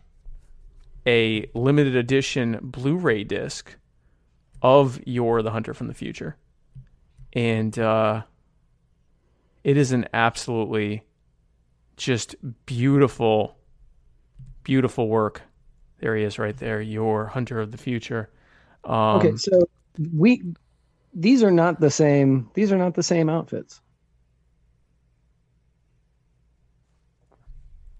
a 1.06 1.50
limited 1.54 1.96
edition 1.96 2.60
Blu-ray 2.62 3.24
disc 3.24 3.76
of 4.62 5.00
Yor 5.06 5.42
the 5.42 5.52
Hunter 5.52 5.74
from 5.74 5.88
the 5.88 5.94
Future. 5.94 6.38
And 7.34 7.78
uh, 7.80 8.24
it 9.64 9.78
is 9.78 9.92
an 9.92 10.08
absolutely 10.14 11.04
just 11.98 12.36
beautiful, 12.66 13.58
beautiful 14.64 15.08
work. 15.08 15.44
There 16.00 16.16
he 16.16 16.24
is 16.24 16.40
right 16.40 16.58
there, 16.58 16.82
Yor 16.82 17.28
Hunter 17.28 17.60
of 17.60 17.72
the 17.72 17.78
Future. 17.78 18.30
Um, 18.84 19.18
Okay, 19.18 19.36
so 19.36 19.62
we 20.14 20.44
these 21.14 21.44
are 21.44 21.52
not 21.52 21.80
the 21.80 21.92
same. 21.92 22.50
These 22.54 22.72
are 22.72 22.78
not 22.78 22.96
the 22.96 23.04
same 23.04 23.30
outfits. 23.30 23.82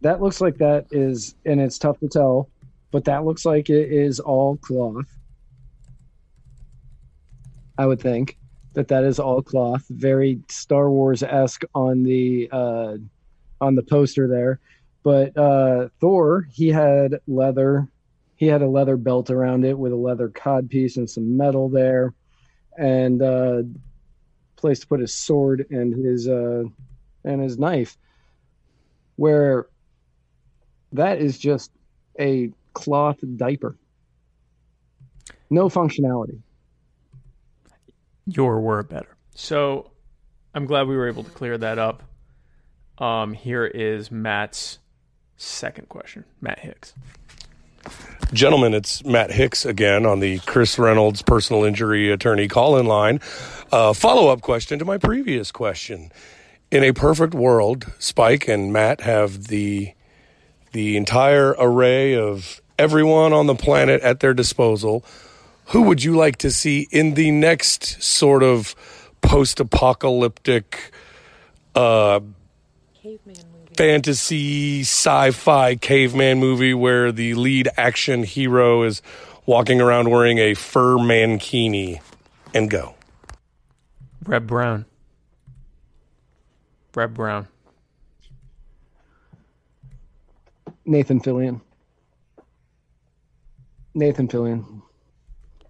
That 0.02 0.22
looks 0.22 0.42
like 0.42 0.58
that 0.58 0.88
is, 0.92 1.36
and 1.46 1.62
it's 1.62 1.78
tough 1.78 2.00
to 2.00 2.08
tell, 2.08 2.50
but 2.90 3.06
that 3.06 3.24
looks 3.24 3.46
like 3.46 3.70
it 3.70 3.92
is 3.92 4.20
all 4.20 4.58
cloth. 4.58 5.06
I 7.78 7.86
would 7.86 8.00
think 8.00 8.38
that 8.74 8.88
that 8.88 9.04
is 9.04 9.20
all 9.20 9.42
cloth, 9.42 9.86
very 9.90 10.40
Star 10.50 10.90
Wars 10.90 11.22
esque 11.22 11.64
on 11.76 12.04
the 12.04 12.50
uh, 12.52 12.98
on 13.60 13.76
the 13.76 13.84
poster 13.84 14.28
there. 14.28 14.60
But 15.04 15.36
uh, 15.38 15.90
Thor, 16.00 16.48
he 16.52 16.70
had 16.70 17.20
leather. 17.28 17.88
He 18.42 18.48
had 18.48 18.64
a 18.64 18.68
leather 18.68 18.98
belt 18.98 19.30
around 19.30 19.66
it 19.66 19.78
with 19.78 19.92
a 19.92 19.96
leather 19.96 20.28
cod 20.28 20.68
piece 20.68 20.98
and 20.98 21.08
some 21.08 21.38
metal 21.38 21.70
there, 21.70 22.16
and 22.76 23.22
uh, 23.22 23.62
place 24.56 24.80
to 24.80 24.88
put 24.88 25.00
his 25.00 25.14
sword 25.14 25.68
and 25.70 25.94
his 25.94 26.28
uh, 26.28 26.64
and 27.24 27.40
his 27.40 27.60
knife. 27.60 28.00
Where 29.16 29.68
that 30.94 31.20
is 31.20 31.38
just 31.38 31.70
a 32.20 32.50
cloth 32.74 33.20
diaper, 33.36 33.78
no 35.52 35.70
functionality. 35.70 36.40
Yor 38.26 38.60
were 38.60 38.82
better. 38.82 39.18
So 39.36 39.92
I'm 40.56 40.66
glad 40.66 40.88
we 40.88 40.96
were 40.96 41.08
able 41.08 41.26
to 41.26 41.30
clear 41.30 41.60
that 41.60 41.78
up. 41.78 42.02
Um, 42.98 43.34
here 43.34 43.66
is 43.66 44.10
Matt's 44.10 44.80
second 45.38 45.90
question. 45.90 46.26
Matt 46.42 46.58
Hicks. 46.58 46.96
Gentlemen, 48.34 48.74
it's 48.74 49.04
Matt 49.04 49.32
Hicks 49.32 49.66
again 49.66 50.06
on 50.06 50.22
the 50.22 50.40
Chris 50.40 50.80
Reynolds 50.80 51.22
personal 51.22 51.66
injury 51.66 52.12
attorney 52.12 52.48
call 52.48 52.78
in 52.78 52.86
line. 52.86 53.20
Uh, 53.72 53.92
Follow 53.92 54.30
up 54.30 54.42
question 54.42 54.80
to 54.80 54.86
my 54.86 54.98
previous 54.98 55.52
question. 55.52 56.12
In 56.72 56.84
a 56.84 56.94
perfect 56.94 57.34
world, 57.34 57.92
Spike 58.00 58.48
and 58.48 58.72
Matt 58.72 59.02
have 59.02 59.48
the 59.48 59.94
the 60.72 60.96
entire 60.96 61.54
array 61.60 62.16
of 62.16 62.62
everyone 62.80 63.34
on 63.34 63.48
the 63.48 63.56
planet 63.56 64.02
at 64.02 64.22
their 64.22 64.34
disposal. 64.34 65.04
Who 65.68 65.82
would 65.84 66.02
you 66.02 66.16
like 66.16 66.38
to 66.38 66.52
see 66.52 66.88
in 66.92 67.16
the 67.16 67.32
next 67.32 68.02
sort 68.02 68.44
of 68.44 68.74
post 69.22 69.60
apocalyptic 69.60 70.94
uh, 71.76 72.22
fantasy 73.82 74.82
sci 74.82 75.32
fi 75.32 75.74
caveman 75.74 76.38
movie 76.38 76.72
where 76.72 77.12
the 77.12 77.34
lead 77.34 77.68
action 77.78 78.22
hero 78.22 78.84
is 78.84 79.02
walking 79.48 79.82
around 79.82 80.08
wearing 80.12 80.38
a 80.38 80.54
fur 80.54 80.98
mankini? 80.98 82.00
And 82.54 82.70
go. 82.70 82.94
Reb 84.24 84.46
Brown. 84.46 84.86
Reb 86.94 87.16
Brown. 87.16 87.48
Nathan 90.86 91.20
Fillion. 91.20 91.60
Nathan 93.96 94.28
Fillion. 94.28 94.84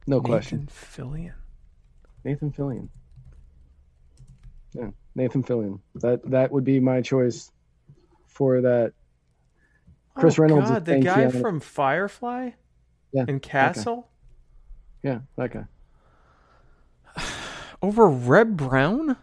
No 0.06 0.18
Nathan 0.18 0.22
question. 0.22 0.70
Fillion. 0.70 1.34
Nathan 2.26 2.52
Fillion. 2.52 2.90
Yeah, 4.74 4.90
Nathan 5.16 5.44
Fillion. 5.44 5.80
That 5.96 6.30
that 6.30 6.52
would 6.52 6.66
be 6.66 6.82
my 6.82 7.02
choice 7.02 7.54
for 8.42 8.62
that. 8.62 8.94
Chris 10.16 10.40
oh, 10.40 10.42
Reynolds 10.42 10.72
God, 10.72 10.84
the 10.86 10.98
guy 10.98 11.26
Keanu. 11.26 11.42
from 11.42 11.60
Firefly 11.60 12.50
Yeah, 13.12 13.26
and 13.28 13.40
Castle 13.40 14.10
Yeah, 15.04 15.20
that 15.36 15.54
guy. 15.54 15.66
over 17.84 18.08
Reb 18.08 18.58
Brown. 18.58 19.16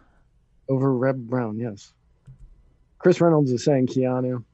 Over 0.69 0.93
Reb 0.95 1.17
Brown, 1.17 1.59
yes. 1.59 1.91
Chris 2.97 3.19
Reynolds 3.19 3.51
is 3.51 3.61
saying 3.65 3.87
Keanu. 3.87 4.45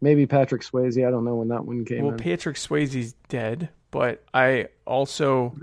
Maybe 0.00 0.24
Patrick 0.24 0.62
Swayze. 0.62 1.06
I 1.06 1.10
don't 1.10 1.26
know 1.26 1.34
when 1.34 1.48
that 1.48 1.66
one 1.66 1.84
came 1.84 2.04
Well, 2.04 2.12
in. 2.12 2.18
Patrick 2.18 2.56
Swayze's 2.56 3.12
dead, 3.28 3.68
but 3.90 4.24
I 4.32 4.68
also 4.86 5.54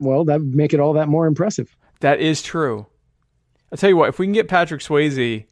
well, 0.00 0.24
that 0.24 0.40
would 0.40 0.54
make 0.54 0.72
it 0.72 0.80
all 0.80 0.94
that 0.94 1.10
more 1.10 1.26
impressive. 1.26 1.76
that 2.00 2.20
is 2.20 2.40
true. 2.40 2.86
I'll 3.70 3.76
tell 3.76 3.90
you 3.90 3.98
what, 3.98 4.08
if 4.08 4.18
we 4.18 4.24
can 4.24 4.32
get 4.32 4.48
Patrick 4.48 4.80
Swayze 4.80 5.44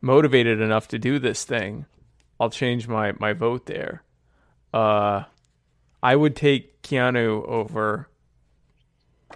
motivated 0.00 0.60
enough 0.60 0.88
to 0.88 0.98
do 0.98 1.18
this 1.18 1.44
thing, 1.44 1.86
I'll 2.38 2.50
change 2.50 2.88
my, 2.88 3.12
my 3.18 3.32
vote 3.32 3.66
there. 3.66 4.02
Uh, 4.72 5.24
I 6.02 6.16
would 6.16 6.36
take 6.36 6.82
Keanu 6.82 7.46
over 7.46 8.08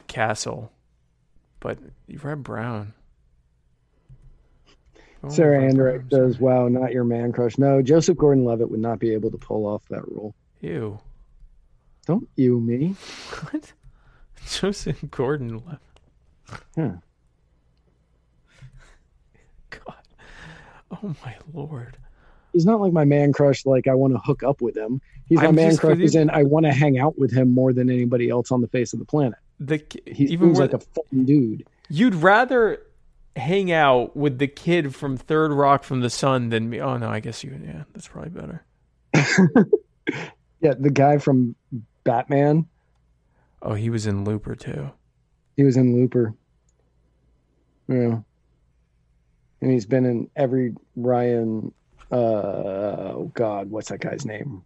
Castle, 0.06 0.72
but 1.60 1.78
Reb 2.22 2.42
Brown. 2.42 2.94
Oh, 5.22 5.28
Sarah 5.30 5.74
Reb 5.74 6.08
does 6.08 6.38
"Wow, 6.38 6.68
not 6.68 6.92
your 6.92 7.04
man 7.04 7.32
crush." 7.32 7.56
No, 7.56 7.80
Joseph 7.80 8.18
Gordon-Levitt 8.18 8.70
would 8.70 8.80
not 8.80 8.98
be 8.98 9.12
able 9.14 9.30
to 9.30 9.38
pull 9.38 9.66
off 9.66 9.82
that 9.88 10.06
role. 10.08 10.34
Ew. 10.60 10.98
Don't 12.06 12.28
you 12.36 12.60
me? 12.60 12.94
What? 13.50 13.72
Joseph 14.46 15.02
Gordon 15.10 15.62
Levitt. 15.64 16.60
Yeah. 16.76 16.96
God. 19.70 20.03
Oh 21.02 21.14
my 21.24 21.34
lord. 21.52 21.96
He's 22.52 22.64
not 22.66 22.80
like 22.80 22.92
my 22.92 23.04
man 23.04 23.32
crush. 23.32 23.66
Like 23.66 23.88
I 23.88 23.94
want 23.94 24.12
to 24.14 24.18
hook 24.20 24.42
up 24.44 24.60
with 24.60 24.76
him. 24.76 25.00
He's 25.28 25.38
my 25.38 25.46
I'm 25.46 25.54
man 25.56 25.76
crush. 25.76 25.98
Is 25.98 26.14
in 26.14 26.30
I 26.30 26.44
want 26.44 26.66
to 26.66 26.72
hang 26.72 26.98
out 26.98 27.18
with 27.18 27.32
him 27.32 27.52
more 27.52 27.72
than 27.72 27.90
anybody 27.90 28.28
else 28.30 28.52
on 28.52 28.60
the 28.60 28.68
face 28.68 28.92
of 28.92 29.00
the 29.00 29.04
planet. 29.04 29.38
The 29.58 29.82
He 30.06 30.24
even 30.26 30.48
seems 30.48 30.60
like 30.60 30.72
a 30.72 30.78
fun 30.78 31.24
dude. 31.24 31.66
you'd 31.88 32.14
rather 32.14 32.80
hang 33.34 33.72
out 33.72 34.16
with 34.16 34.38
the 34.38 34.46
kid 34.46 34.94
from 34.94 35.16
Third 35.16 35.50
Rock 35.52 35.82
from 35.82 36.00
the 36.00 36.10
Sun 36.10 36.50
than 36.50 36.70
me. 36.70 36.80
Oh 36.80 36.96
no, 36.96 37.08
I 37.08 37.18
guess 37.18 37.42
you. 37.42 37.58
Yeah, 37.64 37.84
that's 37.92 38.06
probably 38.08 38.30
better. 38.30 38.64
Yeah, 40.60 40.72
the 40.78 40.90
guy 40.90 41.18
from 41.18 41.54
Batman. 42.04 42.66
Oh, 43.60 43.74
he 43.74 43.90
was 43.90 44.06
in 44.06 44.24
Looper 44.24 44.54
too. 44.54 44.90
He 45.56 45.62
was 45.62 45.76
in 45.76 45.94
Looper. 45.94 46.32
Yeah. 47.88 48.20
And 49.60 49.70
he's 49.70 49.86
been 49.86 50.04
in 50.04 50.30
every 50.36 50.74
Rian 50.98 51.72
uh 52.12 52.14
oh 52.16 53.30
god, 53.34 53.70
what's 53.70 53.88
that 53.88 54.00
guy's 54.00 54.24
name? 54.26 54.62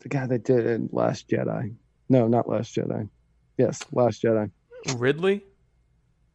The 0.00 0.08
guy 0.08 0.26
that 0.26 0.44
did 0.44 0.92
Last 0.92 1.28
Jedi. 1.28 1.74
No, 2.08 2.28
not 2.28 2.48
Last 2.48 2.74
Jedi. 2.74 3.08
Yes, 3.56 3.82
Last 3.92 4.22
Jedi. 4.22 4.50
Ridley. 4.96 5.44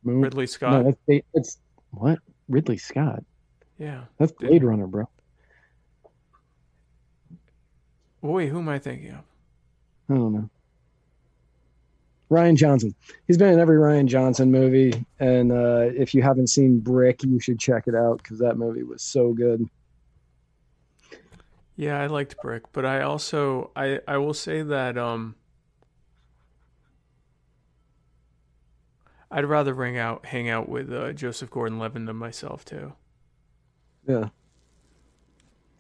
Moon- 0.03 0.21
Ridley 0.21 0.43
No, 0.43 0.47
Scott. 0.47 0.85
that's, 1.07 1.23
it's 1.33 1.57
what? 1.91 2.19
Ridley 2.49 2.77
Scott. 2.77 3.23
yeah. 3.77 4.03
That's 4.17 4.33
Blade 4.33 4.63
Runner, 4.63 4.87
bro. 4.87 5.07
Wait, 8.21 8.49
who 8.49 8.59
am 8.59 8.69
I 8.69 8.79
thinking 8.79 9.11
of? 9.11 9.19
I 10.09 10.13
don't 10.15 10.33
know. 10.33 10.49
Rian 12.33 12.55
Johnson. 12.55 12.95
He's 13.27 13.37
been 13.37 13.53
in 13.53 13.59
every 13.59 13.77
Rian 13.77 14.07
Johnson 14.07 14.51
movie, 14.51 15.05
and 15.19 15.51
uh, 15.51 15.89
if 15.95 16.13
you 16.13 16.21
haven't 16.21 16.47
seen 16.47 16.79
Brick, 16.79 17.23
you 17.23 17.39
should 17.39 17.59
check 17.59 17.87
it 17.87 17.95
out 17.95 18.17
because 18.17 18.39
that 18.39 18.57
movie 18.57 18.83
was 18.83 19.01
so 19.01 19.33
good. 19.33 19.69
Yeah, 21.75 22.01
I 22.01 22.07
liked 22.07 22.35
Brick, 22.41 22.71
but 22.71 22.85
I 22.85 23.01
also 23.01 23.71
I 23.75 23.99
I 24.07 24.17
will 24.17 24.33
say 24.33 24.61
that 24.61 24.97
um 24.97 25.35
I'd 29.31 29.45
rather 29.45 29.73
ring 29.73 29.97
out 29.97 30.27
hang 30.27 30.49
out 30.49 30.69
with 30.69 30.93
uh, 30.93 31.13
Joseph 31.13 31.49
Gordon-Levitt 31.49 32.05
than 32.05 32.15
myself 32.15 32.63
too. 32.63 32.93
Yeah, 34.07 34.29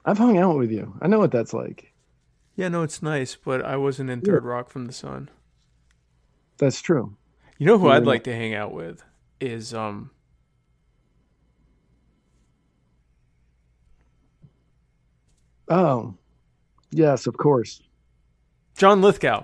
I've 0.05 0.17
hung 0.17 0.37
out 0.37 0.57
with 0.57 0.71
you. 0.71 0.97
I 1.01 1.07
know 1.07 1.19
what 1.19 1.31
that's 1.31 1.53
like. 1.53 1.93
Yeah, 2.55 2.69
no, 2.69 2.83
it's 2.83 3.01
nice, 3.01 3.35
but 3.35 3.63
I 3.63 3.77
wasn't 3.77 4.09
in 4.09 4.21
Third 4.21 4.43
Rock 4.43 4.69
from 4.69 4.85
the 4.85 4.93
Sun. 4.93 5.29
That's 6.57 6.81
true. 6.81 7.15
You 7.57 7.65
know 7.67 7.77
who 7.77 7.89
I'd 7.89 8.05
like 8.05 8.23
to 8.25 8.33
hang 8.35 8.53
out 8.53 8.73
with 8.73 9.03
is 9.39 9.73
um 9.73 10.11
Oh, 15.69 16.15
yes, 16.91 17.25
of 17.27 17.37
course. 17.37 17.81
John 18.77 19.01
Lithgow. 19.01 19.43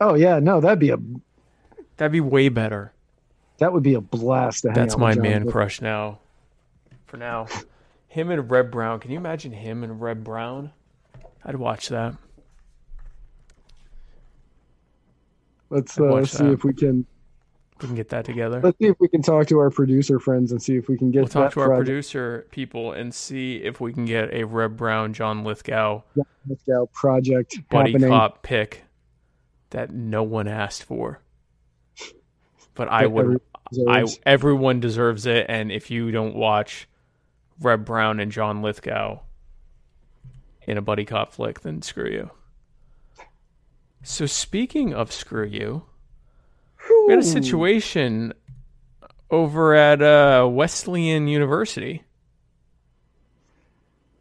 Oh 0.00 0.14
yeah, 0.14 0.38
no, 0.38 0.60
that'd 0.60 0.78
be 0.78 0.90
a 0.90 0.98
That'd 1.96 2.12
be 2.12 2.20
way 2.20 2.48
better. 2.50 2.92
that 3.58 3.72
would 3.72 3.82
be 3.82 3.94
a 3.94 4.00
blast 4.02 4.62
to 4.62 4.68
hang 4.68 4.74
That's 4.74 4.98
my 4.98 5.14
man 5.14 5.44
Lithgow. 5.44 5.50
crush 5.52 5.80
now. 5.80 6.18
For 7.06 7.16
now. 7.16 7.46
Him 8.08 8.30
and 8.30 8.50
Reb 8.50 8.70
Brown. 8.70 9.00
Can 9.00 9.10
you 9.10 9.16
imagine 9.16 9.52
him 9.52 9.82
and 9.82 10.00
Reb 10.00 10.22
Brown? 10.24 10.72
I'd 11.44 11.56
watch 11.56 11.88
that. 11.88 12.14
Let's 15.70 15.98
uh, 15.98 16.24
see 16.24 16.44
that. 16.44 16.52
if 16.52 16.64
we 16.64 16.72
can 16.72 17.06
We 17.80 17.86
can 17.88 17.96
get 17.96 18.08
that 18.10 18.24
together. 18.24 18.60
let's 18.62 18.78
see 18.78 18.86
if 18.86 18.96
we 19.00 19.08
can 19.08 19.22
talk 19.22 19.46
to 19.48 19.58
our 19.58 19.70
producer 19.70 20.18
friends 20.18 20.52
and 20.52 20.62
see 20.62 20.76
if 20.76 20.88
we 20.88 20.96
can 20.96 21.10
get 21.10 21.20
We'll 21.20 21.28
talk 21.28 21.52
to 21.52 21.60
our 21.60 21.66
project- 21.68 21.86
producer 21.86 22.46
people 22.50 22.92
and 22.92 23.14
see 23.14 23.56
if 23.56 23.80
we 23.80 23.92
can 23.92 24.04
get 24.04 24.32
a 24.32 24.44
Reb 24.44 24.76
Brown, 24.76 25.12
John 25.12 25.44
Lithgow 25.44 26.02
Lithgow 26.46 26.86
project 26.92 27.56
buddy 27.68 27.92
happening. 27.92 28.10
cop 28.10 28.42
pick 28.42 28.84
that 29.70 29.90
no 29.92 30.22
one 30.22 30.46
asked 30.48 30.84
for. 30.84 31.20
But 32.74 32.88
I 32.88 33.06
would 33.06 33.40
I 33.88 34.04
everyone 34.24 34.78
deserves 34.80 35.26
it 35.26 35.46
and 35.48 35.72
if 35.72 35.90
you 35.90 36.10
don't 36.12 36.36
watch 36.36 36.88
Reb 37.60 37.84
Brown 37.84 38.20
and 38.20 38.30
John 38.30 38.62
Lithgow 38.62 39.20
in 40.68 40.78
a 40.78 40.82
buddy 40.82 41.04
cop 41.04 41.32
flick, 41.32 41.60
then 41.62 41.80
screw 41.82 42.08
you. 42.10 42.30
So 44.08 44.24
speaking 44.26 44.94
of 44.94 45.10
screw 45.10 45.44
you, 45.44 45.82
we 47.06 47.12
had 47.12 47.18
a 47.18 47.24
situation 47.24 48.32
over 49.32 49.74
at 49.74 50.00
uh, 50.00 50.46
Wesleyan 50.48 51.26
University 51.26 52.04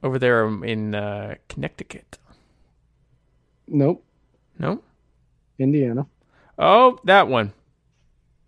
over 0.02 0.18
there 0.18 0.48
in 0.64 0.96
uh, 0.96 1.36
Connecticut. 1.50 2.18
Nope. 3.68 4.04
No. 4.58 4.82
Indiana. 5.60 6.08
Oh, 6.58 6.98
that 7.04 7.28
one. 7.28 7.54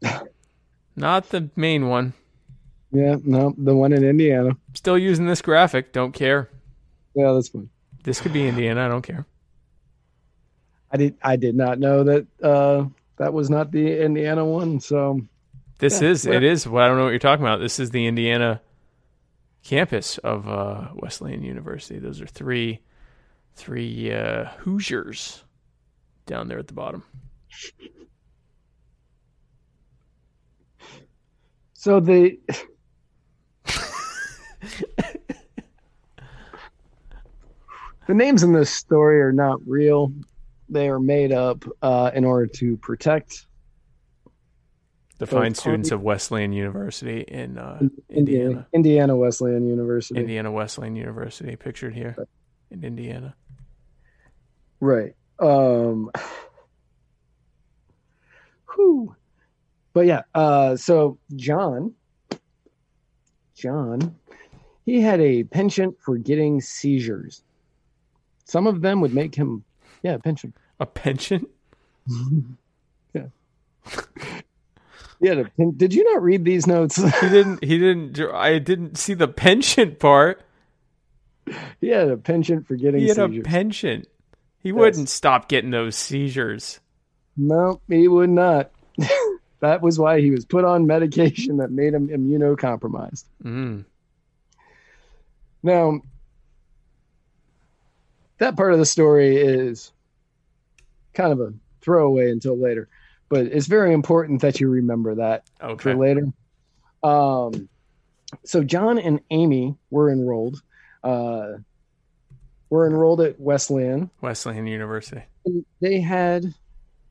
Not 0.95 1.29
the 1.29 1.51
main 1.55 1.87
one. 1.87 2.13
Yeah, 2.91 3.17
no, 3.23 3.53
the 3.59 3.75
one 3.75 3.93
in 3.93 4.03
Indiana. 4.03 4.57
Still 4.73 4.97
using 4.97 5.27
this 5.27 5.43
graphic. 5.43 5.93
Don't 5.93 6.13
care. 6.13 6.49
Yeah, 7.13 7.33
that's 7.33 7.49
fine. 7.49 7.69
This 8.03 8.21
could 8.21 8.33
be 8.33 8.47
Indiana. 8.47 8.85
I 8.85 8.87
don't 8.87 9.03
care. 9.03 9.27
I 10.91 10.97
did. 10.97 11.15
I 11.21 11.35
did 11.35 11.55
not 11.55 11.79
know 11.79 12.03
that 12.03 12.27
uh, 12.41 12.85
that 13.17 13.33
was 13.33 13.49
not 13.49 13.71
the 13.71 14.01
Indiana 14.03 14.45
one. 14.45 14.79
So 14.79 15.21
this 15.79 16.01
yeah, 16.01 16.09
is. 16.09 16.25
It 16.25 16.43
is. 16.43 16.67
Well, 16.67 16.83
I 16.83 16.87
don't 16.87 16.97
know 16.97 17.03
what 17.03 17.09
you're 17.09 17.19
talking 17.19 17.45
about. 17.45 17.59
This 17.59 17.79
is 17.79 17.91
the 17.91 18.07
Indiana 18.07 18.61
campus 19.63 20.17
of 20.19 20.47
uh, 20.47 20.89
Wesleyan 20.95 21.43
University. 21.43 21.99
Those 21.99 22.21
are 22.21 22.27
three, 22.27 22.79
three 23.55 24.13
uh, 24.13 24.45
Hoosiers 24.59 25.43
down 26.25 26.47
there 26.47 26.59
at 26.59 26.67
the 26.67 26.73
bottom. 26.73 27.03
So 31.73 31.99
the 31.99 32.39
the 38.07 38.13
names 38.13 38.43
in 38.43 38.53
this 38.53 38.71
story 38.71 39.21
are 39.21 39.31
not 39.31 39.59
real. 39.65 40.11
They 40.69 40.89
are 40.89 40.99
made 40.99 41.31
up 41.31 41.63
uh, 41.81 42.11
in 42.13 42.25
order 42.25 42.47
to 42.47 42.77
protect 42.77 43.45
the 45.17 45.25
fine 45.25 45.55
students 45.55 45.91
of 45.91 46.01
Wesleyan 46.01 46.53
University 46.53 47.21
in 47.21 47.57
uh, 47.57 47.81
Indiana. 48.09 48.67
Indiana 48.73 49.15
Wesleyan 49.15 49.67
University. 49.67 50.19
Indiana 50.19 50.51
Wesleyan 50.51 50.95
University, 50.95 51.55
pictured 51.55 51.95
here 51.95 52.15
in 52.69 52.83
Indiana. 52.83 53.35
Right. 54.79 55.15
Um, 55.39 56.11
whew 58.75 59.15
but 59.97 60.05
yeah, 60.05 60.21
uh, 60.35 60.75
so 60.75 61.17
John, 61.35 61.91
John, 63.55 64.15
he 64.85 65.01
had 65.01 65.19
a 65.19 65.43
penchant 65.43 65.99
for 65.99 66.19
getting 66.19 66.61
seizures. 66.61 67.43
Some 68.45 68.67
of 68.67 68.81
them 68.81 69.01
would 69.01 69.15
make 69.15 69.33
him, 69.33 69.63
yeah, 70.07 70.13
a 70.15 70.19
penchant. 70.19 70.55
A 70.79 70.85
pension? 70.85 71.45
yeah. 73.13 73.25
Yeah. 75.19 75.43
Did 75.75 75.93
you 75.93 76.03
not 76.13 76.23
read 76.23 76.45
these 76.45 76.65
notes? 76.65 76.95
he 76.95 77.29
didn't. 77.29 77.63
He 77.63 77.77
didn't. 77.77 78.19
I 78.33 78.59
didn't 78.59 78.97
see 78.97 79.13
the 79.13 79.27
penchant 79.27 79.99
part. 79.99 80.41
He 81.81 81.89
had 81.89 82.09
a 82.09 82.17
penchant 82.17 82.67
for 82.67 82.75
getting. 82.75 83.01
He 83.01 83.07
had 83.07 83.17
seizures. 83.17 83.39
a 83.39 83.41
penchant. 83.41 84.07
He 84.59 84.69
yes. 84.69 84.77
wouldn't 84.77 85.09
stop 85.09 85.49
getting 85.49 85.71
those 85.71 85.95
seizures. 85.95 86.79
No, 87.35 87.81
he 87.87 88.07
would 88.07 88.29
not. 88.29 88.71
That 89.59 89.81
was 89.81 89.97
why 89.97 90.21
he 90.21 90.29
was 90.29 90.45
put 90.45 90.65
on 90.65 90.85
medication 90.85 91.57
that 91.57 91.71
made 91.71 91.95
him 91.95 92.09
immunocompromised. 92.09 93.23
Mm. 93.43 93.85
Now, 95.63 96.01
that 98.37 98.55
part 98.55 98.73
of 98.73 98.79
the 98.79 98.85
story 98.85 99.37
is 99.37 99.91
kind 101.17 101.33
of 101.33 101.39
a 101.41 101.53
throwaway 101.81 102.31
until 102.31 102.57
later, 102.57 102.87
but 103.29 103.47
it's 103.47 103.67
very 103.67 103.93
important 103.93 104.41
that 104.41 104.59
you 104.59 104.69
remember 104.69 105.15
that 105.15 105.49
okay. 105.61 105.81
for 105.81 105.95
later. 105.95 106.27
Um, 107.03 107.67
so 108.45 108.63
John 108.63 108.97
and 108.99 109.19
Amy 109.31 109.75
were 109.89 110.09
enrolled. 110.11 110.61
Uh, 111.03 111.53
were 112.69 112.87
enrolled 112.87 113.21
at 113.21 113.39
Wesleyan. 113.39 114.09
Wesleyan 114.21 114.67
University. 114.67 115.23
they 115.79 116.01
had 116.01 116.53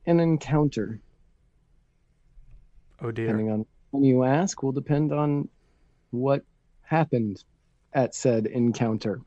an 0.07 0.21
encounter 0.21 1.01
Oh 3.03 3.11
dear. 3.11 3.27
Depending 3.27 3.51
on 3.51 3.67
when 3.91 4.05
you 4.05 4.25
ask, 4.25 4.63
will 4.63 4.73
depend 4.73 5.13
on 5.13 5.49
what 6.11 6.43
happened 6.83 7.43
at 7.93 8.15
said 8.15 8.47
encounter. 8.47 9.21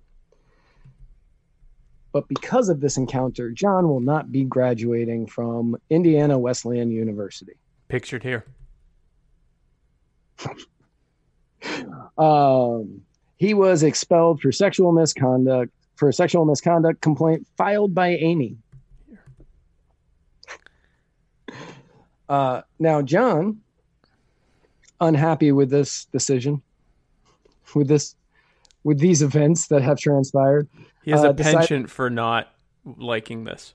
But 2.11 2.27
because 2.27 2.69
of 2.69 2.81
this 2.81 2.97
encounter, 2.97 3.51
John 3.51 3.87
will 3.87 3.99
not 3.99 4.31
be 4.31 4.43
graduating 4.43 5.27
from 5.27 5.77
Indiana 5.89 6.39
Wesleyan 6.39 6.91
University. 6.91 7.53
Pictured 7.87 8.23
here. 8.23 8.45
um, 12.17 13.01
he 13.37 13.53
was 13.53 13.83
expelled 13.83 14.41
for 14.41 14.51
sexual 14.51 14.91
misconduct 14.91 15.71
for 15.95 16.09
a 16.09 16.13
sexual 16.13 16.45
misconduct 16.45 17.01
complaint 17.01 17.45
filed 17.57 17.93
by 17.93 18.15
Amy. 18.15 18.57
Uh, 22.29 22.61
now, 22.79 23.01
John, 23.01 23.59
unhappy 25.01 25.51
with 25.51 25.69
this 25.69 26.05
decision, 26.05 26.61
with 27.75 27.87
this, 27.87 28.15
with 28.83 28.99
these 28.99 29.21
events 29.21 29.67
that 29.67 29.81
have 29.81 29.97
transpired. 29.97 30.69
He 31.09 31.13
has 31.13 31.23
uh, 31.23 31.31
a 31.31 31.33
penchant 31.33 31.89
for 31.89 32.11
not 32.11 32.53
liking 32.85 33.43
this. 33.43 33.73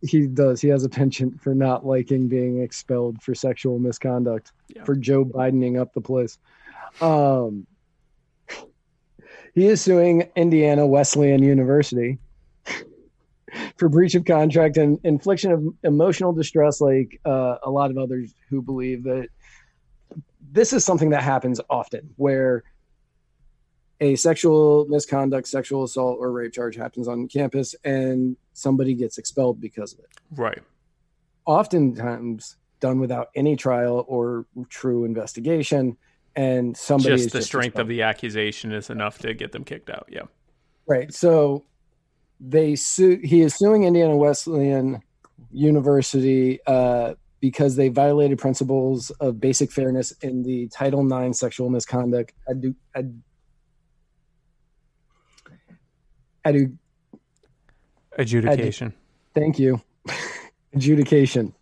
He 0.00 0.26
does. 0.26 0.62
He 0.62 0.68
has 0.68 0.82
a 0.82 0.88
penchant 0.88 1.42
for 1.42 1.54
not 1.54 1.84
liking 1.84 2.26
being 2.26 2.62
expelled 2.62 3.22
for 3.22 3.34
sexual 3.34 3.78
misconduct, 3.78 4.52
yeah. 4.74 4.82
for 4.84 4.96
Joe 4.96 5.26
Bidening 5.26 5.78
up 5.78 5.92
the 5.92 6.00
place. 6.00 6.38
Um, 7.02 7.66
he 9.54 9.66
is 9.66 9.82
suing 9.82 10.30
Indiana 10.36 10.86
Wesleyan 10.86 11.42
University 11.42 12.16
for 13.76 13.90
breach 13.90 14.14
of 14.14 14.24
contract 14.24 14.78
and 14.78 14.98
infliction 15.04 15.52
of 15.52 15.62
emotional 15.82 16.32
distress, 16.32 16.80
like 16.80 17.20
uh, 17.26 17.56
a 17.62 17.70
lot 17.70 17.90
of 17.90 17.98
others 17.98 18.32
who 18.48 18.62
believe 18.62 19.04
that 19.04 19.28
this 20.50 20.72
is 20.72 20.82
something 20.82 21.10
that 21.10 21.22
happens 21.22 21.60
often 21.68 22.08
where 22.16 22.64
a 24.00 24.16
sexual 24.16 24.86
misconduct, 24.88 25.46
sexual 25.46 25.84
assault, 25.84 26.18
or 26.20 26.32
rape 26.32 26.52
charge 26.52 26.76
happens 26.76 27.06
on 27.06 27.28
campus 27.28 27.74
and 27.84 28.36
somebody 28.52 28.94
gets 28.94 29.18
expelled 29.18 29.60
because 29.60 29.92
of 29.92 30.00
it. 30.00 30.08
Right. 30.30 30.62
Oftentimes 31.44 32.56
done 32.80 32.98
without 32.98 33.28
any 33.34 33.56
trial 33.56 34.04
or 34.08 34.46
true 34.68 35.04
investigation. 35.04 35.98
And 36.34 36.76
somebody 36.76 37.16
just 37.16 37.32
the 37.32 37.38
just 37.38 37.48
strength 37.48 37.66
expelled. 37.68 37.82
of 37.82 37.88
the 37.88 38.02
accusation 38.02 38.72
is 38.72 38.88
enough 38.88 39.18
to 39.18 39.34
get 39.34 39.52
them 39.52 39.64
kicked 39.64 39.90
out. 39.90 40.06
Yeah. 40.08 40.22
Right. 40.86 41.12
So 41.12 41.64
they 42.40 42.76
sue. 42.76 43.20
He 43.22 43.42
is 43.42 43.54
suing 43.54 43.84
Indiana 43.84 44.16
Wesleyan 44.16 45.02
University 45.52 46.60
uh, 46.66 47.14
because 47.40 47.76
they 47.76 47.88
violated 47.88 48.38
principles 48.38 49.10
of 49.20 49.40
basic 49.40 49.72
fairness 49.72 50.12
in 50.22 50.42
the 50.42 50.68
Title 50.68 51.04
IX 51.04 51.38
sexual 51.38 51.68
misconduct 51.68 52.32
edu, 52.48 52.74
ed, 52.94 53.20
edu, 56.44 56.76
adjudication. 58.18 58.92
thank 59.34 59.58
you. 59.58 59.80
adjudication. 60.74 61.54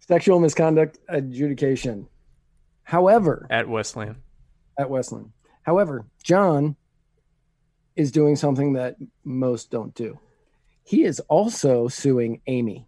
Sexual 0.00 0.40
misconduct 0.40 0.98
adjudication. 1.08 2.08
However, 2.82 3.46
at 3.50 3.68
Westland. 3.68 4.16
At 4.78 4.90
Westland. 4.90 5.32
However, 5.62 6.04
John 6.22 6.76
is 7.96 8.10
doing 8.10 8.36
something 8.36 8.74
that 8.74 8.96
most 9.24 9.70
don't 9.70 9.94
do. 9.94 10.18
He 10.84 11.04
is 11.04 11.20
also 11.20 11.88
suing 11.88 12.40
Amy. 12.46 12.86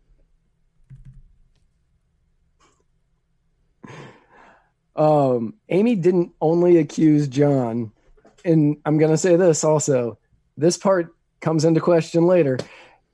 Um, 4.96 5.54
Amy 5.68 5.96
didn't 5.96 6.32
only 6.40 6.78
accuse 6.78 7.26
John, 7.28 7.92
and 8.44 8.76
I'm 8.84 8.98
going 8.98 9.10
to 9.10 9.18
say 9.18 9.36
this 9.36 9.64
also. 9.64 10.18
This 10.56 10.76
part 10.76 11.14
comes 11.40 11.64
into 11.64 11.80
question 11.80 12.26
later. 12.26 12.58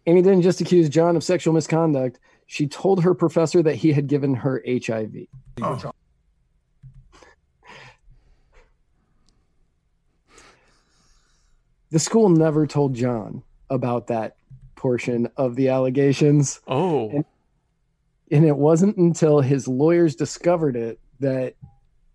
Amy 0.07 0.23
didn't 0.23 0.43
just 0.43 0.61
accuse 0.61 0.89
John 0.89 1.17
of 1.17 1.25
sexual 1.25 1.55
misconduct. 1.55 2.19
She 2.47 2.67
told 2.67 3.03
her 3.03 3.15
professor 3.15 3.63
that 3.63 3.77
he 3.77 3.93
had 3.93 4.07
given 4.07 4.35
her 4.35 4.63
HIV. 4.67 5.27
Oh. 5.63 5.93
The 11.91 11.99
school 11.99 12.29
never 12.29 12.67
told 12.67 12.95
John 12.95 13.43
about 13.69 14.07
that 14.09 14.37
portion 14.77 15.29
of 15.37 15.57
the 15.57 15.69
allegations. 15.69 16.61
Oh. 16.67 17.11
And, 17.11 17.25
and 18.31 18.45
it 18.45 18.57
wasn't 18.57 18.97
until 18.97 19.41
his 19.41 19.67
lawyers 19.67 20.15
discovered 20.15 20.77
it 20.77 21.01
that 21.19 21.55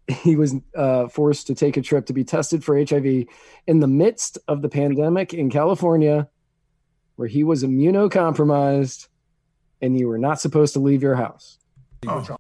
he 0.07 0.35
was 0.35 0.55
uh, 0.75 1.07
forced 1.07 1.47
to 1.47 1.55
take 1.55 1.77
a 1.77 1.81
trip 1.81 2.05
to 2.07 2.13
be 2.13 2.23
tested 2.23 2.63
for 2.63 2.77
HIV 2.77 3.25
in 3.67 3.79
the 3.79 3.87
midst 3.87 4.37
of 4.47 4.61
the 4.61 4.69
pandemic 4.69 5.33
in 5.33 5.49
California, 5.49 6.29
where 7.15 7.27
he 7.27 7.43
was 7.43 7.63
immunocompromised 7.63 9.07
and 9.81 9.97
you 9.97 10.07
were 10.07 10.17
not 10.17 10.39
supposed 10.39 10.73
to 10.73 10.79
leave 10.79 11.01
your 11.01 11.15
house. 11.15 11.57
Oh. 12.07 12.37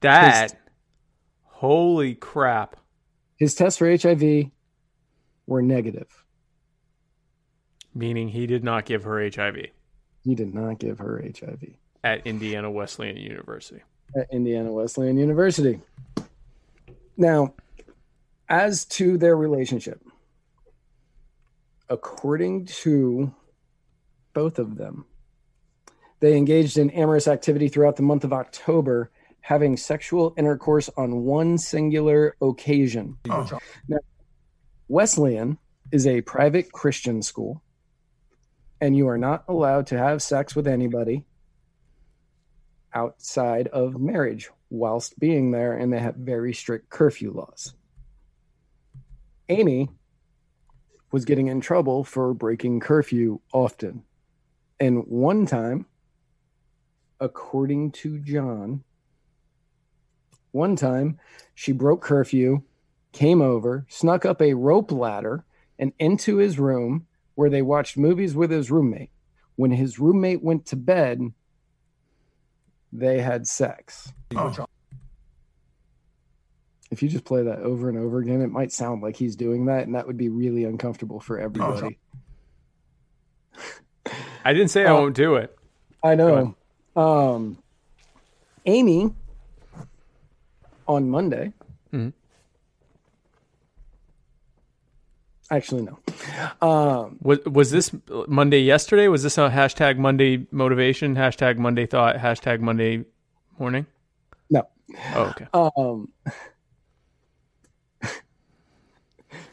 That, 0.00 0.52
his, 0.52 0.60
holy 1.44 2.14
crap. 2.14 2.76
His 3.36 3.54
tests 3.54 3.78
for 3.78 3.90
HIV 3.90 4.50
were 5.46 5.62
negative. 5.62 6.24
Meaning 7.94 8.28
he 8.28 8.46
did 8.46 8.64
not 8.64 8.84
give 8.84 9.04
her 9.04 9.22
HIV. 9.22 9.66
He 10.24 10.34
did 10.34 10.54
not 10.54 10.78
give 10.78 10.98
her 10.98 11.22
HIV. 11.22 11.64
At 12.02 12.26
Indiana 12.26 12.70
Wesleyan 12.70 13.16
University. 13.16 13.82
At 14.16 14.32
Indiana 14.32 14.72
Wesleyan 14.72 15.16
University. 15.16 15.80
Now, 17.16 17.54
as 18.48 18.84
to 18.86 19.16
their 19.16 19.36
relationship, 19.36 20.00
according 21.88 22.66
to 22.66 23.32
both 24.32 24.58
of 24.58 24.76
them, 24.76 25.06
they 26.20 26.36
engaged 26.36 26.78
in 26.78 26.90
amorous 26.90 27.28
activity 27.28 27.68
throughout 27.68 27.96
the 27.96 28.02
month 28.02 28.24
of 28.24 28.32
October, 28.32 29.10
having 29.40 29.76
sexual 29.76 30.34
intercourse 30.36 30.88
on 30.96 31.22
one 31.24 31.58
singular 31.58 32.34
occasion. 32.40 33.18
Oh. 33.28 33.58
Now, 33.88 33.98
Wesleyan 34.88 35.58
is 35.92 36.06
a 36.06 36.22
private 36.22 36.72
Christian 36.72 37.22
school, 37.22 37.62
and 38.80 38.96
you 38.96 39.08
are 39.08 39.18
not 39.18 39.44
allowed 39.48 39.86
to 39.88 39.98
have 39.98 40.22
sex 40.22 40.56
with 40.56 40.66
anybody 40.66 41.24
outside 42.94 43.68
of 43.68 44.00
marriage 44.00 44.50
whilst 44.74 45.18
being 45.18 45.50
there, 45.50 45.76
and 45.76 45.92
they 45.92 45.98
have 45.98 46.16
very 46.16 46.52
strict 46.52 46.90
curfew 46.90 47.32
laws. 47.32 47.74
Amy 49.48 49.88
was 51.12 51.24
getting 51.24 51.46
in 51.46 51.60
trouble 51.60 52.02
for 52.02 52.34
breaking 52.34 52.80
curfew 52.80 53.40
often. 53.52 54.02
And 54.80 55.04
one 55.06 55.46
time, 55.46 55.86
according 57.20 57.92
to 57.92 58.18
John, 58.18 58.82
one 60.50 60.76
time 60.76 61.18
she 61.54 61.72
broke 61.72 62.02
curfew, 62.02 62.62
came 63.12 63.40
over, 63.40 63.86
snuck 63.88 64.24
up 64.24 64.42
a 64.42 64.54
rope 64.54 64.90
ladder, 64.90 65.44
and 65.78 65.92
into 65.98 66.36
his 66.36 66.58
room 66.58 67.06
where 67.34 67.50
they 67.50 67.62
watched 67.62 67.96
movies 67.96 68.34
with 68.34 68.50
his 68.50 68.70
roommate. 68.70 69.10
When 69.56 69.70
his 69.70 69.98
roommate 69.98 70.42
went 70.42 70.66
to 70.66 70.76
bed, 70.76 71.32
they 72.94 73.20
had 73.20 73.46
sex. 73.46 74.12
Oh. 74.34 74.66
If 76.90 77.02
you 77.02 77.08
just 77.08 77.24
play 77.24 77.42
that 77.42 77.58
over 77.58 77.88
and 77.88 77.98
over 77.98 78.20
again, 78.20 78.40
it 78.40 78.50
might 78.50 78.70
sound 78.72 79.02
like 79.02 79.16
he's 79.16 79.34
doing 79.34 79.66
that, 79.66 79.84
and 79.86 79.94
that 79.96 80.06
would 80.06 80.16
be 80.16 80.28
really 80.28 80.64
uncomfortable 80.64 81.18
for 81.18 81.40
everybody. 81.40 81.98
I 84.44 84.52
didn't 84.52 84.68
say 84.68 84.84
I 84.84 84.92
uh, 84.92 84.94
won't 84.94 85.16
do 85.16 85.34
it. 85.34 85.58
I 86.04 86.14
know. 86.14 86.54
Um, 86.94 87.58
Amy 88.64 89.12
on 90.86 91.10
Monday. 91.10 91.52
Mm-hmm. 91.92 92.10
Actually, 95.50 95.82
no. 95.82 95.98
Um, 96.66 97.18
was 97.20 97.40
was 97.44 97.70
this 97.70 97.94
Monday 98.26 98.60
yesterday? 98.60 99.08
Was 99.08 99.22
this 99.22 99.36
a 99.36 99.50
hashtag 99.50 99.98
Monday 99.98 100.46
motivation? 100.50 101.14
Hashtag 101.14 101.58
Monday 101.58 101.84
thought? 101.86 102.16
Hashtag 102.16 102.60
Monday 102.60 103.04
morning? 103.58 103.86
No. 104.48 104.66
Oh, 105.14 105.34
okay. 105.36 105.46
Um, 105.52 106.08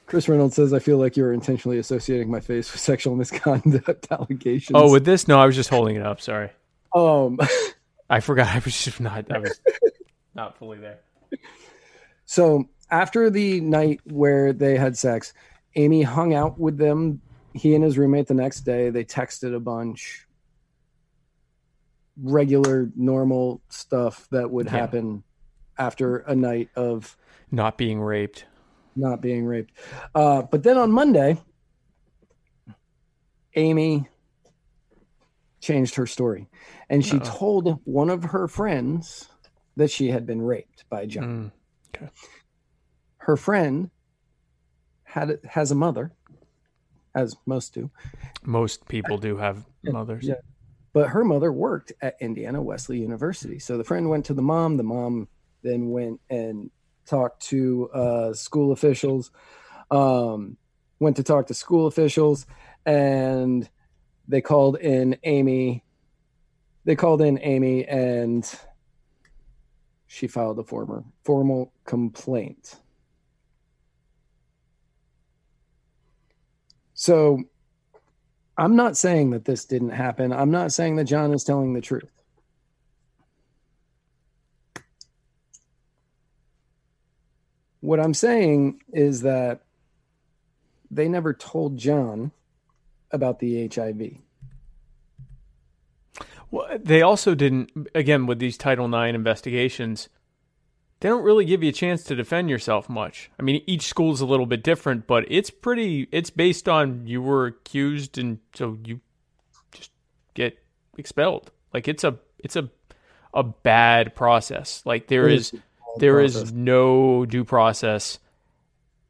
Chris 0.06 0.30
Reynolds 0.30 0.56
says, 0.56 0.74
"I 0.74 0.80
feel 0.80 0.98
like 0.98 1.18
you're 1.18 1.34
intentionally 1.34 1.78
associating 1.78 2.32
my 2.32 2.40
face 2.40 2.72
with 2.72 2.82
sexual 2.82 3.16
misconduct 3.16 4.08
allegations." 4.12 4.72
Oh, 4.74 4.92
with 4.92 5.04
this? 5.04 5.28
No, 5.28 5.40
I 5.40 5.46
was 5.46 5.56
just 5.56 5.70
holding 5.70 5.98
it 5.98 6.06
up. 6.06 6.22
Sorry. 6.22 6.50
Um, 6.96 7.38
I 8.10 8.22
forgot. 8.22 8.48
I 8.48 8.60
was 8.60 8.82
just 8.82 9.02
not. 9.02 9.30
I 9.30 9.40
was 9.40 9.60
not 10.36 10.58
fully 10.58 10.80
there. 10.80 11.00
So 12.26 12.70
after 12.90 13.30
the 13.30 13.60
night 13.62 14.00
where 14.06 14.54
they 14.54 14.78
had 14.78 14.98
sex, 14.98 15.34
Amy 15.76 16.02
hung 16.02 16.34
out 16.34 16.60
with 16.60 16.78
them. 16.78 17.22
He 17.54 17.76
and 17.76 17.84
his 17.84 17.98
roommate 17.98 18.28
the 18.28 18.34
next 18.34 18.62
day. 18.62 18.90
They 18.90 19.04
texted 19.04 19.56
a 19.56 19.60
bunch. 19.60 20.26
Regular, 22.22 22.92
normal 22.96 23.62
stuff 23.70 24.28
that 24.32 24.50
would 24.50 24.68
yeah. 24.68 24.72
happen 24.72 25.24
after 25.78 26.18
a 26.18 26.36
night 26.36 26.70
of 26.76 27.18
not 27.52 27.78
being 27.78 28.00
raped. 28.00 28.46
Not 28.96 29.22
being 29.22 29.46
raped. 29.46 29.72
Uh, 30.14 30.42
but 30.44 30.64
then 30.64 30.78
on 30.78 30.92
Monday, 30.92 31.38
Amy 33.56 34.08
changed 35.60 35.96
her 35.96 36.08
story 36.08 36.48
and 36.90 37.06
she 37.06 37.18
Uh-oh. 37.18 37.38
told 37.38 37.80
one 37.86 38.10
of 38.10 38.24
her 38.24 38.48
friends 38.48 39.30
that 39.76 39.92
she 39.92 40.10
had 40.10 40.26
been 40.26 40.42
raped 40.42 40.86
by 40.90 41.06
John. 41.06 41.52
Mm, 41.96 42.02
okay. 42.02 42.12
Her 43.18 43.38
friend 43.38 43.90
had 45.12 45.40
has 45.46 45.72
a 45.72 45.76
mother, 45.76 46.14
as 47.14 47.36
most 47.46 47.74
do. 47.74 47.92
Most 48.44 48.88
people 48.88 49.18
do 49.18 49.36
have 49.38 49.66
mothers. 49.84 50.26
Yeah. 50.26 50.36
But 50.94 51.10
her 51.10 51.24
mother 51.24 51.52
worked 51.52 51.92
at 52.02 52.16
Indiana 52.22 52.62
Wesley 52.62 53.00
University. 53.00 53.60
So 53.60 53.78
the 53.78 53.84
friend 53.84 54.10
went 54.10 54.26
to 54.26 54.34
the 54.34 54.42
mom. 54.42 54.78
The 54.78 54.84
mom 54.84 55.28
then 55.64 55.90
went 55.90 56.22
and 56.30 56.72
talked 57.06 57.42
to 57.48 57.90
uh, 57.94 58.34
school 58.34 58.72
officials. 58.72 59.32
Um, 59.90 60.58
went 61.00 61.18
to 61.18 61.24
talk 61.24 61.48
to 61.48 61.54
school 61.54 61.88
officials, 61.88 62.46
and 62.86 63.70
they 64.28 64.42
called 64.42 64.78
in 64.78 65.18
Amy. 65.24 65.84
They 66.86 66.96
called 66.96 67.22
in 67.22 67.38
Amy, 67.42 67.86
and 67.86 68.50
she 70.08 70.28
filed 70.28 70.60
a 70.60 70.64
former 70.64 71.04
formal 71.24 71.74
complaint. 71.86 72.76
So 77.02 77.46
I'm 78.60 78.76
not 78.76 78.96
saying 78.96 79.32
that 79.32 79.44
this 79.44 79.66
didn't 79.66 79.90
happen. 79.90 80.32
I'm 80.32 80.52
not 80.52 80.72
saying 80.72 80.98
that 80.98 81.06
John 81.06 81.34
is 81.34 81.44
telling 81.44 81.74
the 81.74 81.82
truth. 81.82 82.12
What 87.80 88.00
I'm 88.00 88.14
saying 88.14 88.82
is 88.94 89.22
that 89.22 89.62
they 90.92 91.10
never 91.10 91.34
told 91.34 91.76
John 91.76 92.34
about 93.10 93.40
the 93.40 93.68
HIV. 93.68 94.18
Well, 96.52 96.78
they 96.78 97.02
also 97.02 97.34
didn't, 97.34 97.72
again, 97.96 98.28
with 98.28 98.38
these 98.38 98.60
Title 98.60 98.86
IX 98.94 99.16
investigations, 99.16 100.08
they 101.02 101.10
don't 101.10 101.24
really 101.24 101.46
give 101.46 101.64
you 101.64 101.70
a 101.70 101.74
chance 101.74 102.04
to 102.04 102.16
defend 102.16 102.50
yourself 102.50 102.88
much. 102.88 103.32
I 103.40 103.42
mean, 103.42 103.64
each 103.66 103.88
school's 103.88 104.22
a 104.22 104.26
little 104.26 104.46
bit 104.46 104.64
different, 104.64 105.08
but 105.08 105.26
it's 105.28 105.50
pretty. 105.50 106.08
It's 106.12 106.30
based 106.30 106.70
on 106.70 107.08
you 107.08 107.24
were 107.24 107.48
accused, 107.48 108.20
and 108.20 108.38
so 108.54 108.78
you 108.86 109.02
just 109.72 109.92
get 110.36 110.60
expelled. 110.98 111.52
Like 111.74 111.88
it's 111.88 112.04
a 112.04 112.20
it's 112.38 112.56
a 112.56 112.70
a 113.34 113.42
bad 113.42 114.14
process. 114.16 114.84
Like 114.86 115.08
there 115.08 115.28
is 115.28 115.52
there 115.98 116.20
process. 116.20 116.44
is 116.44 116.54
no 116.54 117.26
due 117.26 117.46
process 117.46 118.20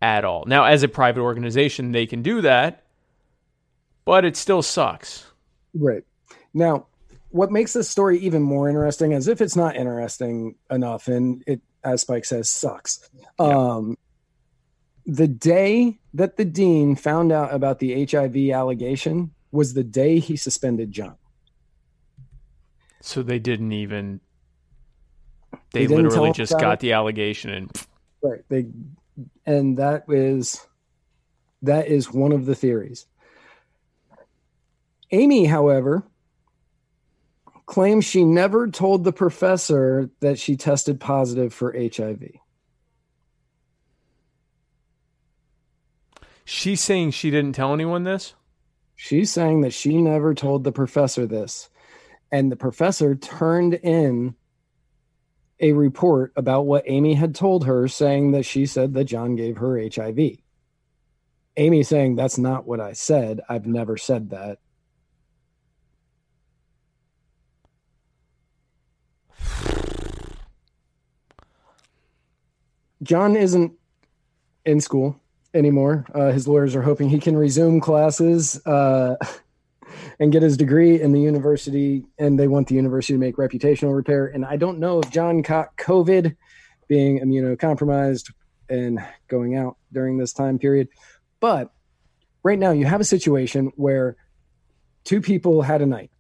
at 0.02 0.24
all. 0.24 0.46
Now, 0.48 0.64
as 0.64 0.84
a 0.84 0.88
private 0.88 1.22
organization, 1.22 1.92
they 1.92 2.06
can 2.06 2.22
do 2.22 2.42
that, 2.42 2.86
but 4.06 4.24
it 4.24 4.38
still 4.38 4.62
sucks. 4.62 5.26
Right 5.74 6.06
now, 6.54 6.88
what 7.32 7.52
makes 7.52 7.74
this 7.74 7.90
story 7.90 8.18
even 8.20 8.42
more 8.42 8.70
interesting, 8.70 9.12
as 9.12 9.28
if 9.28 9.42
it's 9.42 9.58
not 9.58 9.76
interesting 9.76 10.56
enough, 10.70 11.10
and 11.10 11.44
it 11.46 11.62
as 11.84 12.02
Spike 12.02 12.26
says, 12.26 12.50
sucks. 12.50 13.10
Yeah. 13.14 13.46
Um, 13.46 13.98
the 15.06 15.28
day 15.28 16.00
that 16.14 16.38
the 16.38 16.46
dean 16.46 16.96
found 16.96 17.32
out 17.32 17.54
about 17.54 17.80
the 17.80 18.06
HIV 18.06 18.52
allegation 18.52 19.32
was 19.52 19.74
the 19.74 19.84
day 19.84 20.20
he 20.20 20.36
suspended 20.36 20.92
John. 20.92 21.16
So 23.02 23.24
they 23.24 23.40
didn't 23.40 23.72
even. 23.72 24.22
They, 25.74 25.86
they 25.86 25.96
literally 25.96 26.32
just 26.32 26.58
got 26.60 26.74
it. 26.74 26.80
the 26.82 26.94
allegation 26.94 27.50
and. 27.52 27.86
Right. 28.22 28.42
They, 28.50 28.68
and 29.46 29.78
that 29.78 30.04
is, 30.08 30.66
that 31.64 31.88
is 31.88 32.12
one 32.12 32.32
of 32.32 32.46
the 32.46 32.54
theories. 32.54 33.08
Amy, 35.12 35.46
however, 35.46 36.04
claims 37.72 38.04
she 38.04 38.26
never 38.26 38.68
told 38.68 39.06
the 39.06 39.14
professor 39.14 40.10
that 40.20 40.38
she 40.38 40.58
tested 40.58 41.00
positive 41.00 41.54
for 41.54 41.72
HIV. 41.72 42.32
She's 46.44 46.82
saying 46.82 47.12
she 47.12 47.32
didn't 47.32 47.54
tell 47.54 47.74
anyone 47.74 48.04
this? 48.04 48.34
She's 48.94 49.32
saying 49.32 49.62
that 49.62 49.72
she 49.72 50.02
never 50.02 50.34
told 50.34 50.66
the 50.66 50.74
professor 50.74 51.26
this. 51.26 51.70
And 52.30 52.52
the 52.52 52.58
professor 52.58 53.16
turned 53.16 53.76
in 53.76 54.36
a 55.62 55.72
report 55.72 56.34
about 56.36 56.66
what 56.66 56.84
Amy 56.88 57.14
had 57.14 57.34
told 57.34 57.66
her, 57.68 57.88
saying 57.88 58.34
that 58.34 58.44
she 58.44 58.66
said 58.66 58.94
that 58.96 59.06
John 59.06 59.38
gave 59.38 59.56
her 59.58 59.80
HIV. 59.82 60.20
Amy 61.56 61.84
saying, 61.84 62.18
That's 62.18 62.38
not 62.38 62.68
what 62.68 62.82
I 62.82 62.92
said. 62.92 63.40
I've 63.48 63.66
never 63.66 63.96
said 63.96 64.32
that. 64.32 64.60
John 73.04 73.36
isn't 73.36 73.74
in 74.66 74.80
school 74.80 75.20
anymore. 75.54 76.06
Uh, 76.14 76.32
his 76.32 76.48
lawyers 76.48 76.76
are 76.76 76.82
hoping 76.82 77.10
he 77.10 77.20
can 77.20 77.36
resume 77.36 77.80
classes 77.80 78.64
uh, 78.66 79.16
and 80.20 80.32
get 80.32 80.44
his 80.44 80.58
degree 80.58 81.02
in 81.02 81.12
the 81.12 81.20
university. 81.20 82.06
And 82.20 82.40
they 82.40 82.48
want 82.48 82.68
the 82.68 82.76
university 82.76 83.14
to 83.14 83.20
make 83.20 83.38
reputational 83.38 83.96
repair. 83.96 84.28
And 84.28 84.46
I 84.46 84.56
don't 84.58 84.80
know 84.80 85.00
if 85.00 85.10
John 85.10 85.44
caught 85.44 85.76
COVID, 85.78 86.36
being 86.88 87.20
immunocompromised 87.20 88.34
and 88.70 89.00
going 89.28 89.56
out 89.56 89.78
during 89.92 90.18
this 90.18 90.34
time 90.34 90.60
period. 90.60 90.90
But 91.40 91.72
right 92.44 92.60
now, 92.60 92.72
you 92.72 92.86
have 92.86 93.02
a 93.02 93.06
situation 93.06 93.72
where 93.76 94.18
two 95.04 95.22
people 95.22 95.62
had 95.62 95.82
a 95.82 95.86
night. 95.86 96.12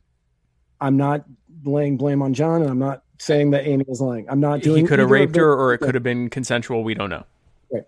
I'm 0.79 0.97
not 0.97 1.25
laying 1.63 1.97
blame 1.97 2.21
on 2.21 2.33
John, 2.33 2.61
and 2.61 2.71
I'm 2.71 2.79
not 2.79 3.03
saying 3.21 3.51
that 3.51 3.67
Amy 3.67 3.85
is 3.87 4.01
lying. 4.01 4.25
I'm 4.27 4.39
not 4.39 4.61
doing. 4.63 4.83
He 4.83 4.87
could 4.87 4.97
have 4.97 5.11
raped 5.11 5.35
her, 5.35 5.53
or 5.53 5.75
it 5.75 5.77
could 5.77 5.93
have 5.93 6.03
been 6.03 6.27
consensual. 6.29 6.83
We 6.83 6.95
don't 6.95 7.11
know. 7.11 7.23
Right. 7.71 7.83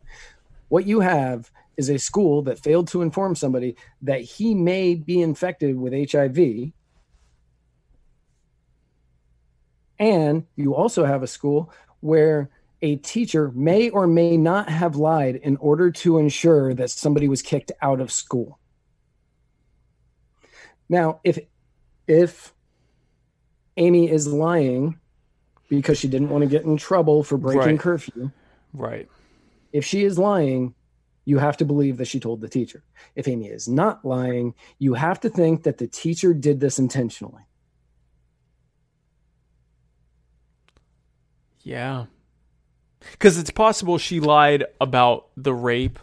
What 0.70 0.86
you 0.86 1.00
have 1.00 1.50
is 1.76 1.90
a 1.90 1.98
school 1.98 2.44
that 2.44 2.60
failed 2.60 2.88
to 2.90 3.02
inform 3.02 3.36
somebody 3.36 3.76
that 4.04 4.22
he 4.22 4.54
may 4.54 4.94
be 4.94 5.22
infected 5.22 5.76
with 5.76 6.12
HIV. 6.12 6.72
And 9.98 10.46
you 10.56 10.76
also 10.76 11.04
have 11.04 11.24
a 11.24 11.28
school 11.28 11.74
where 12.02 12.52
a 12.84 12.98
teacher 12.98 13.52
may 13.56 13.90
or 13.90 14.06
may 14.06 14.38
not 14.38 14.70
have 14.70 14.98
lied 14.98 15.38
in 15.38 15.58
order 15.58 15.90
to 15.90 16.20
ensure 16.20 16.76
that 16.76 16.92
somebody 16.92 17.28
was 17.28 17.42
kicked 17.42 17.72
out 17.82 18.00
of 18.00 18.12
school. 18.12 18.60
Now, 20.90 21.22
if 21.24 21.40
if 22.08 22.54
Amy 23.78 24.12
is 24.12 24.28
lying 24.28 25.00
because 25.78 25.98
she 25.98 26.08
didn't 26.08 26.30
want 26.30 26.44
to 26.44 26.50
get 26.50 26.64
in 26.64 26.78
trouble 26.78 27.24
for 27.24 27.38
breaking 27.38 27.62
right. 27.62 27.80
curfew, 27.80 28.32
right? 28.74 29.08
If 29.72 29.86
she 29.86 30.04
is 30.04 30.20
lying, 30.20 30.76
you 31.26 31.38
have 31.38 31.58
to 31.58 31.66
believe 31.66 31.98
that 31.98 32.08
she 32.08 32.20
told 32.20 32.42
the 32.42 32.50
teacher. 32.50 32.84
If 33.16 33.28
Amy 33.28 33.48
is 33.48 33.68
not 33.68 34.04
lying, 34.04 34.54
you 34.80 34.94
have 34.94 35.20
to 35.22 35.30
think 35.30 35.64
that 35.64 35.78
the 35.78 35.88
teacher 35.88 36.34
did 36.34 36.60
this 36.60 36.80
intentionally. 36.80 37.44
Yeah. 41.62 42.06
Because 43.12 43.38
it's 43.38 43.52
possible 43.52 43.98
she 43.98 44.20
lied 44.20 44.66
about 44.80 45.28
the 45.38 45.54
rape 45.54 46.00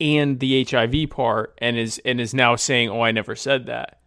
and 0.00 0.40
the 0.40 0.64
HIV 0.64 1.10
part 1.10 1.56
and 1.58 1.76
is 1.76 2.00
and 2.04 2.20
is 2.20 2.34
now 2.34 2.56
saying, 2.56 2.88
"Oh, 2.88 3.00
I 3.00 3.12
never 3.12 3.36
said 3.36 3.66
that." 3.66 4.00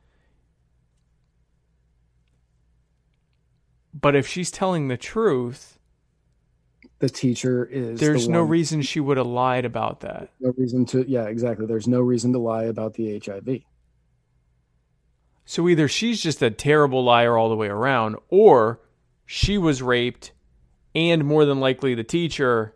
But 4.00 4.16
if 4.16 4.28
she's 4.28 4.52
telling 4.52 4.88
the 4.90 4.98
truth, 4.98 5.80
the 7.00 7.10
teacher 7.10 7.66
is 7.66 8.00
there's 8.00 8.28
the 8.28 8.34
no 8.34 8.44
reason 8.44 8.82
she 8.82 9.00
would 9.00 9.18
have 9.18 9.28
lied 9.28 9.66
about 9.66 10.02
that. 10.02 10.30
No 10.40 10.54
reason 10.58 10.86
to 10.88 11.06
yeah 11.08 11.26
exactly. 11.26 11.66
There's 11.66 11.88
no 11.88 12.02
reason 12.02 12.34
to 12.34 12.40
lie 12.40 12.64
about 12.64 12.94
the 12.96 13.20
hiv 13.20 13.64
so 15.48 15.70
either 15.70 15.88
she's 15.88 16.22
just 16.22 16.42
a 16.42 16.52
terrible 16.52 17.06
liar 17.06 17.38
all 17.38 17.48
the 17.48 17.56
way 17.56 17.68
around 17.68 18.18
or 18.28 18.82
she 19.26 19.58
was 19.58 19.82
raped 19.82 20.34
and 20.94 21.24
more 21.24 21.46
than 21.46 21.62
likely 21.62 21.96
the 21.96 22.04
teacher 22.04 22.76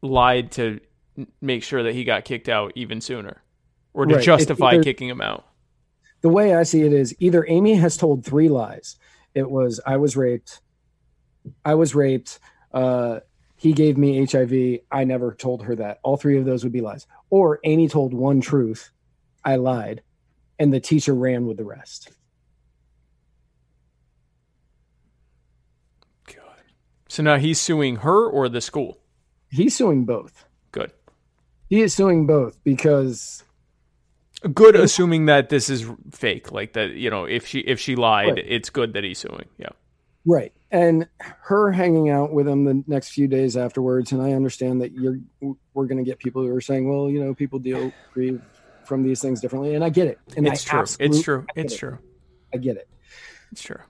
lied 0.00 0.50
to 0.50 0.80
make 1.42 1.62
sure 1.62 1.82
that 1.82 1.92
he 1.92 2.04
got 2.04 2.24
kicked 2.24 2.48
out 2.48 2.72
even 2.74 3.02
sooner 3.02 3.42
or 3.92 4.06
to 4.06 4.14
right. 4.14 4.24
justify 4.24 4.72
either, 4.72 4.82
kicking 4.82 5.08
him 5.08 5.20
out. 5.20 5.46
The 6.22 6.30
way 6.30 6.54
i 6.54 6.62
see 6.62 6.80
it 6.80 6.92
is 6.94 7.14
either 7.20 7.44
amy 7.48 7.74
has 7.74 7.98
told 7.98 8.24
three 8.24 8.48
lies 8.48 8.96
it 9.34 9.50
was 9.50 9.80
i 9.86 9.96
was 9.96 10.16
raped 10.16 10.60
i 11.64 11.74
was 11.74 11.94
raped 11.94 12.38
uh, 12.72 13.20
he 13.60 13.74
gave 13.74 13.98
me 13.98 14.24
HIV. 14.24 14.80
I 14.90 15.04
never 15.04 15.34
told 15.34 15.64
her 15.64 15.76
that. 15.76 16.00
All 16.02 16.16
three 16.16 16.38
of 16.38 16.46
those 16.46 16.64
would 16.64 16.72
be 16.72 16.80
lies. 16.80 17.06
Or 17.28 17.60
Amy 17.64 17.88
told 17.88 18.14
one 18.14 18.40
truth. 18.40 18.90
I 19.44 19.56
lied. 19.56 20.02
And 20.58 20.72
the 20.72 20.80
teacher 20.80 21.14
ran 21.14 21.46
with 21.46 21.58
the 21.58 21.64
rest. 21.64 22.10
God. 26.26 26.62
So 27.08 27.22
now 27.22 27.36
he's 27.36 27.60
suing 27.60 27.96
her 27.96 28.26
or 28.26 28.48
the 28.48 28.62
school? 28.62 28.98
He's 29.50 29.76
suing 29.76 30.06
both. 30.06 30.46
Good. 30.72 30.92
He 31.68 31.82
is 31.82 31.94
suing 31.94 32.26
both 32.26 32.62
because 32.64 33.44
good 34.48 34.74
assuming 34.74 35.26
that 35.26 35.50
this 35.50 35.68
is 35.68 35.86
fake 36.12 36.50
like 36.50 36.72
that 36.72 36.92
you 36.92 37.10
know 37.10 37.24
if 37.24 37.46
she 37.46 37.60
if 37.60 37.78
she 37.78 37.94
lied 37.94 38.28
right. 38.28 38.44
it's 38.46 38.70
good 38.70 38.94
that 38.94 39.04
he's 39.04 39.18
suing 39.18 39.46
yeah 39.58 39.68
Right. 40.24 40.52
And 40.70 41.08
her 41.18 41.72
hanging 41.72 42.10
out 42.10 42.32
with 42.32 42.46
him 42.46 42.64
the 42.64 42.84
next 42.86 43.10
few 43.10 43.26
days 43.26 43.56
afterwards. 43.56 44.12
And 44.12 44.22
I 44.22 44.32
understand 44.32 44.82
that 44.82 44.92
you're, 44.92 45.18
we're 45.74 45.86
going 45.86 45.98
to 45.98 46.04
get 46.04 46.18
people 46.18 46.42
who 46.42 46.54
are 46.54 46.60
saying, 46.60 46.88
well, 46.88 47.10
you 47.10 47.22
know, 47.22 47.34
people 47.34 47.58
deal 47.58 47.92
grieve 48.12 48.42
from 48.84 49.02
these 49.02 49.20
things 49.20 49.40
differently. 49.40 49.74
And 49.74 49.82
I 49.82 49.88
get 49.88 50.06
it. 50.06 50.18
And 50.36 50.46
it's 50.46 50.66
I 50.68 50.70
true. 50.70 50.96
It's 50.98 51.22
true. 51.22 51.46
It's 51.56 51.74
it. 51.74 51.78
true. 51.78 51.98
I 52.52 52.58
get 52.58 52.76
it. 52.76 52.88
It's 53.52 53.62
true. 53.62 53.80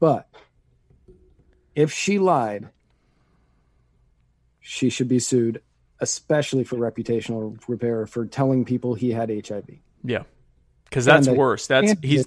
But 0.00 0.28
if 1.74 1.92
she 1.92 2.18
lied, 2.18 2.68
she 4.60 4.90
should 4.90 5.08
be 5.08 5.18
sued, 5.18 5.62
especially 6.04 6.64
for 6.64 6.76
reputational 6.76 7.58
repair 7.66 8.06
for 8.06 8.26
telling 8.26 8.66
people 8.66 8.94
he 8.94 9.10
had 9.10 9.30
HIV. 9.30 9.64
Yeah. 10.04 10.24
Because 10.84 11.06
that's 11.06 11.26
worse. 11.26 11.66
That's 11.66 11.94
he's 12.02 12.26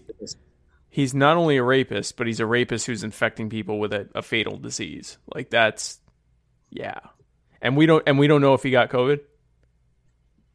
he's 0.89 1.13
not 1.13 1.37
only 1.37 1.57
a 1.57 1.63
rapist, 1.63 2.17
but 2.17 2.25
he's 2.25 2.39
a 2.39 2.45
rapist 2.45 2.87
who's 2.87 3.03
infecting 3.03 3.49
people 3.49 3.79
with 3.79 3.93
a, 3.93 4.09
a 4.15 4.23
fatal 4.23 4.57
disease. 4.57 5.19
Like 5.33 5.51
that's, 5.51 5.99
yeah. 6.71 6.99
And 7.61 7.77
we 7.77 7.85
don't 7.85 8.03
and 8.07 8.17
we 8.17 8.27
don't 8.27 8.41
know 8.41 8.55
if 8.55 8.63
he 8.63 8.71
got 8.71 8.89
COVID. 8.89 9.19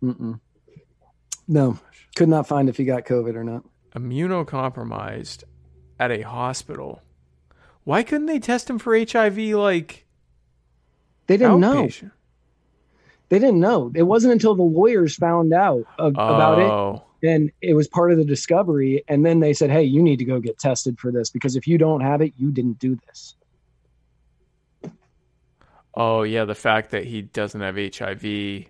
Mm-mm. 0.03 0.41
No, 1.47 1.79
could 2.17 2.29
not 2.29 2.49
find 2.49 2.69
if 2.69 2.77
he 2.77 2.85
got 2.85 3.05
COVID 3.05 3.37
or 3.37 3.45
not. 3.45 3.65
Immunocompromised 3.95 5.45
at 5.99 6.11
a 6.11 6.23
hospital. 6.23 7.03
Why 7.85 8.03
couldn't 8.03 8.27
they 8.27 8.41
test 8.41 8.69
him 8.69 8.79
for 8.79 8.99
HIV? 8.99 9.39
Like 9.39 10.07
they 11.29 11.37
didn't 11.37 11.61
outpatient? 11.61 12.03
know. 12.03 12.11
They 13.33 13.39
didn't 13.39 13.61
know. 13.61 13.91
It 13.95 14.03
wasn't 14.03 14.35
until 14.35 14.55
the 14.55 14.63
lawyers 14.63 15.17
found 15.17 15.55
out 15.55 15.87
of, 15.99 16.13
about 16.13 16.59
it 16.59 16.71
oh. 16.71 17.03
and 17.23 17.51
it 17.63 17.73
was 17.73 17.89
part 17.89 18.13
of 18.13 18.19
the 18.19 18.27
discovery 18.27 19.05
and 19.09 19.25
then 19.25 19.41
they 19.41 19.55
said 19.55 19.71
hey 19.71 19.85
you 19.85 20.03
need 20.03 20.19
to 20.19 20.27
go 20.27 20.39
get 20.39 20.59
tested 20.59 20.99
for 20.99 21.11
this 21.11 21.31
because 21.31 21.57
if 21.57 21.67
you 21.67 21.79
don't 21.79 22.03
have 22.03 22.21
it 22.21 22.35
you 22.37 22.53
didn't 22.53 22.79
do 22.79 22.99
this. 23.07 23.35
Oh 25.95 26.25
yeah 26.25 26.45
the 26.45 26.55
fact 26.55 26.91
that 26.91 27.07
he 27.07 27.23
doesn't 27.23 27.63
have 27.63 27.77
hiv 27.97 28.67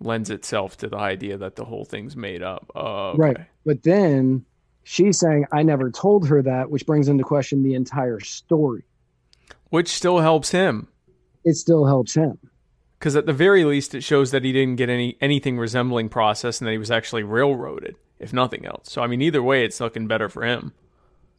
lends 0.00 0.28
itself 0.28 0.76
to 0.78 0.88
the 0.88 0.98
idea 0.98 1.36
that 1.36 1.54
the 1.54 1.64
whole 1.64 1.84
thing's 1.84 2.16
made 2.16 2.42
up. 2.42 2.68
Oh, 2.74 3.10
okay. 3.10 3.18
right. 3.22 3.36
But 3.64 3.84
then 3.84 4.44
she's 4.82 5.20
saying 5.20 5.46
i 5.52 5.62
never 5.62 5.92
told 5.92 6.26
her 6.26 6.42
that 6.42 6.68
which 6.68 6.84
brings 6.84 7.06
into 7.06 7.22
question 7.22 7.62
the 7.62 7.74
entire 7.74 8.18
story. 8.18 8.82
Which 9.68 9.86
still 9.86 10.18
helps 10.18 10.50
him. 10.50 10.88
It 11.44 11.54
still 11.54 11.86
helps 11.86 12.14
him 12.14 12.40
because 13.02 13.16
at 13.16 13.26
the 13.26 13.32
very 13.32 13.64
least 13.64 13.96
it 13.96 14.02
shows 14.02 14.30
that 14.30 14.44
he 14.44 14.52
didn't 14.52 14.76
get 14.76 14.88
any 14.88 15.16
anything 15.20 15.58
resembling 15.58 16.08
process 16.08 16.60
and 16.60 16.68
that 16.68 16.72
he 16.72 16.78
was 16.78 16.92
actually 16.92 17.24
railroaded 17.24 17.96
if 18.20 18.32
nothing 18.32 18.64
else. 18.64 18.92
So 18.92 19.02
i 19.02 19.08
mean 19.08 19.20
either 19.20 19.42
way 19.42 19.64
it's 19.64 19.80
looking 19.80 20.06
better 20.06 20.28
for 20.28 20.44
him. 20.44 20.72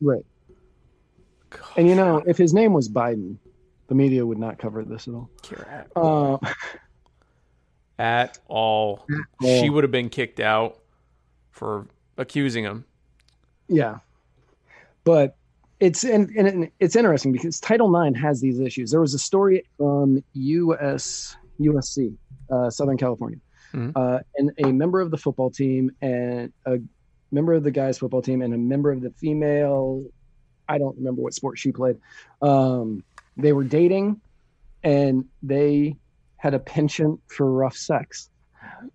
Right. 0.02 0.26
And 1.78 1.88
you 1.88 1.96
know 1.96 2.22
if 2.28 2.38
his 2.38 2.54
name 2.54 2.74
was 2.74 2.90
biden 2.90 3.38
the 3.88 3.96
media 3.96 4.26
would 4.26 4.40
not 4.40 4.60
cover 4.60 4.84
this 4.84 5.08
at 5.08 5.14
all. 5.14 5.30
At 5.70 5.88
all, 5.96 6.40
uh, 6.44 6.54
at 8.00 8.40
all. 8.48 9.08
All. 9.42 9.62
she 9.62 9.70
would 9.70 9.86
have 9.86 9.92
been 9.92 10.10
kicked 10.10 10.42
out 10.42 10.80
for 11.52 11.88
accusing 12.18 12.66
him. 12.66 12.84
Yeah. 13.70 14.00
But 15.06 15.38
it's 15.80 16.04
and, 16.04 16.30
and 16.32 16.72
it's 16.82 16.98
interesting 16.98 17.32
because 17.32 17.60
title 17.62 17.96
ix 18.06 18.20
has 18.20 18.42
these 18.42 18.60
issues. 18.60 18.92
There 18.92 19.02
was 19.02 19.14
a 19.14 19.20
story 19.20 19.66
from 19.78 20.24
us 20.82 21.36
USC, 21.60 22.16
uh, 22.52 22.70
Southern 22.70 22.98
California, 22.98 23.40
mm-hmm. 23.74 23.92
uh, 23.96 24.20
and 24.36 24.52
a 24.64 24.72
member 24.72 25.02
of 25.02 25.12
the 25.12 25.18
football 25.18 25.50
team 25.50 25.92
and 26.02 26.52
a 26.66 26.78
member 27.32 27.54
of 27.54 27.64
the 27.64 27.72
guys' 27.72 27.98
football 27.98 28.22
team 28.22 28.42
and 28.42 28.54
a 28.54 28.58
member 28.58 28.92
of 28.92 29.02
the 29.02 29.12
female. 29.12 30.04
I 30.68 30.78
don't 30.78 30.98
remember 30.98 31.22
what 31.22 31.34
sport 31.34 31.60
she 31.60 31.72
played. 31.72 31.98
Um, 32.42 33.04
they 33.36 33.54
were 33.54 33.64
dating, 33.64 34.22
and 34.84 35.26
they 35.42 35.96
had 36.38 36.54
a 36.54 36.60
penchant 36.60 37.22
for 37.28 37.50
rough 37.50 37.76
sex. 37.76 38.30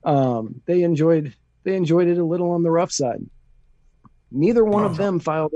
Um, 0.05 0.61
they 0.67 0.83
enjoyed 0.83 1.35
they 1.65 1.75
enjoyed 1.77 2.09
it 2.09 2.19
a 2.19 2.25
little 2.25 2.53
on 2.53 2.63
the 2.63 2.71
rough 2.71 2.93
side. 2.93 3.25
Neither 4.31 4.65
one 4.65 4.85
of 4.85 4.97
them 4.97 5.19
filed 5.19 5.55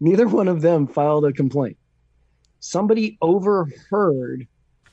neither 0.00 0.26
one 0.26 0.48
of 0.48 0.62
them 0.62 0.86
filed 0.86 1.24
a 1.24 1.32
complaint. 1.32 1.76
Somebody 2.58 3.18
overheard 3.22 4.46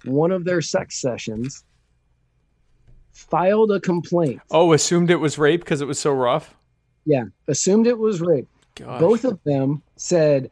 one 0.06 0.32
of 0.32 0.46
their 0.46 0.62
sex 0.62 1.00
sessions, 1.00 1.64
filed 3.12 3.72
a 3.72 3.80
complaint. 3.80 4.42
Oh, 4.52 4.74
assumed 4.74 5.10
it 5.10 5.18
was 5.18 5.38
rape 5.38 5.62
because 5.62 5.82
it 5.82 5.88
was 5.88 6.00
so 6.00 6.12
rough? 6.12 6.56
Yeah, 7.06 7.26
assumed 7.48 7.88
it 7.88 7.98
was 7.98 8.22
rape. 8.22 8.48
Gosh. 8.76 9.00
Both 9.00 9.24
of 9.26 9.40
them 9.44 9.82
said 9.96 10.50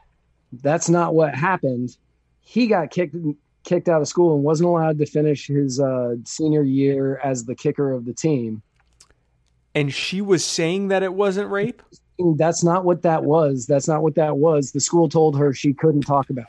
that's 0.61 0.89
not 0.89 1.13
what 1.13 1.35
happened. 1.35 1.95
He 2.41 2.67
got 2.67 2.91
kicked 2.91 3.15
kicked 3.63 3.89
out 3.89 4.01
of 4.01 4.07
school 4.07 4.35
and 4.35 4.43
wasn't 4.43 4.69
allowed 4.69 4.97
to 4.99 5.05
finish 5.05 5.47
his 5.47 5.79
uh, 5.79 6.15
senior 6.23 6.61
year 6.63 7.19
as 7.23 7.45
the 7.45 7.55
kicker 7.55 7.91
of 7.91 8.05
the 8.05 8.13
team. 8.13 8.61
And 9.73 9.93
she 9.93 10.21
was 10.21 10.45
saying 10.45 10.87
that 10.89 11.03
it 11.03 11.13
wasn't 11.13 11.49
rape? 11.49 11.81
That's 12.37 12.63
not 12.63 12.85
what 12.85 13.01
that 13.01 13.23
was. 13.25 13.65
That's 13.65 13.87
not 13.87 14.01
what 14.01 14.15
that 14.15 14.37
was. 14.37 14.71
The 14.71 14.79
school 14.79 15.09
told 15.09 15.37
her 15.37 15.53
she 15.53 15.73
couldn't 15.73 16.03
talk 16.03 16.29
about. 16.29 16.45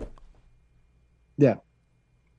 It. 0.00 0.08
Yeah. 1.38 1.54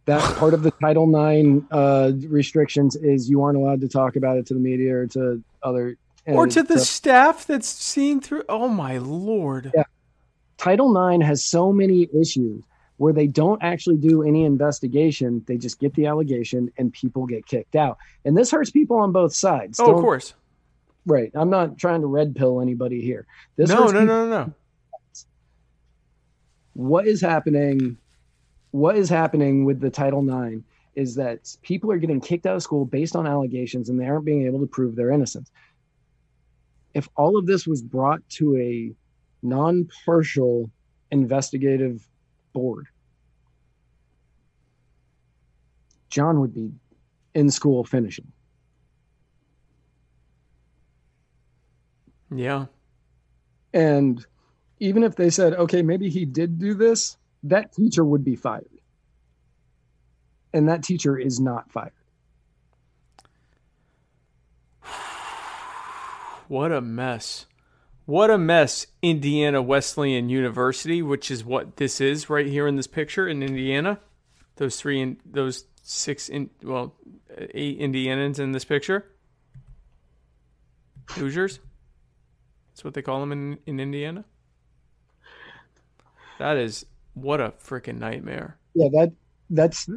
That 0.05 0.21
part 0.37 0.53
of 0.53 0.63
the 0.63 0.71
Title 0.71 1.07
IX 1.15 1.65
uh, 1.71 2.11
restrictions 2.27 2.95
is 2.95 3.29
you 3.29 3.41
aren't 3.43 3.57
allowed 3.57 3.81
to 3.81 3.87
talk 3.87 4.15
about 4.15 4.37
it 4.37 4.45
to 4.47 4.53
the 4.53 4.59
media 4.59 4.95
or 4.97 5.07
to 5.07 5.43
other 5.61 5.97
or 6.25 6.47
to 6.47 6.63
the 6.63 6.79
staff 6.79 7.45
that's 7.45 7.67
seeing 7.67 8.21
through. 8.21 8.43
Oh 8.47 8.67
my 8.67 8.97
lord! 8.97 9.71
Yeah, 9.75 9.83
Title 10.57 10.95
IX 11.09 11.23
has 11.25 11.43
so 11.43 11.73
many 11.73 12.07
issues 12.13 12.63
where 12.97 13.13
they 13.13 13.27
don't 13.27 13.61
actually 13.61 13.97
do 13.97 14.23
any 14.23 14.45
investigation. 14.45 15.43
They 15.47 15.57
just 15.57 15.79
get 15.79 15.93
the 15.93 16.05
allegation 16.05 16.71
and 16.77 16.93
people 16.93 17.25
get 17.25 17.45
kicked 17.45 17.75
out. 17.75 17.97
And 18.23 18.37
this 18.37 18.51
hurts 18.51 18.71
people 18.71 18.97
on 18.97 19.11
both 19.11 19.33
sides. 19.33 19.79
Oh, 19.79 19.87
don't, 19.87 19.95
of 19.95 20.01
course. 20.01 20.33
Right. 21.05 21.31
I'm 21.33 21.49
not 21.49 21.77
trying 21.77 22.01
to 22.01 22.07
red 22.07 22.35
pill 22.35 22.61
anybody 22.61 23.01
here. 23.01 23.25
This 23.55 23.69
no, 23.69 23.87
no, 23.87 24.03
no, 24.03 24.05
no, 24.05 24.27
no. 24.27 24.53
What 26.73 27.07
is 27.07 27.19
happening? 27.19 27.97
What 28.73 28.97
is 28.97 29.07
happening 29.07 29.65
with 29.65 29.79
the 29.79 29.91
Title 29.91 30.27
IX 30.27 30.63
is 30.95 31.13
that 31.13 31.55
people 31.61 31.91
are 31.91 31.99
getting 31.99 32.19
kicked 32.19 32.47
out 32.47 32.55
of 32.55 32.63
school 32.63 32.85
based 32.85 33.15
on 33.15 33.27
allegations 33.27 33.87
and 33.87 34.01
they 34.01 34.07
aren't 34.07 34.25
being 34.25 34.47
able 34.47 34.59
to 34.61 34.65
prove 34.65 34.95
their 34.95 35.11
innocence. 35.11 35.51
If 36.95 37.07
all 37.15 37.37
of 37.37 37.45
this 37.45 37.67
was 37.67 37.83
brought 37.83 38.27
to 38.29 38.57
a 38.57 38.91
non 39.43 39.87
partial 40.03 40.71
investigative 41.11 42.09
board, 42.51 42.87
John 46.09 46.39
would 46.41 46.55
be 46.55 46.71
in 47.35 47.51
school 47.51 47.83
finishing. 47.83 48.31
Yeah. 52.33 52.65
And 53.71 54.25
even 54.79 55.03
if 55.03 55.15
they 55.15 55.29
said, 55.29 55.53
okay, 55.53 55.83
maybe 55.83 56.09
he 56.09 56.25
did 56.25 56.57
do 56.57 56.73
this, 56.73 57.17
that 57.43 57.73
teacher 57.73 58.03
would 58.03 58.23
be 58.23 58.35
fired. 58.35 58.69
And 60.53 60.69
that 60.69 60.83
teacher 60.83 61.17
is 61.17 61.39
not 61.39 61.71
fired. 61.71 61.91
What 66.49 66.71
a 66.71 66.81
mess. 66.81 67.45
What 68.05 68.29
a 68.29 68.37
mess, 68.37 68.85
Indiana 69.01 69.61
Wesleyan 69.61 70.27
University, 70.27 71.01
which 71.01 71.31
is 71.31 71.45
what 71.45 71.77
this 71.77 72.01
is 72.01 72.29
right 72.29 72.45
here 72.45 72.67
in 72.67 72.75
this 72.75 72.85
picture 72.85 73.27
in 73.27 73.41
Indiana. 73.41 73.99
Those 74.57 74.75
three, 74.75 75.01
and 75.01 75.17
those 75.25 75.65
six, 75.81 76.27
in, 76.27 76.49
well, 76.61 76.95
eight 77.37 77.79
Indianans 77.79 78.39
in 78.39 78.51
this 78.51 78.65
picture. 78.65 79.05
Hoosiers. 81.11 81.59
That's 82.71 82.83
what 82.83 82.93
they 82.93 83.01
call 83.01 83.21
them 83.21 83.31
in, 83.31 83.57
in 83.65 83.79
Indiana. 83.79 84.25
That 86.39 86.57
is 86.57 86.85
what 87.13 87.41
a 87.41 87.51
freaking 87.51 87.99
nightmare. 87.99 88.57
Yeah, 88.75 88.89
that 88.93 89.11
that's 89.49 89.89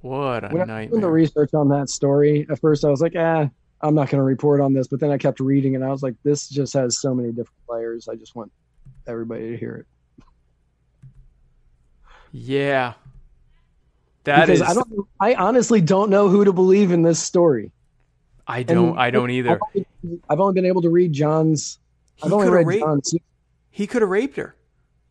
what 0.00 0.44
a 0.44 0.48
when 0.48 0.68
nightmare. 0.68 0.76
I 0.76 0.86
doing 0.86 1.00
the 1.00 1.10
research 1.10 1.54
on 1.54 1.68
that 1.68 1.88
story, 1.88 2.46
at 2.50 2.60
first 2.60 2.84
I 2.84 2.88
was 2.88 3.00
like, 3.00 3.14
ah, 3.16 3.48
I'm 3.80 3.94
not 3.94 4.08
going 4.08 4.18
to 4.18 4.24
report 4.24 4.60
on 4.60 4.72
this. 4.72 4.86
But 4.86 5.00
then 5.00 5.10
I 5.10 5.18
kept 5.18 5.40
reading 5.40 5.74
and 5.74 5.84
I 5.84 5.88
was 5.88 6.02
like, 6.02 6.14
this 6.22 6.48
just 6.48 6.72
has 6.74 6.98
so 6.98 7.14
many 7.14 7.28
different 7.28 7.60
layers. 7.68 8.08
I 8.08 8.14
just 8.14 8.34
want 8.34 8.50
everybody 9.06 9.50
to 9.50 9.56
hear 9.56 9.76
it. 9.76 9.86
Yeah. 12.32 12.94
That 14.24 14.46
because 14.46 14.60
is... 14.60 14.68
I 14.68 14.74
don't. 14.74 15.08
I 15.20 15.34
honestly 15.34 15.80
don't 15.80 16.10
know 16.10 16.28
who 16.28 16.44
to 16.44 16.52
believe 16.52 16.90
in 16.90 17.02
this 17.02 17.18
story. 17.18 17.70
I 18.46 18.62
don't. 18.62 18.90
And 18.90 19.00
I 19.00 19.10
don't 19.10 19.30
either. 19.30 19.50
I've 19.50 19.60
only, 19.74 20.20
I've 20.28 20.40
only, 20.40 20.54
been 20.54 20.66
able 20.66 20.82
to 20.82 20.90
read 20.90 21.12
John's. 21.12 21.78
He 22.16 22.24
I've 22.24 22.32
only 22.32 22.48
read 22.48 22.66
raped, 22.66 22.84
John's. 22.84 23.14
He 23.76 23.86
could 23.86 24.00
have 24.00 24.08
raped 24.08 24.38
her. 24.38 24.56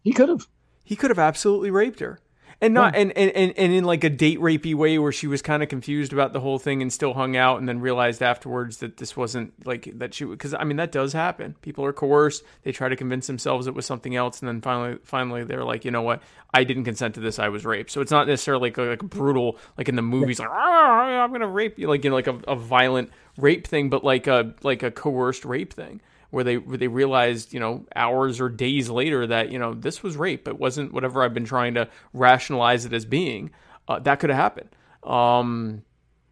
He 0.02 0.12
could 0.12 0.28
have. 0.28 0.48
He 0.84 0.96
could 0.96 1.12
have 1.12 1.20
absolutely 1.20 1.70
raped 1.70 2.00
her 2.00 2.20
and 2.62 2.74
not 2.74 2.94
yeah. 2.94 3.02
and, 3.02 3.18
and, 3.18 3.32
and 3.32 3.54
and 3.58 3.74
in 3.74 3.84
like 3.84 4.04
a 4.04 4.10
date 4.10 4.40
rapey 4.40 4.74
way 4.74 4.98
where 4.98 5.12
she 5.12 5.28
was 5.28 5.42
kind 5.42 5.62
of 5.62 5.70
confused 5.70 6.14
about 6.14 6.34
the 6.34 6.40
whole 6.40 6.58
thing 6.58 6.82
and 6.82 6.92
still 6.92 7.14
hung 7.14 7.36
out 7.36 7.60
and 7.60 7.68
then 7.68 7.80
realized 7.80 8.24
afterwards 8.24 8.78
that 8.78 8.98
this 8.98 9.16
wasn't 9.16 9.54
like 9.68 9.90
that 10.00 10.14
she 10.14 10.26
because 10.26 10.54
I 10.54 10.64
mean 10.64 10.78
that 10.78 10.92
does 10.92 11.14
happen. 11.14 11.56
People 11.62 11.86
are 11.86 11.94
coerced. 11.94 12.44
They 12.64 12.72
try 12.72 12.90
to 12.90 12.96
convince 12.96 13.28
themselves 13.28 13.68
it 13.68 13.74
was 13.74 13.86
something 13.86 14.16
else, 14.16 14.40
and 14.40 14.48
then 14.48 14.62
finally 14.62 14.98
finally 15.04 15.44
they're 15.44 15.64
like, 15.64 15.86
you 15.86 15.92
know 15.92 16.02
what, 16.02 16.24
I 16.54 16.64
didn't 16.64 16.86
consent 16.86 17.16
to 17.16 17.22
this. 17.22 17.40
I 17.40 17.50
was 17.50 17.66
raped. 17.66 17.92
So 17.92 18.02
it's 18.02 18.12
not 18.12 18.28
necessarily 18.28 18.70
like, 18.70 18.78
like 18.78 19.00
brutal 19.00 19.58
like 19.78 19.90
in 19.90 19.96
the 19.96 20.02
movies 20.02 20.40
like 20.40 20.50
ah, 20.50 21.24
I'm 21.24 21.32
gonna 21.32 21.48
rape 21.48 21.78
you 21.78 21.88
like 21.88 22.04
you 22.04 22.10
know 22.10 22.16
like 22.16 22.28
a, 22.28 22.40
a 22.48 22.56
violent 22.56 23.12
rape 23.38 23.68
thing, 23.68 23.90
but 23.90 24.04
like 24.04 24.28
a 24.28 24.54
like 24.64 24.82
a 24.82 24.92
coerced 24.92 25.46
rape 25.46 25.74
thing 25.74 26.02
where 26.30 26.44
they 26.44 26.58
where 26.58 26.78
they 26.78 26.88
realized 26.88 27.54
you 27.54 27.60
know 27.60 27.86
hours 27.96 28.40
or 28.42 28.50
days 28.50 28.90
later 28.90 29.28
that 29.28 29.52
you 29.52 29.60
know 29.60 29.74
this 29.74 30.04
was 30.04 30.18
rape. 30.18 30.48
It 30.48 30.60
wasn't 30.60 30.94
whatever 30.94 31.24
I've 31.24 31.34
been 31.34 31.46
trying 31.46 31.76
to 31.76 31.88
rationalize 32.14 32.86
it 32.86 32.94
as 32.94 33.06
being. 33.06 33.52
Uh, 33.88 34.00
that 34.00 34.20
could 34.20 34.30
have 34.30 34.40
happened. 34.40 34.70
Um, 35.04 35.84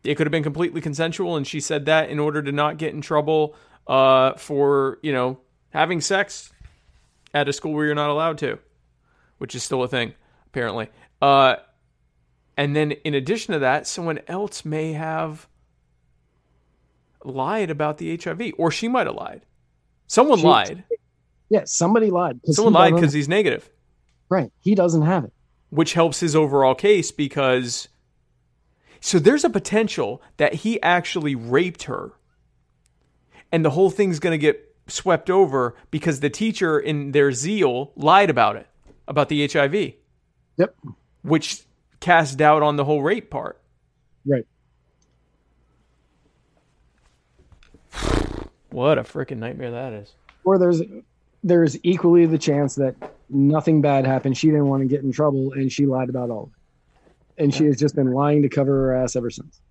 it 0.03 0.15
could 0.15 0.27
have 0.27 0.31
been 0.31 0.43
completely 0.43 0.81
consensual, 0.81 1.35
and 1.35 1.45
she 1.45 1.59
said 1.59 1.85
that 1.85 2.09
in 2.09 2.19
order 2.19 2.41
to 2.41 2.51
not 2.51 2.77
get 2.77 2.93
in 2.93 3.01
trouble 3.01 3.55
uh, 3.87 4.33
for 4.33 4.99
you 5.01 5.13
know 5.13 5.39
having 5.69 6.01
sex 6.01 6.51
at 7.33 7.47
a 7.47 7.53
school 7.53 7.73
where 7.73 7.85
you're 7.85 7.95
not 7.95 8.09
allowed 8.09 8.37
to, 8.39 8.59
which 9.37 9.55
is 9.55 9.63
still 9.63 9.83
a 9.83 9.87
thing 9.87 10.13
apparently. 10.53 10.87
Uh, 11.19 11.55
and 12.55 12.75
then 12.75 12.91
in 12.91 13.15
addition 13.15 13.53
to 13.53 13.59
that, 13.59 13.87
someone 13.87 14.19
else 14.27 14.63
may 14.63 14.93
have 14.93 15.47
lied 17.23 17.71
about 17.71 17.97
the 17.97 18.15
HIV, 18.15 18.51
or 18.57 18.69
she 18.69 18.87
might 18.87 19.07
have 19.07 19.15
lied. 19.15 19.41
Someone 20.13 20.37
she, 20.37 20.45
lied. 20.45 20.83
Yeah, 21.49 21.63
somebody 21.65 22.11
lied. 22.11 22.39
Someone 22.45 22.73
lied 22.73 22.93
because 22.93 23.13
he's 23.13 23.27
negative. 23.27 23.67
Right. 24.29 24.51
He 24.59 24.75
doesn't 24.75 25.01
have 25.01 25.23
it. 25.23 25.33
Which 25.71 25.93
helps 25.93 26.19
his 26.19 26.35
overall 26.35 26.75
case 26.75 27.11
because. 27.11 27.87
So 29.01 29.17
there's 29.17 29.43
a 29.43 29.49
potential 29.49 30.21
that 30.37 30.53
he 30.53 30.79
actually 30.83 31.33
raped 31.33 31.83
her. 31.83 32.11
And 33.51 33.65
the 33.65 33.71
whole 33.71 33.89
thing's 33.89 34.19
going 34.19 34.33
to 34.33 34.37
get 34.37 34.75
swept 34.85 35.31
over 35.31 35.75
because 35.89 36.19
the 36.19 36.29
teacher, 36.29 36.79
in 36.79 37.11
their 37.11 37.31
zeal, 37.31 37.91
lied 37.95 38.29
about 38.29 38.55
it, 38.55 38.67
about 39.07 39.29
the 39.29 39.47
HIV. 39.47 39.93
Yep. 40.57 40.75
Which 41.23 41.63
cast 41.99 42.37
doubt 42.37 42.61
on 42.61 42.75
the 42.75 42.85
whole 42.85 43.01
rape 43.01 43.31
part. 43.31 43.59
Right. 44.27 44.45
What 48.73 48.97
a 48.97 49.03
freaking 49.03 49.37
nightmare 49.37 49.69
that 49.69 49.93
is. 49.93 50.11
Or 50.43 50.57
there's 50.57 50.81
there's 51.43 51.77
equally 51.83 52.25
the 52.25 52.39
chance 52.39 52.73
that 52.75 52.95
nothing 53.29 53.81
bad 53.81 54.07
happened. 54.07 54.35
She 54.35 54.47
didn't 54.47 54.67
want 54.67 54.81
to 54.81 54.87
get 54.87 55.03
in 55.03 55.11
trouble 55.11 55.53
and 55.53 55.71
she 55.71 55.85
lied 55.85 56.09
about 56.09 56.31
all 56.31 56.43
of 56.43 56.49
it. 56.49 57.43
And 57.43 57.53
she 57.53 57.65
has 57.65 57.77
just 57.77 57.95
been 57.95 58.11
lying 58.13 58.41
to 58.41 58.49
cover 58.49 58.71
her 58.71 58.95
ass 58.95 59.15
ever 59.15 59.29
since. 59.29 59.61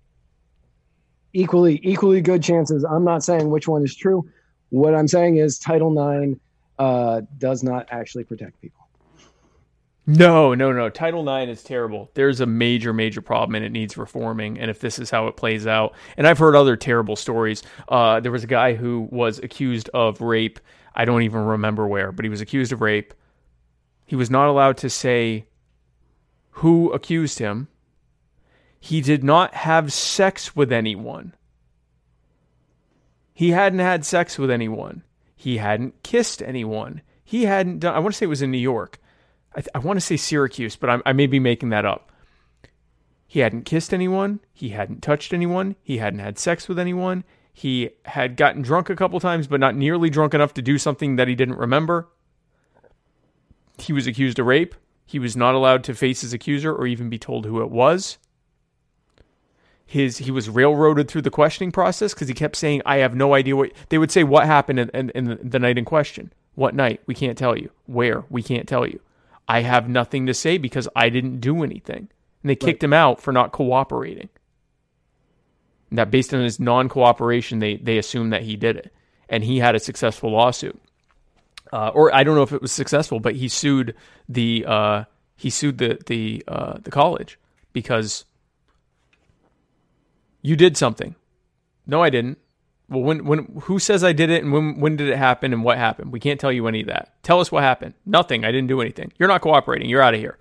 Equally, 1.33 1.81
equally 1.83 2.21
good 2.21 2.41
chances. 2.41 2.85
I'm 2.85 3.03
not 3.03 3.23
saying 3.23 3.49
which 3.49 3.67
one 3.67 3.83
is 3.83 3.93
true. 3.93 4.29
What 4.69 4.95
I'm 4.95 5.09
saying 5.09 5.35
is 5.35 5.59
Title 5.59 5.91
IX 5.91 6.39
uh, 6.79 7.21
does 7.37 7.61
not 7.61 7.87
actually 7.91 8.23
protect 8.23 8.61
people. 8.61 8.82
No, 10.05 10.53
no, 10.53 10.73
no. 10.73 10.89
Title 10.89 11.27
IX 11.27 11.49
is 11.49 11.63
terrible. 11.63 12.11
There's 12.13 12.41
a 12.41 12.45
major, 12.45 12.91
major 12.91 13.21
problem, 13.21 13.55
and 13.55 13.63
it 13.63 13.71
needs 13.71 13.95
reforming. 13.95 14.59
And 14.59 14.69
if 14.69 14.79
this 14.79 14.99
is 14.99 15.09
how 15.09 15.27
it 15.27 15.37
plays 15.37 15.65
out, 15.65 15.93
and 16.17 16.27
I've 16.27 16.39
heard 16.39 16.55
other 16.55 16.75
terrible 16.75 17.15
stories. 17.15 17.63
Uh, 17.87 18.19
there 18.19 18.31
was 18.31 18.43
a 18.43 18.47
guy 18.47 18.73
who 18.73 19.07
was 19.11 19.39
accused 19.39 19.89
of 19.93 20.19
rape. 20.19 20.59
I 20.93 21.05
don't 21.05 21.21
even 21.23 21.45
remember 21.45 21.87
where, 21.87 22.11
but 22.11 22.25
he 22.25 22.29
was 22.29 22.41
accused 22.41 22.73
of 22.73 22.81
rape. 22.81 23.13
He 24.05 24.17
was 24.17 24.29
not 24.29 24.49
allowed 24.49 24.77
to 24.77 24.89
say 24.89 25.45
who 26.51 26.91
accused 26.91 27.39
him. 27.39 27.69
He 28.79 28.99
did 28.99 29.23
not 29.23 29.53
have 29.53 29.93
sex 29.93 30.53
with 30.53 30.73
anyone. 30.73 31.33
He 33.33 33.51
hadn't 33.51 33.79
had 33.79 34.03
sex 34.05 34.37
with 34.37 34.51
anyone. 34.51 35.03
He 35.33 35.57
hadn't 35.57 36.03
kissed 36.03 36.41
anyone. 36.41 37.01
He 37.23 37.45
hadn't 37.45 37.79
done. 37.79 37.95
I 37.95 37.99
want 37.99 38.13
to 38.13 38.17
say 38.17 38.25
it 38.25 38.29
was 38.29 38.41
in 38.41 38.51
New 38.51 38.57
York 38.57 38.99
I, 39.55 39.61
th- 39.61 39.69
I 39.75 39.79
want 39.79 39.97
to 39.97 40.05
say 40.05 40.17
Syracuse, 40.17 40.75
but 40.75 40.89
I'm, 40.89 41.01
I 41.05 41.13
may 41.13 41.27
be 41.27 41.39
making 41.39 41.69
that 41.69 41.85
up. 41.85 42.11
He 43.27 43.39
hadn't 43.39 43.63
kissed 43.63 43.93
anyone. 43.93 44.39
He 44.53 44.69
hadn't 44.69 45.01
touched 45.01 45.33
anyone. 45.33 45.75
He 45.81 45.97
hadn't 45.97 46.19
had 46.19 46.37
sex 46.37 46.67
with 46.67 46.77
anyone. 46.77 47.23
He 47.51 47.91
had 48.05 48.35
gotten 48.35 48.61
drunk 48.61 48.89
a 48.89 48.95
couple 48.95 49.19
times, 49.19 49.47
but 49.47 49.59
not 49.59 49.75
nearly 49.75 50.09
drunk 50.09 50.33
enough 50.33 50.53
to 50.55 50.61
do 50.61 50.77
something 50.77 51.15
that 51.15 51.27
he 51.27 51.35
didn't 51.35 51.57
remember. 51.57 52.09
He 53.77 53.93
was 53.93 54.07
accused 54.07 54.39
of 54.39 54.45
rape. 54.45 54.75
He 55.05 55.19
was 55.19 55.35
not 55.35 55.55
allowed 55.55 55.83
to 55.85 55.93
face 55.93 56.21
his 56.21 56.33
accuser 56.33 56.73
or 56.73 56.87
even 56.87 57.09
be 57.09 57.19
told 57.19 57.45
who 57.45 57.61
it 57.61 57.69
was. 57.69 58.17
His 59.85 60.19
he 60.19 60.31
was 60.31 60.49
railroaded 60.49 61.07
through 61.07 61.21
the 61.23 61.29
questioning 61.29 61.71
process 61.71 62.13
because 62.13 62.27
he 62.27 62.33
kept 62.33 62.55
saying, 62.55 62.81
"I 62.85 62.97
have 62.97 63.15
no 63.15 63.35
idea 63.35 63.55
what." 63.55 63.71
They 63.89 63.97
would 63.97 64.11
say, 64.11 64.23
"What 64.23 64.45
happened 64.45 64.79
in, 64.79 64.89
in, 64.89 65.09
in 65.11 65.39
the 65.43 65.59
night 65.59 65.77
in 65.77 65.85
question? 65.85 66.33
What 66.55 66.73
night? 66.73 67.01
We 67.05 67.13
can't 67.13 67.37
tell 67.37 67.57
you. 67.57 67.69
Where? 67.85 68.23
We 68.29 68.41
can't 68.41 68.67
tell 68.67 68.87
you." 68.87 68.99
I 69.47 69.61
have 69.61 69.89
nothing 69.89 70.25
to 70.27 70.33
say 70.33 70.57
because 70.57 70.87
I 70.95 71.09
didn't 71.09 71.39
do 71.39 71.63
anything 71.63 72.09
and 72.43 72.49
they 72.49 72.55
kicked 72.55 72.83
right. 72.83 72.87
him 72.87 72.93
out 72.93 73.21
for 73.21 73.31
not 73.31 73.51
cooperating. 73.51 74.29
And 75.89 75.97
that 75.97 76.11
based 76.11 76.33
on 76.33 76.41
his 76.41 76.59
non-cooperation, 76.59 77.59
they 77.59 77.77
they 77.77 77.97
assumed 77.97 78.33
that 78.33 78.43
he 78.43 78.55
did 78.55 78.77
it, 78.77 78.93
and 79.29 79.43
he 79.43 79.59
had 79.59 79.75
a 79.75 79.79
successful 79.79 80.31
lawsuit. 80.31 80.79
Uh, 81.71 81.89
or 81.89 82.13
I 82.13 82.23
don't 82.23 82.35
know 82.35 82.43
if 82.43 82.51
it 82.51 82.61
was 82.61 82.71
successful, 82.71 83.19
but 83.19 83.35
he 83.35 83.47
sued 83.47 83.95
the 84.27 84.65
uh, 84.67 85.03
he 85.35 85.49
sued 85.49 85.77
the 85.77 85.99
the 86.05 86.43
uh, 86.47 86.77
the 86.83 86.91
college 86.91 87.39
because 87.71 88.25
you 90.41 90.55
did 90.55 90.75
something. 90.75 91.15
No, 91.87 92.01
I 92.01 92.09
didn't. 92.09 92.39
Well, 92.93 93.03
when 93.03 93.25
when 93.25 93.61
who 93.63 93.79
says 93.79 94.03
I 94.03 94.13
did 94.13 94.29
it, 94.29 94.43
and 94.43 94.53
when 94.53 94.79
when 94.79 94.95
did 94.95 95.09
it 95.09 95.17
happen, 95.17 95.51
and 95.51 95.63
what 95.63 95.77
happened? 95.77 96.11
We 96.11 96.19
can't 96.19 96.39
tell 96.39 96.51
you 96.51 96.67
any 96.67 96.81
of 96.81 96.87
that. 96.87 97.13
Tell 97.23 97.39
us 97.39 97.51
what 97.51 97.63
happened. 97.63 97.95
Nothing. 98.05 98.45
I 98.45 98.51
didn't 98.51 98.67
do 98.67 98.81
anything. 98.81 99.11
You're 99.17 99.29
not 99.29 99.41
cooperating. 99.41 99.89
You're 99.89 100.01
out 100.01 100.13
of 100.13 100.19
here. 100.19 100.37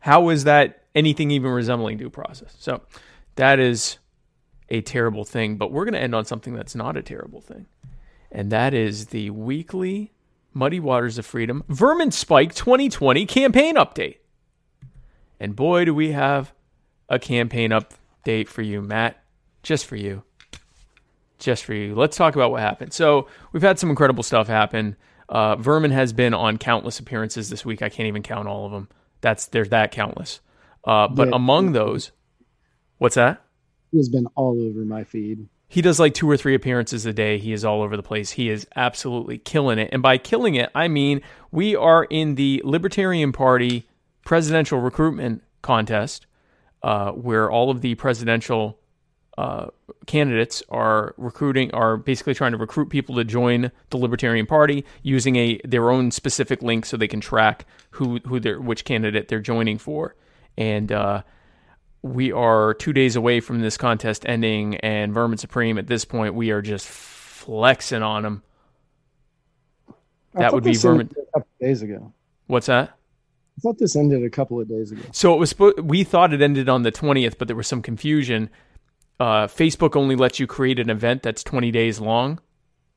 How 0.00 0.28
is 0.28 0.44
that 0.44 0.84
anything 0.94 1.30
even 1.30 1.50
resembling 1.50 1.98
due 1.98 2.10
process. 2.10 2.54
So 2.58 2.82
that 3.36 3.58
is 3.58 3.98
a 4.68 4.80
terrible 4.80 5.24
thing. 5.24 5.56
But 5.56 5.72
we're 5.72 5.84
going 5.84 5.94
to 5.94 6.00
end 6.00 6.14
on 6.14 6.24
something 6.24 6.54
that's 6.54 6.74
not 6.74 6.96
a 6.96 7.02
terrible 7.02 7.40
thing. 7.40 7.66
And 8.30 8.50
that 8.50 8.74
is 8.74 9.06
the 9.06 9.30
weekly 9.30 10.12
Muddy 10.52 10.80
Waters 10.80 11.18
of 11.18 11.26
Freedom 11.26 11.64
Vermin 11.68 12.10
Spike 12.10 12.54
2020 12.54 13.26
campaign 13.26 13.74
update. 13.76 14.18
And 15.40 15.56
boy, 15.56 15.84
do 15.84 15.94
we 15.94 16.12
have 16.12 16.52
a 17.08 17.18
campaign 17.18 17.70
update 17.70 18.48
for 18.48 18.62
you, 18.62 18.80
Matt. 18.80 19.22
Just 19.62 19.86
for 19.86 19.96
you. 19.96 20.22
Just 21.44 21.64
for 21.64 21.74
you. 21.74 21.94
Let's 21.94 22.16
talk 22.16 22.34
about 22.34 22.50
what 22.50 22.60
happened. 22.60 22.94
So, 22.94 23.28
we've 23.52 23.62
had 23.62 23.78
some 23.78 23.90
incredible 23.90 24.22
stuff 24.22 24.46
happen. 24.46 24.96
Uh, 25.28 25.56
Vermin 25.56 25.90
has 25.90 26.14
been 26.14 26.32
on 26.32 26.56
countless 26.56 26.98
appearances 26.98 27.50
this 27.50 27.64
week. 27.64 27.82
I 27.82 27.90
can't 27.90 28.06
even 28.06 28.22
count 28.22 28.48
all 28.48 28.64
of 28.64 28.72
them. 28.72 28.88
That's 29.20 29.46
there's 29.46 29.68
that 29.68 29.90
countless. 29.90 30.40
Uh, 30.84 31.08
but 31.08 31.28
yeah. 31.28 31.34
among 31.34 31.72
those, 31.72 32.12
what's 32.98 33.16
that? 33.16 33.42
He 33.90 33.98
has 33.98 34.08
been 34.08 34.26
all 34.34 34.58
over 34.62 34.84
my 34.86 35.04
feed. 35.04 35.48
He 35.68 35.82
does 35.82 36.00
like 36.00 36.14
two 36.14 36.30
or 36.30 36.36
three 36.36 36.54
appearances 36.54 37.04
a 37.04 37.12
day. 37.12 37.38
He 37.38 37.52
is 37.52 37.64
all 37.64 37.82
over 37.82 37.96
the 37.96 38.02
place. 38.02 38.32
He 38.32 38.48
is 38.48 38.66
absolutely 38.76 39.38
killing 39.38 39.78
it. 39.78 39.90
And 39.92 40.02
by 40.02 40.18
killing 40.18 40.54
it, 40.54 40.70
I 40.74 40.88
mean 40.88 41.20
we 41.50 41.74
are 41.76 42.04
in 42.04 42.36
the 42.36 42.62
Libertarian 42.64 43.32
Party 43.32 43.86
presidential 44.24 44.80
recruitment 44.80 45.42
contest, 45.62 46.26
uh, 46.82 47.10
where 47.12 47.50
all 47.50 47.70
of 47.70 47.80
the 47.80 47.94
presidential 47.96 48.78
uh, 49.36 49.66
candidates 50.06 50.62
are 50.68 51.14
recruiting, 51.16 51.72
are 51.72 51.96
basically 51.96 52.34
trying 52.34 52.52
to 52.52 52.58
recruit 52.58 52.90
people 52.90 53.16
to 53.16 53.24
join 53.24 53.70
the 53.90 53.96
Libertarian 53.96 54.46
Party 54.46 54.84
using 55.02 55.36
a 55.36 55.60
their 55.64 55.90
own 55.90 56.10
specific 56.10 56.62
link 56.62 56.86
so 56.86 56.96
they 56.96 57.08
can 57.08 57.20
track 57.20 57.66
who 57.90 58.18
who 58.26 58.38
they're 58.38 58.60
which 58.60 58.84
candidate 58.84 59.28
they're 59.28 59.40
joining 59.40 59.78
for 59.78 60.14
and 60.56 60.92
uh, 60.92 61.22
we 62.02 62.32
are 62.32 62.74
two 62.74 62.92
days 62.92 63.16
away 63.16 63.40
from 63.40 63.60
this 63.60 63.76
contest 63.76 64.24
ending. 64.26 64.76
And 64.76 65.12
Vermin 65.12 65.38
Supreme, 65.38 65.78
at 65.78 65.86
this 65.86 66.04
point, 66.04 66.34
we 66.34 66.50
are 66.50 66.62
just 66.62 66.86
flexing 66.86 68.02
on 68.02 68.22
them. 68.22 68.42
That 70.34 70.52
would 70.52 70.64
be 70.64 70.74
Vermin. 70.74 71.10
A 71.10 71.38
couple 71.38 71.48
days 71.60 71.82
ago. 71.82 72.12
What's 72.46 72.66
that? 72.66 72.90
I 73.56 73.60
thought 73.60 73.78
this 73.78 73.94
ended 73.94 74.24
a 74.24 74.30
couple 74.30 74.60
of 74.60 74.68
days 74.68 74.90
ago. 74.90 75.02
So 75.12 75.32
it 75.34 75.38
was. 75.38 75.54
We 75.82 76.02
thought 76.02 76.32
it 76.32 76.42
ended 76.42 76.68
on 76.68 76.82
the 76.82 76.90
twentieth, 76.90 77.38
but 77.38 77.46
there 77.46 77.56
was 77.56 77.68
some 77.68 77.82
confusion. 77.82 78.50
Uh, 79.24 79.46
Facebook 79.46 79.96
only 79.96 80.16
lets 80.16 80.38
you 80.38 80.46
create 80.46 80.78
an 80.78 80.90
event 80.90 81.22
that's 81.22 81.42
twenty 81.42 81.70
days 81.70 81.98
long, 81.98 82.38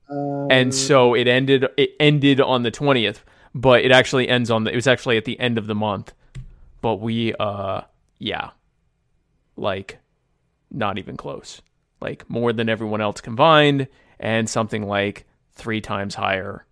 uh, 0.10 0.48
and 0.48 0.76
so 0.76 1.14
it 1.14 1.26
ended. 1.26 1.66
It 1.78 1.92
ended 2.02 2.42
on 2.42 2.64
the 2.64 2.70
twentieth, 2.70 3.24
but 3.56 3.86
it 3.86 3.94
actually 3.94 4.28
ends 4.28 4.52
on 4.52 4.66
the. 4.66 4.72
It 4.74 4.76
was 4.76 4.88
actually 4.88 5.16
at 5.16 5.24
the 5.24 5.40
end 5.40 5.58
of 5.58 5.68
the 5.68 5.74
month. 5.74 6.14
But 6.82 6.96
we 6.96 7.34
uh 7.36 7.84
yeah. 8.20 8.50
Like 9.56 10.00
not 10.70 10.98
even 10.98 11.16
close. 11.16 11.62
Like 12.02 12.30
more 12.30 12.52
than 12.52 12.68
everyone 12.68 13.00
else 13.00 13.22
combined 13.22 13.88
and 14.20 14.50
something 14.50 14.86
like 14.86 15.26
three 15.54 15.80
times 15.80 16.14
higher 16.14 16.66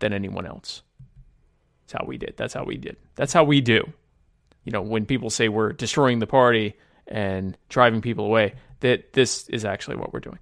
than 0.00 0.12
anyone 0.12 0.44
else. 0.44 0.82
That's 1.82 2.02
how 2.02 2.04
we 2.04 2.18
did. 2.18 2.34
That's 2.36 2.54
how 2.54 2.64
we 2.64 2.78
did. 2.78 2.96
That's 3.14 3.32
how 3.32 3.44
we 3.44 3.60
do. 3.60 3.92
You 4.64 4.72
know 4.72 4.82
when 4.82 5.06
people 5.06 5.30
say 5.30 5.48
we're 5.48 5.72
destroying 5.72 6.18
the 6.18 6.26
party 6.26 6.74
and 7.08 7.56
driving 7.68 8.00
people 8.00 8.26
away 8.26 8.54
that 8.80 9.12
this 9.12 9.48
is 9.48 9.64
actually 9.64 9.96
what 9.96 10.12
we're 10.12 10.20
doing. 10.20 10.38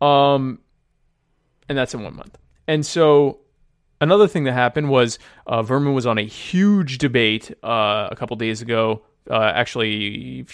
Um 0.00 0.60
and 1.68 1.78
that's 1.78 1.94
in 1.94 2.02
one 2.02 2.16
month. 2.16 2.38
And 2.66 2.84
so 2.84 3.40
Another 4.02 4.26
thing 4.26 4.42
that 4.44 4.52
happened 4.54 4.90
was 4.90 5.20
uh, 5.46 5.62
Vermin 5.62 5.94
was 5.94 6.06
on 6.06 6.18
a 6.18 6.24
huge 6.24 6.98
debate 6.98 7.52
uh, 7.62 8.08
a 8.10 8.16
couple 8.16 8.34
days 8.34 8.60
ago. 8.60 9.02
Uh, 9.30 9.52
actually, 9.54 10.44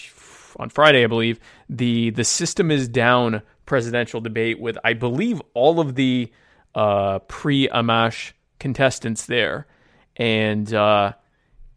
on 0.59 0.69
Friday, 0.69 1.03
I 1.03 1.07
believe. 1.07 1.41
The 1.71 2.11
the 2.11 2.25
system 2.25 2.71
is 2.71 2.89
down 2.89 3.41
presidential 3.65 4.21
debate 4.21 4.61
with 4.61 4.77
I 4.85 4.93
believe 4.93 5.41
all 5.55 5.81
of 5.81 5.95
the 5.95 6.31
uh, 6.75 7.21
pre 7.21 7.69
Amash 7.69 8.33
contestants 8.61 9.25
there, 9.25 9.67
and 10.15 10.71
uh, 10.75 11.15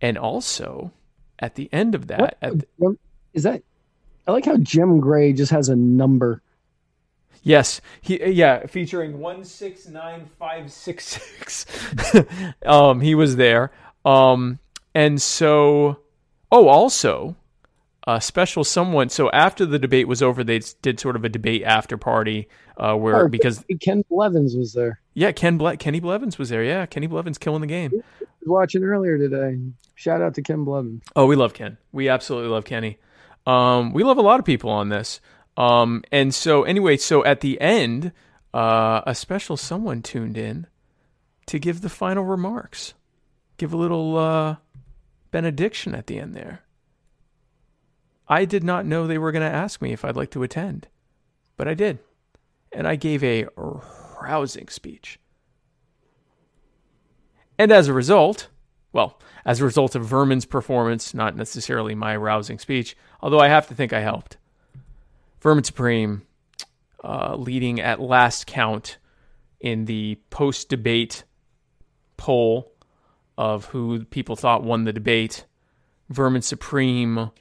and 0.02 0.18
also 0.18 0.91
at 1.40 1.56
the 1.56 1.70
end 1.72 1.95
of 1.95 2.08
that, 2.08 2.38
the, 2.41 2.98
is 3.34 3.44
that 3.44 3.64
I 4.27 4.31
like 4.31 4.45
how 4.45 4.57
Jim 4.57 4.99
Gray 4.99 5.34
just 5.34 5.52
has 5.52 5.69
a 5.69 5.76
number 5.76 6.41
Yes, 7.43 7.81
he 8.02 8.23
yeah, 8.23 8.68
featuring 8.68 9.19
one 9.19 9.43
six 9.43 9.88
nine 9.88 10.27
five 10.38 10.72
six 10.72 11.06
six. 11.06 11.65
Um, 12.65 13.02
he 13.02 13.15
was 13.15 13.35
there. 13.35 13.72
Um, 14.06 14.60
and 14.93 15.19
so, 15.22 15.98
oh, 16.52 16.68
also, 16.68 17.35
a 18.06 18.22
special 18.22 18.64
someone. 18.64 19.10
So 19.10 19.31
after 19.31 19.65
the 19.65 19.80
debate 19.80 20.07
was 20.07 20.22
over, 20.22 20.43
they 20.43 20.60
did 20.81 20.99
sort 20.99 21.15
of 21.15 21.26
a 21.26 21.30
debate 21.30 21.64
after 21.64 21.98
party 21.98 22.48
uh, 22.77 22.95
where 22.95 23.26
oh, 23.26 23.27
because 23.27 23.65
Ken 23.81 24.03
Blevins 24.10 24.56
was 24.56 24.73
there. 24.73 24.99
Yeah, 25.15 25.31
Ken 25.31 25.57
Ble- 25.57 25.77
Kenny 25.77 25.99
Blevins 25.99 26.38
was 26.38 26.49
there. 26.49 26.64
Yeah, 26.64 26.85
Kenny 26.85 27.07
Blevins 27.07 27.39
killing 27.39 27.61
the 27.61 27.68
game. 27.68 28.03
Watching 28.45 28.84
earlier 28.84 29.18
today. 29.18 29.60
Shout 29.95 30.22
out 30.22 30.35
to 30.35 30.43
Ken 30.43 30.64
Blevins. 30.64 31.02
Oh, 31.15 31.26
we 31.26 31.35
love 31.35 31.53
Ken. 31.53 31.77
We 31.91 32.07
absolutely 32.07 32.49
love 32.49 32.65
Kenny. 32.65 32.99
Um, 33.45 33.93
we 33.93 34.03
love 34.03 34.18
a 34.18 34.22
lot 34.22 34.39
of 34.39 34.45
people 34.45 34.69
on 34.69 34.89
this. 34.89 35.19
Um, 35.57 36.03
and 36.11 36.34
so, 36.34 36.63
anyway, 36.63 36.97
so 36.97 37.23
at 37.26 37.41
the 37.41 37.59
end, 37.59 38.11
uh, 38.53 39.01
a 39.05 39.15
special 39.15 39.57
someone 39.57 40.01
tuned 40.01 40.38
in 40.38 40.68
to 41.47 41.59
give 41.59 41.81
the 41.81 41.89
final 41.89 42.23
remarks, 42.23 42.93
give 43.57 43.73
a 43.73 43.77
little 43.77 44.18
uh, 44.18 44.55
benediction 45.31 45.95
at 45.95 46.07
the 46.07 46.19
end 46.19 46.35
there. 46.35 46.61
I 48.27 48.45
did 48.45 48.63
not 48.63 48.85
know 48.85 49.07
they 49.07 49.18
were 49.18 49.31
going 49.31 49.49
to 49.49 49.55
ask 49.55 49.81
me 49.81 49.91
if 49.91 50.05
I'd 50.05 50.15
like 50.15 50.31
to 50.31 50.43
attend, 50.43 50.88
but 51.57 51.68
I 51.68 51.73
did. 51.73 51.99
And 52.72 52.88
I 52.88 52.95
gave 52.95 53.23
a 53.23 53.47
rousing 54.22 54.69
speech. 54.69 55.19
And 57.57 57.72
as 57.72 57.89
a 57.89 57.93
result, 57.93 58.47
well, 58.93 59.19
as 59.45 59.61
a 59.61 59.65
result 59.65 59.95
of 59.95 60.05
Vermin's 60.05 60.45
performance, 60.45 61.13
not 61.13 61.35
necessarily 61.35 61.95
my 61.95 62.15
rousing 62.15 62.59
speech, 62.59 62.95
although 63.22 63.39
I 63.39 63.47
have 63.47 63.68
to 63.68 63.76
think 63.76 63.93
I 63.93 64.01
helped. 64.01 64.38
Vermin 65.39 65.63
Supreme 65.63 66.23
uh, 67.03 67.35
leading 67.35 67.80
at 67.80 67.99
last 67.99 68.47
count 68.47 68.97
in 69.59 69.85
the 69.85 70.19
post 70.30 70.69
debate 70.69 71.23
poll 72.18 72.72
of 73.38 73.65
who 73.65 74.05
people 74.05 74.35
thought 74.35 74.63
won 74.63 74.84
the 74.84 74.93
debate. 74.93 75.45
Vermin 76.09 76.41
Supreme, 76.41 77.18
uh, 77.18 77.31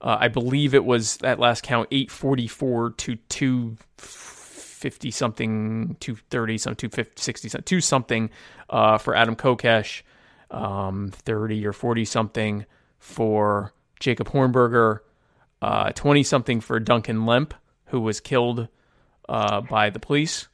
I 0.00 0.28
believe 0.28 0.74
it 0.74 0.84
was 0.84 1.18
at 1.22 1.38
last 1.38 1.62
count 1.62 1.88
844 1.90 2.90
to 2.90 3.16
250 3.16 5.10
something, 5.10 5.96
230 6.00 6.58
something, 6.58 6.90
260 6.90 7.48
something, 7.48 7.64
2 7.64 7.80
something 7.80 8.30
uh, 8.70 8.98
for 8.98 9.14
Adam 9.14 9.36
Kokesh, 9.36 10.02
um, 10.56 11.10
30 11.12 11.66
or 11.66 11.72
40 11.72 12.04
something 12.04 12.66
for 12.98 13.72
Jacob 14.00 14.28
Hornberger, 14.30 15.00
20 15.94 16.20
uh, 16.20 16.24
something 16.24 16.60
for 16.60 16.80
Duncan 16.80 17.26
Lemp, 17.26 17.54
who 17.86 18.00
was 18.00 18.20
killed 18.20 18.68
uh, 19.28 19.60
by 19.60 19.90
the 19.90 20.00
police 20.00 20.48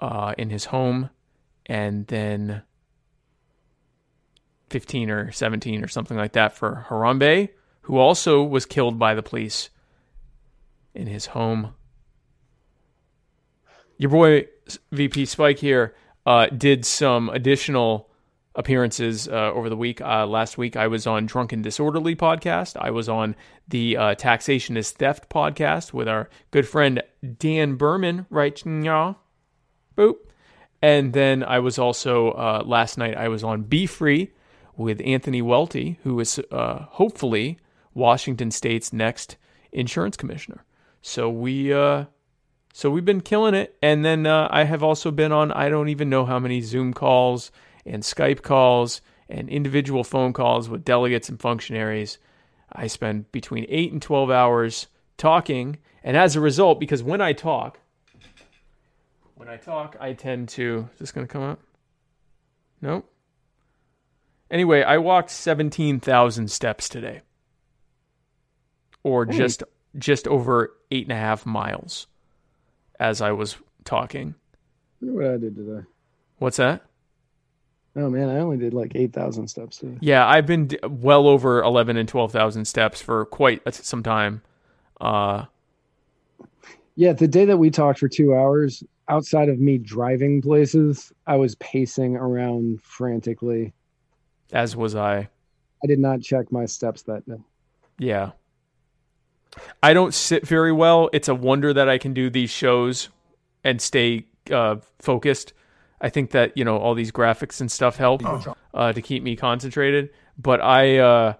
uh, 0.00 0.34
in 0.38 0.50
his 0.50 0.66
home, 0.66 1.10
and 1.66 2.06
then 2.06 2.62
15 4.70 5.10
or 5.10 5.32
17 5.32 5.84
or 5.84 5.88
something 5.88 6.16
like 6.16 6.32
that 6.32 6.54
for 6.54 6.86
Harambe, 6.88 7.50
who 7.82 7.98
also 7.98 8.42
was 8.42 8.66
killed 8.66 8.98
by 8.98 9.14
the 9.14 9.22
police 9.22 9.70
in 10.94 11.06
his 11.06 11.26
home. 11.26 11.74
Your 13.98 14.10
boy 14.10 14.46
VP 14.90 15.26
Spike 15.26 15.58
here 15.58 15.94
uh, 16.24 16.46
did 16.46 16.84
some 16.84 17.28
additional 17.28 18.08
appearances 18.54 19.28
uh, 19.28 19.52
over 19.52 19.68
the 19.68 19.76
week. 19.76 20.00
Uh, 20.00 20.26
last 20.26 20.58
week, 20.58 20.76
I 20.76 20.86
was 20.86 21.06
on 21.06 21.26
Drunken 21.26 21.62
Disorderly 21.62 22.14
podcast. 22.14 22.76
I 22.76 22.90
was 22.90 23.08
on 23.08 23.34
the 23.68 23.96
uh, 23.96 24.14
Taxation 24.14 24.76
is 24.76 24.90
Theft 24.90 25.28
podcast 25.30 25.92
with 25.92 26.08
our 26.08 26.28
good 26.50 26.68
friend 26.68 27.02
Dan 27.38 27.76
Behrman, 27.76 28.26
right 28.30 28.64
now. 28.66 29.18
Boop. 29.96 30.16
And 30.82 31.12
then 31.12 31.44
I 31.44 31.60
was 31.60 31.78
also, 31.78 32.32
uh, 32.32 32.62
last 32.66 32.98
night, 32.98 33.16
I 33.16 33.28
was 33.28 33.44
on 33.44 33.62
Be 33.62 33.86
Free 33.86 34.32
with 34.76 35.00
Anthony 35.04 35.40
Welty, 35.40 35.98
who 36.02 36.18
is 36.18 36.40
uh, 36.50 36.86
hopefully 36.90 37.58
Washington 37.94 38.50
State's 38.50 38.92
next 38.92 39.36
insurance 39.70 40.16
commissioner. 40.16 40.64
So 41.00 41.30
we, 41.30 41.72
uh, 41.72 42.06
so 42.72 42.90
we've 42.90 43.04
been 43.04 43.20
killing 43.20 43.54
it. 43.54 43.76
And 43.82 44.04
then 44.04 44.26
I 44.26 44.64
have 44.64 44.82
also 44.82 45.10
been 45.10 45.30
on, 45.30 45.52
I 45.52 45.68
don't 45.68 45.88
even 45.88 46.10
know 46.10 46.24
how 46.24 46.38
many 46.38 46.60
Zoom 46.62 46.92
calls 46.92 47.52
and 47.84 48.02
Skype 48.02 48.42
calls 48.42 49.00
and 49.28 49.48
individual 49.48 50.04
phone 50.04 50.32
calls 50.32 50.68
with 50.68 50.84
delegates 50.84 51.28
and 51.28 51.40
functionaries. 51.40 52.18
I 52.72 52.86
spend 52.86 53.30
between 53.32 53.66
8 53.68 53.92
and 53.92 54.02
12 54.02 54.30
hours 54.30 54.86
talking. 55.16 55.78
And 56.02 56.16
as 56.16 56.36
a 56.36 56.40
result, 56.40 56.80
because 56.80 57.02
when 57.02 57.20
I 57.20 57.32
talk, 57.32 57.78
when 59.34 59.48
I 59.48 59.56
talk, 59.56 59.96
I 60.00 60.12
tend 60.12 60.50
to. 60.50 60.88
Is 60.92 60.98
this 61.00 61.12
going 61.12 61.26
to 61.26 61.32
come 61.32 61.42
up? 61.42 61.60
Nope. 62.80 63.08
Anyway, 64.50 64.82
I 64.82 64.98
walked 64.98 65.30
17,000 65.30 66.50
steps 66.50 66.88
today, 66.88 67.22
or 69.02 69.24
hey. 69.24 69.36
just 69.36 69.62
just 69.98 70.28
over 70.28 70.74
eight 70.90 71.04
and 71.04 71.12
a 71.12 71.16
half 71.16 71.44
miles 71.44 72.06
as 73.00 73.20
I 73.20 73.32
was 73.32 73.56
talking. 73.84 74.34
what 75.00 75.26
I 75.26 75.36
did 75.38 75.56
today. 75.56 75.86
What's 76.38 76.58
that? 76.58 76.84
Oh 77.94 78.08
man, 78.08 78.30
I 78.30 78.38
only 78.38 78.56
did 78.56 78.72
like 78.72 78.92
eight 78.94 79.12
thousand 79.12 79.48
steps 79.48 79.78
today. 79.78 79.98
Yeah, 80.00 80.26
I've 80.26 80.46
been 80.46 80.68
d- 80.68 80.78
well 80.82 81.26
over 81.26 81.62
eleven 81.62 81.96
and 81.96 82.08
twelve 82.08 82.32
thousand 82.32 82.64
steps 82.64 83.02
for 83.02 83.26
quite 83.26 83.62
some 83.74 84.02
time. 84.02 84.42
Uh, 85.00 85.44
yeah, 86.96 87.12
the 87.12 87.28
day 87.28 87.44
that 87.44 87.58
we 87.58 87.70
talked 87.70 87.98
for 87.98 88.08
two 88.08 88.34
hours, 88.34 88.82
outside 89.08 89.48
of 89.48 89.58
me 89.58 89.78
driving 89.78 90.40
places, 90.40 91.12
I 91.26 91.36
was 91.36 91.54
pacing 91.56 92.16
around 92.16 92.80
frantically. 92.82 93.72
As 94.52 94.76
was 94.76 94.94
I. 94.94 95.28
I 95.82 95.86
did 95.86 95.98
not 95.98 96.20
check 96.22 96.52
my 96.52 96.66
steps 96.66 97.02
that 97.02 97.26
day. 97.26 97.40
Yeah. 97.98 98.32
I 99.82 99.92
don't 99.92 100.14
sit 100.14 100.46
very 100.46 100.72
well. 100.72 101.10
It's 101.12 101.28
a 101.28 101.34
wonder 101.34 101.72
that 101.74 101.88
I 101.88 101.98
can 101.98 102.14
do 102.14 102.30
these 102.30 102.50
shows 102.50 103.08
and 103.64 103.80
stay 103.80 104.26
uh, 104.50 104.76
focused 104.98 105.52
I 106.02 106.08
think 106.08 106.32
that 106.32 106.56
you 106.56 106.64
know 106.64 106.76
all 106.78 106.94
these 106.94 107.12
graphics 107.12 107.60
and 107.60 107.70
stuff 107.70 107.96
help 107.96 108.22
uh, 108.74 108.92
to 108.92 109.00
keep 109.00 109.22
me 109.22 109.36
concentrated. 109.36 110.10
But 110.36 110.60
I, 110.60 110.98
uh, 110.98 111.34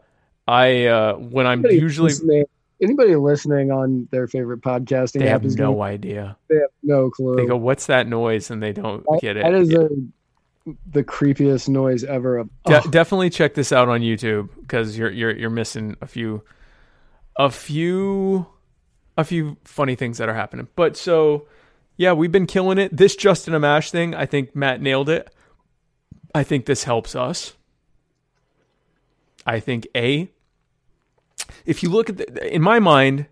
I 0.47 0.87
uh, 0.87 1.15
when 1.15 1.47
I'm 1.47 1.59
anybody 1.59 1.79
usually 1.79 2.11
listening, 2.11 2.45
anybody 2.81 3.17
listening 3.17 3.73
on 3.73 4.09
their 4.13 4.29
favorite 4.29 4.61
podcasting, 4.61 5.19
they 5.19 5.29
have 5.29 5.45
no 5.45 5.73
going, 5.75 5.93
idea. 5.93 6.37
They 6.49 6.57
have 6.57 6.71
no 6.85 7.11
clue. 7.11 7.35
They 7.35 7.47
go, 7.47 7.57
"What's 7.57 7.87
that 7.87 8.07
noise?" 8.07 8.51
and 8.51 8.63
they 8.63 8.73
don't 8.73 9.05
that, 9.11 9.19
get 9.21 9.37
it. 9.37 9.43
That 9.43 9.55
is 9.55 9.73
yeah. 9.73 9.81
a, 9.81 10.73
the 10.93 11.03
creepiest 11.03 11.69
noise 11.69 12.05
ever. 12.05 12.45
De- 12.65 12.89
definitely 12.89 13.31
check 13.31 13.55
this 13.55 13.73
out 13.73 13.89
on 13.89 14.01
YouTube 14.01 14.49
because 14.61 14.97
you're 14.97 15.11
you're 15.11 15.37
you're 15.37 15.51
missing 15.51 15.97
a 16.01 16.07
few, 16.07 16.45
a 17.37 17.51
few, 17.51 18.47
a 19.17 19.25
few 19.25 19.57
funny 19.65 19.97
things 19.97 20.19
that 20.19 20.29
are 20.29 20.35
happening. 20.35 20.69
But 20.77 20.97
so 20.97 21.49
yeah, 21.97 22.13
we've 22.13 22.33
been 22.33 22.47
killing 22.47 22.79
it. 22.79 22.97
This 22.97 23.17
Justin 23.17 23.55
Amash 23.55 23.91
thing, 23.91 24.15
I 24.15 24.27
think 24.27 24.57
Matt 24.57 24.81
nailed 24.81 25.09
it. 25.09 25.33
I 26.35 26.43
think 26.43 26.67
this 26.67 26.85
helps 26.85 27.15
us. 27.15 27.55
I 29.47 29.61
think 29.61 29.87
A, 29.95 30.31
if 31.67 31.83
you 31.83 31.91
look 31.91 32.09
at 32.09 32.17
the, 32.17 32.55
in 32.55 32.63
my 32.63 32.79
mind, 32.79 33.27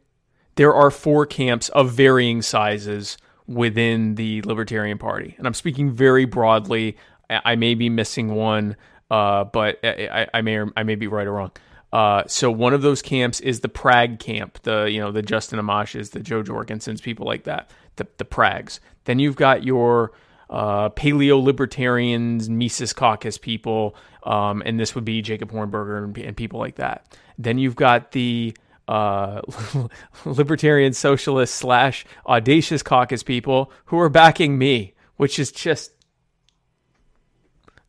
there 0.56 0.74
are 0.74 0.90
four 0.90 1.24
camps 1.24 1.68
of 1.70 1.92
varying 1.92 2.42
sizes 2.42 3.16
within 3.46 4.16
the 4.16 4.42
Libertarian 4.42 4.98
Party. 4.98 5.34
And 5.38 5.46
I'm 5.46 5.54
speaking 5.54 5.90
very 5.90 6.24
broadly. 6.24 6.96
I, 7.30 7.54
may 7.54 7.74
be 7.74 7.88
missing 7.88 8.34
one, 8.34 8.76
uh, 9.10 9.44
but 9.44 9.78
I, 9.84 10.26
I, 10.34 10.42
may 10.42 10.64
I 10.76 10.82
may 10.82 10.96
be 10.96 11.06
right 11.06 11.26
or 11.26 11.32
wrong. 11.32 11.52
Uh, 11.92 12.24
so 12.26 12.50
one 12.50 12.74
of 12.74 12.82
those 12.82 13.02
camps 13.02 13.40
is 13.40 13.60
the 13.60 13.68
Prag 13.68 14.18
camp, 14.18 14.60
the 14.62 14.84
you 14.84 15.00
know 15.00 15.12
the 15.12 15.22
Justin 15.22 15.58
Amashes, 15.58 16.10
the 16.10 16.20
Jo 16.20 16.42
Jorgensens, 16.42 17.00
people 17.00 17.26
like 17.26 17.44
that 17.44 17.70
the, 17.96 18.06
the 18.18 18.24
Prags. 18.24 18.80
Then 19.04 19.18
you've 19.18 19.36
got 19.36 19.64
your 19.64 20.12
uh, 20.50 20.88
paleo 20.90 21.42
libertarians, 21.42 22.48
Mises 22.48 22.92
Caucus 22.92 23.38
people, 23.38 23.94
um, 24.24 24.62
and 24.66 24.78
this 24.78 24.94
would 24.94 25.04
be 25.04 25.22
Jacob 25.22 25.52
Hornberger 25.52 26.04
and, 26.04 26.18
and, 26.18 26.36
people 26.36 26.58
like 26.58 26.76
that. 26.76 27.16
Then 27.38 27.56
you've 27.58 27.76
got 27.76 28.12
the 28.12 28.54
uh, 28.88 29.40
libertarian 30.24 30.92
socialist 30.92 31.54
slash 31.54 32.04
audacious 32.26 32.82
caucus 32.82 33.22
people 33.22 33.72
who 33.86 33.98
are 34.00 34.08
backing 34.08 34.58
me, 34.58 34.94
which 35.16 35.38
is 35.38 35.52
just 35.52 35.92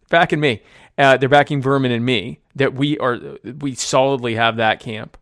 backing 0.10 0.40
me. 0.40 0.62
Uh, 0.98 1.18
they're 1.18 1.28
backing 1.28 1.62
Vermin 1.62 1.92
and 1.92 2.06
me. 2.06 2.40
That 2.56 2.76
we 2.76 2.98
are, 3.00 3.20
we 3.44 3.76
solidly 3.76 4.36
have 4.36 4.58
that 4.58 4.80
camp. 4.80 5.18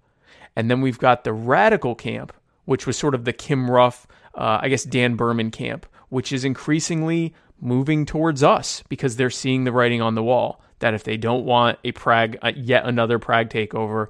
And 0.56 0.69
then 0.69 0.81
we've 0.81 0.99
got 0.99 1.23
the 1.23 1.31
radical 1.31 1.95
camp, 1.95 2.34
which 2.65 2.85
was 2.85 2.97
sort 2.97 3.15
of 3.15 3.23
the 3.23 3.34
Kim 3.34 3.72
Ruff 3.72 4.07
uh, 4.35 4.60
I 4.61 4.69
guess, 4.69 4.84
Dan 4.84 5.15
Behrman 5.15 5.51
camp, 5.51 5.85
which 6.10 6.31
is 6.31 6.45
increasingly 6.45 7.34
moving 7.61 8.06
towards 8.06 8.43
us 8.43 8.84
because 8.89 9.15
they're 9.15 9.30
seeing 9.30 9.64
the 9.64 9.72
writing 9.72 10.01
on 10.01 10.15
the 10.15 10.23
wall 10.23 10.61
that 10.80 10.93
if 10.93 11.03
they 11.03 11.18
don't 11.18 11.45
want 11.45 11.77
a 11.84 11.91
Prag, 11.91 12.38
uh, 12.41 12.51
yet 12.56 12.85
another 12.85 13.19
Prag 13.19 13.49
takeover, 13.49 14.07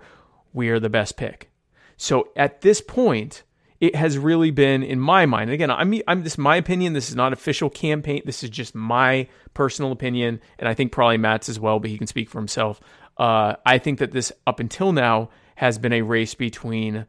we 0.54 0.70
are 0.70 0.80
the 0.80 0.90
best 0.90 1.18
pick. 1.18 1.50
So 1.98 2.30
at 2.36 2.62
this 2.62 2.80
point, 2.80 3.44
it 3.80 3.96
has 3.96 4.18
really 4.18 4.52
been, 4.52 4.84
in 4.84 5.00
my 5.00 5.26
mind, 5.26 5.50
again, 5.50 5.72
I'm, 5.72 5.94
I'm 6.08 6.24
this 6.24 6.38
my 6.38 6.58
opinion. 6.58 6.94
This 6.94 7.10
is 7.10 7.16
not 7.16 7.34
official 7.34 7.70
campaign. 7.70 8.22
This 8.26 8.44
is 8.44 8.50
just 8.50 8.76
my 8.76 9.28
personal 9.54 9.92
opinion, 9.92 10.42
and 10.58 10.68
I 10.68 10.74
think 10.74 10.92
probably 10.92 11.18
Matt's 11.18 11.50
as 11.50 11.60
well, 11.60 11.80
but 11.80 11.90
he 11.90 11.98
can 11.98 12.08
speak 12.08 12.30
for 12.30 12.40
himself. 12.40 12.82
Uh, 13.18 13.56
I 13.66 13.78
think 13.78 14.00
that 14.00 14.12
this, 14.12 14.32
up 14.46 14.60
until 14.60 14.92
now, 14.92 15.30
has 15.56 15.78
been 15.78 15.94
a 15.94 16.02
race 16.02 16.36
between 16.36 17.06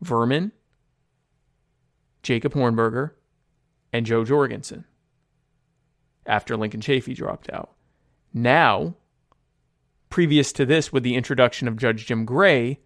Vermin 0.00 0.52
Jacob 2.22 2.54
Hornberger, 2.54 3.12
and 3.92 4.06
Jo 4.06 4.24
Jorgensen 4.24 4.84
after 6.26 6.56
Lincoln 6.56 6.80
Chafee 6.80 7.16
dropped 7.16 7.50
out. 7.50 7.72
Now, 8.32 8.94
previous 10.10 10.52
to 10.52 10.66
this, 10.66 10.92
with 10.92 11.02
the 11.02 11.16
introduction 11.16 11.66
of 11.66 11.76
Judge 11.76 12.06
Jim 12.06 12.24
Gray, 12.24 12.78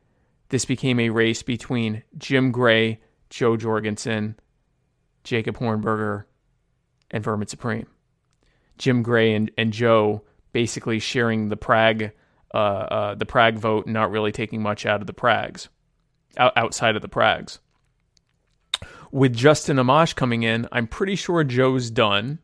this 0.48 0.64
became 0.64 1.00
a 1.00 1.10
race 1.10 1.42
between 1.42 2.02
Jim 2.16 2.52
Gray, 2.52 3.00
Jo 3.28 3.56
Jorgensen, 3.56 4.38
Jacob 5.24 5.58
Hornberger, 5.58 6.24
and 7.10 7.22
Vermin 7.22 7.48
Supreme. 7.48 7.86
Jim 8.78 9.02
Gray 9.02 9.34
and, 9.34 9.50
and 9.58 9.72
Jo 9.72 10.22
basically 10.52 10.98
sharing 10.98 11.48
the 11.48 11.56
Prag 11.56 12.12
uh, 12.52 12.56
uh, 12.56 13.14
the 13.16 13.26
Prag 13.26 13.58
vote, 13.58 13.86
not 13.88 14.12
really 14.12 14.30
taking 14.30 14.62
much 14.62 14.86
out 14.86 15.00
of 15.00 15.08
the 15.08 15.12
Prags, 15.12 15.68
out, 16.36 16.52
outside 16.56 16.94
of 16.94 17.02
the 17.02 17.08
Prags 17.08 17.58
with 19.14 19.32
Justin 19.32 19.76
Amash 19.76 20.16
coming 20.16 20.42
in, 20.42 20.66
I'm 20.72 20.88
pretty 20.88 21.14
sure 21.14 21.44
Jo's 21.44 21.88
done. 21.88 22.40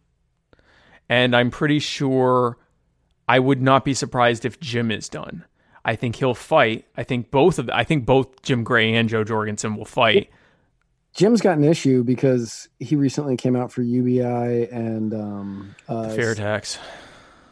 And 1.09 1.34
I'm 1.34 1.51
pretty 1.51 1.80
sure 1.80 2.59
I 3.26 3.40
would 3.40 3.60
not 3.60 3.84
be 3.84 3.92
surprised 3.92 4.44
if 4.44 4.60
Jim 4.60 4.92
is 4.92 5.09
done. 5.09 5.44
I 5.84 5.97
think 5.97 6.14
he'll 6.14 6.34
fight. 6.34 6.86
I 6.97 7.02
think 7.02 7.32
both 7.32 7.59
of 7.59 7.68
I 7.70 7.82
think 7.82 8.06
both 8.06 8.42
Jim 8.42 8.62
Gray 8.62 8.94
and 8.94 9.09
Jo 9.09 9.24
Jorgensen 9.24 9.74
will 9.74 9.84
fight. 9.84 10.30
Jim's 11.12 11.40
got 11.40 11.59
an 11.59 11.64
issue 11.64 12.05
because 12.05 12.68
he 12.78 12.94
recently 12.94 13.36
came 13.36 13.56
out 13.56 13.72
for 13.72 13.82
UBI 13.82 14.68
and 14.70 15.12
um, 15.12 15.74
uh, 15.88 16.10
fair 16.10 16.36
tax. 16.36 16.78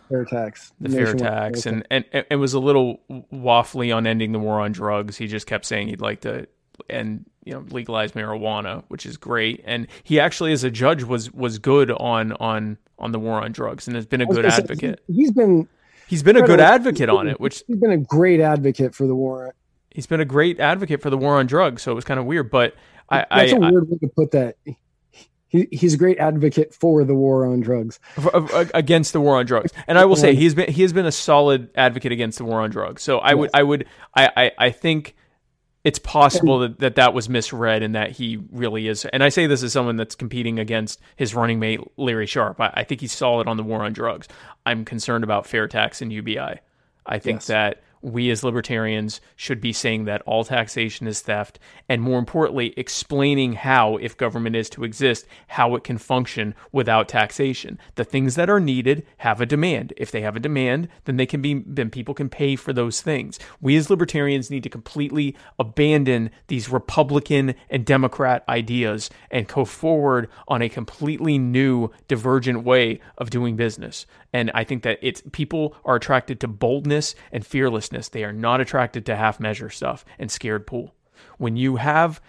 Fair 0.08 0.24
tax. 0.26 0.72
The 0.80 0.90
fair 0.90 1.14
tax, 1.14 1.66
and, 1.66 1.84
and 1.90 2.04
it 2.12 2.36
was 2.36 2.54
a 2.54 2.60
little 2.60 3.00
waffly 3.32 3.94
on 3.94 4.06
ending 4.06 4.30
the 4.30 4.38
war 4.38 4.60
on 4.60 4.70
drugs. 4.70 5.16
He 5.16 5.26
just 5.26 5.48
kept 5.48 5.66
saying 5.66 5.88
he'd 5.88 6.00
like 6.00 6.20
to 6.20 6.46
and 6.88 7.24
you 7.44 7.52
know 7.52 7.64
legalize 7.70 8.12
marijuana, 8.12 8.84
which 8.88 9.06
is 9.06 9.16
great. 9.16 9.62
And 9.64 9.86
he 10.02 10.20
actually, 10.20 10.52
as 10.52 10.64
a 10.64 10.70
judge, 10.70 11.04
was 11.04 11.32
was 11.32 11.58
good 11.58 11.90
on 11.90 12.32
on 12.32 12.78
on 12.98 13.12
the 13.12 13.18
war 13.18 13.42
on 13.42 13.52
drugs, 13.52 13.86
and 13.86 13.96
has 13.96 14.06
been 14.06 14.20
a 14.20 14.26
good 14.26 14.44
advocate. 14.44 15.00
Say, 15.06 15.14
he's 15.14 15.30
been 15.30 15.68
he's 16.06 16.22
been 16.22 16.36
a 16.36 16.42
good 16.42 16.60
advocate 16.60 17.08
on 17.08 17.28
it, 17.28 17.40
which 17.40 17.62
he's 17.66 17.76
been 17.76 17.92
a 17.92 17.98
great 17.98 18.40
advocate 18.40 18.94
for 18.94 19.06
the 19.06 19.14
war. 19.14 19.54
He's 19.90 20.06
been 20.06 20.20
a 20.20 20.24
great 20.24 20.60
advocate 20.60 21.02
for 21.02 21.10
the 21.10 21.18
war 21.18 21.38
on 21.38 21.46
drugs, 21.46 21.82
so 21.82 21.92
it 21.92 21.94
was 21.94 22.04
kind 22.04 22.20
of 22.20 22.26
weird. 22.26 22.50
But 22.50 22.74
I, 23.08 23.18
that's 23.18 23.52
I, 23.52 23.56
a 23.56 23.60
weird 23.60 23.86
I, 23.88 23.90
way 23.90 23.98
to 23.98 24.08
put 24.08 24.30
that. 24.32 24.56
he, 25.48 25.66
he's 25.72 25.94
a 25.94 25.96
great 25.96 26.18
advocate 26.18 26.74
for 26.74 27.04
the 27.04 27.14
war 27.14 27.46
on 27.46 27.60
drugs 27.60 27.98
against 28.74 29.12
the 29.12 29.20
war 29.20 29.36
on 29.36 29.46
drugs 29.46 29.72
and 29.86 29.98
i 29.98 30.04
will 30.04 30.16
say 30.16 30.30
um, 30.30 30.36
he's 30.36 30.54
been 30.54 30.70
he 30.70 30.82
has 30.82 30.92
been 30.92 31.06
a 31.06 31.12
solid 31.12 31.70
advocate 31.74 32.12
against 32.12 32.38
the 32.38 32.44
war 32.44 32.60
on 32.60 32.70
drugs 32.70 33.02
so 33.02 33.18
i 33.18 33.30
yes. 33.30 33.36
would 33.38 33.50
i 33.54 33.62
would 33.62 33.86
I, 34.14 34.30
I 34.36 34.52
i 34.58 34.70
think 34.70 35.16
it's 35.84 35.98
possible 35.98 36.58
that, 36.58 36.78
that 36.80 36.96
that 36.96 37.14
was 37.14 37.28
misread 37.28 37.82
and 37.82 37.94
that 37.94 38.10
he 38.10 38.38
really 38.50 38.88
is 38.88 39.04
and 39.06 39.22
i 39.22 39.28
say 39.28 39.46
this 39.46 39.62
as 39.62 39.72
someone 39.72 39.96
that's 39.96 40.14
competing 40.14 40.58
against 40.58 41.00
his 41.16 41.34
running 41.34 41.58
mate 41.58 41.80
larry 41.96 42.26
sharpe. 42.26 42.60
I, 42.60 42.70
I 42.74 42.84
think 42.84 43.00
he's 43.00 43.12
solid 43.12 43.46
on 43.46 43.56
the 43.56 43.62
war 43.62 43.84
on 43.84 43.92
drugs. 43.92 44.28
I'm 44.66 44.84
concerned 44.84 45.24
about 45.24 45.46
fair 45.46 45.68
tax 45.68 46.02
and 46.02 46.12
ubi 46.12 46.38
i 46.38 47.18
think 47.18 47.36
yes. 47.36 47.46
that 47.46 47.82
we 48.02 48.30
as 48.30 48.44
libertarians 48.44 49.20
should 49.36 49.60
be 49.60 49.72
saying 49.72 50.04
that 50.04 50.22
all 50.22 50.44
taxation 50.44 51.06
is 51.06 51.20
theft, 51.20 51.58
and 51.88 52.02
more 52.02 52.18
importantly, 52.18 52.74
explaining 52.76 53.54
how, 53.54 53.96
if 53.96 54.16
government 54.16 54.56
is 54.56 54.70
to 54.70 54.84
exist, 54.84 55.26
how 55.48 55.74
it 55.74 55.84
can 55.84 55.98
function 55.98 56.54
without 56.72 57.08
taxation. 57.08 57.78
The 57.96 58.04
things 58.04 58.34
that 58.34 58.50
are 58.50 58.60
needed 58.60 59.06
have 59.18 59.40
a 59.40 59.46
demand. 59.46 59.92
If 59.96 60.10
they 60.10 60.20
have 60.20 60.36
a 60.36 60.40
demand, 60.40 60.88
then 61.04 61.16
they 61.16 61.26
can 61.26 61.42
be 61.42 61.62
then 61.66 61.90
people 61.90 62.14
can 62.14 62.28
pay 62.28 62.56
for 62.56 62.72
those 62.72 63.00
things. 63.00 63.38
We 63.60 63.76
as 63.76 63.90
libertarians 63.90 64.50
need 64.50 64.62
to 64.62 64.68
completely 64.68 65.36
abandon 65.58 66.30
these 66.46 66.68
Republican 66.68 67.54
and 67.70 67.84
Democrat 67.84 68.44
ideas 68.48 69.10
and 69.30 69.46
go 69.46 69.64
forward 69.64 70.28
on 70.46 70.62
a 70.62 70.68
completely 70.68 71.38
new 71.38 71.90
divergent 72.06 72.64
way 72.64 73.00
of 73.16 73.30
doing 73.30 73.56
business. 73.56 74.06
And 74.32 74.50
I 74.54 74.64
think 74.64 74.82
that 74.82 74.98
it's 75.00 75.22
people 75.32 75.74
are 75.84 75.96
attracted 75.96 76.40
to 76.40 76.48
boldness 76.48 77.14
and 77.32 77.46
fearlessness. 77.46 78.08
They 78.08 78.24
are 78.24 78.32
not 78.32 78.60
attracted 78.60 79.06
to 79.06 79.16
half 79.16 79.40
measure 79.40 79.70
stuff 79.70 80.04
and 80.18 80.30
scared 80.30 80.66
pool. 80.66 80.94
When 81.38 81.56
you 81.56 81.76
have 81.76 82.20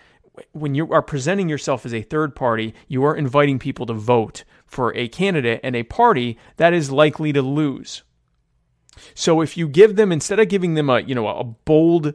when 0.53 0.73
you 0.73 0.91
are 0.93 1.01
presenting 1.01 1.49
yourself 1.49 1.85
as 1.85 1.93
a 1.93 2.01
third 2.01 2.35
party, 2.35 2.73
you 2.87 3.03
are 3.03 3.15
inviting 3.15 3.59
people 3.59 3.85
to 3.85 3.93
vote 3.93 4.45
for 4.65 4.95
a 4.95 5.09
candidate 5.09 5.59
and 5.63 5.75
a 5.75 5.83
party 5.83 6.37
that 6.55 6.73
is 6.73 6.91
likely 6.91 7.33
to 7.33 7.41
lose. 7.41 8.03
So 9.13 9.41
if 9.41 9.57
you 9.57 9.67
give 9.67 9.95
them 9.95 10.11
instead 10.11 10.39
of 10.39 10.47
giving 10.47 10.75
them 10.75 10.89
a, 10.89 11.01
you 11.01 11.15
know, 11.15 11.27
a 11.27 11.43
bold 11.43 12.13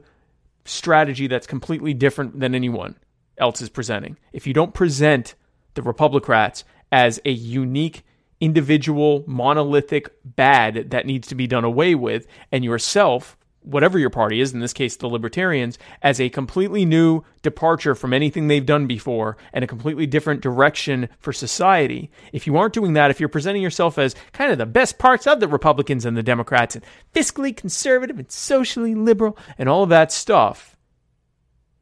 strategy 0.64 1.26
that's 1.26 1.46
completely 1.46 1.94
different 1.94 2.40
than 2.40 2.54
anyone 2.54 2.96
else 3.38 3.60
is 3.60 3.68
presenting. 3.68 4.18
If 4.32 4.46
you 4.46 4.54
don't 4.54 4.74
present 4.74 5.34
the 5.74 5.82
Republicrats 5.82 6.64
as 6.92 7.20
a 7.24 7.30
unique 7.30 8.04
individual 8.40 9.24
monolithic 9.26 10.10
bad 10.24 10.90
that 10.90 11.06
needs 11.06 11.28
to 11.28 11.34
be 11.34 11.46
done 11.46 11.64
away 11.64 11.94
with, 11.94 12.26
and 12.52 12.64
yourself, 12.64 13.36
whatever 13.62 13.98
your 13.98 14.10
party 14.10 14.40
is, 14.40 14.52
in 14.52 14.60
this 14.60 14.72
case 14.72 14.96
the 14.96 15.08
Libertarians, 15.08 15.78
as 16.02 16.20
a 16.20 16.28
completely 16.28 16.84
new 16.84 17.22
departure 17.42 17.94
from 17.94 18.12
anything 18.12 18.46
they've 18.46 18.66
done 18.66 18.86
before 18.86 19.36
and 19.52 19.64
a 19.64 19.68
completely 19.68 20.06
different 20.06 20.42
direction 20.42 21.08
for 21.18 21.32
society. 21.32 22.10
If 22.32 22.46
you 22.46 22.56
aren't 22.56 22.74
doing 22.74 22.92
that, 22.92 23.10
if 23.10 23.20
you're 23.20 23.28
presenting 23.28 23.62
yourself 23.62 23.98
as 23.98 24.14
kind 24.32 24.52
of 24.52 24.58
the 24.58 24.66
best 24.66 24.98
parts 24.98 25.26
of 25.26 25.40
the 25.40 25.48
Republicans 25.48 26.04
and 26.04 26.16
the 26.16 26.22
Democrats 26.22 26.74
and 26.74 26.84
fiscally 27.14 27.56
conservative 27.56 28.18
and 28.18 28.30
socially 28.30 28.94
liberal 28.94 29.38
and 29.56 29.68
all 29.68 29.82
of 29.82 29.88
that 29.88 30.12
stuff, 30.12 30.76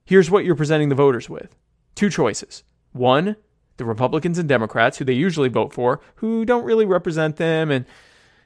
here's 0.05 0.31
what 0.31 0.45
you're 0.45 0.55
presenting 0.55 0.89
the 0.89 0.95
voters 0.95 1.29
with 1.29 1.57
two 1.95 2.11
choices. 2.11 2.63
One, 2.93 3.37
the 3.77 3.85
Republicans 3.85 4.39
and 4.39 4.49
Democrats, 4.49 4.99
who 4.99 5.05
they 5.05 5.13
usually 5.13 5.49
vote 5.49 5.73
for, 5.73 6.01
who 6.17 6.45
don't 6.45 6.65
really 6.65 6.87
represent 6.87 7.37
them 7.37 7.71
and 7.71 7.87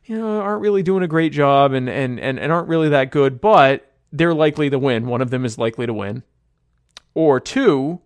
you 0.05 0.17
know 0.17 0.41
aren't 0.41 0.61
really 0.61 0.83
doing 0.83 1.03
a 1.03 1.09
great 1.09 1.33
job 1.33 1.73
and 1.73 1.89
and 1.89 2.21
and, 2.21 2.39
and 2.39 2.53
aren't 2.53 2.69
really 2.69 2.89
that 2.89 3.11
good, 3.11 3.41
but 3.41 3.93
they're 4.13 4.35
likely 4.35 4.71
to 4.71 4.79
win. 4.79 5.07
One 5.07 5.21
of 5.21 5.31
them 5.31 5.45
is 5.45 5.59
likely 5.59 5.87
to 5.87 5.93
win. 5.93 6.23
Or 7.15 7.41
two, 7.41 8.01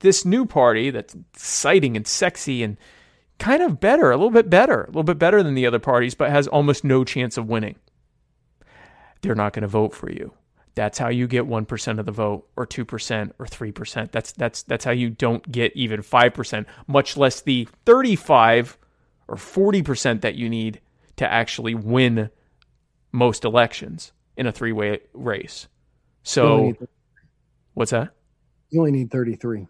this 0.00 0.24
new 0.24 0.46
party 0.46 0.90
that's 0.90 1.14
exciting 1.34 1.96
and 1.96 2.06
sexy 2.06 2.62
and 2.62 2.76
kind 3.38 3.62
of 3.62 3.80
better, 3.80 4.10
a 4.10 4.16
little 4.16 4.30
bit 4.30 4.48
better, 4.48 4.84
a 4.84 4.86
little 4.86 5.02
bit 5.02 5.18
better 5.18 5.42
than 5.42 5.54
the 5.54 5.66
other 5.66 5.78
parties, 5.78 6.14
but 6.14 6.30
has 6.30 6.46
almost 6.46 6.84
no 6.84 7.04
chance 7.04 7.36
of 7.36 7.48
winning. 7.48 7.76
They're 9.20 9.34
not 9.34 9.52
going 9.52 9.62
to 9.62 9.68
vote 9.68 9.94
for 9.94 10.10
you. 10.10 10.32
That's 10.74 10.98
how 10.98 11.08
you 11.08 11.26
get 11.26 11.44
1% 11.44 11.98
of 11.98 12.06
the 12.06 12.12
vote 12.12 12.48
or 12.56 12.66
2% 12.66 13.32
or 13.38 13.46
3%. 13.46 14.10
That's 14.10 14.32
that's 14.32 14.62
that's 14.62 14.84
how 14.84 14.90
you 14.90 15.10
don't 15.10 15.50
get 15.50 15.76
even 15.76 16.00
5%, 16.00 16.66
much 16.86 17.16
less 17.16 17.42
the 17.42 17.68
35 17.84 18.78
or 19.28 19.36
40% 19.36 20.22
that 20.22 20.34
you 20.34 20.48
need 20.48 20.80
to 21.16 21.30
actually 21.30 21.74
win 21.74 22.30
most 23.12 23.44
elections 23.44 24.12
in 24.36 24.46
a 24.46 24.52
three-way 24.52 25.00
race. 25.12 25.68
So 26.22 26.74
what's 27.74 27.90
that? 27.90 28.14
You 28.70 28.80
only 28.80 28.92
need 28.92 29.10
33 29.10 29.66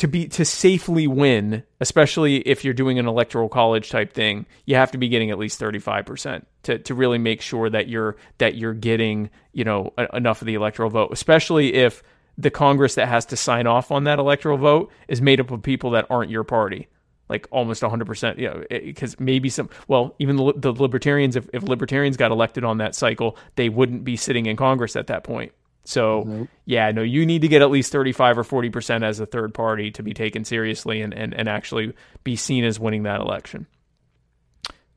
to 0.00 0.08
be 0.08 0.28
to 0.28 0.46
safely 0.46 1.06
win, 1.06 1.62
especially 1.78 2.36
if 2.36 2.64
you're 2.64 2.72
doing 2.72 2.98
an 2.98 3.06
electoral 3.06 3.50
college 3.50 3.90
type 3.90 4.14
thing, 4.14 4.46
you 4.64 4.74
have 4.76 4.90
to 4.92 4.98
be 4.98 5.08
getting 5.08 5.30
at 5.30 5.38
least 5.38 5.60
35% 5.60 6.46
to 6.64 6.78
to 6.78 6.94
really 6.94 7.18
make 7.18 7.40
sure 7.40 7.70
that 7.70 7.88
you're 7.88 8.16
that 8.38 8.54
you're 8.54 8.74
getting, 8.74 9.30
you 9.52 9.64
know, 9.64 9.92
a, 9.96 10.16
enough 10.16 10.42
of 10.42 10.46
the 10.46 10.54
electoral 10.54 10.90
vote, 10.90 11.10
especially 11.12 11.74
if 11.74 12.02
the 12.40 12.50
Congress 12.50 12.94
that 12.94 13.08
has 13.08 13.26
to 13.26 13.36
sign 13.36 13.66
off 13.66 13.90
on 13.90 14.04
that 14.04 14.18
electoral 14.18 14.56
vote 14.56 14.90
is 15.08 15.20
made 15.20 15.40
up 15.40 15.50
of 15.50 15.62
people 15.62 15.90
that 15.90 16.06
aren't 16.10 16.30
your 16.30 16.44
party. 16.44 16.88
Like 17.28 17.46
almost 17.52 17.82
100%, 17.82 18.38
you 18.38 18.48
know, 18.48 18.64
because 18.68 19.20
maybe 19.20 19.50
some, 19.50 19.70
well, 19.86 20.16
even 20.18 20.34
the, 20.34 20.52
the 20.56 20.72
libertarians, 20.72 21.36
if, 21.36 21.48
if 21.52 21.62
libertarians 21.62 22.16
got 22.16 22.32
elected 22.32 22.64
on 22.64 22.78
that 22.78 22.96
cycle, 22.96 23.36
they 23.54 23.68
wouldn't 23.68 24.02
be 24.02 24.16
sitting 24.16 24.46
in 24.46 24.56
Congress 24.56 24.96
at 24.96 25.06
that 25.08 25.22
point. 25.22 25.52
So 25.84 26.48
yeah, 26.66 26.90
no, 26.90 27.02
you 27.02 27.24
need 27.24 27.42
to 27.42 27.48
get 27.48 27.62
at 27.62 27.70
least 27.70 27.92
35 27.92 28.38
or 28.38 28.44
40% 28.44 29.04
as 29.04 29.20
a 29.20 29.26
third 29.26 29.54
party 29.54 29.92
to 29.92 30.02
be 30.02 30.12
taken 30.12 30.44
seriously 30.44 31.02
and, 31.02 31.14
and, 31.14 31.32
and 31.32 31.48
actually 31.48 31.92
be 32.24 32.34
seen 32.34 32.64
as 32.64 32.80
winning 32.80 33.04
that 33.04 33.20
election. 33.20 33.66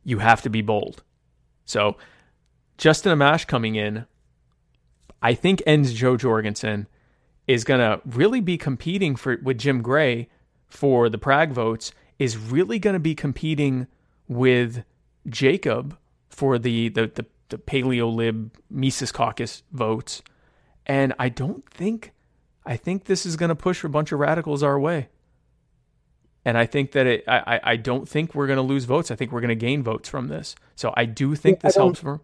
You 0.03 0.17
have 0.19 0.41
to 0.41 0.49
be 0.49 0.61
bold. 0.61 1.03
So 1.65 1.97
Justin 2.77 3.17
Amash 3.17 3.47
coming 3.47 3.75
in, 3.75 4.05
I 5.21 5.33
think 5.33 5.61
ends 5.65 5.93
Jo 5.93 6.17
Jorgensen 6.17 6.87
is 7.47 7.63
going 7.63 7.79
to 7.79 8.01
really 8.05 8.41
be 8.41 8.57
competing 8.57 9.15
for 9.15 9.37
with 9.41 9.57
Jim 9.57 9.81
Gray 9.81 10.29
for 10.67 11.09
the 11.09 11.17
Prag 11.17 11.51
votes 11.51 11.91
is 12.19 12.37
really 12.37 12.79
going 12.79 12.93
to 12.93 12.99
be 12.99 13.15
competing 13.15 13.87
with 14.27 14.83
Jacob 15.27 15.97
for 16.29 16.57
the 16.57 16.89
the 16.89 17.07
the, 17.07 17.25
the 17.49 17.57
Paleo 17.57 18.13
Lib 18.13 18.55
Mises 18.69 19.11
Caucus 19.11 19.63
votes 19.71 20.21
and 20.85 21.13
I 21.17 21.29
don't 21.29 21.67
think, 21.69 22.13
I 22.65 22.75
think 22.75 23.05
this 23.05 23.25
is 23.25 23.35
going 23.35 23.49
to 23.49 23.55
push 23.55 23.83
a 23.83 23.89
bunch 23.89 24.11
of 24.11 24.19
radicals 24.19 24.63
our 24.63 24.79
way. 24.79 25.09
And 26.45 26.57
I 26.57 26.65
think 26.65 26.91
that 26.91 27.07
it, 27.07 27.23
I, 27.27 27.59
I 27.63 27.75
don't 27.77 28.07
think 28.07 28.35
we're 28.35 28.47
going 28.47 28.57
to 28.57 28.63
lose 28.63 28.85
votes. 28.85 29.11
I 29.11 29.15
think 29.15 29.31
we're 29.31 29.41
going 29.41 29.49
to 29.49 29.55
gain 29.55 29.81
votes 29.81 30.09
from 30.09 30.27
this. 30.27 30.55
So 30.75 30.93
I 30.97 31.05
do 31.05 31.35
think 31.35 31.61
this 31.61 31.75
helps 31.75 31.99
for. 31.99 32.21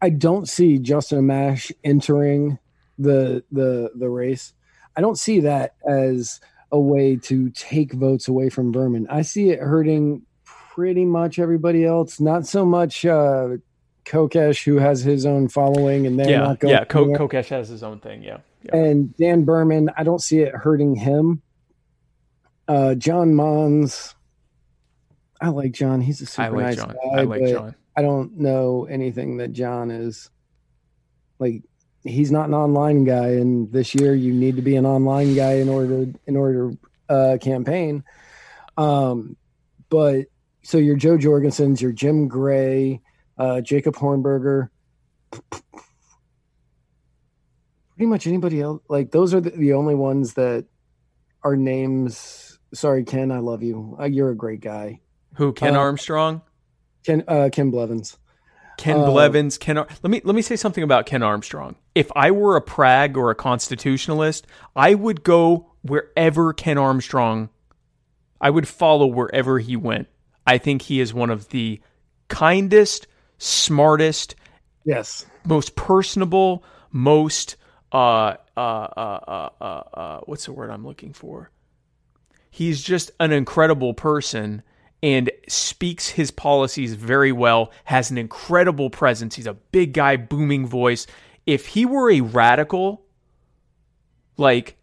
I 0.00 0.08
don't 0.08 0.48
see 0.48 0.78
Justin 0.78 1.26
Amash 1.26 1.70
entering 1.84 2.58
the 2.98 3.44
the 3.52 3.90
the 3.94 4.08
race. 4.08 4.54
I 4.96 5.02
don't 5.02 5.18
see 5.18 5.40
that 5.40 5.74
as 5.86 6.40
a 6.72 6.80
way 6.80 7.16
to 7.16 7.50
take 7.50 7.92
votes 7.92 8.28
away 8.28 8.48
from 8.48 8.72
Behrman. 8.72 9.06
I 9.10 9.22
see 9.22 9.50
it 9.50 9.58
hurting 9.58 10.22
pretty 10.44 11.04
much 11.04 11.38
everybody 11.38 11.84
else. 11.84 12.20
Not 12.20 12.46
so 12.46 12.64
much 12.64 13.04
uh, 13.04 13.56
Kokesh, 14.04 14.64
who 14.64 14.76
has 14.76 15.02
his 15.02 15.26
own 15.26 15.48
following, 15.48 16.06
and 16.06 16.18
they're 16.18 16.30
yeah, 16.30 16.40
not 16.40 16.60
going. 16.60 16.74
Yeah, 16.74 16.84
Ko- 16.84 17.06
Kokesh 17.06 17.48
has 17.48 17.68
his 17.68 17.82
own 17.82 18.00
thing. 18.00 18.22
Yeah. 18.22 18.38
yeah. 18.62 18.76
And 18.76 19.16
Dan 19.16 19.44
Behrman, 19.44 19.90
I 19.96 20.04
don't 20.04 20.22
see 20.22 20.40
it 20.40 20.54
hurting 20.54 20.94
him. 20.96 21.42
Uh, 22.70 22.94
John 22.94 23.34
Monds, 23.34 24.14
I 25.40 25.48
like 25.48 25.72
John. 25.72 26.00
He's 26.00 26.20
a 26.20 26.26
super 26.26 26.42
I 26.42 26.48
like 26.50 26.64
nice 26.66 26.76
John. 26.76 26.94
guy. 26.94 27.18
I 27.18 27.22
like 27.24 27.44
John. 27.44 27.74
I 27.96 28.02
don't 28.02 28.38
know 28.38 28.86
anything 28.88 29.38
that 29.38 29.52
John 29.52 29.90
is 29.90 30.30
like. 31.40 31.64
He's 32.04 32.30
not 32.30 32.46
an 32.46 32.54
online 32.54 33.02
guy, 33.02 33.30
and 33.30 33.72
this 33.72 33.92
year 33.92 34.14
you 34.14 34.32
need 34.32 34.54
to 34.54 34.62
be 34.62 34.76
an 34.76 34.86
online 34.86 35.34
guy 35.34 35.54
in 35.54 35.68
order 35.68 36.06
in 36.26 36.36
order 36.36 36.70
to 36.70 36.78
uh, 37.12 37.38
campaign. 37.38 38.04
Um, 38.78 39.36
but 39.88 40.26
so 40.62 40.78
your 40.78 40.94
Jo 40.94 41.18
Jorgensen's, 41.18 41.82
your 41.82 41.90
Jim 41.90 42.28
Gray, 42.28 43.00
uh, 43.36 43.62
Jacob 43.62 43.96
Hornberger, 43.96 44.68
pretty 47.96 48.06
much 48.06 48.28
anybody 48.28 48.60
else. 48.60 48.80
Like 48.88 49.10
those 49.10 49.34
are 49.34 49.40
the, 49.40 49.50
the, 49.50 49.72
only 49.72 49.96
ones 49.96 50.34
that 50.34 50.66
are 51.42 51.56
names. 51.56 52.49
Sorry, 52.72 53.04
Ken, 53.04 53.32
I 53.32 53.38
love 53.38 53.62
you. 53.62 53.96
Uh, 53.98 54.04
you're 54.04 54.30
a 54.30 54.36
great 54.36 54.60
guy. 54.60 55.00
Who? 55.34 55.52
Ken 55.52 55.76
uh, 55.76 55.80
Armstrong. 55.80 56.42
Ken 57.04 57.24
uh, 57.26 57.48
Ken 57.52 57.70
Blevins. 57.70 58.16
Ken 58.76 58.96
uh, 59.00 59.06
Blevins. 59.06 59.58
Ken. 59.58 59.78
Ar- 59.78 59.88
let 60.02 60.10
me 60.10 60.20
let 60.24 60.34
me 60.34 60.42
say 60.42 60.56
something 60.56 60.84
about 60.84 61.06
Ken 61.06 61.22
Armstrong. 61.22 61.76
If 61.94 62.10
I 62.14 62.30
were 62.30 62.56
a 62.56 62.62
Prag 62.62 63.16
or 63.16 63.30
a 63.30 63.34
constitutionalist, 63.34 64.46
I 64.76 64.94
would 64.94 65.22
go 65.22 65.72
wherever 65.82 66.52
Ken 66.52 66.78
Armstrong. 66.78 67.50
I 68.40 68.50
would 68.50 68.68
follow 68.68 69.06
wherever 69.06 69.58
he 69.58 69.76
went. 69.76 70.08
I 70.46 70.58
think 70.58 70.82
he 70.82 71.00
is 71.00 71.12
one 71.12 71.30
of 71.30 71.48
the 71.50 71.80
kindest, 72.28 73.06
smartest, 73.38 74.34
yes, 74.84 75.26
most 75.44 75.76
personable, 75.76 76.64
most 76.90 77.56
uh, 77.92 78.36
uh, 78.56 78.60
uh, 78.60 79.20
uh, 79.26 79.48
uh, 79.60 79.64
uh, 79.64 80.20
what's 80.20 80.46
the 80.46 80.52
word 80.52 80.70
I'm 80.70 80.86
looking 80.86 81.12
for? 81.12 81.50
He's 82.50 82.82
just 82.82 83.10
an 83.20 83.32
incredible 83.32 83.94
person 83.94 84.62
and 85.02 85.30
speaks 85.48 86.10
his 86.10 86.30
policies 86.30 86.94
very 86.94 87.32
well, 87.32 87.72
has 87.84 88.10
an 88.10 88.18
incredible 88.18 88.90
presence. 88.90 89.36
He's 89.36 89.46
a 89.46 89.54
big 89.54 89.94
guy, 89.94 90.16
booming 90.16 90.66
voice. 90.66 91.06
If 91.46 91.68
he 91.68 91.86
were 91.86 92.10
a 92.10 92.20
radical, 92.20 93.02
like 94.36 94.76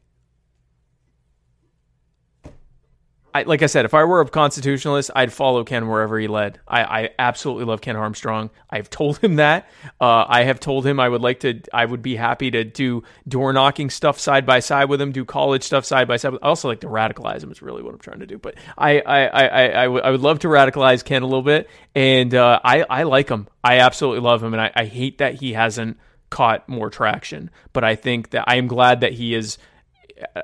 I, 3.38 3.44
like 3.44 3.62
I 3.62 3.68
said, 3.68 3.86
if 3.86 3.94
I 3.94 4.04
were 4.04 4.22
a 4.22 4.28
constitutionalist, 4.28 5.12
I'd 5.16 5.32
follow 5.32 5.64
Ken 5.64 5.88
wherever 5.88 6.18
he 6.18 6.28
led. 6.28 6.60
I, 6.68 6.84
I 6.84 7.10
absolutely 7.20 7.66
love 7.66 7.82
Ken 7.82 7.96
Armstrong. 7.96 8.50
I've 8.70 8.90
told 8.90 9.20
him 9.20 9.36
that. 9.36 9.70
Uh, 10.02 10.26
I 10.28 10.44
have 10.44 10.60
told 10.60 10.86
him 10.86 11.00
I 11.00 11.08
would 11.08 11.22
like 11.22 11.42
to. 11.42 11.62
I 11.72 11.86
would 11.86 12.02
be 12.02 12.16
happy 12.16 12.50
to 12.52 12.64
do 12.64 13.04
door 13.28 13.54
knocking 13.54 13.90
stuff 13.90 14.20
side 14.20 14.46
by 14.46 14.60
side 14.60 14.90
with 14.90 15.00
him, 15.00 15.12
do 15.12 15.24
college 15.24 15.64
stuff 15.64 15.86
side 15.86 16.08
by 16.08 16.18
side. 16.18 16.34
I 16.34 16.48
also 16.48 16.68
like 16.68 16.80
to 16.80 16.88
radicalize 16.88 17.44
him. 17.44 17.52
Is 17.52 17.62
really 17.62 17.84
what 17.84 17.94
I'm 17.94 18.00
trying 18.00 18.20
to 18.22 18.28
do. 18.28 18.40
But 18.40 18.56
I 18.78 19.00
I 19.02 19.26
I, 19.28 19.46
I, 19.46 19.82
I, 19.82 19.84
w- 19.84 20.02
I 20.02 20.10
would 20.10 20.22
love 20.22 20.40
to 20.40 20.48
radicalize 20.48 21.06
Ken 21.06 21.22
a 21.22 21.26
little 21.26 21.44
bit, 21.44 21.70
and 21.94 22.34
uh, 22.34 22.60
I 22.64 22.86
I 22.90 23.04
like 23.04 23.30
him. 23.30 23.48
I 23.64 23.80
absolutely 23.80 24.22
love 24.22 24.44
him, 24.44 24.54
and 24.54 24.62
I, 24.62 24.72
I 24.76 24.86
hate 24.86 25.20
that 25.20 25.36
he 25.36 25.54
hasn't 25.54 25.98
caught 26.30 26.68
more 26.68 26.90
traction. 26.90 27.52
But 27.72 27.84
I 27.84 27.96
think 27.96 28.32
that 28.32 28.46
I 28.48 28.56
am 28.56 28.68
glad 28.68 29.02
that 29.02 29.14
he 29.14 29.36
is 29.36 29.58
uh, 30.36 30.42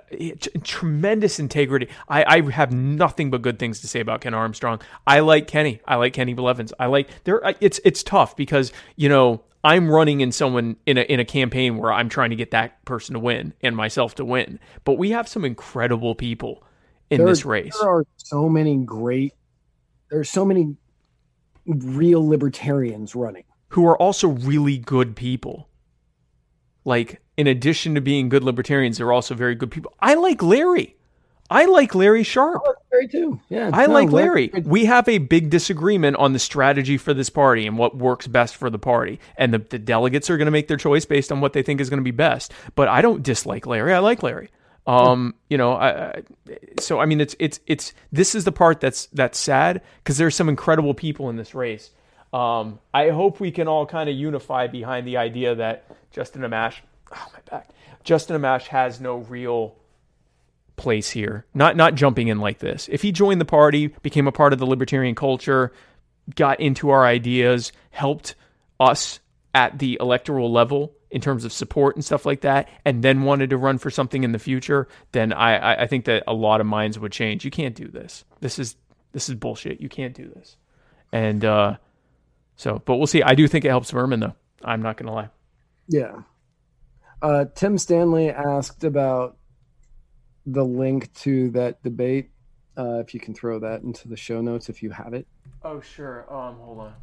tremendous 0.64 1.40
integrity. 1.40 1.88
I, 2.08 2.24
I 2.24 2.52
have 2.52 2.72
nothing 2.72 3.32
but 3.32 3.42
good 3.42 3.60
things 3.60 3.82
to 3.82 3.88
say 3.88 4.00
about 4.00 4.22
Ken 4.22 4.34
Armstrong. 4.34 4.82
I 5.08 5.20
like 5.20 5.48
Kenny. 5.48 5.82
I 5.88 5.96
like 5.96 6.14
Kenny 6.14 6.34
Blevins. 6.34 6.74
I 6.80 6.88
like 6.88 7.10
there. 7.24 7.42
It's 7.60 7.80
it's 7.84 8.04
tough 8.04 8.36
because 8.36 8.72
you 8.96 9.10
know 9.10 9.44
I'm 9.64 9.90
running 9.90 10.22
in 10.22 10.32
someone 10.32 10.76
in 10.86 10.98
a 10.98 11.02
in 11.02 11.20
a 11.20 11.26
campaign 11.26 11.78
where 11.78 11.92
I'm 11.92 12.10
trying 12.10 12.32
to 12.32 12.36
get 12.36 12.52
that 12.52 12.84
person 12.86 13.14
to 13.14 13.20
win 13.20 13.54
and 13.62 13.76
myself 13.76 14.16
to 14.16 14.26
win. 14.26 14.60
But 14.84 14.94
we 14.94 15.12
have 15.12 15.28
some 15.28 15.46
incredible 15.46 16.16
people 16.16 16.64
in 17.10 17.20
there, 17.20 17.28
this 17.28 17.46
race. 17.46 17.78
There 17.80 17.90
are 17.90 18.06
so 18.18 18.50
many 18.50 18.78
great. 18.78 19.34
There's 20.10 20.30
so 20.30 20.46
many 20.46 20.76
real 21.66 22.28
libertarians 22.28 23.16
running 23.16 23.46
who 23.70 23.88
are 23.88 23.98
also 23.98 24.28
really 24.28 24.78
good 24.78 25.16
people. 25.16 25.70
Like 26.86 27.23
in 27.38 27.48
addition 27.48 27.96
to 27.96 28.02
being 28.02 28.30
good 28.30 28.44
libertarians, 28.44 28.98
they're 28.98 29.12
also 29.12 29.36
very 29.36 29.56
good 29.56 29.72
people. 29.72 29.94
I 30.00 30.16
like 30.16 30.42
Larry. 30.42 30.96
I 31.50 31.66
like 31.66 31.94
Larry 31.94 32.24
Sharpe. 32.24 32.62
I 32.66 32.70
like 32.70 32.78
Larry 32.92 33.08
too. 33.08 33.40
Yeah, 33.50 33.70
I 33.74 33.86
no, 33.86 33.94
like 33.94 34.12
Larry. 34.12 34.50
Larry. 34.54 34.66
We 34.66 34.86
have 34.86 35.08
a 35.08 35.18
big 35.18 35.50
disagreement 35.50 36.16
on 36.18 36.34
the 36.34 36.40
strategy 36.40 36.98
for 36.98 37.14
this 37.14 37.30
party 37.30 37.68
and 37.68 37.78
what 37.78 37.96
works 37.96 38.28
best 38.28 38.56
for 38.56 38.70
the 38.70 38.80
party. 38.80 39.20
And 39.38 39.54
the, 39.54 39.60
the 39.60 39.78
delegates 39.78 40.30
are 40.30 40.38
going 40.38 40.48
to 40.48 40.52
make 40.52 40.68
their 40.68 40.78
choice 40.78 41.06
based 41.06 41.32
on 41.32 41.42
what 41.42 41.54
they 41.54 41.62
think 41.62 41.82
is 41.82 41.90
going 41.90 42.00
to 42.00 42.04
be 42.04 42.12
best. 42.12 42.54
But 42.76 42.88
I 42.88 43.02
don't 43.02 43.22
dislike 43.22 43.68
Larry. 43.68 43.94
I 43.94 44.00
like 44.00 44.24
Larry. 44.24 44.50
Um, 44.86 45.36
you 45.50 45.58
know, 45.58 45.74
I, 45.74 45.90
I, 45.90 46.24
so 46.80 47.00
I 47.00 47.06
mean, 47.06 47.22
it's 47.22 47.36
it's 47.40 47.60
it's 47.68 47.94
this 48.12 48.36
is 48.36 48.46
the 48.46 48.52
part 48.52 48.80
that's 48.80 49.06
that's 49.08 49.40
sad 49.40 49.82
because 50.04 50.18
there's 50.18 50.36
some 50.36 50.50
incredible 50.50 50.94
people 50.94 51.30
in 51.30 51.36
this 51.36 51.54
race. 51.54 51.92
Um, 52.34 52.80
I 52.94 53.10
hope 53.10 53.40
we 53.40 53.52
can 53.52 53.68
all 53.68 53.86
kind 53.86 54.10
of 54.10 54.16
unify 54.16 54.68
behind 54.68 55.08
the 55.08 55.18
idea 55.18 55.56
that 55.56 55.86
Justin 56.12 56.42
Amash 56.42 56.78
oh 57.14 57.28
my 57.34 57.40
back. 57.50 57.70
Justin 58.04 58.40
Amash 58.42 58.68
has 58.68 59.00
no 59.00 59.18
real 59.18 59.76
place 60.76 61.10
here. 61.10 61.46
Not 61.54 61.76
not 61.76 61.96
jumping 61.96 62.28
in 62.28 62.40
like 62.40 62.60
this. 62.60 62.90
If 62.92 63.02
he 63.02 63.12
joined 63.12 63.40
the 63.40 63.46
party, 63.46 63.88
became 63.88 64.28
a 64.28 64.32
part 64.32 64.54
of 64.54 64.60
the 64.60 64.66
libertarian 64.66 65.16
culture, 65.16 65.72
got 66.36 66.60
into 66.60 66.90
our 66.90 67.06
ideas, 67.06 67.72
helped 67.92 68.36
us 68.80 69.20
at 69.54 69.80
the 69.80 69.98
electoral 70.02 70.52
level 70.52 70.94
in 71.12 71.22
terms 71.22 71.46
of 71.46 71.54
support 71.54 71.96
and 71.96 72.04
stuff 72.04 72.26
like 72.26 72.42
that, 72.42 72.68
and 72.86 73.04
then 73.04 73.22
wanted 73.22 73.52
to 73.52 73.58
run 73.58 73.78
for 73.78 73.92
something 73.92 74.24
in 74.24 74.32
the 74.32 74.40
future, 74.40 74.88
then 75.12 75.32
I, 75.32 75.84
I 75.84 75.88
think 75.88 76.06
that 76.06 76.24
a 76.26 76.34
lot 76.34 76.60
of 76.60 76.66
minds 76.66 76.98
would 76.98 77.12
change. 77.12 77.46
You 77.46 77.52
can't 77.52 77.76
do 77.76 77.88
this. 77.88 78.26
This 78.42 78.58
is 78.58 78.76
this 79.12 79.30
is 79.30 79.36
bullshit. 79.36 79.80
You 79.80 79.90
can't 79.90 80.16
do 80.16 80.28
this. 80.28 80.58
And 81.12 81.46
uh, 81.46 81.78
so, 82.56 82.82
but 82.84 82.98
we'll 82.98 83.06
see. 83.06 83.22
I 83.22 83.36
do 83.36 83.48
think 83.48 83.64
it 83.64 83.70
helps 83.70 83.92
Vermin 83.92 84.22
though. 84.22 84.36
I'm 84.64 84.82
not 84.82 84.98
gonna 84.98 85.14
lie. 85.14 85.30
Yeah. 85.88 86.24
Uh, 87.24 87.46
Tim 87.56 87.78
Stanley 87.78 88.30
asked 88.30 88.84
about 88.84 89.38
the 90.46 90.64
link 90.64 91.12
to 91.14 91.50
that 91.52 91.82
debate. 91.82 92.30
Uh, 92.78 93.00
if 93.00 93.14
you 93.14 93.20
can 93.20 93.34
throw 93.34 93.60
that 93.60 93.82
into 93.84 94.10
the 94.10 94.18
show 94.18 94.42
notes 94.42 94.68
if 94.68 94.84
you 94.84 94.90
have 94.90 95.14
it. 95.14 95.26
Oh, 95.64 95.80
sure. 95.80 96.26
Um, 96.34 96.56
hold 96.58 96.80
on. 96.80 96.94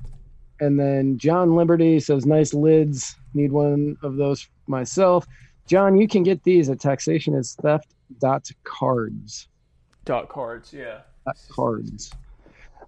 And 0.61 0.79
then 0.79 1.17
John 1.17 1.57
Liberty 1.57 1.99
says, 2.01 2.27
nice 2.27 2.53
lids. 2.53 3.17
Need 3.33 3.51
one 3.51 3.97
of 4.03 4.17
those 4.17 4.47
myself. 4.67 5.27
John, 5.67 5.97
you 5.97 6.07
can 6.07 6.23
get 6.23 6.43
these 6.43 6.69
at 6.69 6.81
taxation 6.81 7.35
is 7.35 7.57
theft 7.63 7.95
dot 8.19 8.51
cards. 8.65 9.49
Dot 10.05 10.29
cards, 10.29 10.73
yeah. 10.73 11.01
Dot 11.25 11.39
cards. 11.49 12.13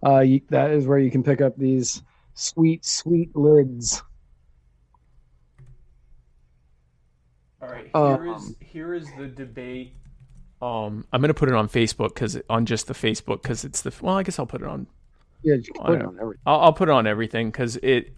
Uh, 0.04 0.20
you, 0.20 0.42
that 0.50 0.70
is 0.72 0.86
where 0.86 0.98
you 0.98 1.10
can 1.10 1.22
pick 1.22 1.40
up 1.40 1.56
these 1.56 2.02
sweet, 2.34 2.84
sweet 2.84 3.34
lids. 3.34 4.02
All 7.62 7.68
right, 7.68 7.84
here 7.94 8.32
um, 8.32 8.36
is 8.36 8.56
here 8.60 8.92
is 8.94 9.06
the 9.16 9.28
debate. 9.28 9.94
Um, 10.60 11.06
I'm 11.12 11.20
gonna 11.20 11.32
put 11.32 11.48
it 11.48 11.54
on 11.54 11.68
Facebook 11.68 12.08
because 12.08 12.36
on 12.50 12.66
just 12.66 12.88
the 12.88 12.94
Facebook 12.94 13.42
because 13.42 13.64
it's 13.64 13.82
the 13.82 13.94
well, 14.00 14.16
I 14.16 14.24
guess 14.24 14.38
I'll 14.38 14.46
put 14.46 14.62
it 14.62 14.68
on. 14.68 14.88
Yeah, 15.44 15.54
you 15.54 15.72
put 15.74 16.00
it 16.00 16.04
on 16.04 16.18
everything. 16.20 16.42
I'll, 16.44 16.60
I'll 16.60 16.72
put 16.72 16.88
it 16.88 16.92
on 16.92 17.06
everything 17.06 17.50
because 17.50 17.76
it. 17.76 18.12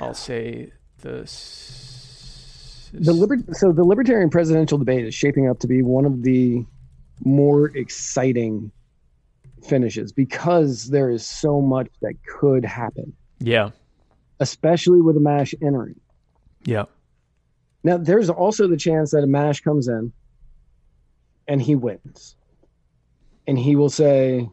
I'll 0.00 0.14
say 0.14 0.72
this. 1.00 2.90
The 2.92 3.12
liber- 3.12 3.52
so 3.52 3.72
the 3.72 3.84
libertarian 3.84 4.30
presidential 4.30 4.78
debate 4.78 5.04
is 5.04 5.14
shaping 5.14 5.48
up 5.48 5.58
to 5.60 5.66
be 5.66 5.82
one 5.82 6.04
of 6.04 6.22
the 6.22 6.64
more 7.24 7.66
exciting 7.76 8.70
finishes 9.62 10.12
because 10.12 10.88
there 10.90 11.10
is 11.10 11.26
so 11.26 11.60
much 11.60 11.88
that 12.00 12.14
could 12.26 12.64
happen. 12.64 13.12
Yeah. 13.38 13.70
Especially 14.40 15.00
with 15.00 15.16
Amash 15.16 15.54
entering. 15.62 15.98
Yeah. 16.64 16.84
Now, 17.84 17.96
there's 17.96 18.30
also 18.30 18.68
the 18.68 18.76
chance 18.76 19.10
that 19.10 19.24
Amash 19.24 19.62
comes 19.62 19.88
in 19.88 20.12
and 21.48 21.60
he 21.60 21.74
wins. 21.74 22.36
And 23.46 23.58
he 23.58 23.74
will 23.74 23.90
say, 23.90 24.48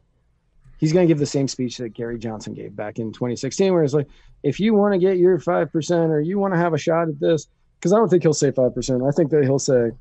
he's 0.79 0.93
going 0.93 1.07
to 1.07 1.11
give 1.11 1.19
the 1.19 1.25
same 1.25 1.47
speech 1.47 1.77
that 1.77 1.89
Gary 1.89 2.17
Johnson 2.17 2.53
gave 2.53 2.75
back 2.75 2.97
in 2.97 3.11
2016, 3.11 3.71
where 3.71 3.83
he's 3.83 3.93
like, 3.93 4.07
if 4.41 4.59
you 4.59 4.73
want 4.73 4.93
to 4.93 4.99
get 4.99 5.17
your 5.17 5.37
5% 5.37 6.09
or 6.09 6.19
you 6.21 6.39
want 6.39 6.53
to 6.53 6.57
have 6.59 6.73
a 6.73 6.77
shot 6.77 7.07
at 7.07 7.19
this, 7.19 7.47
because 7.77 7.93
I 7.93 7.97
don't 7.97 8.09
think 8.09 8.23
he'll 8.23 8.33
say 8.33 8.51
5%. 8.51 9.07
I 9.07 9.11
think 9.11 9.29
that 9.31 9.43
he'll 9.43 9.59
say, 9.59 9.91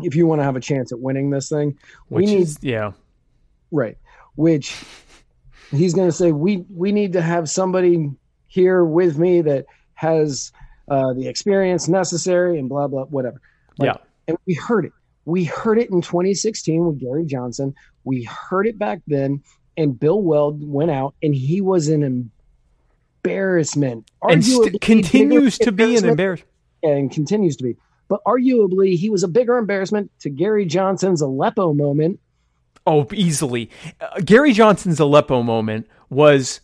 if 0.00 0.14
you 0.14 0.26
want 0.26 0.40
to 0.40 0.44
have 0.44 0.56
a 0.56 0.60
chance 0.60 0.92
at 0.92 1.00
winning 1.00 1.30
this 1.30 1.48
thing, 1.48 1.78
Which 2.08 2.26
we 2.26 2.34
need, 2.34 2.42
is, 2.42 2.58
yeah. 2.60 2.92
Right. 3.70 3.96
Which 4.34 4.76
he's 5.70 5.94
going 5.94 6.08
to 6.08 6.12
say, 6.12 6.32
we, 6.32 6.64
we 6.68 6.92
need 6.92 7.14
to 7.14 7.22
have 7.22 7.48
somebody 7.48 8.10
here 8.46 8.84
with 8.84 9.18
me 9.18 9.40
that 9.42 9.66
has 9.94 10.52
uh, 10.88 11.12
the 11.14 11.28
experience 11.28 11.88
necessary 11.88 12.58
and 12.58 12.68
blah 12.68 12.88
blah 12.88 13.04
whatever. 13.04 13.40
Like, 13.78 13.86
yeah, 13.86 13.96
and 14.28 14.36
we 14.46 14.54
heard 14.54 14.84
it. 14.84 14.92
We 15.24 15.44
heard 15.44 15.78
it 15.78 15.90
in 15.90 16.00
2016 16.02 16.84
with 16.84 16.98
Gary 16.98 17.24
Johnson. 17.24 17.74
We 18.04 18.24
heard 18.24 18.66
it 18.66 18.78
back 18.78 19.00
then, 19.06 19.42
and 19.76 19.98
Bill 19.98 20.20
Weld 20.20 20.66
went 20.66 20.90
out, 20.90 21.14
and 21.22 21.34
he 21.34 21.60
was 21.60 21.88
an 21.88 22.30
embarrassment, 23.22 24.10
and 24.22 24.44
st- 24.44 24.80
continues 24.80 25.58
to 25.58 25.70
be 25.72 25.96
an 25.96 26.04
embarrassment, 26.04 26.50
and 26.82 27.10
continues 27.10 27.56
to 27.56 27.64
be. 27.64 27.76
But 28.08 28.22
arguably, 28.24 28.96
he 28.96 29.08
was 29.08 29.22
a 29.22 29.28
bigger 29.28 29.56
embarrassment 29.56 30.10
to 30.20 30.30
Gary 30.30 30.66
Johnson's 30.66 31.22
Aleppo 31.22 31.72
moment. 31.72 32.20
Oh, 32.86 33.06
easily. 33.12 33.70
Uh, 34.00 34.20
Gary 34.24 34.52
Johnson's 34.52 34.98
Aleppo 34.98 35.42
moment 35.42 35.86
was 36.10 36.60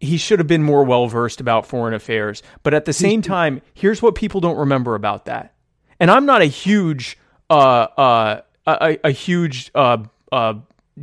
he 0.00 0.16
should 0.16 0.38
have 0.38 0.48
been 0.48 0.62
more 0.62 0.82
well 0.82 1.06
versed 1.06 1.40
about 1.40 1.66
foreign 1.66 1.94
affairs. 1.94 2.42
But 2.62 2.74
at 2.74 2.86
the 2.86 2.92
same 2.92 3.22
time, 3.22 3.60
here's 3.74 4.00
what 4.02 4.14
people 4.14 4.40
don't 4.40 4.56
remember 4.56 4.94
about 4.94 5.26
that. 5.26 5.54
And 6.00 6.10
I'm 6.10 6.24
not 6.24 6.40
a 6.40 6.46
huge, 6.46 7.18
uh, 7.50 7.52
uh, 7.52 8.40
a, 8.66 8.98
a 9.04 9.10
huge 9.10 9.70
uh, 9.74 9.98
uh, 10.32 10.54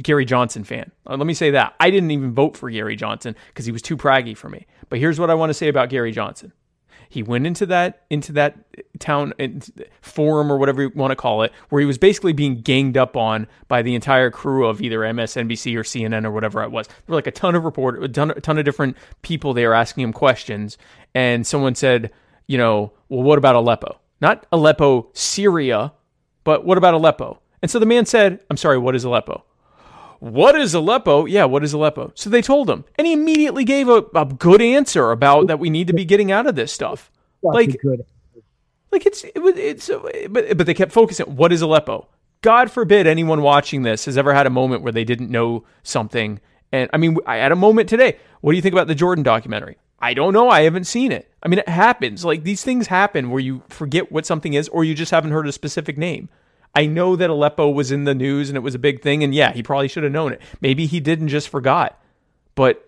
Gary 0.02 0.26
Johnson 0.26 0.64
fan. 0.64 0.92
Uh, 1.06 1.16
let 1.16 1.28
me 1.28 1.36
say 1.36 1.52
that 1.52 1.76
I 1.80 1.92
didn't 1.92 2.10
even 2.10 2.34
vote 2.34 2.58
for 2.58 2.70
Gary 2.70 2.96
Johnson 2.96 3.36
because 3.50 3.66
he 3.66 3.72
was 3.72 3.84
too 3.84 3.96
praggy 3.96 4.34
for 4.34 4.50
me. 4.50 4.66
But 4.90 5.00
here's 5.00 5.20
what 5.20 5.30
I 5.30 5.36
want 5.36 5.52
to 5.52 5.54
say 5.54 5.68
about 5.68 5.90
Gary 5.90 6.12
Johnson. 6.12 6.52
He 7.10 7.24
went 7.24 7.48
into 7.48 7.66
that 7.68 8.04
into 8.10 8.32
that 8.34 8.58
town 9.00 9.34
forum 10.02 10.52
or 10.52 10.58
whatever 10.58 10.84
you 10.84 10.92
want 10.96 11.12
to 11.12 11.16
call 11.16 11.44
it, 11.44 11.52
where 11.70 11.80
he 11.80 11.86
was 11.86 11.98
basically 11.98 12.34
being 12.34 12.62
ganged 12.62 12.98
up 12.98 13.16
on 13.16 13.48
by 13.68 13.82
the 13.82 13.96
entire 13.96 14.30
crew 14.32 14.68
of 14.68 14.82
either 14.82 15.00
MSNBC 15.00 15.76
or 15.76 15.84
CNN 15.84 16.26
or 16.26 16.32
whatever 16.32 16.64
it 16.64 16.72
was. 16.72 16.88
There 16.88 16.96
were 17.08 17.16
like 17.16 17.28
a 17.28 17.32
ton 17.32 17.56
of 17.56 17.64
report, 17.64 18.04
a 18.04 18.08
ton, 18.08 18.32
a 18.32 18.42
ton 18.42 18.58
of 18.58 18.66
different 18.66 18.98
people 19.22 19.54
there 19.54 19.74
asking 19.74 20.04
him 20.04 20.14
questions, 20.14 20.78
and 21.16 21.46
someone 21.46 21.76
said, 21.76 22.12
you 22.48 22.58
know, 22.58 22.94
well, 23.10 23.24
what 23.24 23.38
about 23.38 23.56
Aleppo? 23.56 24.00
Not 24.22 24.46
Aleppo, 24.52 25.10
Syria, 25.14 25.94
but 26.44 26.66
what 26.66 26.78
about 26.78 26.94
Aleppo? 26.94 27.40
And 27.62 27.70
so 27.70 27.80
the 27.80 27.86
man 27.86 28.06
said, 28.06 28.40
I'm 28.50 28.58
sorry, 28.58 28.78
what 28.78 28.96
is 28.96 29.04
Aleppo? 29.04 29.44
What 30.20 30.60
is 30.60 30.74
Aleppo? 30.74 31.26
Yeah, 31.26 31.46
what 31.46 31.64
is 31.64 31.74
Aleppo? 31.74 32.12
So 32.16 32.30
they 32.30 32.42
told 32.42 32.70
him, 32.70 32.86
and 32.98 33.06
he 33.06 33.14
immediately 33.14 33.64
gave 33.64 33.88
a, 33.88 34.04
a 34.16 34.26
good 34.26 34.62
answer 34.62 35.12
about 35.12 35.48
that 35.48 35.60
we 35.60 35.70
need 35.70 35.88
to 35.88 35.94
be 35.94 36.06
getting 36.06 36.32
out 36.32 36.48
of 36.48 36.56
this 36.56 36.72
stuff. 36.72 37.12
like, 37.44 37.80
good. 37.82 38.06
like 38.92 39.06
it's 39.06 39.24
it, 39.24 39.34
it's 39.36 39.90
but 40.30 40.58
but 40.58 40.66
they 40.66 40.74
kept 40.74 40.92
focusing. 40.92 41.36
What 41.36 41.52
is 41.52 41.62
Aleppo? 41.62 42.08
God 42.42 42.72
forbid 42.72 43.08
anyone 43.08 43.42
watching 43.42 43.84
this 43.84 44.06
has 44.06 44.18
ever 44.18 44.34
had 44.34 44.48
a 44.48 44.52
moment 44.52 44.84
where 44.84 44.92
they 44.92 45.04
didn't 45.04 45.30
know 45.30 45.66
something. 45.84 46.40
And 46.72 46.90
I 46.94 46.98
mean, 46.98 47.18
I 47.26 47.38
had 47.38 47.52
a 47.52 47.56
moment 47.56 47.90
today. 47.90 48.18
What 48.42 48.52
do 48.52 48.56
you 48.56 48.62
think 48.62 48.74
about 48.74 48.88
the 48.88 48.96
Jordan 48.96 49.24
documentary? 49.24 49.78
I 50.00 50.14
don't 50.14 50.34
know. 50.34 50.50
I 50.50 50.62
haven't 50.62 50.86
seen 50.86 51.12
it. 51.12 51.32
I 51.42 51.48
mean, 51.48 51.60
it 51.60 51.70
happens. 51.70 52.24
Like 52.24 52.44
these 52.44 52.64
things 52.64 52.88
happen 52.88 53.32
where 53.32 53.40
you 53.40 53.64
forget 53.70 54.12
what 54.12 54.26
something 54.26 54.54
is 54.54 54.68
or 54.70 54.84
you 54.84 54.94
just 54.94 55.12
haven't 55.12 55.32
heard 55.32 55.48
a 55.48 55.52
specific 55.52 55.98
name. 55.98 56.30
I 56.78 56.86
know 56.86 57.16
that 57.16 57.32
Aleppo 57.32 57.72
was 57.72 57.92
in 57.92 58.04
the 58.04 58.14
news 58.14 58.52
and 58.52 58.56
it 58.56 58.60
was 58.62 58.76
a 58.76 58.80
big 58.80 59.02
thing. 59.02 59.24
And 59.24 59.34
yeah, 59.34 59.52
he 59.52 59.64
probably 59.64 59.88
should 59.88 60.04
have 60.04 60.12
known 60.12 60.32
it. 60.32 60.40
Maybe 60.62 60.86
he 60.86 61.00
didn't 61.00 61.30
just 61.30 61.50
forgot. 61.50 62.00
But 62.54 62.88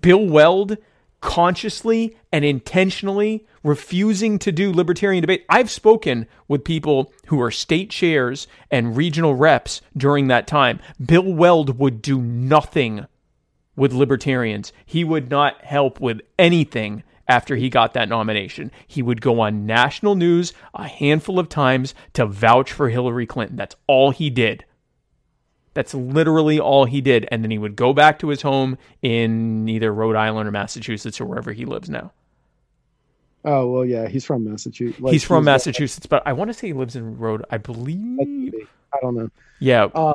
Bill 0.00 0.24
Weld 0.26 0.78
consciously 1.20 2.16
and 2.32 2.42
intentionally 2.42 3.46
refusing 3.62 4.38
to 4.38 4.50
do 4.50 4.72
libertarian 4.72 5.20
debate. 5.20 5.44
I've 5.50 5.70
spoken 5.70 6.26
with 6.48 6.64
people 6.64 7.12
who 7.26 7.38
are 7.42 7.50
state 7.50 7.90
chairs 7.90 8.46
and 8.70 8.96
regional 8.96 9.34
reps 9.34 9.82
during 9.94 10.28
that 10.28 10.46
time. 10.46 10.80
Bill 11.04 11.34
Weld 11.34 11.78
would 11.78 12.00
do 12.00 12.18
nothing 12.18 13.06
with 13.76 13.92
libertarians. 13.92 14.72
He 14.86 15.04
would 15.04 15.30
not 15.30 15.62
help 15.66 16.00
with 16.00 16.22
anything 16.38 17.02
after 17.28 17.56
he 17.56 17.70
got 17.70 17.94
that 17.94 18.08
nomination. 18.08 18.70
He 18.86 19.02
would 19.02 19.20
go 19.20 19.40
on 19.40 19.66
national 19.66 20.14
news 20.14 20.52
a 20.74 20.86
handful 20.86 21.38
of 21.38 21.48
times 21.48 21.94
to 22.14 22.26
vouch 22.26 22.72
for 22.72 22.88
Hillary 22.88 23.26
Clinton. 23.26 23.56
That's 23.56 23.76
all 23.86 24.10
he 24.10 24.30
did. 24.30 24.64
That's 25.74 25.94
literally 25.94 26.60
all 26.60 26.84
he 26.84 27.00
did. 27.00 27.26
And 27.30 27.42
then 27.42 27.50
he 27.50 27.58
would 27.58 27.76
go 27.76 27.92
back 27.92 28.18
to 28.18 28.28
his 28.28 28.42
home 28.42 28.76
in 29.00 29.68
either 29.68 29.92
Rhode 29.92 30.16
Island 30.16 30.48
or 30.48 30.52
Massachusetts 30.52 31.20
or 31.20 31.24
wherever 31.24 31.52
he 31.52 31.64
lives 31.64 31.88
now. 31.88 32.12
Oh 33.44 33.68
well, 33.70 33.84
yeah, 33.84 34.06
he's 34.06 34.24
from 34.24 34.44
Massachusetts. 34.44 35.00
Like, 35.00 35.12
he's 35.12 35.24
from 35.24 35.42
he's 35.42 35.46
Massachusetts, 35.46 36.06
but 36.06 36.22
I 36.26 36.32
want 36.32 36.48
to 36.48 36.54
say 36.54 36.68
he 36.68 36.72
lives 36.72 36.94
in 36.94 37.18
Rhode. 37.18 37.44
I 37.50 37.58
believe. 37.58 38.54
I 38.94 38.98
don't 39.00 39.16
know. 39.16 39.30
Yeah. 39.58 39.84
Uh, 39.86 40.14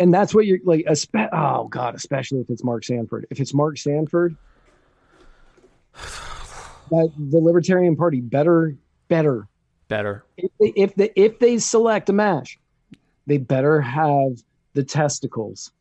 and 0.00 0.12
that's 0.12 0.34
what 0.34 0.46
you're 0.46 0.58
like. 0.64 0.84
Spe- 0.96 1.32
oh 1.32 1.68
god, 1.68 1.94
especially 1.94 2.40
if 2.40 2.50
it's 2.50 2.64
Mark 2.64 2.84
Sanford. 2.84 3.26
If 3.30 3.38
it's 3.40 3.54
Mark 3.54 3.78
Sanford, 3.78 4.36
the 6.90 7.38
Libertarian 7.40 7.96
Party 7.96 8.20
better, 8.20 8.76
better, 9.08 9.48
better. 9.88 10.24
If 10.36 10.50
they, 10.58 10.72
if 10.76 10.94
they 10.94 11.10
if 11.16 11.38
they 11.38 11.58
select 11.58 12.08
Amash, 12.08 12.56
they 13.26 13.38
better 13.38 13.80
have 13.80 14.42
the 14.74 14.84
testicles 14.84 15.72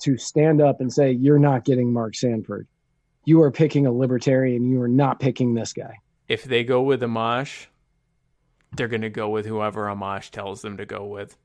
to 0.00 0.16
stand 0.16 0.60
up 0.60 0.80
and 0.80 0.92
say, 0.92 1.12
"You're 1.12 1.38
not 1.38 1.64
getting 1.64 1.92
Mark 1.92 2.14
Sanford. 2.14 2.66
You 3.24 3.42
are 3.42 3.50
picking 3.50 3.86
a 3.86 3.92
Libertarian. 3.92 4.64
You 4.70 4.80
are 4.82 4.88
not 4.88 5.20
picking 5.20 5.54
this 5.54 5.72
guy." 5.72 5.96
If 6.28 6.44
they 6.44 6.64
go 6.64 6.82
with 6.82 7.02
Amash, 7.02 7.66
they're 8.76 8.88
going 8.88 9.02
to 9.02 9.10
go 9.10 9.28
with 9.28 9.46
whoever 9.46 9.86
Amash 9.86 10.30
tells 10.30 10.62
them 10.62 10.76
to 10.78 10.86
go 10.86 11.04
with. 11.04 11.36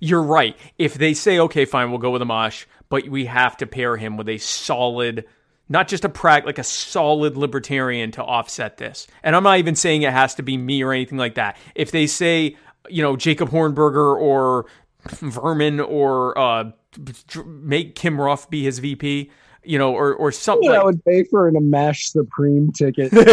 You're 0.00 0.22
right. 0.22 0.56
If 0.78 0.94
they 0.94 1.14
say, 1.14 1.38
okay, 1.40 1.64
fine, 1.64 1.90
we'll 1.90 1.98
go 1.98 2.10
with 2.10 2.22
Amash, 2.22 2.66
but 2.88 3.08
we 3.08 3.26
have 3.26 3.56
to 3.58 3.66
pair 3.66 3.96
him 3.96 4.16
with 4.16 4.28
a 4.28 4.38
solid, 4.38 5.26
not 5.68 5.88
just 5.88 6.04
a 6.04 6.08
prag, 6.08 6.44
like 6.44 6.58
a 6.58 6.64
solid 6.64 7.36
libertarian 7.36 8.10
to 8.12 8.22
offset 8.22 8.76
this. 8.76 9.06
And 9.22 9.34
I'm 9.34 9.42
not 9.42 9.58
even 9.58 9.74
saying 9.74 10.02
it 10.02 10.12
has 10.12 10.34
to 10.36 10.42
be 10.42 10.56
me 10.56 10.82
or 10.82 10.92
anything 10.92 11.18
like 11.18 11.34
that. 11.36 11.56
If 11.74 11.90
they 11.90 12.06
say, 12.06 12.56
you 12.88 13.02
know, 13.02 13.16
Jacob 13.16 13.50
Hornberger 13.50 14.18
or 14.20 14.66
Vermin 15.08 15.80
or 15.80 16.36
uh, 16.38 16.70
make 17.46 17.94
Kim 17.94 18.20
Ruff 18.20 18.48
be 18.50 18.64
his 18.64 18.78
VP, 18.78 19.30
you 19.62 19.78
know, 19.78 19.94
or 19.94 20.14
or 20.14 20.32
something. 20.32 20.70
I 20.70 20.84
would 20.84 21.04
pay 21.04 21.24
for 21.24 21.48
an 21.48 21.54
Amash 21.54 22.04
Supreme 22.04 22.72
ticket. 22.72 23.12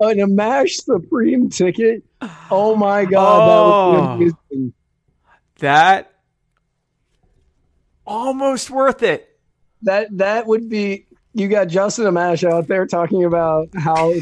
an 0.00 0.18
Amash 0.18 0.72
Supreme 0.72 1.48
ticket. 1.48 2.02
Oh 2.50 2.76
my 2.76 3.04
god, 3.04 3.40
oh, 3.40 3.92
that 3.92 4.10
would 4.10 4.18
be 4.18 4.32
amazing. 4.50 4.72
That 5.58 6.12
almost 8.06 8.70
worth 8.70 9.02
it. 9.02 9.29
That 9.82 10.08
that 10.18 10.46
would 10.46 10.68
be. 10.68 11.06
You 11.32 11.46
got 11.46 11.68
Justin 11.68 12.06
Amash 12.06 12.42
out 12.42 12.66
there 12.66 12.86
talking 12.86 13.24
about 13.24 13.68
how 13.76 14.12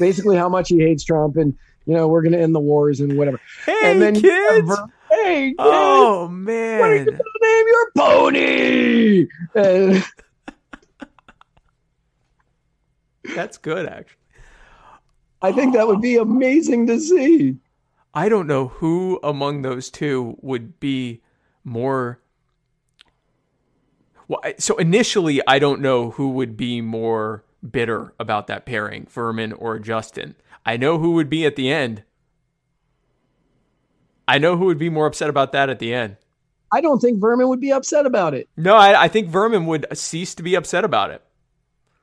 basically 0.00 0.36
how 0.36 0.48
much 0.48 0.68
he 0.70 0.80
hates 0.80 1.04
Trump 1.04 1.36
and 1.36 1.56
you 1.86 1.94
know 1.94 2.08
we're 2.08 2.22
gonna 2.22 2.38
end 2.38 2.54
the 2.54 2.60
wars 2.60 2.98
and 2.98 3.16
whatever. 3.16 3.40
Hey 3.64 3.78
and 3.84 4.02
then 4.02 4.14
kids. 4.20 4.78
hey 5.10 5.50
kids. 5.50 5.56
Oh 5.58 6.26
man. 6.26 6.80
What 6.80 6.90
are 6.90 6.96
you 6.96 7.18
name 7.40 7.66
your 7.68 7.90
pony? 7.96 9.26
And, 9.54 10.04
That's 13.34 13.58
good, 13.58 13.86
actually. 13.86 14.16
I 15.42 15.52
think 15.52 15.74
that 15.74 15.86
would 15.86 16.00
be 16.00 16.16
amazing 16.16 16.86
to 16.88 16.98
see. 16.98 17.56
I 18.14 18.28
don't 18.28 18.46
know 18.46 18.68
who 18.68 19.20
among 19.22 19.62
those 19.62 19.90
two 19.90 20.36
would 20.40 20.80
be 20.80 21.22
more. 21.64 22.20
Well, 24.28 24.40
so 24.58 24.76
initially, 24.76 25.40
I 25.46 25.58
don't 25.58 25.80
know 25.80 26.10
who 26.10 26.30
would 26.30 26.56
be 26.56 26.80
more 26.80 27.44
bitter 27.68 28.12
about 28.20 28.46
that 28.46 28.66
pairing, 28.66 29.06
Vermin 29.10 29.52
or 29.54 29.78
Justin. 29.78 30.36
I 30.64 30.76
know 30.76 30.98
who 30.98 31.12
would 31.12 31.30
be 31.30 31.46
at 31.46 31.56
the 31.56 31.70
end. 31.70 32.04
I 34.28 34.36
know 34.38 34.58
who 34.58 34.66
would 34.66 34.78
be 34.78 34.90
more 34.90 35.06
upset 35.06 35.30
about 35.30 35.52
that 35.52 35.70
at 35.70 35.78
the 35.78 35.94
end. 35.94 36.16
I 36.70 36.82
don't 36.82 36.98
think 37.00 37.18
Vermin 37.18 37.48
would 37.48 37.60
be 37.60 37.72
upset 37.72 38.04
about 38.04 38.34
it. 38.34 38.46
No, 38.56 38.76
I, 38.76 39.04
I 39.04 39.08
think 39.08 39.28
Vermin 39.28 39.64
would 39.64 39.86
cease 39.94 40.34
to 40.34 40.42
be 40.42 40.54
upset 40.54 40.84
about 40.84 41.10
it. 41.10 41.22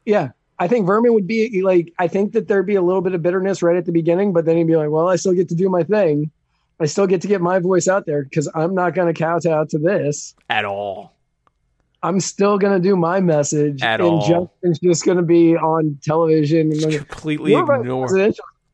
Yeah, 0.05 0.31
I 0.57 0.67
think 0.67 0.87
Vermin 0.87 1.13
would 1.13 1.27
be 1.27 1.61
like, 1.61 1.93
I 1.99 2.07
think 2.07 2.33
that 2.33 2.47
there'd 2.47 2.65
be 2.65 2.75
a 2.75 2.81
little 2.81 3.01
bit 3.01 3.13
of 3.13 3.21
bitterness 3.21 3.61
right 3.61 3.75
at 3.75 3.85
the 3.85 3.91
beginning, 3.91 4.33
but 4.33 4.45
then 4.45 4.57
he'd 4.57 4.67
be 4.67 4.75
like, 4.75 4.89
well, 4.89 5.07
I 5.07 5.17
still 5.17 5.33
get 5.33 5.49
to 5.49 5.55
do 5.55 5.69
my 5.69 5.83
thing. 5.83 6.31
I 6.79 6.87
still 6.87 7.07
get 7.07 7.21
to 7.21 7.27
get 7.27 7.41
my 7.41 7.59
voice 7.59 7.87
out 7.87 8.05
there 8.05 8.23
because 8.23 8.49
I'm 8.55 8.73
not 8.73 8.95
going 8.95 9.13
to 9.13 9.17
kowtow 9.17 9.65
to 9.65 9.77
this 9.77 10.33
at 10.49 10.65
all. 10.65 11.14
I'm 12.05 12.19
still 12.19 12.59
going 12.59 12.79
to 12.79 12.87
do 12.87 12.95
my 12.95 13.19
message. 13.19 13.81
At 13.81 13.99
and 13.99 14.09
all. 14.09 14.27
Justin's 14.27 14.79
just 14.79 15.05
going 15.05 15.17
to 15.17 15.23
be 15.23 15.55
on 15.55 15.99
television. 16.03 16.71
And 16.71 16.81
completely 16.81 17.55
ignore. 17.55 18.31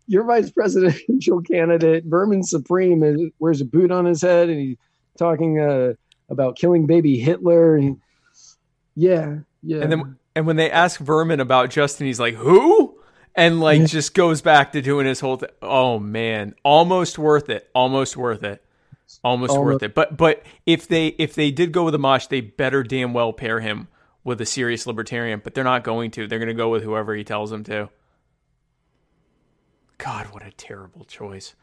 Your 0.08 0.26
vice 0.26 0.52
presidential 0.52 1.42
candidate, 1.50 2.04
Vermin 2.06 2.44
Supreme, 2.44 3.02
is, 3.04 3.22
wears 3.40 3.62
a 3.62 3.66
boot 3.66 3.92
on 3.92 4.04
his 4.04 4.22
head 4.22 4.50
and 4.50 4.60
he's 4.60 4.78
talking 5.18 5.60
uh, 5.60 5.94
about 6.30 6.58
killing 6.58 6.86
baby 6.86 7.18
Hitler. 7.18 7.78
And 7.78 8.02
yeah, 8.96 9.38
yeah. 9.64 9.82
And 9.82 9.92
then 9.92 10.18
and 10.36 10.46
when 10.46 10.58
they 10.58 10.70
ask 10.70 11.00
Vermin 11.00 11.40
about 11.40 11.70
Justin, 11.70 12.08
he's 12.08 12.20
like, 12.20 12.34
"Who?" 12.36 13.00
And 13.36 13.62
like 13.62 13.86
just 13.86 14.14
goes 14.14 14.42
back 14.42 14.74
to 14.74 14.82
doing 14.82 15.06
his 15.06 15.22
whole 15.22 15.38
thing. 15.38 15.50
Oh 15.62 16.00
man, 16.00 16.56
almost 16.64 17.18
worth 17.18 17.50
it. 17.50 17.70
Almost 17.74 18.18
worth 18.18 18.44
it. 18.44 18.62
Almost, 19.24 19.52
almost 19.52 19.66
worth 19.66 19.84
it. 19.84 19.94
But 19.94 20.18
but 20.18 20.44
if 20.66 20.88
they 20.88 21.08
if 21.08 21.36
they 21.36 21.52
did 21.52 21.72
go 21.72 21.84
with 21.86 21.94
Amash, 21.94 22.30
they 22.30 22.42
better 22.42 22.84
damn 22.84 23.14
well 23.14 23.34
pair 23.34 23.60
him 23.60 23.88
with 24.24 24.42
a 24.42 24.46
serious 24.46 24.88
libertarian. 24.88 25.42
But 25.44 25.54
they're 25.54 25.64
not 25.64 25.84
going 25.84 26.12
to. 26.12 26.28
They're 26.28 26.40
going 26.40 26.50
to 26.50 26.54
go 26.54 26.70
with 26.70 26.84
whoever 26.84 27.16
he 27.16 27.24
tells 27.24 27.50
them 27.50 27.64
to. 27.66 27.90
God, 29.98 30.28
what 30.32 30.46
a 30.46 30.52
terrible 30.52 31.06
choice. 31.06 31.56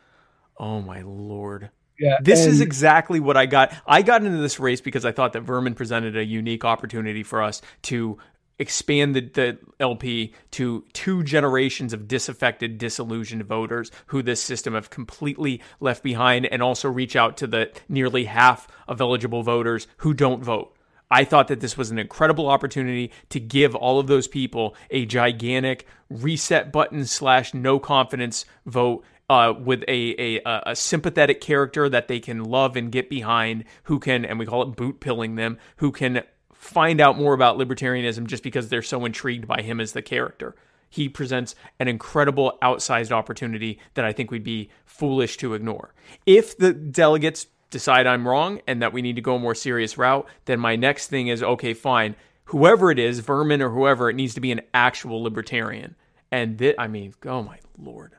Oh 0.59 0.81
my 0.81 1.03
lord. 1.03 1.71
Yeah, 1.99 2.19
this 2.23 2.45
and- 2.45 2.51
is 2.53 2.61
exactly 2.61 3.19
what 3.19 3.37
I 3.37 3.47
got. 3.47 3.75
I 3.87 4.03
got 4.03 4.25
into 4.25 4.39
this 4.39 4.61
race 4.61 4.81
because 4.81 5.05
I 5.05 5.13
thought 5.13 5.33
that 5.33 5.41
Vermin 5.41 5.75
presented 5.75 6.17
a 6.17 6.25
unique 6.25 6.65
opportunity 6.65 7.25
for 7.25 7.43
us 7.43 7.61
to 7.83 8.19
expand 8.59 9.15
the, 9.15 9.21
the, 9.21 9.59
LP 9.81 10.35
to 10.51 10.85
two 10.93 11.23
generations 11.23 11.93
of 11.93 12.09
disaffected, 12.09 12.79
disillusioned 12.79 13.45
voters 13.45 13.91
who 14.07 14.23
this 14.23 14.43
system 14.43 14.75
have 14.75 14.91
completely 14.91 15.63
left 15.81 16.03
behind, 16.03 16.47
and 16.47 16.63
also 16.63 16.89
reach 16.89 17.15
out 17.15 17.37
to 17.37 17.47
the 17.47 17.71
nearly 17.89 18.25
half 18.25 18.67
of 18.89 19.01
eligible 19.01 19.43
voters 19.43 19.87
who 19.99 20.13
don't 20.13 20.43
vote. 20.43 20.75
I 21.11 21.25
thought 21.25 21.49
that 21.49 21.61
this 21.61 21.77
was 21.77 21.91
an 21.91 21.99
incredible 21.99 22.49
opportunity 22.49 23.13
to 23.31 23.41
give 23.41 23.75
all 23.75 23.99
of 23.99 24.09
those 24.09 24.29
people 24.29 24.75
a 24.91 25.07
gigantic 25.07 25.87
reset 26.11 26.71
button 26.71 27.07
slash 27.07 27.55
no 27.55 27.79
confidence 27.79 28.45
vote 28.67 29.05
uh, 29.31 29.53
with 29.59 29.83
a, 29.89 30.39
a, 30.39 30.63
a 30.67 30.77
sympathetic 30.77 31.41
character 31.41 31.89
that 31.89 32.09
they 32.09 32.21
can 32.21 32.45
love 32.45 32.77
and 32.77 32.93
get 32.93 33.11
behind, 33.11 33.65
who 33.85 33.99
can, 33.99 34.25
and 34.25 34.39
we 34.39 34.47
call 34.47 34.63
it 34.63 34.77
boot 34.77 35.01
pilling 35.01 35.35
them, 35.37 35.59
who 35.77 35.93
can 35.93 36.23
find 36.59 37.01
out 37.01 37.17
more 37.17 37.35
about 37.35 37.57
libertarianism 37.57 38.27
just 38.27 38.43
because 38.43 38.69
they're 38.69 38.83
so 38.83 39.05
intrigued 39.05 39.47
by 39.47 39.63
him 39.63 39.81
as 39.81 39.93
the 39.93 40.03
character. 40.03 40.57
He 40.91 41.09
presents 41.09 41.55
an 41.79 41.87
incredible 41.87 42.59
outsized 42.61 43.13
opportunity 43.13 43.79
that 43.95 44.05
I 44.05 44.13
think 44.13 44.31
we'd 44.31 44.43
be 44.43 44.71
foolish 44.85 45.37
to 45.39 45.55
ignore. 45.55 45.95
If 46.27 46.59
the 46.59 46.73
delegates 46.73 47.47
decide 47.71 48.07
I'm 48.07 48.27
wrong 48.27 48.61
and 48.67 48.83
that 48.83 48.93
we 48.93 49.03
need 49.03 49.17
to 49.17 49.23
go 49.23 49.37
a 49.37 49.39
more 49.39 49.55
serious 49.55 49.97
route, 49.97 50.27
then 50.47 50.59
my 50.59 50.75
next 50.75 51.07
thing 51.09 51.29
is 51.29 51.43
okay, 51.43 51.75
fine. 51.75 52.17
Whoever 52.47 52.91
it 52.91 52.99
is, 52.99 53.21
Vermin 53.21 53.63
or 53.63 53.71
whoever, 53.71 54.11
it 54.11 54.17
needs 54.17 54.35
to 54.35 54.41
be 54.41 54.51
an 54.51 54.63
actual 54.75 55.23
libertarian. 55.23 55.95
And 56.33 56.59
that, 56.59 56.81
I 56.81 56.89
mean, 56.89 57.15
oh 57.25 57.43
my 57.43 57.59
lord. 57.79 58.15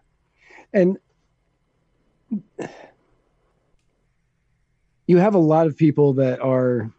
And 0.71 0.97
you 5.07 5.17
have 5.17 5.33
a 5.33 5.39
lot 5.39 5.67
of 5.67 5.75
people 5.75 6.13
that 6.13 6.39
are 6.39 6.91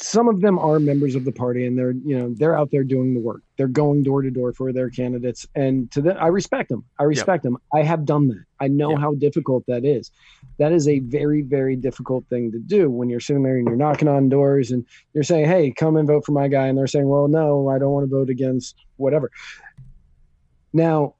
some 0.00 0.28
of 0.28 0.40
them 0.40 0.58
are 0.58 0.78
members 0.78 1.14
of 1.14 1.24
the 1.24 1.32
party 1.32 1.66
and 1.66 1.78
they're 1.78 1.92
you 1.92 2.18
know 2.18 2.34
they're 2.36 2.56
out 2.56 2.70
there 2.70 2.84
doing 2.84 3.14
the 3.14 3.20
work. 3.20 3.42
They're 3.56 3.68
going 3.68 4.02
door 4.02 4.22
to 4.22 4.30
door 4.30 4.52
for 4.52 4.72
their 4.72 4.88
candidates. 4.88 5.46
And 5.54 5.90
to 5.92 6.00
them 6.00 6.16
i 6.18 6.28
respect 6.28 6.70
them. 6.70 6.84
I 6.98 7.04
respect 7.04 7.44
yep. 7.44 7.52
them. 7.52 7.58
I 7.74 7.82
have 7.82 8.04
done 8.04 8.28
that. 8.28 8.44
I 8.60 8.68
know 8.68 8.90
yep. 8.90 9.00
how 9.00 9.14
difficult 9.14 9.64
that 9.66 9.84
is. 9.84 10.10
That 10.58 10.72
is 10.72 10.88
a 10.88 11.00
very 11.00 11.42
very 11.42 11.76
difficult 11.76 12.24
thing 12.28 12.52
to 12.52 12.58
do 12.58 12.90
when 12.90 13.10
you're 13.10 13.20
sitting 13.20 13.42
there 13.42 13.56
and 13.56 13.66
you're 13.66 13.76
knocking 13.76 14.08
on 14.08 14.28
doors 14.28 14.70
and 14.70 14.86
you're 15.12 15.24
saying 15.24 15.46
hey 15.46 15.70
come 15.72 15.96
and 15.96 16.08
vote 16.08 16.24
for 16.24 16.32
my 16.32 16.48
guy. 16.48 16.68
And 16.68 16.78
they're 16.78 16.86
saying 16.86 17.08
well 17.08 17.28
no 17.28 17.68
i 17.68 17.78
don't 17.78 17.92
want 17.92 18.08
to 18.08 18.14
vote 18.14 18.30
against 18.30 18.76
whatever. 18.96 19.30
Now 20.72 21.14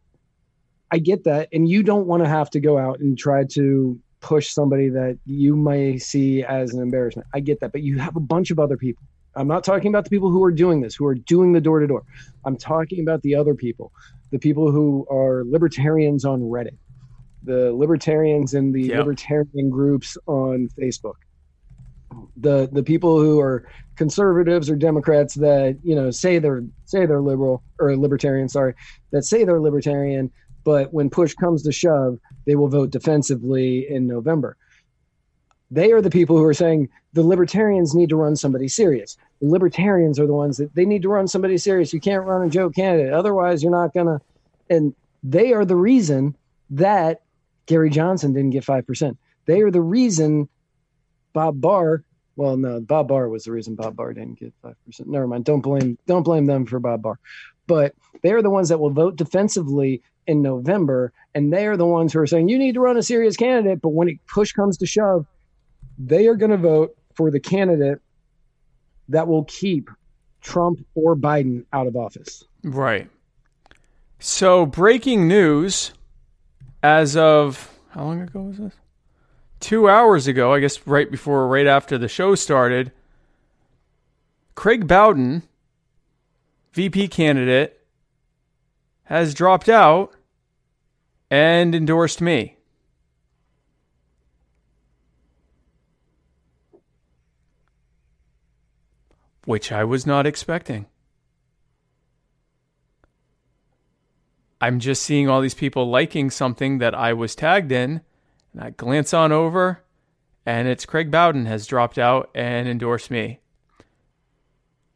i 0.91 0.99
get 0.99 1.25
that. 1.25 1.49
And 1.52 1.68
you 1.68 1.83
don't 1.83 2.07
want 2.07 2.23
to 2.23 2.28
have 2.28 2.51
to 2.51 2.60
go 2.60 2.78
out 2.78 3.01
and 3.01 3.18
try 3.18 3.44
to 3.52 4.01
push 4.23 4.51
somebody 4.51 4.89
that 4.89 5.18
you 5.26 5.55
may 5.57 5.99
see 5.99 6.42
as 6.42 6.73
an 6.73 6.81
embarrassment. 6.81 7.28
I 7.34 7.41
get 7.41 7.60
that, 7.60 7.73
but 7.73 7.83
you 7.83 7.99
have 7.99 8.17
a 8.17 8.20
bunch 8.20 8.51
of 8.51 8.59
other 8.59 8.76
people. 8.76 9.05
I'm 9.34 9.49
not 9.49 9.65
talking 9.65 9.89
about 9.89 10.05
the 10.05 10.10
people 10.10 10.31
who 10.31 10.42
are 10.44 10.52
doing 10.52 10.81
this, 10.81 10.94
who 10.94 11.07
are 11.07 11.15
doing 11.15 11.52
the 11.52 11.60
door 11.60 11.81
to 11.81 11.86
door. 11.86 12.05
I'm 12.44 12.57
talking 12.57 13.01
about 13.01 13.23
the 13.23 13.34
other 13.34 13.55
people, 13.55 13.92
the 14.31 14.39
people 14.39 14.70
who 14.70 15.07
are 15.10 15.44
libertarians 15.47 16.25
on 16.25 16.41
Reddit, 16.41 16.76
the 17.42 17.73
libertarians 17.73 18.55
in 18.55 18.73
the 18.73 18.84
yep. 18.84 18.99
libertarian 18.99 19.70
groups 19.70 20.17
on 20.26 20.68
Facebook, 20.78 21.15
the 22.36 22.68
the 22.73 22.83
people 22.83 23.20
who 23.20 23.41
are 23.41 23.67
conservatives 23.97 24.68
or 24.68 24.76
Democrats 24.76 25.34
that 25.34 25.78
you 25.83 25.94
know 25.94 26.10
say 26.10 26.39
they're 26.39 26.65
say 26.84 27.07
they're 27.07 27.23
liberal 27.23 27.62
or 27.78 27.97
libertarian, 27.97 28.49
sorry, 28.49 28.75
that 29.12 29.25
say 29.25 29.44
they're 29.44 29.60
libertarian 29.60 30.31
but 30.65 30.92
when 30.92 31.10
push 31.10 31.34
comes 31.34 31.62
to 31.62 31.73
shove, 31.73 32.18
they 32.47 32.55
will 32.55 32.68
vote 32.68 32.91
defensively 32.91 33.89
in 33.89 34.07
November. 34.07 34.57
They 35.70 35.92
are 35.92 36.02
the 36.02 36.10
people 36.10 36.36
who 36.36 36.44
are 36.44 36.55
saying 36.55 36.91
the 37.15 37.23
libertarians 37.23 37.94
need 37.94 38.10
to 38.10 38.16
run 38.16 38.36
somebody 38.36 38.68
serious. 38.68 39.16
The 39.41 39.49
libertarians 39.49 40.18
are 40.20 40.26
the 40.26 40.34
ones 40.34 40.58
that 40.58 40.74
they 40.74 40.84
need 40.84 41.02
to 41.02 41.08
run 41.08 41.26
somebody 41.26 41.57
serious. 41.57 41.92
You 41.92 42.00
can't 42.00 42.24
run 42.24 42.47
a 42.47 42.50
joke 42.50 42.74
candidate. 42.74 43.12
Otherwise, 43.12 43.62
you're 43.62 43.73
not 43.73 43.94
going 43.94 44.07
to. 44.07 44.20
And 44.68 44.94
they 45.23 45.52
are 45.52 45.65
the 45.65 45.76
reason 45.76 46.36
that 46.70 47.23
Gary 47.66 47.91
Johnson 47.91 48.32
didn't 48.32 48.50
get 48.50 48.65
5%. 48.65 49.16
They 49.47 49.60
are 49.62 49.70
the 49.70 49.81
reason 49.81 50.49
Bob 51.32 51.60
Barr, 51.60 52.05
well, 52.36 52.57
no, 52.57 52.81
Bob 52.81 53.08
Barr 53.08 53.28
was 53.28 53.44
the 53.44 53.52
reason 53.52 53.74
Bob 53.74 53.97
Barr 53.97 54.12
didn't 54.12 54.39
get 54.39 54.52
5%. 54.62 54.74
Never 55.07 55.26
mind. 55.26 55.44
Don't 55.44 55.60
blame, 55.60 55.99
don't 56.07 56.23
blame 56.23 56.47
them 56.47 56.66
for 56.66 56.78
Bob 56.81 57.02
Barr. 57.02 57.18
But 57.66 57.94
they 58.23 58.32
are 58.32 58.42
the 58.42 58.50
ones 58.50 58.68
that 58.68 58.81
will 58.81 58.91
vote 58.91 59.16
defensively 59.16 60.02
in 60.26 60.42
November, 60.42 61.12
and 61.34 61.52
they 61.52 61.67
are 61.67 61.76
the 61.76 61.86
ones 61.86 62.12
who 62.12 62.20
are 62.20 62.26
saying 62.26 62.49
you 62.49 62.59
need 62.59 62.75
to 62.75 62.81
run 62.81 62.97
a 62.97 63.02
serious 63.02 63.36
candidate. 63.36 63.81
But 63.81 63.91
when 63.91 64.18
push 64.26 64.52
comes 64.52 64.76
to 64.78 64.86
shove, 64.86 65.26
they 65.99 66.26
are 66.26 66.34
going 66.34 66.51
to 66.51 66.57
vote 66.57 66.97
for 67.15 67.31
the 67.31 67.41
candidate 67.41 68.01
that 69.09 69.28
will 69.28 69.44
keep 69.44 69.91
Trump 70.41 70.84
or 70.94 71.17
Biden 71.17 71.65
out 71.73 71.86
of 71.86 71.97
office. 71.97 72.44
Right. 72.62 73.09
So, 74.18 74.67
breaking 74.67 75.26
news 75.26 75.92
as 76.83 77.17
of 77.17 77.73
how 77.91 78.05
long 78.05 78.20
ago 78.20 78.42
was 78.42 78.59
this? 78.59 78.73
Two 79.60 79.89
hours 79.89 80.26
ago, 80.26 80.52
I 80.52 80.60
guess 80.60 80.86
right 80.86 81.10
before, 81.10 81.47
right 81.47 81.67
after 81.67 81.99
the 81.99 82.09
show 82.09 82.34
started, 82.34 82.91
Craig 84.55 84.86
Bowden, 84.86 85.42
VP 86.73 87.09
candidate, 87.09 87.82
has 89.05 89.35
dropped 89.35 89.69
out 89.69 90.15
and 91.31 91.75
endorsed 91.75 92.21
me. 92.21 92.57
Which 99.45 99.73
I 99.73 99.83
was 99.85 100.07
not 100.07 100.27
expecting. 100.27 100.87
I'm 104.61 104.79
just 104.79 105.03
seeing 105.03 105.29
all 105.29 105.41
these 105.41 105.55
people 105.55 105.91
liking 105.91 106.31
something 106.31 106.79
that 106.79 106.95
I 106.95 107.13
was 107.13 107.35
tagged 107.35 107.73
in, 107.73 108.03
and 108.53 108.63
I 108.63 108.71
glance 108.71 109.13
on 109.13 109.33
over, 109.33 109.83
and 110.47 110.69
it's 110.69 110.87
Craig 110.87 111.11
Bowden 111.11 111.47
has 111.47 111.67
dropped 111.67 111.99
out 111.99 112.31
and 112.35 112.69
endorsed 112.69 113.11
me. 113.11 113.41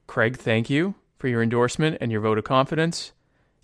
Craig, 0.06 0.36
thank 0.36 0.70
you 0.70 0.94
for 1.18 1.26
your 1.26 1.42
endorsement 1.42 1.98
and 2.00 2.12
your 2.12 2.20
vote 2.20 2.38
of 2.38 2.44
confidence. 2.44 3.12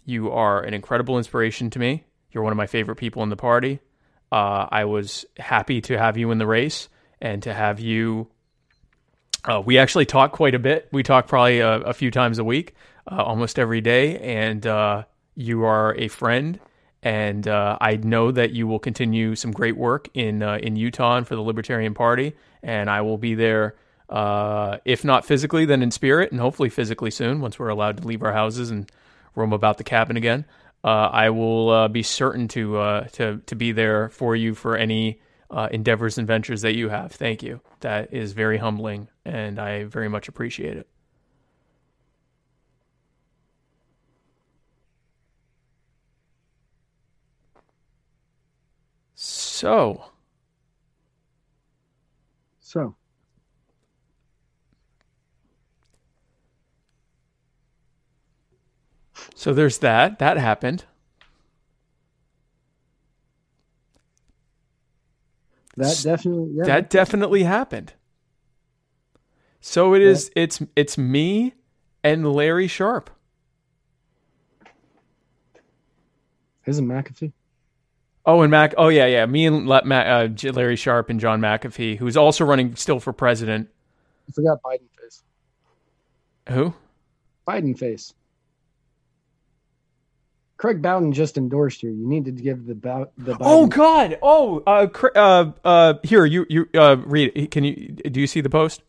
You 0.05 0.31
are 0.31 0.63
an 0.63 0.75
incredible 0.75 1.19
inspiration 1.19 1.71
to 1.71 1.79
me. 1.79 2.05
You're 2.33 2.43
one 2.43 2.53
of 2.53 2.57
my 2.57 2.67
favorite 2.67 2.97
people 2.97 3.23
in 3.23 3.29
the 3.29 3.37
party. 3.37 3.81
Uh, 4.31 4.67
I 4.71 4.87
was 4.87 5.27
happy 5.39 5.83
to 5.83 5.99
have 5.99 6.17
you 6.17 6.31
in 6.31 6.39
the 6.39 6.47
race 6.47 6.89
and 7.21 7.43
to 7.43 7.53
have 7.53 7.79
you. 7.79 8.29
Uh, 9.45 9.63
we 9.65 9.79
actually 9.79 10.07
talk 10.07 10.33
quite 10.33 10.55
a 10.55 10.59
bit. 10.59 10.89
We 10.93 11.03
talk 11.03 11.29
probably 11.29 11.61
a, 11.61 11.81
a 11.81 11.93
few 11.93 12.11
times 12.11 12.39
a 12.39 12.45
week, 12.45 12.75
uh, 13.11 13.23
almost 13.23 13.59
every 13.59 13.81
day. 13.81 14.19
And 14.19 14.67
uh, 14.67 15.05
you 15.35 15.65
are 15.65 15.95
a 15.97 16.09
friend. 16.09 16.59
And 17.03 17.47
uh, 17.47 17.77
I 17.81 17.97
know 17.97 18.31
that 18.31 18.53
you 18.53 18.67
will 18.67 18.79
continue 18.79 19.35
some 19.35 19.51
great 19.51 19.77
work 19.77 20.09
in 20.15 20.43
uh, 20.43 20.59
in 20.63 20.77
Utah 20.77 21.17
and 21.17 21.27
for 21.27 21.35
the 21.35 21.43
Libertarian 21.43 21.95
Party. 21.95 22.35
And 22.63 22.89
I 22.89 23.01
will 23.03 23.19
be 23.19 23.35
there, 23.35 23.75
if 24.09 25.05
not 25.05 25.27
physically, 25.27 25.65
then 25.65 25.83
in 25.83 25.91
spirit, 25.91 26.31
and 26.31 26.41
hopefully 26.41 26.71
physically 26.71 27.11
soon 27.11 27.41
once 27.41 27.59
we're 27.59 27.69
allowed 27.69 27.99
to 27.99 28.07
leave 28.07 28.23
our 28.23 28.33
houses 28.33 28.71
and 28.71 28.89
roam 29.35 29.53
about 29.53 29.79
the 29.79 29.85
cabin 29.85 30.17
again. 30.17 30.45
Uh, 30.85 31.09
I 31.13 31.31
will 31.31 31.71
uh, 31.71 31.89
be 31.89 32.03
certain 32.03 32.49
to 32.49 32.79
uh, 32.79 33.05
to 33.13 33.41
to 33.47 33.55
be 33.55 33.73
there 33.73 34.09
for 34.09 34.35
you 34.35 34.55
for 34.55 34.77
any 34.77 35.21
uh, 35.51 35.69
endeavors 35.71 36.19
and 36.19 36.27
ventures 36.27 36.63
that 36.63 36.75
you 36.75 36.89
have. 36.89 37.13
Thank 37.13 37.43
you. 37.43 37.61
That 37.81 38.13
is 38.13 38.33
very 38.33 38.59
humbling, 38.59 39.09
and 39.25 39.59
I 39.59 39.85
very 39.85 40.09
much 40.09 40.29
appreciate 40.29 40.77
it. 40.77 40.89
So. 49.15 50.07
So. 52.61 52.97
So 59.35 59.53
there's 59.53 59.79
that. 59.79 60.19
That 60.19 60.37
happened. 60.37 60.85
That 65.77 66.01
definitely 66.03 66.53
yeah. 66.55 66.65
That 66.65 66.91
definitely 66.91 67.45
happened. 67.45 67.95
So 69.61 69.95
it 69.95 70.03
is 70.03 70.31
yeah. 70.37 70.43
it's 70.43 70.63
it's 70.77 70.99
me 70.99 71.55
and 72.05 72.31
Larry 72.33 72.67
Sharpe. 72.67 73.11
Isn't 76.67 76.87
McAfee? 76.87 77.33
Oh, 78.25 78.43
and 78.43 78.51
Mac. 78.51 78.75
Oh, 78.79 78.89
yeah, 78.89 79.07
yeah. 79.07 79.27
Me 79.27 79.47
and 79.47 79.69
uh, 79.69 80.29
Larry 80.53 80.77
Sharpe 80.77 81.11
and 81.11 81.19
John 81.19 81.41
McAfee, 81.41 81.99
who's 81.99 82.17
also 82.17 82.45
running 82.45 82.77
still 82.77 83.01
for 83.01 83.13
president. 83.13 83.69
I 84.29 84.33
forgot 84.33 84.63
Biden 84.63 84.89
face. 85.01 85.23
Who? 86.51 86.75
Biden 87.47 87.77
face. 87.77 88.15
Craig 90.63 90.81
Bowden 90.81 91.13
just 91.13 91.37
endorsed 91.37 91.83
you. 91.83 91.91
You 91.91 92.07
need 92.07 92.25
to 92.27 92.31
give 92.31 92.67
the 92.67 92.77
bout 92.77 93.11
the. 93.19 93.33
Biden. 93.33 93.39
Oh 93.41 93.67
God! 93.67 94.17
Oh, 94.23 94.63
uh, 94.65 94.87
uh, 95.17 95.51
uh, 95.65 95.95
here 96.05 96.25
you 96.25 96.47
you 96.49 96.69
uh, 96.75 96.99
read. 97.05 97.51
Can 97.51 97.65
you 97.65 97.89
do 97.89 98.21
you 98.21 98.29
see 98.29 98.41
the 98.41 98.49
post? 98.49 98.81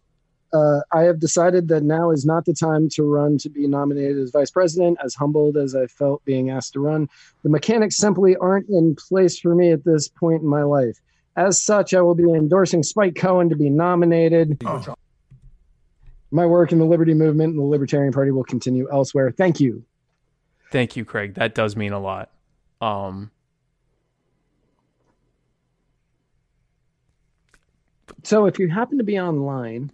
Uh, 0.54 0.82
I 0.94 1.02
have 1.02 1.20
decided 1.20 1.70
that 1.70 1.82
now 1.82 2.12
is 2.12 2.28
not 2.28 2.46
the 2.46 2.54
time 2.54 2.90
to 2.90 3.02
run 3.02 3.40
to 3.40 3.50
be 3.50 3.66
nominated 3.66 4.20
as 4.20 4.30
vice 4.30 4.52
president. 4.52 5.00
As 5.04 5.16
humbled 5.16 5.58
as 5.58 5.74
I 5.74 5.88
felt 5.88 6.24
being 6.26 6.52
asked 6.52 6.74
to 6.74 6.80
run, 6.80 7.10
the 7.42 7.50
mechanics 7.50 7.98
simply 7.98 8.36
aren't 8.36 8.70
in 8.70 8.96
place 8.96 9.40
for 9.40 9.56
me 9.56 9.72
at 9.72 9.84
this 9.84 10.08
point 10.08 10.44
in 10.44 10.48
my 10.48 10.62
life. 10.62 11.00
As 11.36 11.60
such, 11.60 11.96
I 11.96 12.02
will 12.02 12.14
be 12.14 12.32
endorsing 12.32 12.84
Spike 12.84 13.16
Cohen 13.16 13.50
to 13.50 13.56
be 13.56 13.72
nominated. 13.72 14.62
Oh. 14.64 14.94
My 16.30 16.46
work 16.46 16.72
in 16.72 16.78
the 16.78 16.86
Liberty 16.86 17.16
Movement 17.16 17.54
and 17.54 17.60
the 17.60 17.66
Libertarian 17.66 18.14
Party 18.14 18.30
will 18.30 18.44
continue 18.44 18.88
elsewhere. 18.92 19.32
Thank 19.36 19.60
you. 19.60 19.84
Thank 20.74 20.96
you, 20.96 21.06
Craig. 21.06 21.36
That 21.36 21.54
does 21.54 21.76
mean 21.76 21.94
a 21.94 22.00
lot. 22.00 22.32
Um, 22.82 23.30
so 28.24 28.48
if 28.48 28.58
you 28.58 28.70
happen 28.70 28.98
to 28.98 29.04
be 29.04 29.20
online, 29.20 29.92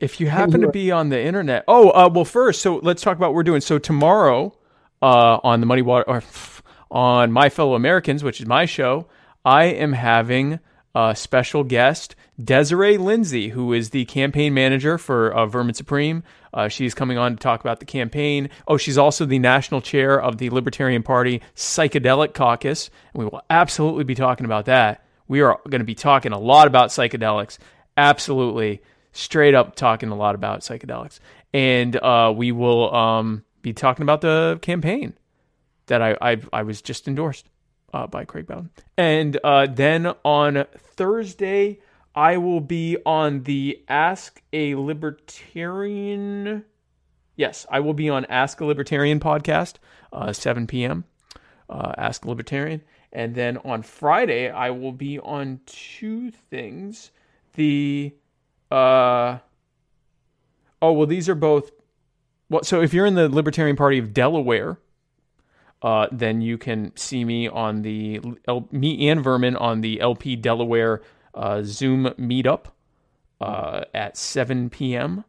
if 0.00 0.20
you 0.20 0.26
happen 0.26 0.62
to 0.62 0.72
be 0.72 0.90
on 0.90 1.10
the 1.10 1.22
internet, 1.22 1.62
oh, 1.68 1.90
uh, 1.90 2.10
well, 2.12 2.24
first, 2.24 2.62
so 2.62 2.78
let's 2.82 3.00
talk 3.00 3.16
about 3.16 3.28
what 3.28 3.34
we're 3.34 3.44
doing. 3.44 3.60
So 3.60 3.78
tomorrow, 3.78 4.58
uh, 5.02 5.38
on 5.44 5.60
the 5.60 5.66
Money 5.66 5.82
Water, 5.82 6.04
or 6.08 6.24
on 6.90 7.30
My 7.30 7.48
Fellow 7.48 7.76
Americans, 7.76 8.24
which 8.24 8.40
is 8.40 8.46
my 8.48 8.66
show, 8.66 9.06
I 9.44 9.66
am 9.66 9.92
having 9.92 10.58
a 10.96 11.14
special 11.14 11.62
guest, 11.62 12.16
Desiree 12.42 12.98
Lindsay, 12.98 13.48
who 13.48 13.72
is 13.72 13.90
the 13.90 14.04
campaign 14.04 14.52
manager 14.52 14.98
for 14.98 15.32
uh, 15.32 15.46
Vermin 15.46 15.74
Supreme. 15.74 16.22
Uh, 16.52 16.68
she's 16.68 16.94
coming 16.94 17.18
on 17.18 17.32
to 17.32 17.38
talk 17.38 17.60
about 17.60 17.80
the 17.80 17.86
campaign. 17.86 18.50
Oh, 18.68 18.76
she's 18.76 18.98
also 18.98 19.24
the 19.24 19.38
national 19.38 19.80
chair 19.80 20.20
of 20.20 20.38
the 20.38 20.50
Libertarian 20.50 21.02
Party 21.02 21.40
Psychedelic 21.54 22.34
Caucus. 22.34 22.90
And 23.14 23.22
we 23.22 23.28
will 23.28 23.42
absolutely 23.48 24.04
be 24.04 24.14
talking 24.14 24.44
about 24.44 24.66
that. 24.66 25.04
We 25.28 25.40
are 25.40 25.58
going 25.68 25.80
to 25.80 25.86
be 25.86 25.94
talking 25.94 26.32
a 26.32 26.38
lot 26.38 26.66
about 26.66 26.90
psychedelics. 26.90 27.58
Absolutely. 27.96 28.82
straight 29.16 29.54
up 29.54 29.74
talking 29.74 30.10
a 30.10 30.14
lot 30.14 30.34
about 30.34 30.60
psychedelics, 30.60 31.18
and 31.54 31.96
uh, 31.96 32.32
we 32.36 32.52
will 32.52 32.94
um, 32.94 33.44
be 33.62 33.72
talking 33.72 34.02
about 34.02 34.20
the 34.20 34.58
campaign 34.62 35.14
that 35.86 36.02
I 36.02 36.16
I, 36.20 36.36
I 36.52 36.62
was 36.62 36.82
just 36.82 37.08
endorsed 37.08 37.48
uh, 37.94 38.06
by 38.06 38.24
Craig 38.24 38.46
Bowden, 38.46 38.70
and 38.96 39.38
uh, 39.42 39.66
then 39.66 40.06
on 40.24 40.66
Thursday 40.76 41.78
I 42.16 42.38
will 42.38 42.62
be 42.62 42.96
on 43.04 43.42
the 43.42 43.84
Ask 43.88 44.42
a 44.50 44.74
Libertarian. 44.74 46.64
Yes, 47.36 47.66
I 47.70 47.80
will 47.80 47.92
be 47.92 48.08
on 48.08 48.24
Ask 48.24 48.62
a 48.62 48.64
Libertarian 48.64 49.20
podcast, 49.20 49.74
uh, 50.14 50.32
7 50.32 50.66
p.m. 50.66 51.04
Uh, 51.68 51.92
Ask 51.98 52.24
a 52.24 52.28
Libertarian. 52.28 52.80
And 53.12 53.34
then 53.34 53.58
on 53.58 53.82
Friday, 53.82 54.48
I 54.48 54.70
will 54.70 54.92
be 54.92 55.18
on 55.18 55.60
two 55.66 56.30
things. 56.30 57.10
The, 57.54 58.14
uh, 58.70 59.38
oh, 60.80 60.92
well, 60.92 61.06
these 61.06 61.28
are 61.28 61.34
both. 61.34 61.70
Well, 62.48 62.62
so 62.64 62.80
if 62.80 62.94
you're 62.94 63.04
in 63.06 63.14
the 63.14 63.28
Libertarian 63.28 63.76
Party 63.76 63.98
of 63.98 64.14
Delaware, 64.14 64.78
uh, 65.82 66.06
then 66.10 66.40
you 66.40 66.56
can 66.56 66.96
see 66.96 67.24
me 67.26 67.46
on 67.48 67.82
the 67.82 68.20
me 68.70 69.08
and 69.08 69.22
Vermin 69.22 69.56
on 69.56 69.82
the 69.82 70.00
LP 70.00 70.34
Delaware 70.36 71.02
uh, 71.36 71.62
Zoom 71.62 72.06
meetup 72.18 72.66
uh, 73.40 73.82
at 73.94 74.16
7 74.16 74.70
p.m. 74.70 75.24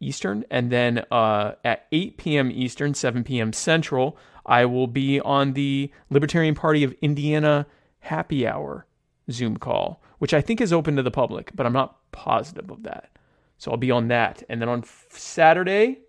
Eastern, 0.00 0.44
and 0.50 0.70
then 0.70 1.04
uh, 1.10 1.52
at 1.64 1.86
8 1.92 2.16
p.m. 2.16 2.50
Eastern, 2.50 2.94
7 2.94 3.24
p.m. 3.24 3.52
Central, 3.52 4.16
I 4.44 4.64
will 4.64 4.86
be 4.86 5.20
on 5.20 5.52
the 5.52 5.90
Libertarian 6.10 6.54
Party 6.54 6.84
of 6.84 6.94
Indiana 7.00 7.66
Happy 8.00 8.46
Hour 8.46 8.86
Zoom 9.30 9.56
call, 9.56 10.02
which 10.18 10.34
I 10.34 10.40
think 10.40 10.60
is 10.60 10.72
open 10.72 10.96
to 10.96 11.02
the 11.02 11.10
public, 11.10 11.52
but 11.54 11.64
I'm 11.64 11.72
not 11.72 11.98
positive 12.12 12.70
of 12.70 12.82
that. 12.82 13.10
So 13.56 13.70
I'll 13.70 13.76
be 13.76 13.90
on 13.90 14.08
that, 14.08 14.42
and 14.48 14.60
then 14.60 14.68
on 14.68 14.84
Saturday, 15.10 16.00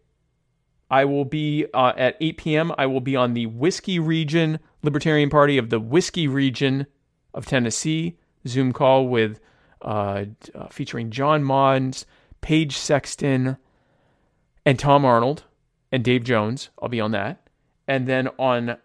I 0.89 1.05
will 1.05 1.25
be 1.25 1.65
uh, 1.73 1.93
at 1.95 2.17
8 2.19 2.37
p.m. 2.37 2.71
I 2.77 2.85
will 2.85 3.01
be 3.01 3.15
on 3.15 3.33
the 3.33 3.45
Whiskey 3.45 3.99
Region 3.99 4.59
Libertarian 4.83 5.29
Party 5.29 5.57
of 5.57 5.69
the 5.69 5.79
Whiskey 5.79 6.27
Region 6.27 6.87
of 7.33 7.45
Tennessee 7.45 8.17
Zoom 8.47 8.73
call 8.73 9.07
with 9.07 9.39
uh, 9.81 10.25
uh, 10.53 10.67
featuring 10.69 11.11
John 11.11 11.43
Monds, 11.43 12.05
Paige 12.41 12.77
Sexton, 12.77 13.57
and 14.65 14.79
Tom 14.79 15.05
Arnold 15.05 15.43
and 15.91 16.03
Dave 16.03 16.23
Jones. 16.23 16.69
I'll 16.81 16.89
be 16.89 17.01
on 17.01 17.11
that. 17.11 17.47
And 17.87 18.07
then 18.07 18.29
on, 18.39 18.77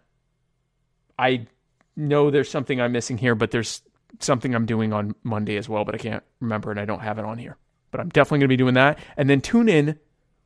I 1.17 1.47
know 1.95 2.29
there's 2.29 2.49
something 2.49 2.79
I'm 2.79 2.91
missing 2.91 3.17
here, 3.17 3.35
but 3.35 3.51
there's 3.51 3.81
something 4.19 4.53
I'm 4.53 4.65
doing 4.65 4.93
on 4.93 5.15
Monday 5.23 5.57
as 5.57 5.67
well, 5.67 5.85
but 5.85 5.95
I 5.95 5.97
can't 5.97 6.23
remember 6.39 6.71
and 6.71 6.79
I 6.79 6.85
don't 6.85 6.99
have 6.99 7.17
it 7.17 7.25
on 7.25 7.37
here. 7.37 7.57
But 7.89 7.99
I'm 7.99 8.09
definitely 8.09 8.39
going 8.39 8.47
to 8.49 8.53
be 8.53 8.57
doing 8.57 8.75
that. 8.75 8.99
And 9.17 9.29
then 9.29 9.41
tune 9.41 9.67
in 9.67 9.99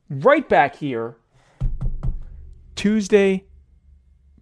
right 0.08 0.48
back 0.48 0.76
here 0.76 1.16
Tuesday, 2.74 3.44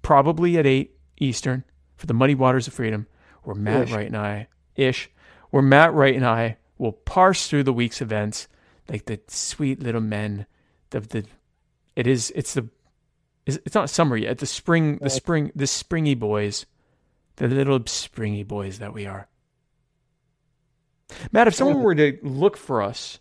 probably 0.02 0.58
at 0.58 0.66
8 0.66 0.96
Eastern, 1.18 1.64
for 1.96 2.06
the 2.06 2.14
Muddy 2.14 2.34
Waters 2.34 2.66
of 2.66 2.74
Freedom, 2.74 3.06
where 3.42 3.54
Matt 3.54 3.90
Wright 3.90 4.06
and 4.06 4.16
I, 4.16 4.48
ish, 4.76 5.10
where 5.50 5.62
Matt 5.62 5.92
Wright 5.94 6.14
and 6.14 6.26
I 6.26 6.56
will 6.78 6.92
parse 6.92 7.48
through 7.48 7.62
the 7.64 7.72
week's 7.72 8.00
events 8.00 8.48
like 8.88 9.06
the 9.06 9.20
sweet 9.28 9.80
little 9.80 10.00
men 10.00 10.46
the 10.90 11.00
the 11.00 11.24
it 11.96 12.06
is 12.06 12.32
it's 12.34 12.54
the 12.54 12.68
it's 13.46 13.74
not 13.74 13.90
summer 13.90 14.16
yet. 14.16 14.38
The 14.38 14.46
spring, 14.46 14.98
the 15.02 15.10
spring, 15.10 15.52
the 15.54 15.66
springy 15.66 16.14
boys, 16.14 16.64
the 17.36 17.48
little 17.48 17.82
springy 17.86 18.42
boys 18.42 18.78
that 18.78 18.94
we 18.94 19.06
are. 19.06 19.28
Matt, 21.30 21.48
if 21.48 21.54
someone 21.54 21.82
were 21.82 21.94
to 21.94 22.18
look 22.22 22.56
for 22.56 22.80
us 22.80 23.18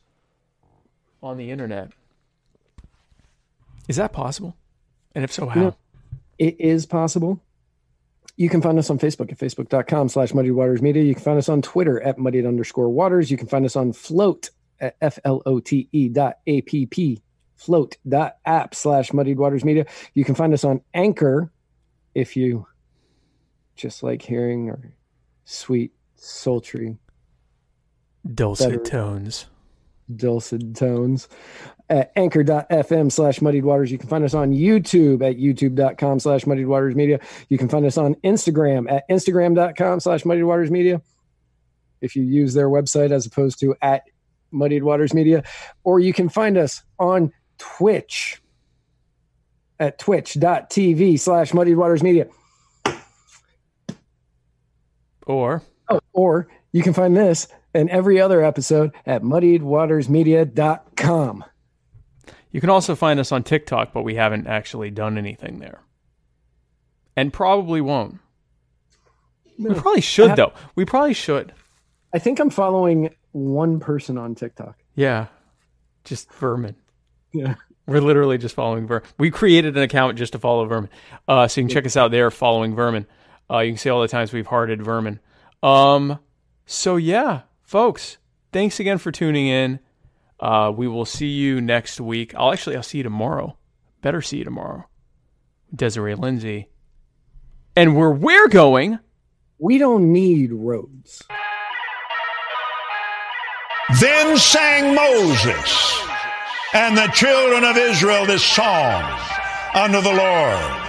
on 1.21 1.35
the 1.37 1.51
internet, 1.51 1.91
is 3.89 3.97
that 3.97 4.13
possible? 4.13 4.55
And 5.13 5.25
if 5.25 5.31
so, 5.31 5.47
how? 5.47 5.59
You 5.59 5.65
know, 5.67 5.75
it 6.39 6.59
is 6.59 6.85
possible. 6.85 7.41
You 8.35 8.49
can 8.49 8.61
find 8.61 8.79
us 8.79 8.89
on 8.89 8.97
Facebook 8.97 9.31
at 9.31 9.37
facebook.com 9.37 10.09
slash 10.09 10.33
muddied 10.33 10.53
waters 10.53 10.81
media. 10.81 11.03
You 11.03 11.13
can 11.13 11.23
find 11.23 11.37
us 11.37 11.49
on 11.49 11.61
Twitter 11.61 12.01
at 12.01 12.17
muddied 12.17 12.45
underscore 12.45 12.89
waters. 12.89 13.29
You 13.29 13.37
can 13.37 13.47
find 13.47 13.65
us 13.65 13.75
on 13.75 13.93
float 13.93 14.49
at 14.79 14.95
F 15.01 15.19
L 15.23 15.41
O 15.45 15.59
T 15.59 15.87
E 15.91 16.09
dot 16.09 16.39
A 16.47 16.61
P 16.61 16.85
P 16.85 17.21
flote.app 17.55 18.75
slash 18.75 19.13
muddied 19.13 19.37
waters 19.37 19.63
media. 19.63 19.85
You 20.13 20.25
can 20.25 20.35
find 20.35 20.53
us 20.53 20.63
on 20.63 20.81
Anchor 20.93 21.51
if 22.15 22.35
you 22.35 22.67
just 23.75 24.03
like 24.03 24.21
hearing 24.21 24.69
our 24.69 24.93
sweet, 25.45 25.93
sultry, 26.15 26.97
dulcet 28.33 28.85
tones. 28.85 29.45
Dulcet 30.13 30.75
tones. 30.75 31.29
At 31.93 32.11
anchor.fm 32.15 33.11
slash 33.11 33.39
muddied 33.39 33.65
waters. 33.65 33.91
You 33.91 33.99
can 33.99 34.09
find 34.09 34.23
us 34.23 34.33
on 34.33 34.51
YouTube 34.51 35.21
at 35.21 35.37
youtube.com 35.37 36.19
slash 36.19 36.47
muddied 36.47 36.65
waters 36.65 36.95
media. 36.95 37.19
You 37.49 37.59
can 37.59 37.69
find 37.69 37.85
us 37.85 37.99
on 37.99 38.15
Instagram 38.23 38.91
at 38.91 39.07
instagram.com 39.09 39.99
slash 39.99 40.25
muddied 40.25 40.45
waters 40.45 40.71
media. 40.71 41.03
If 42.01 42.15
you 42.15 42.23
use 42.23 42.55
their 42.55 42.67
website 42.67 43.11
as 43.11 43.27
opposed 43.27 43.59
to 43.59 43.75
at 43.83 44.05
muddied 44.49 44.83
waters 44.83 45.13
media, 45.13 45.43
or 45.83 45.99
you 45.99 46.13
can 46.13 46.29
find 46.29 46.57
us 46.57 46.81
on 46.97 47.31
Twitch 47.59 48.41
at 49.79 49.99
twitch.tv 49.99 51.19
slash 51.19 51.53
muddied 51.53 51.77
waters 51.77 52.01
media. 52.01 52.25
Or 55.27 55.61
oh, 55.89 55.99
or 56.11 56.47
you 56.71 56.81
can 56.81 56.93
find 56.93 57.15
this 57.15 57.47
and 57.75 57.87
every 57.91 58.19
other 58.19 58.43
episode 58.43 58.93
at 59.05 59.21
muddiedwatersmedia.com. 59.21 61.43
You 62.53 62.61
can 62.61 62.69
also 62.69 62.95
find 62.95 63.19
us 63.19 63.31
on 63.31 63.43
TikTok, 63.43 63.91
but 63.91 64.03
we 64.03 64.15
haven't 64.15 64.47
actually 64.47 64.91
done 64.91 65.17
anything 65.17 65.59
there. 65.59 65.81
And 67.17 67.33
probably 67.33 67.81
won't. 67.81 68.19
No. 69.57 69.71
We 69.71 69.75
probably 69.75 70.01
should 70.01 70.29
have, 70.29 70.37
though. 70.37 70.53
We 70.75 70.85
probably 70.85 71.13
should. 71.13 71.51
I 72.13 72.19
think 72.19 72.39
I'm 72.39 72.51
following 72.51 73.13
one 73.31 73.79
person 73.79 74.17
on 74.17 74.35
TikTok. 74.35 74.77
Yeah. 74.95 75.27
Just 76.03 76.31
vermin. 76.31 76.75
Yeah. 77.33 77.55
We're 77.87 78.01
literally 78.01 78.37
just 78.37 78.55
following 78.55 78.87
Vermin. 78.87 79.03
We 79.17 79.29
created 79.29 79.75
an 79.75 79.83
account 79.83 80.17
just 80.17 80.33
to 80.33 80.39
follow 80.39 80.65
Vermin. 80.65 80.89
Uh, 81.27 81.47
so 81.47 81.59
you 81.59 81.67
can 81.67 81.73
check 81.73 81.85
us 81.85 81.97
out 81.97 82.11
there, 82.11 82.31
following 82.31 82.75
Vermin. 82.75 83.07
Uh, 83.49 83.59
you 83.59 83.71
can 83.71 83.77
see 83.77 83.89
all 83.89 84.01
the 84.01 84.07
times 84.07 84.31
we've 84.31 84.47
hearted 84.47 84.81
Vermin. 84.81 85.19
Um, 85.61 86.19
so 86.65 86.95
yeah, 86.95 87.41
folks, 87.61 88.17
thanks 88.53 88.79
again 88.79 88.99
for 88.99 89.11
tuning 89.11 89.47
in. 89.47 89.79
Uh, 90.43 90.69
we 90.75 90.89
will 90.89 91.05
see 91.05 91.29
you 91.29 91.61
next 91.61 92.01
week. 92.01 92.35
I'll 92.35 92.51
actually 92.51 92.75
I'll 92.75 92.83
see 92.83 92.97
you 92.97 93.03
tomorrow. 93.03 93.57
Better 94.01 94.21
see 94.21 94.39
you 94.39 94.43
tomorrow. 94.43 94.83
Desiree 95.73 96.15
Lindsay. 96.15 96.67
And 97.77 97.95
where 97.95 98.11
we're 98.11 98.49
going, 98.49 98.99
we 99.57 99.77
don't 99.77 100.11
need 100.11 100.51
roads. 100.51 101.23
Then 104.01 104.37
sang 104.37 104.93
Moses 104.93 106.05
and 106.73 106.97
the 106.97 107.07
children 107.13 107.63
of 107.63 107.77
Israel 107.77 108.25
this 108.25 108.43
song 108.43 109.01
unto 109.73 110.01
the 110.01 110.13
Lord. 110.13 110.82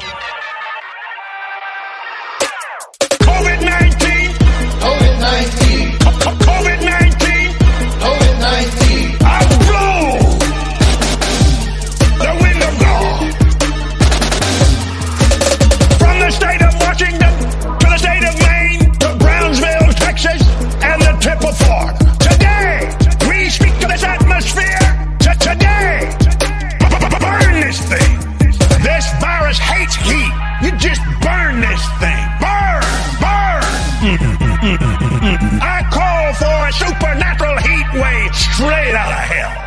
Supernatural 36.79 37.57
heat 37.59 37.87
wave 37.95 38.35
straight 38.35 38.95
out 38.95 39.13
of 39.13 39.25
hell. 39.31 39.64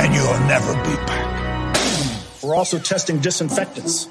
And 0.00 0.14
you'll 0.14 0.40
never 0.48 0.72
be 0.82 0.96
back. 1.06 1.30
We're 2.42 2.54
also 2.54 2.78
testing 2.78 3.18
disinfectants 3.20 4.08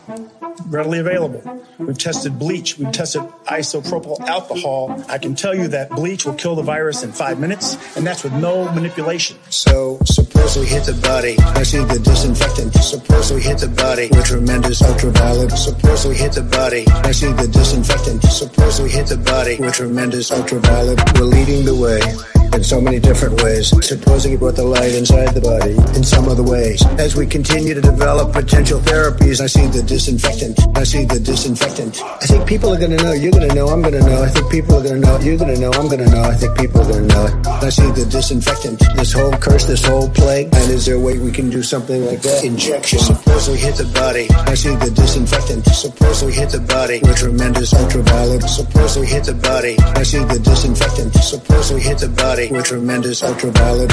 readily 0.68 1.00
available. 1.00 1.42
We've 1.80 1.98
tested 1.98 2.38
bleach. 2.38 2.77
We've 2.77 2.92
tested 2.92 3.24
isopropyl 3.48 4.19
alcohol. 4.22 5.03
I 5.09 5.18
can 5.18 5.34
tell 5.34 5.56
you 5.56 5.68
that 5.69 5.90
bleach 5.90 6.26
will 6.26 6.35
kill 6.35 6.56
the 6.56 6.61
virus 6.61 7.01
in 7.01 7.11
five 7.11 7.40
minutes, 7.40 7.76
and 7.98 8.06
that's 8.06 8.24
with 8.24 8.34
no 8.34 8.72
manipulation. 8.72 9.38
So 9.50 9.98
supposedly 10.06 10.68
hit 10.68 10.84
the 10.84 10.93
body. 11.01 11.38
I 11.40 11.64
see 11.64 11.80
the 11.80 12.00
disinfectant. 12.00 12.76
Supposedly 12.76 13.42
hit 13.42 13.58
the 13.58 13.69
body 13.69 14.09
with 14.11 14.26
tremendous 14.26 14.84
ultraviolet. 14.84 15.51
Supposedly 15.51 16.18
hit 16.18 16.34
the 16.34 16.43
body. 16.43 16.85
I 16.88 17.11
see 17.11 17.32
the 17.32 17.48
disinfectant. 17.48 18.22
Suppose 18.26 18.80
we 18.80 18.90
hit 18.92 19.08
the 19.08 19.18
body 19.18 19.58
with 19.59 19.74
tremendous 19.74 20.32
ultraviolet. 20.32 21.00
We're 21.16 21.26
leading 21.26 21.66
the 21.66 21.76
way 21.76 22.39
in 22.53 22.64
so 22.64 22.82
many 22.82 23.00
different 23.00 23.42
ways. 23.42 23.69
Supposing 23.86 24.34
it 24.34 24.40
brought 24.40 24.56
the 24.56 24.64
light 24.64 24.94
inside 24.94 25.34
the 25.34 25.42
body 25.42 25.74
in 25.95 26.03
some 26.03 26.28
other 26.28 26.44
ways. 26.44 26.86
As 26.98 27.16
we 27.16 27.26
continue 27.26 27.74
to 27.74 27.82
develop 27.82 28.34
potential 28.34 28.80
therapies, 28.80 29.42
I 29.42 29.48
see 29.48 29.68
the 29.68 29.84
disinfectant. 29.84 30.60
I 30.78 30.84
see 30.84 31.06
the 31.06 31.19
disinfectant. 31.19 32.02
I 32.03 32.26
think 32.26 32.48
people 32.48 32.74
are 32.74 32.80
going 32.80 32.95
to 32.98 33.03
know. 33.03 33.14
You're 33.14 33.32
going 33.32 33.48
to 33.48 33.56
know. 33.56 33.68
I'm 33.68 33.82
going 33.82 33.94
to 33.94 34.06
know. 34.06 34.24
I 34.24 34.30
think 34.30 34.52
people 34.52 34.76
are 34.78 34.84
going 34.84 35.02
to 35.02 35.08
know. 35.08 35.19
You're 35.19 35.38
going 35.38 35.53
to 35.53 35.60
know. 35.60 35.72
I'm 35.74 35.88
going 35.88 36.03
to 36.03 36.10
know. 36.10 36.24
I 36.24 36.36
think 36.36 36.58
people 36.58 36.82
are 36.82 36.90
going 36.92 37.08
to 37.08 37.16
know. 37.16 37.42
I 37.45 37.69
see 37.69 37.90
the 37.92 38.06
disinfectant. 38.06 38.80
This 38.95 39.14
whole 39.14 39.34
curse, 39.34 39.66
this 39.66 39.86
whole 39.86 40.10
plague. 40.10 40.48
And 40.53 40.72
is 40.72 40.86
there 40.86 40.95
a 40.95 41.00
way 41.00 41.18
we 41.18 41.32
can 41.32 41.50
do 41.50 41.61
something 41.61 42.06
like 42.06 42.22
that? 42.22 42.44
Injection. 42.44 43.00
Suppose 43.00 43.50
we 43.50 43.58
hit 43.58 43.76
the 43.76 43.90
body. 43.94 44.28
I 44.32 44.53
see 44.53 44.76
the 44.76 44.92
disinfectant. 44.92 45.66
Suppose 45.66 46.24
we 46.24 46.34
hit 46.34 46.50
the 46.50 46.61
body 46.61 47.00
with 47.03 47.18
tremendous 47.18 47.74
ultraviolet. 47.74 48.44
Suppose 48.44 48.98
we 48.98 49.06
hit 49.08 49.26
the 49.26 49.36
body. 49.36 49.76
I 49.95 50.03
see 50.03 50.24
the 50.24 50.40
disinfectant. 50.40 51.14
Suppose 51.16 51.74
we 51.74 51.82
hit 51.82 52.00
the 52.00 52.10
body 52.10 52.39
with 52.48 52.66
tremendous 52.66 53.22
ultraviolet. 53.22 53.92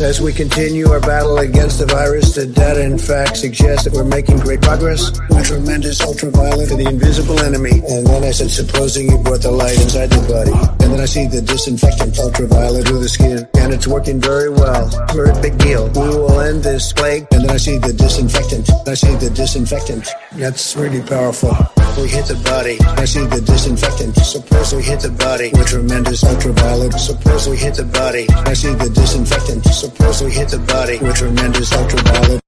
As 0.00 0.20
we 0.20 0.32
continue 0.32 0.88
our 0.88 1.00
battle 1.00 1.38
against 1.38 1.80
the 1.80 1.86
virus, 1.86 2.36
the 2.36 2.46
data 2.46 2.80
in 2.80 2.98
fact 2.98 3.36
suggests 3.36 3.82
that 3.82 3.92
we're 3.92 4.04
making 4.04 4.38
great 4.38 4.62
progress 4.62 5.10
with 5.28 5.44
tremendous 5.44 6.00
ultraviolet 6.00 6.68
for 6.68 6.76
the 6.76 6.86
invisible 6.86 7.40
enemy. 7.40 7.82
And 7.90 8.06
then 8.06 8.22
I 8.22 8.30
said, 8.30 8.50
supposing 8.50 9.10
you 9.10 9.18
brought 9.18 9.42
the 9.42 9.50
light 9.50 9.74
inside 9.82 10.10
the 10.10 10.22
body. 10.30 10.54
And 10.84 10.92
then 10.94 11.00
I 11.00 11.06
see 11.06 11.26
the 11.26 11.42
disinfectant 11.42 12.16
ultraviolet 12.20 12.86
through 12.86 13.00
the 13.00 13.08
skin. 13.08 13.48
And 13.58 13.74
it's 13.74 13.88
working 13.88 14.20
very 14.20 14.50
well. 14.50 14.86
We're 15.12 15.32
a 15.32 15.42
big 15.42 15.58
deal. 15.58 15.88
We 15.88 16.06
will 16.14 16.40
end 16.42 16.62
this 16.62 16.92
plague. 16.92 17.26
And 17.32 17.42
then 17.42 17.50
I 17.50 17.56
see 17.56 17.78
the 17.78 17.92
disinfectant. 17.92 18.70
I 18.86 18.94
see 18.94 19.16
the 19.16 19.30
disinfectant. 19.30 20.06
That's 20.38 20.76
really 20.76 21.02
powerful. 21.02 21.50
We 21.98 22.06
hit 22.06 22.26
the 22.26 22.38
body. 22.46 22.78
I 22.94 23.04
see 23.04 23.26
the 23.26 23.40
disinfectant. 23.40 24.14
Suppose 24.14 24.72
we 24.72 24.82
hit 24.82 25.00
the 25.00 25.10
body 25.10 25.50
with 25.50 25.66
tremendous 25.66 26.22
ultraviolet. 26.22 26.94
Suppose 26.94 27.48
we 27.48 27.56
hit 27.56 27.74
the 27.74 27.87
body. 27.92 28.26
I 28.30 28.52
see 28.54 28.74
the 28.74 28.90
disinfectant. 28.90 29.64
Suppose 29.64 30.22
we 30.22 30.30
hit 30.32 30.48
the 30.48 30.58
body 30.58 30.98
with 30.98 31.16
tremendous 31.16 31.72
ultraviolet. 31.72 32.47